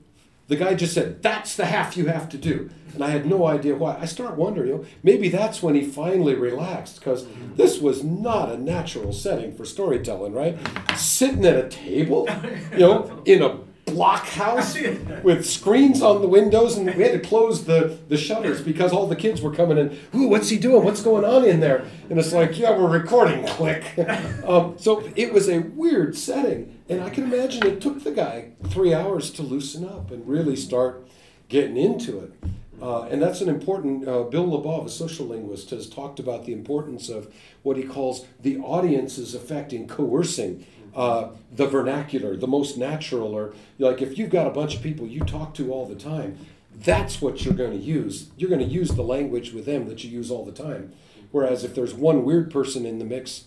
the 0.48 0.56
guy 0.56 0.74
just 0.76 0.94
said, 0.94 1.22
That's 1.22 1.56
the 1.56 1.66
half 1.66 1.98
you 1.98 2.08
have 2.08 2.30
to 2.30 2.38
do. 2.38 2.70
And 2.94 3.04
I 3.04 3.10
had 3.10 3.26
no 3.26 3.46
idea 3.46 3.76
why. 3.76 3.98
I 4.00 4.06
start 4.06 4.36
wondering, 4.38 4.70
you 4.70 4.76
know, 4.76 4.86
maybe 5.04 5.28
that's 5.28 5.62
when 5.62 5.76
he 5.76 5.84
finally 5.84 6.34
relaxed, 6.34 7.00
because 7.00 7.28
this 7.56 7.80
was 7.80 8.04
not 8.04 8.50
a 8.50 8.58
natural 8.58 9.12
setting 9.12 9.54
for 9.54 9.66
storytelling, 9.66 10.34
right? 10.34 10.58
Sitting 10.98 11.46
at 11.46 11.58
a 11.58 11.68
table, 11.68 12.28
you 12.72 12.80
know, 12.80 13.22
in 13.26 13.42
a 13.42 13.60
blockhouse 13.86 14.76
with 15.24 15.46
screens 15.46 16.02
on 16.02 16.22
the 16.22 16.28
windows, 16.28 16.78
and 16.78 16.94
we 16.96 17.04
had 17.04 17.12
to 17.12 17.20
close 17.20 17.66
the, 17.66 17.98
the 18.08 18.18
shutters 18.18 18.62
because 18.62 18.92
all 18.92 19.08
the 19.08 19.16
kids 19.16 19.42
were 19.42 19.54
coming 19.54 19.78
in. 19.78 19.98
Ooh, 20.16 20.28
what's 20.28 20.50
he 20.50 20.58
doing? 20.58 20.84
What's 20.84 21.02
going 21.02 21.26
on 21.26 21.46
in 21.46 21.60
there? 21.60 21.86
And 22.10 22.18
it's 22.18 22.34
like, 22.34 22.58
yeah, 22.58 22.78
we're 22.78 22.90
recording. 22.90 23.46
Click. 23.48 23.84
Um, 24.46 24.76
so 24.78 25.04
it 25.16 25.34
was 25.34 25.50
a 25.50 25.60
weird 25.60 26.16
setting, 26.16 26.75
and 26.90 27.02
I 27.02 27.10
can 27.10 27.24
imagine 27.26 27.66
it 27.66 27.82
took 27.82 28.04
the 28.04 28.12
guy 28.12 28.52
three 28.66 28.94
hours 28.94 29.32
to 29.32 29.42
loosen 29.42 29.86
up 29.86 30.12
and 30.12 30.28
really 30.28 30.56
start 30.56 31.08
getting 31.50 31.78
into 31.78 32.20
it. 32.20 32.34
Uh, 32.82 33.04
and 33.04 33.22
that's 33.22 33.42
an 33.42 33.50
important. 33.50 34.08
Uh, 34.08 34.24
Bill 34.24 34.46
Labov, 34.46 34.84
a 34.84 34.90
sociolinguist, 34.90 35.70
has 35.70 35.90
talked 35.90 36.20
about 36.20 36.46
the 36.46 36.54
importance 36.54 37.10
of 37.10 37.34
what 37.64 37.78
he 37.78 37.84
calls 37.84 38.26
the 38.42 38.58
audience's 38.58 39.34
effect 39.34 39.72
in 39.74 39.88
coercing 39.88 40.66
uh, 40.96 41.30
the 41.52 41.68
vernacular, 41.68 42.36
the 42.36 42.48
most 42.48 42.78
natural, 42.78 43.34
or 43.34 43.54
like 43.80 44.02
if 44.02 44.18
you've 44.18 44.30
got 44.30 44.48
a 44.48 44.52
bunch 44.52 44.76
of 44.76 44.82
people 44.82 45.08
you 45.08 45.22
talk 45.22 45.54
to 45.54 45.72
all 45.72 45.86
the 45.86 45.96
time, 45.96 46.38
that's 46.74 47.22
what 47.22 47.44
you're 47.44 47.54
going 47.54 47.72
to 47.72 47.84
use. 47.84 48.30
You're 48.38 48.50
going 48.50 48.66
to 48.66 48.74
use 48.74 48.90
the 48.92 49.04
language 49.04 49.54
with 49.54 49.66
them 49.66 49.88
that 49.88 50.04
you 50.04 50.10
use 50.10 50.30
all 50.30 50.46
the 50.46 50.52
time. 50.52 50.94
Whereas 51.32 51.64
if 51.64 51.76
there's 51.76 51.94
one 51.94 52.24
weird 52.24 52.52
person 52.52 52.86
in 52.86 53.00
the 53.00 53.06
mix, 53.06 53.46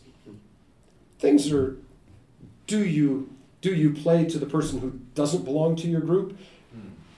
things 1.18 1.50
are 1.52 1.76
do 2.68 2.84
you 2.84 3.34
do 3.60 3.74
you 3.74 3.92
play 3.92 4.24
to 4.26 4.38
the 4.38 4.46
person 4.46 4.78
who 4.78 5.00
doesn't 5.16 5.44
belong 5.44 5.74
to 5.76 5.88
your 5.88 6.00
group? 6.00 6.38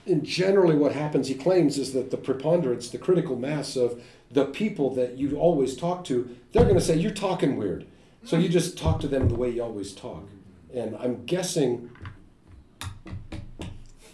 And 0.07 0.23
generally, 0.23 0.75
what 0.75 0.93
happens, 0.93 1.27
he 1.27 1.35
claims, 1.35 1.77
is 1.77 1.93
that 1.93 2.09
the 2.09 2.17
preponderance, 2.17 2.89
the 2.89 2.97
critical 2.97 3.35
mass 3.35 3.75
of 3.75 4.01
the 4.31 4.45
people 4.45 4.95
that 4.95 5.17
you 5.17 5.37
always 5.37 5.77
talk 5.77 6.03
to, 6.05 6.35
they're 6.51 6.63
going 6.63 6.75
to 6.75 6.81
say, 6.81 6.95
You're 6.95 7.11
talking 7.11 7.55
weird. 7.55 7.85
So 8.23 8.37
you 8.37 8.49
just 8.49 8.77
talk 8.77 8.99
to 9.01 9.07
them 9.07 9.29
the 9.29 9.35
way 9.35 9.49
you 9.49 9.63
always 9.63 9.93
talk. 9.93 10.27
And 10.73 10.95
I'm 10.95 11.25
guessing, 11.25 11.91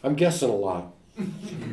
I'm 0.04 0.16
guessing 0.16 0.50
a 0.50 0.56
lot. 0.56 0.94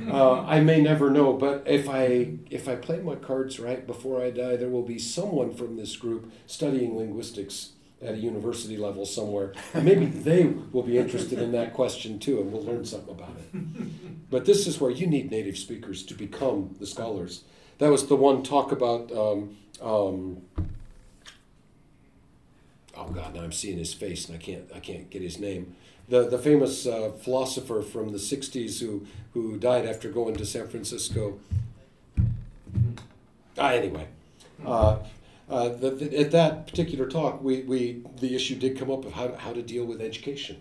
Uh, 0.04 0.42
I 0.42 0.60
may 0.60 0.82
never 0.82 1.10
know, 1.10 1.32
but 1.32 1.64
if 1.66 1.88
I 1.88 2.34
if 2.50 2.68
I 2.68 2.76
play 2.76 3.00
my 3.00 3.14
cards 3.14 3.58
right 3.58 3.86
before 3.86 4.22
I 4.22 4.30
die, 4.30 4.56
there 4.56 4.68
will 4.68 4.82
be 4.82 4.98
someone 4.98 5.54
from 5.54 5.76
this 5.76 5.96
group 5.96 6.30
studying 6.46 6.96
linguistics 6.96 7.73
at 8.04 8.14
a 8.14 8.18
university 8.18 8.76
level 8.76 9.06
somewhere. 9.06 9.52
And 9.72 9.84
maybe 9.84 10.06
they 10.06 10.44
will 10.44 10.82
be 10.82 10.98
interested 10.98 11.38
in 11.38 11.52
that 11.52 11.72
question 11.72 12.18
too, 12.18 12.40
and 12.40 12.52
we'll 12.52 12.62
learn 12.62 12.84
something 12.84 13.14
about 13.14 13.36
it. 13.38 14.30
But 14.30 14.46
this 14.46 14.66
is 14.66 14.80
where 14.80 14.90
you 14.90 15.06
need 15.06 15.30
native 15.30 15.56
speakers 15.56 16.02
to 16.04 16.14
become 16.14 16.74
the 16.80 16.86
scholars. 16.86 17.44
That 17.78 17.90
was 17.90 18.06
the 18.06 18.16
one 18.16 18.42
talk 18.42 18.72
about. 18.72 19.12
Um, 19.12 19.56
um, 19.80 20.42
oh 22.96 23.08
God, 23.12 23.34
now 23.34 23.42
I'm 23.42 23.52
seeing 23.52 23.78
his 23.78 23.94
face 23.94 24.26
and 24.28 24.36
I 24.36 24.38
can't 24.40 24.64
I 24.74 24.80
can't 24.80 25.08
get 25.10 25.22
his 25.22 25.38
name. 25.38 25.76
The 26.08 26.28
the 26.28 26.38
famous 26.38 26.86
uh, 26.86 27.12
philosopher 27.12 27.82
from 27.82 28.12
the 28.12 28.18
'60s 28.18 28.80
who 28.80 29.06
who 29.32 29.56
died 29.56 29.86
after 29.86 30.08
going 30.08 30.36
to 30.36 30.46
San 30.46 30.68
Francisco. 30.68 31.38
Ah, 33.56 33.70
anyway. 33.70 34.08
Uh, 34.64 34.98
uh, 35.48 35.68
the, 35.68 35.90
the, 35.90 36.18
at 36.18 36.30
that 36.30 36.66
particular 36.66 37.06
talk, 37.06 37.42
we, 37.42 37.62
we 37.62 38.02
the 38.20 38.34
issue 38.34 38.54
did 38.54 38.78
come 38.78 38.90
up 38.90 39.04
of 39.04 39.12
how, 39.12 39.34
how 39.34 39.52
to 39.52 39.62
deal 39.62 39.84
with 39.84 40.00
education. 40.00 40.60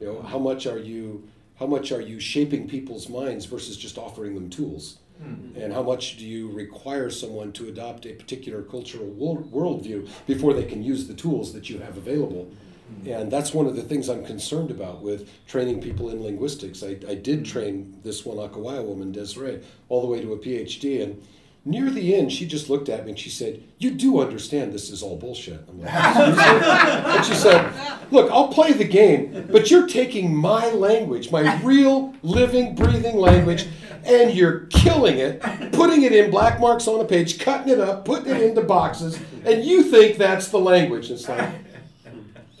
You 0.00 0.06
know, 0.06 0.22
how 0.22 0.38
much 0.38 0.66
are 0.66 0.78
you 0.78 1.28
how 1.58 1.66
much 1.66 1.92
are 1.92 2.00
you 2.00 2.18
shaping 2.18 2.68
people's 2.68 3.08
minds 3.08 3.44
versus 3.46 3.76
just 3.76 3.96
offering 3.96 4.34
them 4.34 4.50
tools, 4.50 4.98
mm-hmm. 5.22 5.60
and 5.60 5.72
how 5.72 5.82
much 5.82 6.16
do 6.16 6.26
you 6.26 6.50
require 6.50 7.10
someone 7.10 7.52
to 7.52 7.68
adopt 7.68 8.06
a 8.06 8.12
particular 8.12 8.62
cultural 8.62 9.06
world, 9.06 9.52
worldview 9.52 10.08
before 10.26 10.52
they 10.52 10.64
can 10.64 10.82
use 10.82 11.06
the 11.06 11.14
tools 11.14 11.52
that 11.52 11.70
you 11.70 11.78
have 11.78 11.96
available. 11.96 12.50
Mm-hmm. 12.92 13.12
And 13.12 13.30
that's 13.30 13.54
one 13.54 13.66
of 13.66 13.76
the 13.76 13.82
things 13.82 14.08
I'm 14.08 14.26
concerned 14.26 14.70
about 14.72 15.00
with 15.00 15.30
training 15.46 15.80
people 15.80 16.10
in 16.10 16.22
linguistics. 16.22 16.82
I, 16.82 16.98
I 17.08 17.14
did 17.14 17.44
mm-hmm. 17.44 17.52
train 17.52 18.00
this 18.02 18.24
one 18.26 18.36
Akawayo 18.36 18.84
woman, 18.84 19.12
Desiree, 19.12 19.62
all 19.88 20.00
the 20.00 20.08
way 20.08 20.20
to 20.20 20.32
a 20.32 20.38
PhD, 20.38 21.04
and 21.04 21.22
Near 21.66 21.88
the 21.90 22.14
end, 22.14 22.30
she 22.30 22.46
just 22.46 22.68
looked 22.68 22.90
at 22.90 23.04
me 23.04 23.12
and 23.12 23.18
she 23.18 23.30
said, 23.30 23.62
You 23.78 23.92
do 23.92 24.20
understand 24.20 24.74
this 24.74 24.90
is 24.90 25.02
all 25.02 25.16
bullshit. 25.16 25.64
I'm 25.66 25.80
like, 25.80 25.94
and 25.94 27.24
she 27.24 27.32
said, 27.32 27.72
Look, 28.10 28.30
I'll 28.30 28.48
play 28.48 28.74
the 28.74 28.84
game, 28.84 29.48
but 29.50 29.70
you're 29.70 29.86
taking 29.86 30.36
my 30.36 30.70
language, 30.70 31.30
my 31.30 31.58
real, 31.62 32.14
living, 32.22 32.74
breathing 32.74 33.16
language, 33.16 33.66
and 34.04 34.34
you're 34.34 34.66
killing 34.66 35.16
it, 35.16 35.40
putting 35.72 36.02
it 36.02 36.12
in 36.12 36.30
black 36.30 36.60
marks 36.60 36.86
on 36.86 37.00
a 37.00 37.04
page, 37.06 37.38
cutting 37.38 37.72
it 37.72 37.80
up, 37.80 38.04
putting 38.04 38.36
it 38.36 38.42
into 38.42 38.60
boxes, 38.60 39.18
and 39.46 39.64
you 39.64 39.84
think 39.84 40.18
that's 40.18 40.48
the 40.48 40.60
language. 40.60 41.10
It's 41.10 41.26
like, 41.26 41.48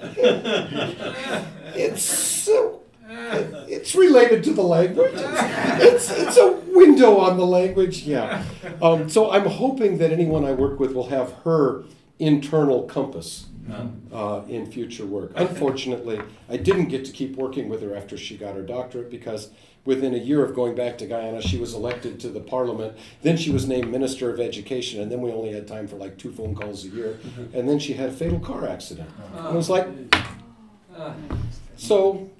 it's 1.76 2.02
so 2.02 2.83
it's 3.68 3.94
related 3.94 4.42
to 4.44 4.52
the 4.52 4.62
language. 4.62 5.12
It's, 5.14 6.10
it's, 6.10 6.10
it's, 6.10 6.36
a 6.36 6.52
window 6.72 7.18
on 7.18 7.36
the 7.36 7.46
language. 7.46 8.02
Yeah. 8.02 8.44
Um, 8.82 9.08
so 9.08 9.30
I'm 9.30 9.46
hoping 9.46 9.98
that 9.98 10.12
anyone 10.12 10.44
I 10.44 10.52
work 10.52 10.80
with 10.80 10.92
will 10.92 11.08
have 11.08 11.32
her 11.44 11.84
internal 12.18 12.84
compass 12.84 13.46
uh, 14.12 14.42
in 14.48 14.70
future 14.70 15.06
work. 15.06 15.32
Unfortunately, 15.36 16.20
I 16.48 16.56
didn't 16.56 16.86
get 16.86 17.04
to 17.06 17.12
keep 17.12 17.36
working 17.36 17.68
with 17.68 17.82
her 17.82 17.96
after 17.96 18.16
she 18.16 18.36
got 18.36 18.54
her 18.54 18.62
doctorate 18.62 19.10
because 19.10 19.50
within 19.84 20.14
a 20.14 20.18
year 20.18 20.44
of 20.44 20.54
going 20.54 20.74
back 20.74 20.98
to 20.98 21.06
Guyana, 21.06 21.42
she 21.42 21.58
was 21.58 21.74
elected 21.74 22.18
to 22.20 22.28
the 22.28 22.40
parliament. 22.40 22.96
Then 23.22 23.36
she 23.36 23.50
was 23.50 23.66
named 23.66 23.90
Minister 23.90 24.30
of 24.30 24.40
Education, 24.40 25.00
and 25.00 25.10
then 25.10 25.20
we 25.20 25.30
only 25.30 25.52
had 25.52 25.66
time 25.66 25.86
for 25.86 25.96
like 25.96 26.18
two 26.18 26.32
phone 26.32 26.54
calls 26.54 26.84
a 26.84 26.88
year. 26.88 27.18
And 27.52 27.68
then 27.68 27.78
she 27.78 27.94
had 27.94 28.10
a 28.10 28.12
fatal 28.12 28.40
car 28.40 28.66
accident. 28.66 29.10
And 29.34 29.46
it 29.48 29.54
was 29.54 29.70
like, 29.70 29.86
so 31.76 32.30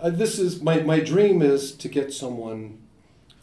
uh, 0.00 0.10
this 0.10 0.38
is 0.38 0.62
my, 0.62 0.80
my 0.80 1.00
dream 1.00 1.42
is 1.42 1.72
to 1.72 1.88
get 1.88 2.12
someone 2.12 2.78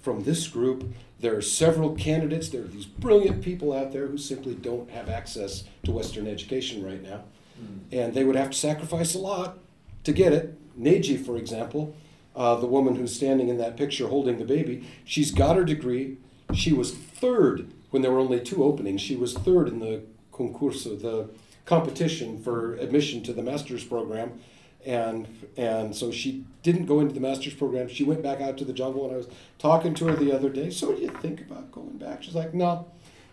from 0.02 0.24
this 0.24 0.48
group. 0.48 0.94
There 1.20 1.36
are 1.36 1.42
several 1.42 1.96
candidates. 1.96 2.50
There 2.50 2.62
are 2.62 2.68
these 2.68 2.86
brilliant 2.86 3.44
people 3.44 3.74
out 3.74 3.92
there 3.92 4.08
who 4.08 4.18
simply 4.18 4.56
don't 4.56 4.90
have 4.92 5.10
access 5.10 5.64
to 5.84 5.92
Western 5.92 6.28
education 6.28 6.84
right 6.84 7.02
now. 7.02 7.24
Mm. 7.60 7.80
And 7.92 8.14
they 8.14 8.24
would 8.24 8.36
have 8.36 8.52
to 8.52 8.58
sacrifice 8.58 9.16
a 9.16 9.20
lot 9.20 9.58
to 10.04 10.12
get 10.12 10.34
it. 10.34 10.56
Neji, 10.80 11.24
for 11.24 11.38
example, 11.38 11.96
uh, 12.36 12.56
the 12.56 12.68
woman 12.68 12.96
who's 12.96 13.16
standing 13.16 13.50
in 13.50 13.58
that 13.58 13.78
picture 13.78 14.08
holding 14.08 14.38
the 14.38 14.46
baby, 14.46 14.88
she's 15.04 15.32
got 15.32 15.56
her 15.56 15.64
degree. 15.64 16.18
She 16.54 16.72
was 16.72 16.94
third 16.94 17.72
when 17.90 18.04
there 18.04 18.12
were 18.12 18.20
only 18.20 18.40
two 18.40 18.64
openings. 18.64 19.02
She 19.02 19.16
was 19.16 19.34
third 19.34 19.68
in 19.68 19.80
the 19.80 20.04
concurso, 20.32 21.02
the 21.02 21.30
competition 21.66 22.42
for 22.42 22.76
admission 22.76 23.24
to 23.24 23.34
the 23.34 23.42
master's 23.42 23.84
program 23.84 24.40
and 24.88 25.28
and 25.58 25.96
so 25.96 26.12
she 26.12 26.46
didn't 26.64 26.86
go 26.86 27.02
into 27.02 27.14
the 27.14 27.20
master's 27.20 27.54
program. 27.54 27.90
She 27.90 28.04
went 28.04 28.24
back 28.24 28.42
out 28.42 28.58
to 28.58 28.66
the 28.66 28.74
jungle, 28.74 29.06
and 29.06 29.14
I 29.14 29.18
was 29.18 29.28
talking 29.60 29.94
to 29.96 30.08
her 30.08 30.16
the 30.16 30.32
other 30.32 30.50
day. 30.50 30.70
So, 30.70 30.88
what 30.88 30.98
do 30.98 31.04
you 31.04 31.10
think 31.10 31.42
about 31.42 31.72
going 31.72 31.98
back? 31.98 32.24
She's 32.24 32.36
like, 32.36 32.54
No, 32.54 32.88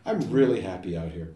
I'm 0.05 0.31
really 0.31 0.61
happy 0.61 0.97
out 0.97 1.13
here. 1.13 1.33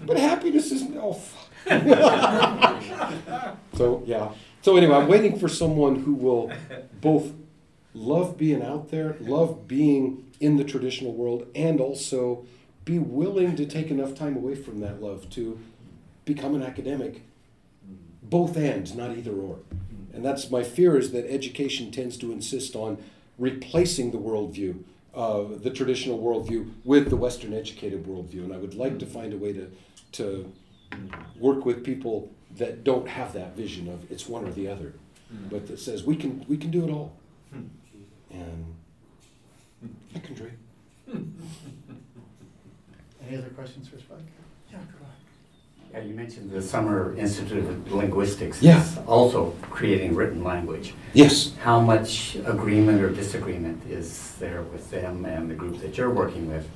But 0.00 0.18
happiness 0.18 0.72
isn't. 0.72 0.96
Oh, 0.96 1.20
so 3.74 4.02
yeah. 4.06 4.30
So 4.62 4.76
anyway, 4.76 4.96
I'm 4.96 5.08
waiting 5.08 5.38
for 5.38 5.48
someone 5.48 5.96
who 5.96 6.14
will 6.14 6.50
both 7.00 7.32
love 7.94 8.38
being 8.38 8.62
out 8.62 8.90
there, 8.90 9.16
love 9.20 9.68
being 9.68 10.24
in 10.40 10.56
the 10.56 10.64
traditional 10.64 11.12
world, 11.12 11.46
and 11.54 11.80
also 11.80 12.46
be 12.84 12.98
willing 12.98 13.56
to 13.56 13.66
take 13.66 13.90
enough 13.90 14.14
time 14.14 14.36
away 14.36 14.54
from 14.54 14.80
that 14.80 15.02
love 15.02 15.28
to 15.30 15.58
become 16.24 16.54
an 16.54 16.62
academic 16.62 17.22
both 18.28 18.56
and, 18.56 18.94
not 18.96 19.16
either 19.16 19.32
or. 19.32 19.58
And 20.12 20.24
that's 20.24 20.50
my 20.50 20.62
fear 20.62 20.96
is 20.96 21.12
that 21.12 21.30
education 21.30 21.90
tends 21.90 22.16
to 22.18 22.32
insist 22.32 22.74
on 22.74 22.98
replacing 23.38 24.10
the 24.10 24.18
worldview, 24.18 24.82
uh, 25.14 25.44
the 25.62 25.70
traditional 25.70 26.18
worldview, 26.18 26.72
with 26.84 27.08
the 27.08 27.16
Western 27.16 27.54
educated 27.54 28.04
worldview. 28.04 28.44
And 28.44 28.52
I 28.52 28.56
would 28.56 28.74
like 28.74 28.98
to 28.98 29.06
find 29.06 29.32
a 29.32 29.36
way 29.36 29.52
to, 29.52 29.70
to 30.12 30.52
work 31.38 31.64
with 31.64 31.84
people 31.84 32.32
that 32.56 32.82
don't 32.82 33.08
have 33.08 33.32
that 33.34 33.56
vision 33.56 33.88
of 33.88 34.10
it's 34.10 34.28
one 34.28 34.44
or 34.44 34.50
the 34.50 34.66
other, 34.68 34.94
hmm. 35.30 35.48
but 35.48 35.66
that 35.68 35.78
says 35.78 36.02
we 36.02 36.16
can, 36.16 36.44
we 36.48 36.56
can 36.56 36.70
do 36.70 36.84
it 36.84 36.90
all. 36.90 37.12
Hmm. 37.52 37.66
And 38.30 38.74
I 40.14 40.18
can 40.18 40.34
dream. 40.34 40.58
Hmm. 41.08 41.22
Any 43.28 43.36
other 43.36 43.50
questions 43.50 43.88
for 43.88 43.98
Spike? 43.98 44.18
Yeah, 44.70 44.78
go 44.78 45.04
ahead. 45.04 45.17
Yeah, 45.92 46.00
you 46.00 46.14
mentioned 46.14 46.50
the 46.50 46.60
Summer 46.60 47.16
Institute 47.16 47.64
of 47.64 47.92
Linguistics. 47.92 48.62
Yeah. 48.62 48.82
is 48.82 48.98
Also 49.06 49.54
creating 49.62 50.14
written 50.14 50.44
language. 50.44 50.94
Yes. 51.14 51.52
How 51.62 51.80
much 51.80 52.36
agreement 52.44 53.00
or 53.00 53.10
disagreement 53.10 53.82
is 53.88 54.34
there 54.38 54.62
with 54.62 54.90
them 54.90 55.24
and 55.24 55.50
the 55.50 55.54
group 55.54 55.80
that 55.80 55.96
you're 55.96 56.10
working 56.10 56.48
with? 56.48 56.68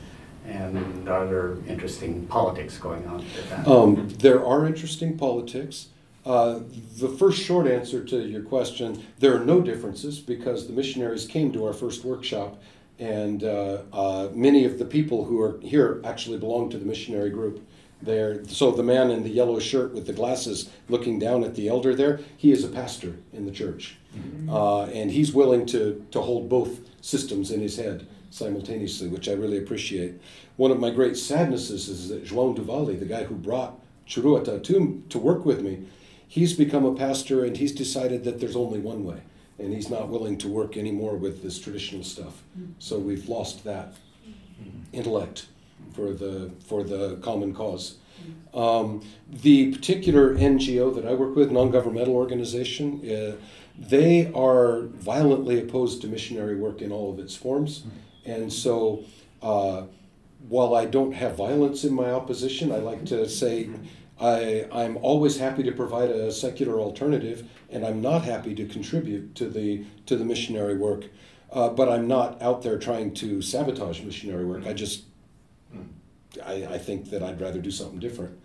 And 0.47 1.09
are 1.09 1.27
there 1.27 1.57
interesting 1.69 2.27
politics 2.27 2.79
going 2.79 3.07
on 3.07 3.19
with 3.19 3.51
that? 3.51 3.69
Um, 3.69 4.09
there 4.19 4.45
are 4.45 4.67
interesting 4.67 5.17
politics. 5.17 5.89
Uh, 6.25 6.61
the 6.99 7.09
first 7.09 7.43
short 7.43 7.67
answer 7.67 8.03
to 8.05 8.27
your 8.27 8.43
question, 8.43 9.05
there 9.19 9.37
are 9.37 9.45
no 9.45 9.61
differences 9.61 10.21
because 10.21 10.67
the 10.67 10.73
missionaries 10.73 11.27
came 11.27 11.53
to 11.53 11.65
our 11.67 11.73
first 11.73 12.05
workshop, 12.05 12.61
and 12.99 13.45
uh, 13.45 13.83
uh, 13.93 14.29
many 14.33 14.65
of 14.65 14.79
the 14.79 14.85
people 14.85 15.25
who 15.25 15.41
are 15.41 15.61
here 15.61 16.01
actually 16.05 16.39
belong 16.39 16.71
to 16.71 16.79
the 16.79 16.85
missionary 16.85 17.31
group. 17.31 17.61
There, 18.03 18.45
so 18.47 18.73
the 18.73 18.83
man 18.83 19.13
in 19.13 19.23
the 19.23 19.31
yellow 19.31 19.61
shirt 19.61 19.95
with 19.95 20.07
the 20.09 20.13
glasses, 20.13 20.69
looking 20.89 21.21
down 21.21 21.45
at 21.45 21.55
the 21.55 21.69
elder 21.69 21.95
there, 21.95 22.19
he 22.37 22.51
is 22.51 22.65
a 22.65 22.69
pastor 22.69 23.15
in 23.33 23.47
the 23.47 23.53
church, 23.53 23.97
mm-hmm. 24.13 24.51
uh, 24.51 24.87
and 24.87 25.13
he's 25.13 25.33
willing 25.33 25.67
to 25.67 26.05
to 26.11 26.21
hold 26.21 26.49
both 26.49 26.81
systems 27.01 27.53
in 27.53 27.61
his 27.61 27.77
head 27.77 28.09
simultaneously, 28.31 29.09
which 29.09 29.29
I 29.29 29.33
really 29.33 29.59
appreciate. 29.59 30.21
One 30.57 30.73
of 30.73 30.81
my 30.81 30.91
great 30.91 31.17
sadnesses 31.17 31.89
is 31.89 32.09
that 32.09 32.25
João 32.25 32.57
Duvalli, 32.57 32.99
the 32.99 33.05
guy 33.05 33.25
who 33.25 33.35
brought 33.35 33.79
Churuata 34.09 34.63
to, 34.65 35.03
to 35.09 35.19
work 35.19 35.45
with 35.45 35.63
me, 35.63 35.87
he's 36.27 36.55
become 36.55 36.85
a 36.85 36.95
pastor 36.95 37.45
and 37.45 37.57
he's 37.57 37.73
decided 37.73 38.25
that 38.25 38.41
there's 38.41 38.57
only 38.57 38.81
one 38.81 39.05
way, 39.05 39.21
and 39.59 39.73
he's 39.73 39.91
not 39.91 40.09
willing 40.09 40.39
to 40.39 40.49
work 40.49 40.77
anymore 40.77 41.17
with 41.17 41.43
this 41.43 41.61
traditional 41.61 42.03
stuff. 42.03 42.43
Mm. 42.59 42.73
So 42.79 42.99
we've 42.99 43.29
lost 43.29 43.65
that 43.65 43.95
mm-hmm. 44.27 44.81
intellect 44.93 45.47
for 45.95 46.13
the 46.13 46.51
for 46.67 46.83
the 46.83 47.17
common 47.23 47.55
cause. 47.55 47.97
Um, 48.55 49.03
the 49.29 49.73
particular 49.73 50.37
NGO 50.37 50.95
that 50.95 51.05
I 51.05 51.15
work 51.15 51.35
with, 51.35 51.51
non-governmental 51.51 52.15
organization, 52.15 53.01
uh, 53.11 53.37
they 53.77 54.31
are 54.33 54.83
violently 54.83 55.59
opposed 55.59 56.03
to 56.03 56.07
missionary 56.07 56.55
work 56.55 56.83
in 56.83 56.93
all 56.93 57.11
of 57.13 57.19
its 57.19 57.35
forms, 57.35 57.85
and 58.25 58.53
so. 58.53 59.05
Uh, 59.43 59.87
while 60.49 60.75
I 60.75 60.87
don't 60.87 61.13
have 61.13 61.37
violence 61.37 61.85
in 61.85 61.95
my 61.95 62.11
opposition, 62.11 62.73
I 62.73 62.79
like 62.79 63.05
to 63.07 63.29
say 63.29 63.71
I, 64.23 64.69
I'm 64.73 64.97
always 64.99 65.39
happy 65.39 65.65
to 65.65 65.73
provide 65.73 66.11
a 66.11 66.31
secular 66.31 66.79
alternative, 66.79 67.49
and 67.71 67.85
I'm 67.85 68.01
not 68.01 68.23
happy 68.23 68.55
to 68.55 68.67
contribute 68.67 69.35
to 69.35 69.49
the 69.49 69.85
to 70.07 70.17
the 70.17 70.25
missionary 70.25 70.77
work. 70.77 71.07
Uh, 71.51 71.69
but 71.69 71.89
I'm 71.89 72.09
not 72.09 72.41
out 72.41 72.63
there 72.63 72.79
trying 72.79 73.13
to 73.15 73.43
sabotage 73.43 74.01
missionary 74.01 74.47
work. 74.47 74.67
I 74.67 74.73
just 74.73 75.05
I, 76.45 76.67
I 76.71 76.79
think 76.79 77.11
that 77.11 77.23
I'd 77.23 77.41
rather 77.41 77.61
do 77.61 77.71
something 77.71 77.99
different. 77.99 78.39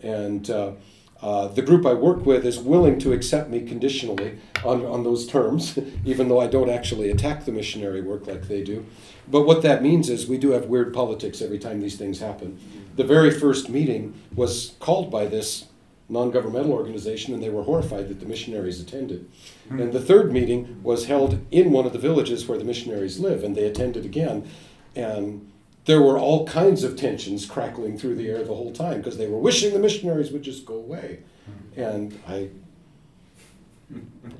And 0.00 0.48
uh, 0.50 0.72
uh, 1.20 1.46
the 1.48 1.62
group 1.62 1.86
I 1.86 1.94
work 1.94 2.26
with 2.26 2.44
is 2.44 2.58
willing 2.58 2.98
to 2.98 3.12
accept 3.12 3.48
me 3.48 3.60
conditionally 3.60 4.38
on, 4.64 4.84
on 4.84 5.04
those 5.04 5.26
terms, 5.26 5.78
even 6.04 6.28
though 6.28 6.40
I 6.40 6.48
don't 6.48 6.70
actually 6.70 7.10
attack 7.10 7.44
the 7.44 7.52
missionary 7.52 8.02
work 8.02 8.26
like 8.26 8.48
they 8.48 8.62
do. 8.62 8.84
But 9.28 9.42
what 9.42 9.62
that 9.62 9.82
means 9.82 10.10
is 10.10 10.26
we 10.26 10.38
do 10.38 10.50
have 10.50 10.66
weird 10.66 10.92
politics 10.92 11.40
every 11.40 11.60
time 11.60 11.80
these 11.80 11.96
things 11.96 12.18
happen. 12.18 12.58
The 12.96 13.04
very 13.04 13.30
first 13.30 13.68
meeting 13.68 14.20
was 14.34 14.74
called 14.80 15.10
by 15.10 15.26
this 15.26 15.66
non 16.08 16.32
governmental 16.32 16.72
organization, 16.72 17.32
and 17.32 17.42
they 17.42 17.50
were 17.50 17.62
horrified 17.62 18.08
that 18.08 18.18
the 18.18 18.26
missionaries 18.26 18.80
attended. 18.80 19.30
And 19.70 19.92
the 19.92 20.00
third 20.00 20.32
meeting 20.32 20.80
was 20.82 21.06
held 21.06 21.40
in 21.52 21.70
one 21.70 21.86
of 21.86 21.92
the 21.92 21.98
villages 21.98 22.48
where 22.48 22.58
the 22.58 22.64
missionaries 22.64 23.20
live, 23.20 23.44
and 23.44 23.56
they 23.56 23.64
attended 23.64 24.04
again. 24.04 24.48
And 24.96 25.51
there 25.84 26.00
were 26.00 26.18
all 26.18 26.46
kinds 26.46 26.84
of 26.84 26.96
tensions 26.96 27.44
crackling 27.44 27.98
through 27.98 28.14
the 28.14 28.28
air 28.28 28.44
the 28.44 28.54
whole 28.54 28.72
time 28.72 28.98
because 28.98 29.18
they 29.18 29.26
were 29.26 29.38
wishing 29.38 29.72
the 29.72 29.78
missionaries 29.78 30.30
would 30.30 30.42
just 30.42 30.64
go 30.64 30.74
away. 30.74 31.20
And 31.76 32.18
I, 32.28 32.50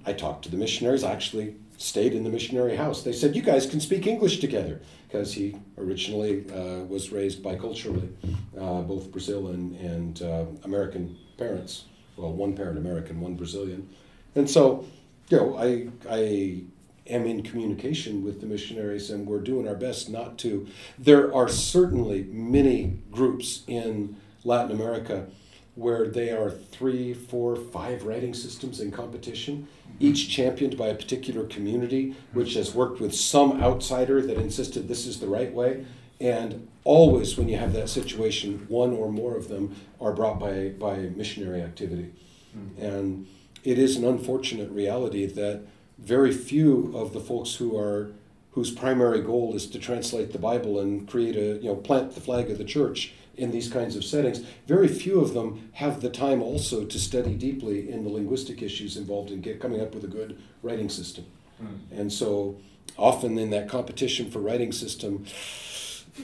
I 0.06 0.12
talked 0.12 0.44
to 0.44 0.50
the 0.50 0.56
missionaries. 0.56 1.02
I 1.02 1.12
actually 1.12 1.56
stayed 1.78 2.14
in 2.14 2.22
the 2.22 2.30
missionary 2.30 2.76
house. 2.76 3.02
They 3.02 3.12
said, 3.12 3.34
"You 3.34 3.42
guys 3.42 3.66
can 3.66 3.80
speak 3.80 4.06
English 4.06 4.38
together," 4.38 4.80
because 5.08 5.34
he 5.34 5.56
originally 5.78 6.44
uh, 6.50 6.84
was 6.84 7.10
raised 7.10 7.42
biculturally, 7.42 8.10
uh, 8.58 8.82
both 8.82 9.10
Brazil 9.10 9.48
and 9.48 9.74
and 9.76 10.22
uh, 10.22 10.44
American 10.64 11.16
parents. 11.38 11.84
Well, 12.16 12.32
one 12.32 12.54
parent 12.54 12.78
American, 12.78 13.20
one 13.20 13.34
Brazilian, 13.34 13.88
and 14.34 14.48
so, 14.48 14.84
you 15.28 15.38
know, 15.38 15.56
I 15.56 15.88
I 16.08 16.62
am 17.08 17.26
in 17.26 17.42
communication 17.42 18.24
with 18.24 18.40
the 18.40 18.46
missionaries, 18.46 19.10
and 19.10 19.26
we're 19.26 19.40
doing 19.40 19.66
our 19.66 19.74
best 19.74 20.08
not 20.08 20.38
to. 20.38 20.66
There 20.98 21.34
are 21.34 21.48
certainly 21.48 22.24
many 22.24 22.98
groups 23.10 23.62
in 23.66 24.16
Latin 24.44 24.72
America 24.72 25.26
where 25.74 26.06
they 26.06 26.30
are 26.30 26.50
three, 26.50 27.14
four, 27.14 27.56
five 27.56 28.04
writing 28.04 28.34
systems 28.34 28.80
in 28.80 28.90
competition, 28.90 29.66
mm-hmm. 29.88 29.96
each 30.00 30.28
championed 30.28 30.76
by 30.76 30.88
a 30.88 30.94
particular 30.94 31.44
community, 31.46 32.14
which 32.32 32.54
has 32.54 32.74
worked 32.74 33.00
with 33.00 33.14
some 33.14 33.62
outsider 33.62 34.20
that 34.20 34.36
insisted 34.36 34.86
this 34.86 35.06
is 35.06 35.18
the 35.18 35.26
right 35.26 35.52
way. 35.52 35.86
And 36.20 36.68
always, 36.84 37.38
when 37.38 37.48
you 37.48 37.56
have 37.56 37.72
that 37.72 37.88
situation, 37.88 38.66
one 38.68 38.92
or 38.92 39.10
more 39.10 39.36
of 39.36 39.48
them 39.48 39.74
are 40.00 40.12
brought 40.12 40.38
by, 40.38 40.68
by 40.78 40.96
missionary 40.96 41.62
activity. 41.62 42.12
Mm-hmm. 42.56 42.84
And 42.84 43.26
it 43.64 43.78
is 43.78 43.96
an 43.96 44.04
unfortunate 44.04 44.70
reality 44.70 45.24
that 45.26 45.62
very 45.98 46.32
few 46.32 46.92
of 46.94 47.12
the 47.12 47.20
folks 47.20 47.54
who 47.54 47.76
are 47.76 48.12
whose 48.52 48.70
primary 48.70 49.22
goal 49.22 49.54
is 49.54 49.66
to 49.66 49.78
translate 49.78 50.32
the 50.32 50.38
Bible 50.38 50.78
and 50.78 51.08
create 51.08 51.36
a 51.36 51.60
you 51.62 51.68
know 51.68 51.76
plant 51.76 52.14
the 52.14 52.20
flag 52.20 52.50
of 52.50 52.58
the 52.58 52.64
church 52.64 53.14
in 53.36 53.50
these 53.50 53.68
kinds 53.68 53.96
of 53.96 54.04
settings, 54.04 54.40
very 54.66 54.88
few 54.88 55.20
of 55.20 55.34
them 55.34 55.70
have 55.72 56.00
the 56.00 56.10
time 56.10 56.42
also 56.42 56.84
to 56.84 56.98
study 56.98 57.34
deeply 57.34 57.90
in 57.90 58.04
the 58.04 58.10
linguistic 58.10 58.62
issues 58.62 58.96
involved 58.96 59.30
in 59.30 59.40
get, 59.40 59.60
coming 59.60 59.80
up 59.80 59.94
with 59.94 60.04
a 60.04 60.08
good 60.08 60.38
writing 60.62 60.88
system. 60.88 61.24
Hmm. 61.58 61.76
And 61.90 62.12
so 62.12 62.56
often 62.98 63.38
in 63.38 63.50
that 63.50 63.68
competition 63.68 64.30
for 64.30 64.40
writing 64.40 64.72
system, 64.72 65.24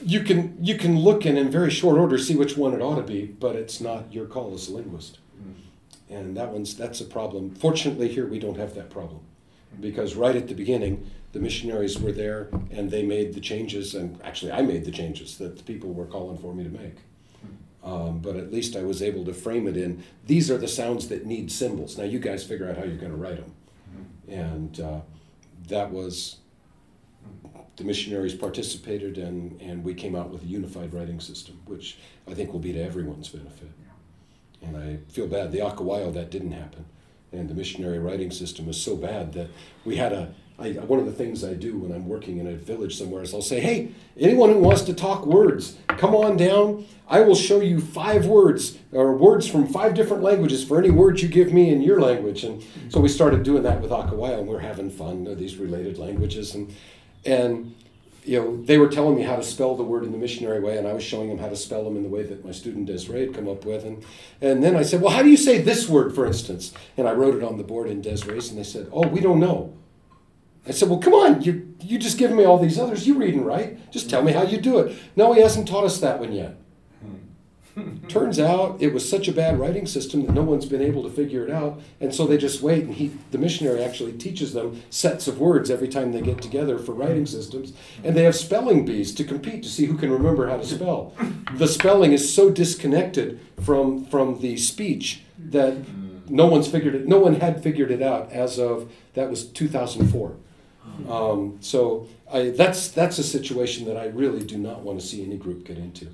you 0.03 0.21
can 0.21 0.57
you 0.61 0.77
can 0.77 0.99
look 0.99 1.25
and 1.25 1.37
in 1.37 1.49
very 1.49 1.71
short 1.71 1.97
order 1.97 2.17
see 2.17 2.35
which 2.35 2.55
one 2.55 2.73
it 2.73 2.81
ought 2.81 2.95
to 2.95 3.03
be, 3.03 3.25
but 3.25 3.55
it's 3.55 3.81
not 3.81 4.13
your 4.13 4.27
call 4.27 4.53
as 4.53 4.67
a 4.67 4.73
linguist. 4.73 5.17
Hmm. 5.41 6.13
And 6.13 6.37
that 6.37 6.49
one's 6.49 6.75
that's 6.75 7.01
a 7.01 7.05
problem. 7.05 7.55
Fortunately, 7.55 8.07
here 8.07 8.27
we 8.27 8.39
don't 8.39 8.57
have 8.57 8.75
that 8.75 8.91
problem, 8.91 9.21
because 9.79 10.15
right 10.15 10.35
at 10.35 10.47
the 10.47 10.53
beginning, 10.55 11.09
the 11.31 11.39
missionaries 11.39 11.99
were 11.99 12.11
there 12.11 12.49
and 12.71 12.89
they 12.89 13.03
made 13.03 13.33
the 13.33 13.39
changes, 13.39 13.95
and 13.95 14.19
actually 14.23 14.51
I 14.51 14.61
made 14.61 14.85
the 14.85 14.91
changes 14.91 15.37
that 15.37 15.57
the 15.57 15.63
people 15.63 15.93
were 15.93 16.05
calling 16.05 16.37
for 16.37 16.53
me 16.53 16.63
to 16.63 16.69
make. 16.69 16.97
Um, 17.83 18.19
but 18.19 18.35
at 18.35 18.51
least 18.51 18.75
I 18.75 18.83
was 18.83 19.01
able 19.01 19.23
to 19.25 19.33
frame 19.33 19.65
it 19.65 19.77
in 19.77 20.03
these 20.25 20.51
are 20.51 20.57
the 20.57 20.67
sounds 20.67 21.07
that 21.07 21.25
need 21.25 21.51
symbols. 21.51 21.97
Now 21.97 22.03
you 22.03 22.19
guys 22.19 22.43
figure 22.43 22.69
out 22.69 22.77
how 22.77 22.83
you're 22.83 22.97
going 22.97 23.11
to 23.11 23.17
write 23.17 23.37
them, 23.37 23.53
and 24.27 24.79
uh, 24.79 24.99
that 25.67 25.91
was 25.91 26.37
the 27.79 27.85
missionaries 27.85 28.35
participated 28.35 29.17
and, 29.17 29.59
and 29.61 29.83
we 29.85 29.93
came 29.93 30.13
out 30.13 30.29
with 30.29 30.43
a 30.43 30.45
unified 30.45 30.93
writing 30.93 31.19
system, 31.21 31.61
which 31.65 31.97
I 32.27 32.33
think 32.33 32.51
will 32.51 32.59
be 32.59 32.73
to 32.73 32.81
everyone's 32.81 33.29
benefit. 33.29 33.71
And 34.61 34.75
I 34.75 34.99
feel 35.09 35.27
bad. 35.27 35.53
The 35.53 35.59
Akawayo, 35.59 36.13
that 36.13 36.29
didn't 36.29 36.51
happen. 36.51 36.85
And 37.31 37.49
the 37.49 37.53
missionary 37.53 37.99
writing 37.99 38.31
system 38.31 38.65
was 38.65 38.81
so 38.81 38.95
bad 38.95 39.33
that 39.33 39.49
we 39.85 39.97
had 39.97 40.13
a, 40.13 40.33
I, 40.57 40.71
one 40.71 40.99
of 40.99 41.05
the 41.05 41.11
things 41.11 41.43
I 41.43 41.53
do 41.53 41.77
when 41.77 41.91
I'm 41.91 42.07
working 42.07 42.37
in 42.37 42.47
a 42.47 42.55
village 42.55 42.97
somewhere 42.97 43.21
is 43.21 43.33
I'll 43.33 43.41
say, 43.41 43.59
hey, 43.59 43.91
anyone 44.17 44.49
who 44.49 44.59
wants 44.59 44.81
to 44.83 44.93
talk 44.93 45.25
words, 45.25 45.77
come 45.87 46.15
on 46.15 46.37
down. 46.37 46.85
I 47.07 47.21
will 47.21 47.35
show 47.35 47.59
you 47.59 47.79
five 47.79 48.25
words 48.25 48.77
or 48.91 49.15
words 49.15 49.47
from 49.47 49.67
five 49.67 49.93
different 49.93 50.23
languages 50.23 50.63
for 50.63 50.79
any 50.79 50.89
words 50.89 51.21
you 51.21 51.29
give 51.29 51.53
me 51.53 51.69
in 51.69 51.81
your 51.81 52.01
language. 52.01 52.43
And 52.43 52.63
so 52.89 52.99
we 52.99 53.09
started 53.09 53.43
doing 53.43 53.63
that 53.63 53.81
with 53.81 53.91
Akawayo 53.91 54.39
and 54.39 54.47
we're 54.47 54.59
having 54.59 54.89
fun, 54.89 55.27
uh, 55.27 55.35
these 55.35 55.57
related 55.57 55.97
languages. 55.97 56.55
And, 56.55 56.73
and 57.25 57.75
you 58.25 58.39
know, 58.39 58.63
they 58.63 58.77
were 58.77 58.87
telling 58.87 59.15
me 59.15 59.23
how 59.23 59.35
to 59.35 59.43
spell 59.43 59.75
the 59.75 59.83
word 59.83 60.03
in 60.03 60.11
the 60.11 60.17
missionary 60.17 60.59
way, 60.59 60.77
and 60.77 60.87
I 60.87 60.93
was 60.93 61.03
showing 61.03 61.29
them 61.29 61.37
how 61.37 61.49
to 61.49 61.55
spell 61.55 61.83
them 61.83 61.95
in 61.95 62.03
the 62.03 62.09
way 62.09 62.23
that 62.23 62.45
my 62.45 62.51
student 62.51 62.85
Desiree 62.85 63.21
had 63.21 63.33
come 63.33 63.47
up 63.47 63.65
with. 63.65 63.85
And, 63.85 64.03
and 64.41 64.63
then 64.63 64.75
I 64.75 64.83
said, 64.83 65.01
Well, 65.01 65.11
how 65.11 65.23
do 65.23 65.29
you 65.29 65.37
say 65.37 65.59
this 65.59 65.87
word, 65.87 66.13
for 66.13 66.25
instance? 66.25 66.73
And 66.97 67.07
I 67.07 67.13
wrote 67.13 67.35
it 67.35 67.43
on 67.43 67.57
the 67.57 67.63
board 67.63 67.89
in 67.89 68.01
Desiree's, 68.01 68.49
and 68.49 68.57
they 68.57 68.63
said, 68.63 68.89
Oh, 68.91 69.07
we 69.07 69.19
don't 69.19 69.39
know. 69.39 69.73
I 70.67 70.71
said, 70.71 70.89
Well, 70.89 70.99
come 70.99 71.13
on, 71.13 71.41
you, 71.41 71.73
you 71.81 71.97
just 71.97 72.17
given 72.17 72.37
me 72.37 72.45
all 72.45 72.59
these 72.59 72.79
others. 72.79 73.07
You 73.07 73.17
read 73.17 73.33
and 73.33 73.45
write. 73.45 73.91
Just 73.91 74.09
tell 74.09 74.21
me 74.21 74.31
how 74.31 74.43
you 74.43 74.59
do 74.59 74.79
it. 74.79 74.97
No, 75.15 75.33
he 75.33 75.41
hasn't 75.41 75.67
taught 75.67 75.85
us 75.85 75.99
that 75.99 76.19
one 76.19 76.33
yet. 76.33 76.55
Turns 78.07 78.39
out 78.39 78.81
it 78.81 78.93
was 78.93 79.07
such 79.07 79.27
a 79.27 79.31
bad 79.31 79.59
writing 79.59 79.85
system 79.85 80.25
that 80.25 80.33
no 80.33 80.43
one's 80.43 80.65
been 80.65 80.81
able 80.81 81.03
to 81.03 81.09
figure 81.09 81.45
it 81.45 81.51
out, 81.51 81.79
and 81.99 82.13
so 82.13 82.25
they 82.25 82.37
just 82.37 82.61
wait. 82.61 82.85
And 82.85 82.93
he, 82.95 83.11
the 83.31 83.37
missionary, 83.37 83.83
actually 83.83 84.13
teaches 84.13 84.53
them 84.53 84.81
sets 84.89 85.27
of 85.27 85.39
words 85.39 85.69
every 85.69 85.87
time 85.87 86.11
they 86.11 86.21
get 86.21 86.41
together 86.41 86.79
for 86.79 86.93
writing 86.93 87.25
systems, 87.25 87.73
and 88.03 88.15
they 88.15 88.23
have 88.23 88.35
spelling 88.35 88.85
bees 88.85 89.13
to 89.15 89.23
compete 89.23 89.63
to 89.63 89.69
see 89.69 89.85
who 89.85 89.97
can 89.97 90.11
remember 90.11 90.47
how 90.47 90.57
to 90.57 90.65
spell. 90.65 91.13
The 91.53 91.67
spelling 91.67 92.13
is 92.13 92.33
so 92.33 92.49
disconnected 92.49 93.39
from 93.61 94.05
from 94.05 94.39
the 94.41 94.57
speech 94.57 95.21
that 95.37 95.77
no 96.29 96.45
one's 96.47 96.67
figured 96.67 96.95
it. 96.95 97.07
No 97.07 97.19
one 97.19 97.35
had 97.35 97.61
figured 97.63 97.91
it 97.91 98.01
out 98.01 98.31
as 98.31 98.59
of 98.59 98.91
that 99.13 99.29
was 99.29 99.45
2004. 99.45 100.35
Um, 101.07 101.57
so 101.61 102.07
I, 102.31 102.49
that's 102.49 102.89
that's 102.89 103.19
a 103.19 103.23
situation 103.23 103.85
that 103.85 103.97
I 103.97 104.07
really 104.07 104.43
do 104.43 104.57
not 104.57 104.81
want 104.81 104.99
to 104.99 105.05
see 105.05 105.23
any 105.23 105.37
group 105.37 105.65
get 105.65 105.77
into. 105.77 106.07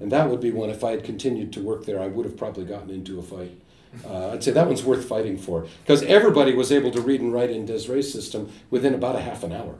And 0.00 0.10
that 0.12 0.28
would 0.28 0.40
be 0.40 0.50
one, 0.50 0.70
if 0.70 0.82
I 0.84 0.90
had 0.92 1.04
continued 1.04 1.52
to 1.54 1.60
work 1.60 1.84
there, 1.86 2.00
I 2.00 2.08
would 2.08 2.24
have 2.24 2.36
probably 2.36 2.64
gotten 2.64 2.90
into 2.90 3.18
a 3.18 3.22
fight. 3.22 3.58
Uh, 4.04 4.30
I'd 4.30 4.42
say 4.42 4.50
that 4.50 4.66
one's 4.66 4.82
worth 4.82 5.04
fighting 5.06 5.38
for. 5.38 5.66
Because 5.82 6.02
everybody 6.02 6.52
was 6.54 6.72
able 6.72 6.90
to 6.90 7.00
read 7.00 7.20
and 7.20 7.32
write 7.32 7.50
in 7.50 7.64
Desireen's 7.64 8.12
system 8.12 8.50
within 8.70 8.92
about 8.94 9.14
a 9.16 9.20
half 9.20 9.44
an 9.44 9.52
hour. 9.52 9.76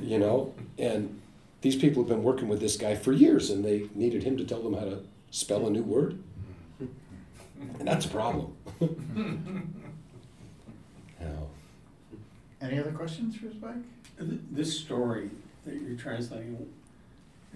You 0.00 0.18
know? 0.18 0.54
And 0.78 1.20
these 1.62 1.74
people 1.74 2.02
have 2.02 2.08
been 2.08 2.22
working 2.22 2.46
with 2.48 2.60
this 2.60 2.76
guy 2.76 2.94
for 2.94 3.12
years, 3.12 3.50
and 3.50 3.64
they 3.64 3.88
needed 3.94 4.22
him 4.22 4.36
to 4.36 4.44
tell 4.44 4.62
them 4.62 4.74
how 4.74 4.84
to 4.84 5.00
spell 5.30 5.66
a 5.66 5.70
new 5.70 5.82
word. 5.82 6.22
And 7.78 7.88
that's 7.88 8.04
a 8.06 8.08
problem. 8.08 8.56
Now, 11.20 11.46
Any 12.60 12.78
other 12.78 12.92
questions 12.92 13.36
for 13.36 13.50
Spike? 13.50 13.76
Th- 14.18 14.40
This 14.50 14.78
story 14.78 15.30
that 15.64 15.74
you're 15.74 15.96
translating, 15.96 16.68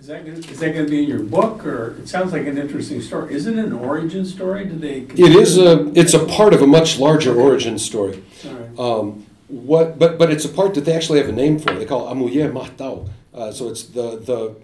is 0.01 0.07
that 0.07 0.25
gonna, 0.25 0.39
is 0.39 0.59
that 0.61 0.75
gonna 0.75 0.89
be 0.89 1.03
in 1.03 1.09
your 1.09 1.23
book, 1.23 1.67
or, 1.67 1.97
it 1.99 2.09
sounds 2.09 2.33
like 2.33 2.47
an 2.47 2.59
interesting 2.59 3.01
story. 3.03 3.35
Is 3.35 3.47
it 3.47 3.57
an 3.57 3.73
origin 3.73 4.25
story? 4.25 4.65
Did 4.65 4.81
they? 4.81 5.01
It 5.01 5.35
is 5.37 5.59
a, 5.59 5.93
it's 5.99 6.15
a 6.15 6.25
part 6.25 6.55
of 6.55 6.63
a 6.63 6.67
much 6.67 6.99
larger 6.99 7.39
origin 7.39 7.79
story. 7.79 8.23
All 8.47 8.53
right. 8.53 8.79
Um, 8.79 9.27
what, 9.49 9.99
but, 9.99 10.19
but 10.19 10.31
it's 10.31 10.45
a 10.45 10.49
part 10.49 10.75
that 10.75 10.85
they 10.85 10.93
actually 10.93 11.19
have 11.21 11.29
a 11.29 11.33
name 11.33 11.59
for. 11.59 11.73
They 11.73 11.87
call 11.87 12.09
it 12.09 12.15
Amuye 12.15 12.53
Mahtao. 12.53 13.09
Uh, 13.33 13.53
so 13.53 13.69
it's 13.69 13.85
the, 13.85 14.19
the, 14.19 14.57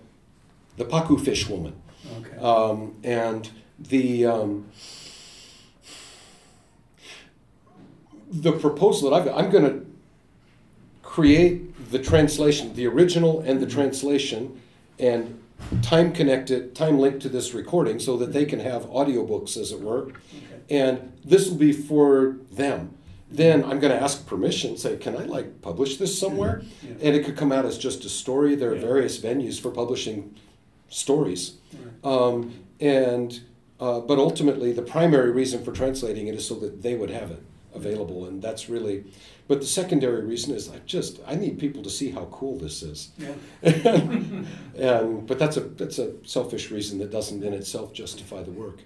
the 0.76 0.84
Paku 0.84 1.22
fish 1.22 1.48
woman. 1.48 1.74
Okay. 2.18 2.36
Um, 2.36 2.94
and 3.02 3.50
the, 3.78 4.26
um, 4.26 4.66
the 8.30 8.52
proposal 8.52 9.10
that 9.10 9.16
I've 9.16 9.24
got, 9.24 9.38
I'm 9.38 9.50
going 9.50 9.64
to 9.64 9.86
create 11.02 11.90
the 11.90 11.98
translation, 11.98 12.74
the 12.74 12.86
original 12.86 13.40
and 13.40 13.60
the 13.60 13.66
translation, 13.66 14.60
and 14.98 15.40
time 15.82 16.12
connected, 16.12 16.74
time 16.74 16.98
linked 16.98 17.20
to 17.22 17.28
this 17.28 17.54
recording 17.54 17.98
so 17.98 18.16
that 18.16 18.32
they 18.32 18.44
can 18.44 18.60
have 18.60 18.84
audiobooks, 18.86 19.56
as 19.56 19.72
it 19.72 19.80
were. 19.80 20.12
And 20.70 21.12
this 21.24 21.48
will 21.48 21.56
be 21.56 21.72
for 21.72 22.36
them. 22.52 22.96
Then 23.30 23.64
I'm 23.64 23.80
going 23.80 23.92
to 23.92 24.00
ask 24.00 24.26
permission, 24.26 24.76
say, 24.76 24.96
can 24.96 25.16
I 25.16 25.24
like 25.24 25.60
publish 25.60 25.96
this 25.96 26.16
somewhere? 26.18 26.62
Yeah. 26.82 26.90
And 27.02 27.16
it 27.16 27.24
could 27.24 27.36
come 27.36 27.50
out 27.52 27.64
as 27.64 27.78
just 27.78 28.04
a 28.04 28.08
story. 28.08 28.54
There 28.54 28.70
are 28.70 28.74
Yeah. 28.76 28.80
various 28.82 29.18
venues 29.18 29.60
for 29.60 29.70
publishing 29.70 30.34
stories. 30.88 31.54
Right. 31.72 32.12
Um, 32.12 32.52
and 32.80 33.40
uh, 33.80 34.00
but 34.00 34.18
ultimately, 34.18 34.72
the 34.72 34.82
primary 34.82 35.32
reason 35.32 35.64
for 35.64 35.72
translating 35.72 36.28
it 36.28 36.36
is 36.36 36.46
so 36.46 36.54
that 36.54 36.82
they 36.82 36.94
would 36.94 37.10
have 37.10 37.32
it 37.32 37.42
available, 37.74 38.24
and 38.24 38.40
that's 38.40 38.68
really. 38.68 39.04
But 39.46 39.60
the 39.60 39.66
secondary 39.66 40.24
reason 40.24 40.54
is 40.54 40.70
I 40.70 40.78
just 40.86 41.20
I 41.26 41.34
need 41.34 41.58
people 41.58 41.82
to 41.82 41.90
see 41.90 42.10
how 42.10 42.24
cool 42.26 42.58
this 42.58 42.82
is, 42.82 43.10
Yeah. 43.18 43.34
and 43.62 45.26
but 45.26 45.38
that's 45.38 45.56
a 45.56 45.60
that's 45.60 45.98
a 45.98 46.12
selfish 46.26 46.70
reason 46.70 46.98
that 47.00 47.10
doesn't 47.10 47.42
in 47.42 47.52
itself 47.52 47.92
justify 47.92 48.42
the 48.42 48.50
work, 48.50 48.80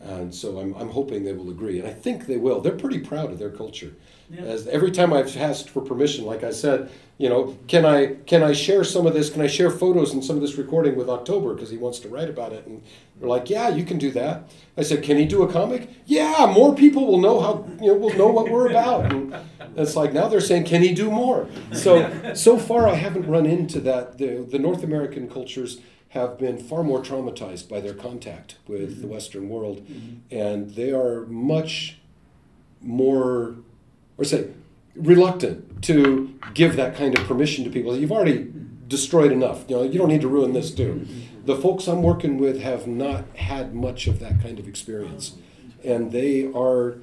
and 0.00 0.34
so 0.34 0.58
I'm 0.58 0.74
I'm 0.74 0.90
hoping 0.90 1.24
they 1.24 1.32
will 1.32 1.50
agree, 1.50 1.78
and 1.78 1.86
I 1.86 1.92
think 1.92 2.26
they 2.26 2.36
will. 2.36 2.60
They're 2.60 2.72
pretty 2.72 2.98
proud 2.98 3.30
of 3.30 3.38
their 3.38 3.50
culture. 3.50 3.92
Yeah. 4.30 4.42
As 4.42 4.66
every 4.66 4.90
time 4.90 5.12
I've 5.12 5.36
asked 5.36 5.70
for 5.70 5.80
permission, 5.80 6.24
like 6.24 6.42
I 6.42 6.50
said, 6.50 6.90
you 7.18 7.28
know, 7.28 7.56
can 7.66 7.86
I 7.86 8.16
can 8.26 8.42
I 8.42 8.52
share 8.52 8.84
some 8.84 9.06
of 9.06 9.14
this? 9.14 9.30
Can 9.30 9.40
I 9.40 9.46
share 9.46 9.70
photos 9.70 10.12
and 10.12 10.24
some 10.24 10.36
of 10.36 10.42
this 10.42 10.56
recording 10.56 10.96
with 10.96 11.08
October 11.08 11.54
because 11.54 11.70
he 11.70 11.78
wants 11.78 11.98
to 12.00 12.08
write 12.08 12.28
about 12.28 12.52
it? 12.52 12.66
And 12.66 12.82
they're 13.18 13.28
like, 13.28 13.48
yeah, 13.48 13.68
you 13.68 13.84
can 13.84 13.98
do 13.98 14.10
that. 14.12 14.50
I 14.76 14.82
said, 14.82 15.02
can 15.02 15.16
he 15.16 15.24
do 15.24 15.42
a 15.42 15.50
comic? 15.50 15.88
Yeah, 16.04 16.52
more 16.52 16.74
people 16.74 17.06
will 17.06 17.20
know 17.20 17.40
how 17.40 17.66
you 17.80 17.88
know 17.88 17.94
will 17.94 18.14
know 18.16 18.28
what 18.28 18.50
we're 18.50 18.68
about. 18.68 19.10
And 19.12 19.34
it's 19.76 19.96
like 19.96 20.12
now 20.12 20.28
they're 20.28 20.40
saying, 20.40 20.64
can 20.64 20.82
he 20.82 20.92
do 20.92 21.10
more? 21.10 21.48
So 21.72 22.34
so 22.34 22.58
far 22.58 22.88
I 22.88 22.94
haven't 22.94 23.26
run 23.26 23.46
into 23.46 23.80
that. 23.80 24.18
The 24.18 24.46
the 24.48 24.58
North 24.58 24.82
American 24.82 25.30
cultures 25.30 25.80
have 26.10 26.38
been 26.38 26.58
far 26.58 26.82
more 26.82 27.02
traumatized 27.02 27.68
by 27.68 27.80
their 27.80 27.94
contact 27.94 28.56
with 28.66 28.96
the 28.96 29.02
mm-hmm. 29.02 29.14
Western 29.14 29.48
world, 29.48 29.86
mm-hmm. 29.86 30.34
and 30.34 30.70
they 30.74 30.92
are 30.92 31.26
much 31.26 31.98
more 32.80 33.56
or 34.18 34.24
say 34.24 34.48
reluctant 34.94 35.82
to 35.82 36.34
give 36.54 36.76
that 36.76 36.96
kind 36.96 37.18
of 37.18 37.26
permission 37.26 37.64
to 37.64 37.70
people. 37.70 37.96
You've 37.96 38.12
already 38.12 38.50
destroyed 38.88 39.32
enough. 39.32 39.64
You 39.68 39.76
know, 39.76 39.82
you 39.82 39.98
don't 39.98 40.08
need 40.08 40.22
to 40.22 40.28
ruin 40.28 40.52
this 40.52 40.70
too. 40.70 41.06
The 41.44 41.56
folks 41.56 41.86
I'm 41.86 42.02
working 42.02 42.38
with 42.38 42.60
have 42.60 42.86
not 42.86 43.24
had 43.36 43.74
much 43.74 44.06
of 44.06 44.18
that 44.20 44.40
kind 44.40 44.58
of 44.58 44.66
experience, 44.66 45.36
and 45.84 46.12
they 46.12 46.50
are 46.52 46.98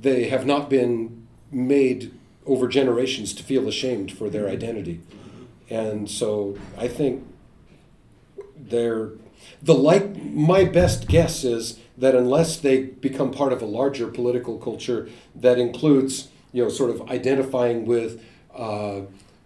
they 0.00 0.24
have 0.24 0.46
not 0.46 0.68
been 0.68 1.26
made 1.52 2.12
over 2.44 2.66
generations 2.66 3.32
to 3.34 3.42
feel 3.42 3.68
ashamed 3.68 4.10
for 4.10 4.28
their 4.28 4.48
identity, 4.48 5.00
and 5.70 6.10
so 6.10 6.58
I 6.76 6.88
think 6.88 7.24
they're 8.56 9.10
the 9.62 9.74
like 9.74 10.16
my 10.24 10.64
best 10.64 11.06
guess 11.06 11.44
is 11.44 11.78
that 11.98 12.14
unless 12.14 12.56
they 12.58 12.82
become 12.84 13.30
part 13.30 13.52
of 13.52 13.60
a 13.62 13.66
larger 13.66 14.06
political 14.08 14.58
culture 14.58 15.08
that 15.34 15.58
includes 15.58 16.28
you 16.52 16.62
know 16.62 16.68
sort 16.70 16.90
of 16.90 17.10
identifying 17.10 17.84
with 17.86 18.22
uh, 18.54 19.00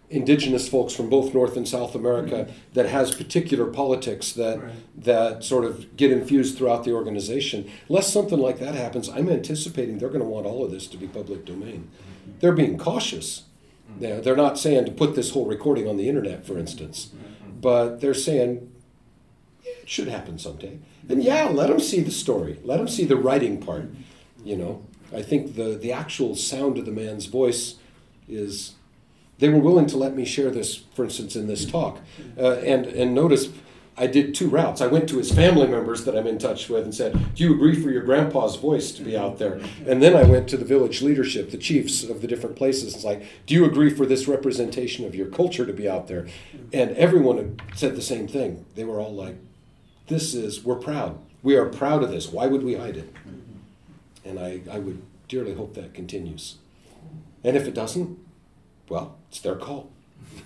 indigenous 0.09 0.69
folks 0.69 0.93
from 0.93 1.09
both 1.09 1.33
North 1.33 1.57
and 1.57 1.67
South 1.67 1.93
America 1.93 2.47
that 2.73 2.87
has 2.87 3.13
particular 3.13 3.65
politics 3.65 4.31
that 4.33 4.61
Right. 4.63 4.73
that 5.03 5.43
sort 5.43 5.65
of 5.65 5.97
get 5.97 6.11
infused 6.11 6.57
throughout 6.57 6.85
the 6.85 6.93
organization. 6.93 7.69
Unless 7.89 8.13
something 8.13 8.39
like 8.39 8.59
that 8.59 8.73
happens, 8.75 9.09
I'm 9.09 9.29
anticipating 9.29 9.97
they're 9.97 10.07
going 10.07 10.21
to 10.21 10.25
want 10.27 10.45
all 10.45 10.63
of 10.63 10.71
this 10.71 10.87
to 10.87 10.97
be 10.97 11.07
public 11.07 11.43
domain. 11.45 11.89
They're 12.39 12.53
being 12.53 12.77
cautious. 12.77 13.43
They're, 13.99 14.21
they're 14.21 14.35
not 14.37 14.57
saying 14.57 14.85
to 14.85 14.91
put 14.91 15.15
this 15.15 15.31
whole 15.31 15.45
recording 15.45 15.87
on 15.89 15.97
the 15.97 16.07
internet, 16.07 16.45
for 16.45 16.57
instance, 16.57 17.09
but 17.59 17.99
they're 17.99 18.13
saying 18.13 18.71
it 19.87 19.91
should 19.91 20.09
happen 20.09 20.37
someday. 20.37 20.79
And 21.07 21.23
yeah, 21.23 21.45
let 21.45 21.69
them 21.69 21.79
see 21.79 22.01
the 22.01 22.11
story. 22.11 22.59
Let 22.63 22.77
them 22.77 22.89
see 22.89 23.05
the 23.05 23.15
writing 23.15 23.61
part. 23.61 23.89
You 24.43 24.57
know, 24.57 24.85
I 25.15 25.21
think 25.21 25.55
the 25.55 25.77
the 25.77 25.93
actual 25.93 26.35
sound 26.35 26.77
of 26.77 26.85
the 26.85 26.91
man's 26.91 27.25
voice 27.25 27.75
is. 28.27 28.73
They 29.39 29.49
were 29.49 29.59
willing 29.59 29.85
to 29.87 29.97
let 29.97 30.15
me 30.15 30.25
share 30.25 30.49
this, 30.49 30.77
for 30.95 31.03
instance, 31.03 31.35
in 31.35 31.45
this 31.45 31.63
talk. 31.63 31.99
Uh, 32.37 32.53
and 32.55 32.87
and 32.87 33.13
notice, 33.13 33.49
I 33.95 34.07
did 34.07 34.33
two 34.33 34.49
routes. 34.49 34.81
I 34.81 34.87
went 34.87 35.07
to 35.09 35.19
his 35.19 35.31
family 35.31 35.67
members 35.67 36.05
that 36.05 36.17
I'm 36.17 36.25
in 36.25 36.39
touch 36.39 36.67
with 36.69 36.83
and 36.83 36.93
said, 36.93 37.13
"Do 37.35 37.43
you 37.43 37.53
agree 37.53 37.75
for 37.81 37.89
your 37.91 38.01
grandpa's 38.01 38.55
voice 38.55 38.91
to 38.93 39.03
be 39.03 39.15
out 39.15 39.37
there?" 39.37 39.61
And 39.87 40.01
then 40.03 40.15
I 40.15 40.23
went 40.23 40.49
to 40.49 40.57
the 40.57 40.65
village 40.65 41.01
leadership, 41.01 41.51
the 41.51 41.57
chiefs 41.57 42.03
of 42.03 42.21
the 42.21 42.27
different 42.27 42.55
places. 42.55 42.95
It's 42.95 43.05
like, 43.05 43.23
"Do 43.45 43.53
you 43.53 43.63
agree 43.63 43.91
for 43.91 44.05
this 44.05 44.27
representation 44.27 45.05
of 45.05 45.15
your 45.15 45.27
culture 45.27 45.65
to 45.65 45.73
be 45.73 45.87
out 45.87 46.07
there?" 46.07 46.27
And 46.73 46.91
everyone 46.97 47.57
said 47.75 47.95
the 47.95 48.01
same 48.01 48.27
thing. 48.27 48.65
They 48.75 48.83
were 48.83 48.99
all 48.99 49.13
like, 49.13 49.37
this 50.07 50.33
is 50.33 50.63
we're 50.63 50.75
proud. 50.75 51.19
We 51.43 51.55
are 51.55 51.65
proud 51.65 52.03
of 52.03 52.09
this. 52.09 52.27
Why 52.29 52.47
would 52.47 52.63
we 52.63 52.75
hide 52.75 52.97
it? 52.97 53.13
Mm-hmm. 53.13 54.29
And 54.29 54.39
i, 54.39 54.61
I 54.71 54.79
would 54.79 55.01
dearly 55.27 55.53
hope 55.53 55.73
that 55.75 55.93
continues. 55.93 56.55
And 57.43 57.55
if 57.55 57.67
it 57.67 57.73
doesn't 57.73 58.17
well 58.89 59.17
it's 59.29 59.39
their 59.39 59.55
call. 59.55 59.89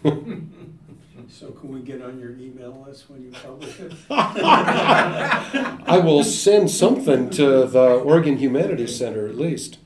So 0.04 1.52
can 1.52 1.72
we 1.72 1.80
get 1.80 2.02
on 2.02 2.20
your 2.20 2.32
email 2.32 2.84
list 2.86 3.10
when 3.10 3.24
you 3.24 3.32
publish 3.32 3.80
it? 3.80 3.94
i 4.10 6.02
will 6.04 6.24
send 6.26 6.70
something 6.70 7.30
to 7.30 7.66
the 7.66 8.02
oregon 8.04 8.38
humanities 8.38 8.98
center 8.98 9.28
at 9.28 9.38
least. 9.38 9.78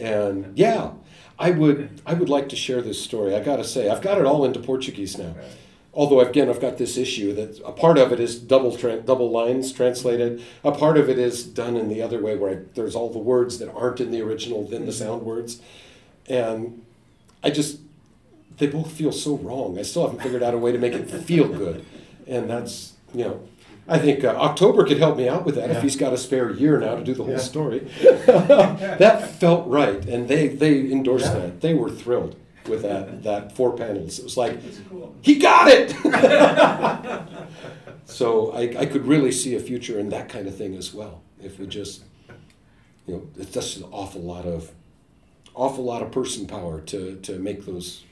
And 0.00 0.56
yeah 0.58 0.92
i 1.38 1.50
would 1.50 2.00
i 2.06 2.14
would 2.14 2.28
like 2.28 2.48
to 2.48 2.56
share 2.56 2.82
this 2.82 3.02
story. 3.02 3.34
I 3.34 3.42
gotta 3.42 3.64
say 3.64 3.88
i've 3.88 4.02
got 4.02 4.18
it 4.18 4.24
all 4.26 4.44
into 4.44 4.58
portuguese 4.58 5.16
now 5.18 5.34
although 5.98 6.20
again 6.20 6.48
i've 6.48 6.60
got 6.60 6.78
this 6.78 6.96
issue 6.96 7.34
that 7.34 7.60
a 7.64 7.72
part 7.72 7.98
of 7.98 8.12
it 8.12 8.20
is 8.20 8.38
double 8.38 8.74
tra- 8.74 9.00
double 9.00 9.30
lines 9.30 9.72
translated. 9.72 10.40
A 10.62 10.70
part 10.70 10.96
of 10.96 11.10
it 11.10 11.18
is 11.18 11.44
done 11.44 11.76
in 11.76 11.88
the 11.88 12.00
other 12.00 12.22
way 12.22 12.36
where 12.36 12.52
I, 12.52 12.58
there's 12.74 12.94
all 12.94 13.10
the 13.10 13.18
words 13.18 13.58
that 13.58 13.68
aren't 13.74 14.00
in 14.00 14.12
the 14.12 14.22
original 14.22 14.66
then 14.66 14.86
the 14.86 14.92
sound 14.92 15.22
words. 15.22 15.60
And 16.28 16.84
i 17.42 17.50
just 17.50 17.80
they 18.58 18.68
both 18.68 18.90
feel 18.92 19.12
so 19.12 19.36
wrong. 19.36 19.78
I 19.78 19.82
still 19.82 20.02
haven't 20.06 20.22
figured 20.22 20.42
out 20.42 20.54
a 20.54 20.58
way 20.58 20.72
to 20.72 20.78
make 20.78 20.92
it 20.92 21.10
feel 21.30 21.48
good. 21.48 21.84
And 22.28 22.48
that's 22.48 22.94
you 23.12 23.24
know 23.24 23.40
I 23.88 23.98
think 23.98 24.22
uh, 24.22 24.28
October 24.28 24.84
could 24.84 24.98
help 24.98 25.16
me 25.16 25.28
out 25.28 25.44
with 25.44 25.56
that 25.56 25.70
if 25.70 25.82
he's 25.82 25.96
got 25.96 26.12
a 26.12 26.18
spare 26.18 26.52
year 26.52 26.78
now 26.78 26.94
to 26.94 27.02
do 27.02 27.14
the 27.14 27.24
whole 27.24 27.38
story. 27.38 27.80
that 28.04 29.30
felt 29.40 29.66
right, 29.66 30.04
and 30.06 30.28
they 30.28 30.46
they 30.46 30.92
endorsed 30.92 31.32
that. 31.32 31.60
They 31.60 31.74
were 31.74 31.90
thrilled 31.90 32.36
with 32.68 32.82
that 32.82 33.22
that 33.24 33.56
four 33.56 33.76
panels. 33.76 34.18
It 34.18 34.24
was 34.24 34.36
like 34.36 34.58
cool. 34.88 35.14
he 35.22 35.38
got 35.38 35.68
it. 35.68 35.94
So 38.08 38.52
I, 38.52 38.62
I 38.78 38.86
could 38.86 39.06
really 39.06 39.30
see 39.30 39.54
a 39.54 39.60
future 39.60 39.98
in 39.98 40.08
that 40.08 40.30
kind 40.30 40.48
of 40.48 40.56
thing 40.56 40.74
as 40.74 40.94
well. 40.94 41.20
If 41.42 41.58
we 41.58 41.66
just, 41.66 42.04
you 43.06 43.14
know, 43.14 43.28
it's 43.36 43.52
just 43.52 43.76
an 43.76 43.84
awful 43.92 44.22
lot 44.22 44.46
of, 44.46 44.72
awful 45.54 45.84
lot 45.84 46.02
of 46.02 46.10
person 46.10 46.46
power 46.46 46.80
to, 46.80 47.16
to 47.16 47.38
make 47.38 47.66
those 47.66 48.04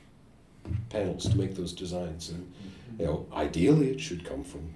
panels, 0.91 1.27
to 1.31 1.37
make 1.39 1.57
those 1.57 1.73
designs. 1.73 2.29
And, 2.29 2.53
you 2.99 3.07
know, 3.07 3.27
ideally 3.33 3.91
it 3.91 4.01
should 4.01 4.23
come 4.23 4.45
from, 4.45 4.75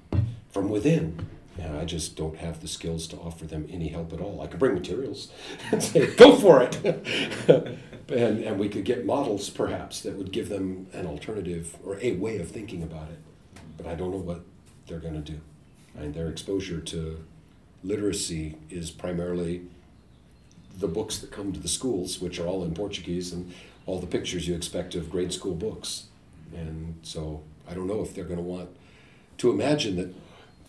from 0.49 0.71
within. 0.71 1.27
Yeah, 1.59 1.79
I 1.79 1.85
just 1.85 2.17
don't 2.17 2.39
have 2.39 2.61
the 2.61 2.69
skills 2.69 3.07
to 3.09 3.17
offer 3.19 3.45
them 3.47 3.69
any 3.71 3.89
help 3.89 4.15
at 4.15 4.21
all. 4.23 4.41
I 4.41 4.47
could 4.47 4.59
bring 4.59 4.73
materials 4.73 5.31
and 5.71 5.83
say, 5.83 6.15
go 6.15 6.35
for 6.35 6.63
it. 6.63 6.79
and, 8.11 8.43
and 8.45 8.59
we 8.59 8.69
could 8.69 8.85
get 8.85 9.05
models 9.05 9.51
perhaps 9.51 10.01
that 10.03 10.17
would 10.17 10.33
give 10.33 10.49
them 10.49 10.87
an 10.93 11.07
alternative 11.07 11.77
or 11.85 11.99
a 12.01 12.13
way 12.13 12.39
of 12.39 12.51
thinking 12.51 12.83
about 12.83 13.09
it. 13.11 13.19
But 13.77 13.87
I 13.87 13.95
don't 13.95 14.11
know 14.11 14.19
what 14.19 14.43
they're 14.87 14.99
going 14.99 15.23
to 15.23 15.33
do. 15.33 15.41
And 15.99 16.15
their 16.15 16.29
exposure 16.29 16.81
to 16.81 17.25
literacy 17.83 18.57
is 18.69 18.91
primarily 18.91 19.63
the 20.79 20.89
books 20.89 21.19
that 21.19 21.31
come 21.31 21.53
to 21.53 21.61
the 21.61 21.69
schools, 21.69 22.21
which 22.21 22.39
are 22.39 22.47
all 22.47 22.65
in 22.65 22.75
Portuguese, 22.75 23.33
and 23.33 23.53
all 23.87 23.99
the 23.99 24.07
pictures 24.07 24.47
you 24.47 24.55
expect 24.55 24.95
of 24.95 25.11
grade 25.11 25.33
school 25.33 25.55
books. 25.55 26.05
And 26.55 26.99
so 27.03 27.43
I 27.69 27.75
don't 27.75 27.87
know 27.87 28.03
if 28.03 28.15
they're 28.15 28.25
going 28.25 28.37
to 28.37 28.43
want 28.43 28.71
to 29.39 29.51
imagine 29.51 29.97
that 29.97 30.15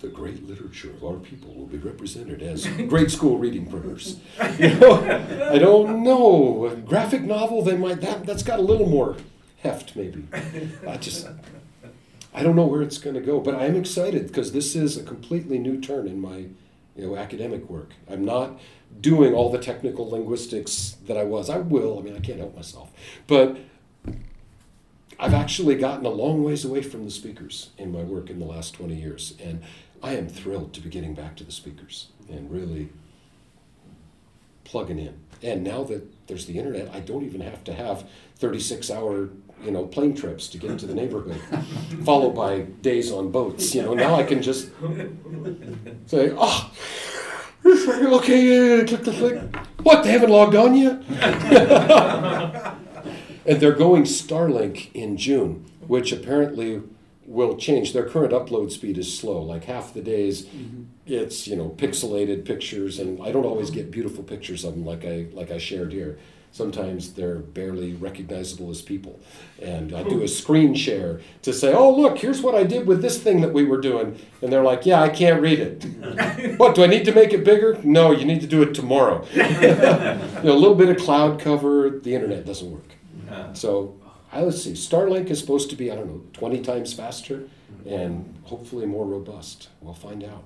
the 0.02 0.07
great 0.07 0.48
literature 0.48 0.90
of 0.90 1.03
our 1.03 1.18
people 1.18 1.53
will 1.53 1.68
be 1.68 1.78
represented 1.78 2.41
as 2.41 2.68
grade 2.88 3.11
school 3.11 3.38
reading 3.38 3.68
printers. 3.68 4.19
You 4.57 4.76
know, 4.80 5.49
I 5.52 5.60
don't 5.60 6.03
know. 6.03 6.65
A 6.65 6.76
graphic 6.76 7.22
novel, 7.22 7.61
they 7.61 7.78
might 7.78 8.02
that 8.02 8.26
that's 8.26 8.44
got 8.44 8.60
a 8.60 8.64
little 8.64 8.88
more 8.88 9.18
heft, 9.61 9.95
maybe. 9.95 10.28
I 10.88 10.98
just 10.98 11.28
I 12.34 12.44
don't 12.44 12.56
know 12.56 12.65
where 12.65 12.82
it's 12.82 12.98
going 12.98 13.15
to 13.15 13.22
go, 13.22 13.40
but 13.40 13.56
I'm 13.56 13.76
excited 13.76 14.28
because 14.28 14.52
this 14.52 14.76
is 14.76 14.98
a 14.98 15.03
completely 15.03 15.60
new 15.60 15.80
turn 15.80 16.07
in 16.07 16.19
my 16.19 16.45
you 16.95 17.07
know 17.07 17.15
academic 17.15 17.69
work. 17.69 17.91
I'm 18.10 18.26
not 18.26 18.60
doing 18.99 19.34
all 19.34 19.52
the 19.52 19.60
technical 19.60 20.10
linguistics 20.10 20.98
that 21.06 21.18
I 21.18 21.23
was. 21.23 21.49
I 21.49 21.57
will. 21.57 21.99
I 21.99 22.02
mean, 22.02 22.15
I 22.15 22.19
can't 22.19 22.40
help 22.40 22.56
myself, 22.56 22.91
but 23.28 23.57
I've 25.19 25.36
actually 25.36 25.76
gotten 25.76 26.06
a 26.06 26.10
long 26.10 26.44
ways 26.44 26.65
away 26.65 26.82
from 26.82 27.06
the 27.06 27.11
speakers 27.11 27.69
in 27.78 27.91
my 27.91 28.02
work 28.02 28.32
in 28.32 28.40
the 28.40 28.45
last 28.45 28.73
20 28.73 28.95
years, 28.95 29.36
and 29.44 29.61
I 30.03 30.14
am 30.14 30.28
thrilled 30.28 30.73
to 30.73 30.82
be 30.82 30.90
getting 30.90 31.14
back 31.14 31.36
to 31.38 31.44
the 31.44 31.52
speakers 31.52 32.07
and 32.30 32.52
really 32.52 32.90
plugging 34.64 34.99
in. 34.99 35.19
And 35.44 35.64
now 35.64 35.84
that 35.84 36.28
there's 36.28 36.45
the 36.45 36.57
internet, 36.57 36.94
I 36.94 36.99
don't 36.99 37.23
even 37.23 37.41
have 37.41 37.64
to 37.65 37.73
have 37.73 38.07
36 38.38 38.90
hour 38.90 39.30
you 39.64 39.72
know 39.72 39.86
plane 39.86 40.15
trips 40.15 40.48
to 40.49 40.57
get 40.57 40.72
into 40.72 40.88
the 40.88 40.94
neighborhood, 40.94 41.40
followed 42.03 42.36
by 42.36 42.61
days 42.82 43.11
on 43.11 43.32
boats. 43.32 43.76
You 43.76 43.84
know 43.84 43.94
now 43.94 44.15
I 44.15 44.23
can 44.23 44.41
just 44.41 44.69
say, 46.07 46.34
oh, 46.36 46.72
okay, 47.65 48.86
click 48.88 49.03
the 49.03 49.11
click. 49.11 49.56
What? 49.84 50.03
They 50.03 50.11
haven't 50.11 50.30
logged 50.30 50.56
on 50.56 50.76
yet. 50.76 51.02
and 53.45 53.60
they're 53.60 53.72
going 53.72 54.03
Starlink 54.03 54.90
in 54.94 55.18
June, 55.18 55.65
which 55.88 56.11
apparently 56.11 56.82
will 57.31 57.55
change. 57.55 57.93
Their 57.93 58.07
current 58.07 58.33
upload 58.33 58.71
speed 58.71 58.97
is 58.97 59.17
slow. 59.17 59.41
Like 59.41 59.63
half 59.63 59.93
the 59.93 60.01
days, 60.01 60.43
mm-hmm. 60.43 60.83
it's 61.05 61.47
you 61.47 61.55
know 61.55 61.69
pixelated 61.69 62.45
pictures, 62.45 62.99
and 62.99 63.21
I 63.21 63.31
don't 63.31 63.45
always 63.45 63.69
get 63.69 63.89
beautiful 63.89 64.23
pictures 64.23 64.63
of 64.63 64.73
them 64.73 64.85
like 64.85 65.05
I 65.05 65.27
like 65.33 65.51
I 65.51 65.57
shared 65.57 65.93
here. 65.93 66.19
Sometimes 66.53 67.13
they're 67.13 67.39
barely 67.39 67.93
recognizable 67.93 68.69
as 68.71 68.81
people, 68.81 69.21
and 69.61 69.93
I 69.93 70.03
do 70.03 70.21
a 70.21 70.27
screen 70.27 70.75
share 70.75 71.21
to 71.43 71.53
say, 71.53 71.73
"Oh, 71.73 71.95
look, 71.95 72.17
here's 72.17 72.41
what 72.41 72.55
I 72.55 72.65
did 72.65 72.85
with 72.85 73.01
this 73.01 73.23
thing 73.23 73.39
that 73.39 73.53
we 73.53 73.63
were 73.63 73.79
doing," 73.79 74.19
and 74.41 74.51
they're 74.51 74.63
like, 74.63 74.85
"Yeah, 74.85 75.01
I 75.01 75.07
can't 75.07 75.41
read 75.41 75.59
it. 75.59 76.57
what 76.57 76.75
do 76.75 76.83
I 76.83 76.87
need 76.87 77.05
to 77.05 77.15
make 77.15 77.31
it 77.31 77.45
bigger? 77.45 77.79
No, 77.83 78.11
you 78.11 78.25
need 78.25 78.41
to 78.41 78.47
do 78.47 78.61
it 78.63 78.73
tomorrow. 78.73 79.25
you 79.33 79.41
know, 79.41 80.53
a 80.53 80.61
little 80.61 80.75
bit 80.75 80.89
of 80.89 80.97
cloud 80.97 81.39
cover. 81.39 81.89
The 81.89 82.13
internet 82.13 82.45
doesn't 82.45 82.69
work. 82.69 82.95
Uh-huh. 83.29 83.53
So 83.53 84.01
I 84.31 84.41
let's 84.41 84.63
see. 84.63 84.71
Starlink 84.73 85.29
is 85.29 85.39
supposed 85.39 85.69
to 85.71 85.75
be 85.75 85.91
I 85.91 85.95
don't 85.95 86.07
know 86.07 86.21
twenty 86.33 86.61
times 86.61 86.93
faster, 86.93 87.43
and 87.85 88.37
hopefully 88.43 88.85
more 88.85 89.05
robust. 89.05 89.69
We'll 89.81 89.93
find 89.93 90.23
out. 90.23 90.43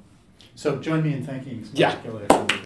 So 0.56 0.78
join 0.80 1.04
me 1.04 1.14
in 1.14 1.26
thanking 1.26 1.68
Yeah. 1.74 2.00
Skilled 2.00 2.22
for 2.28 2.46
the 2.46 2.65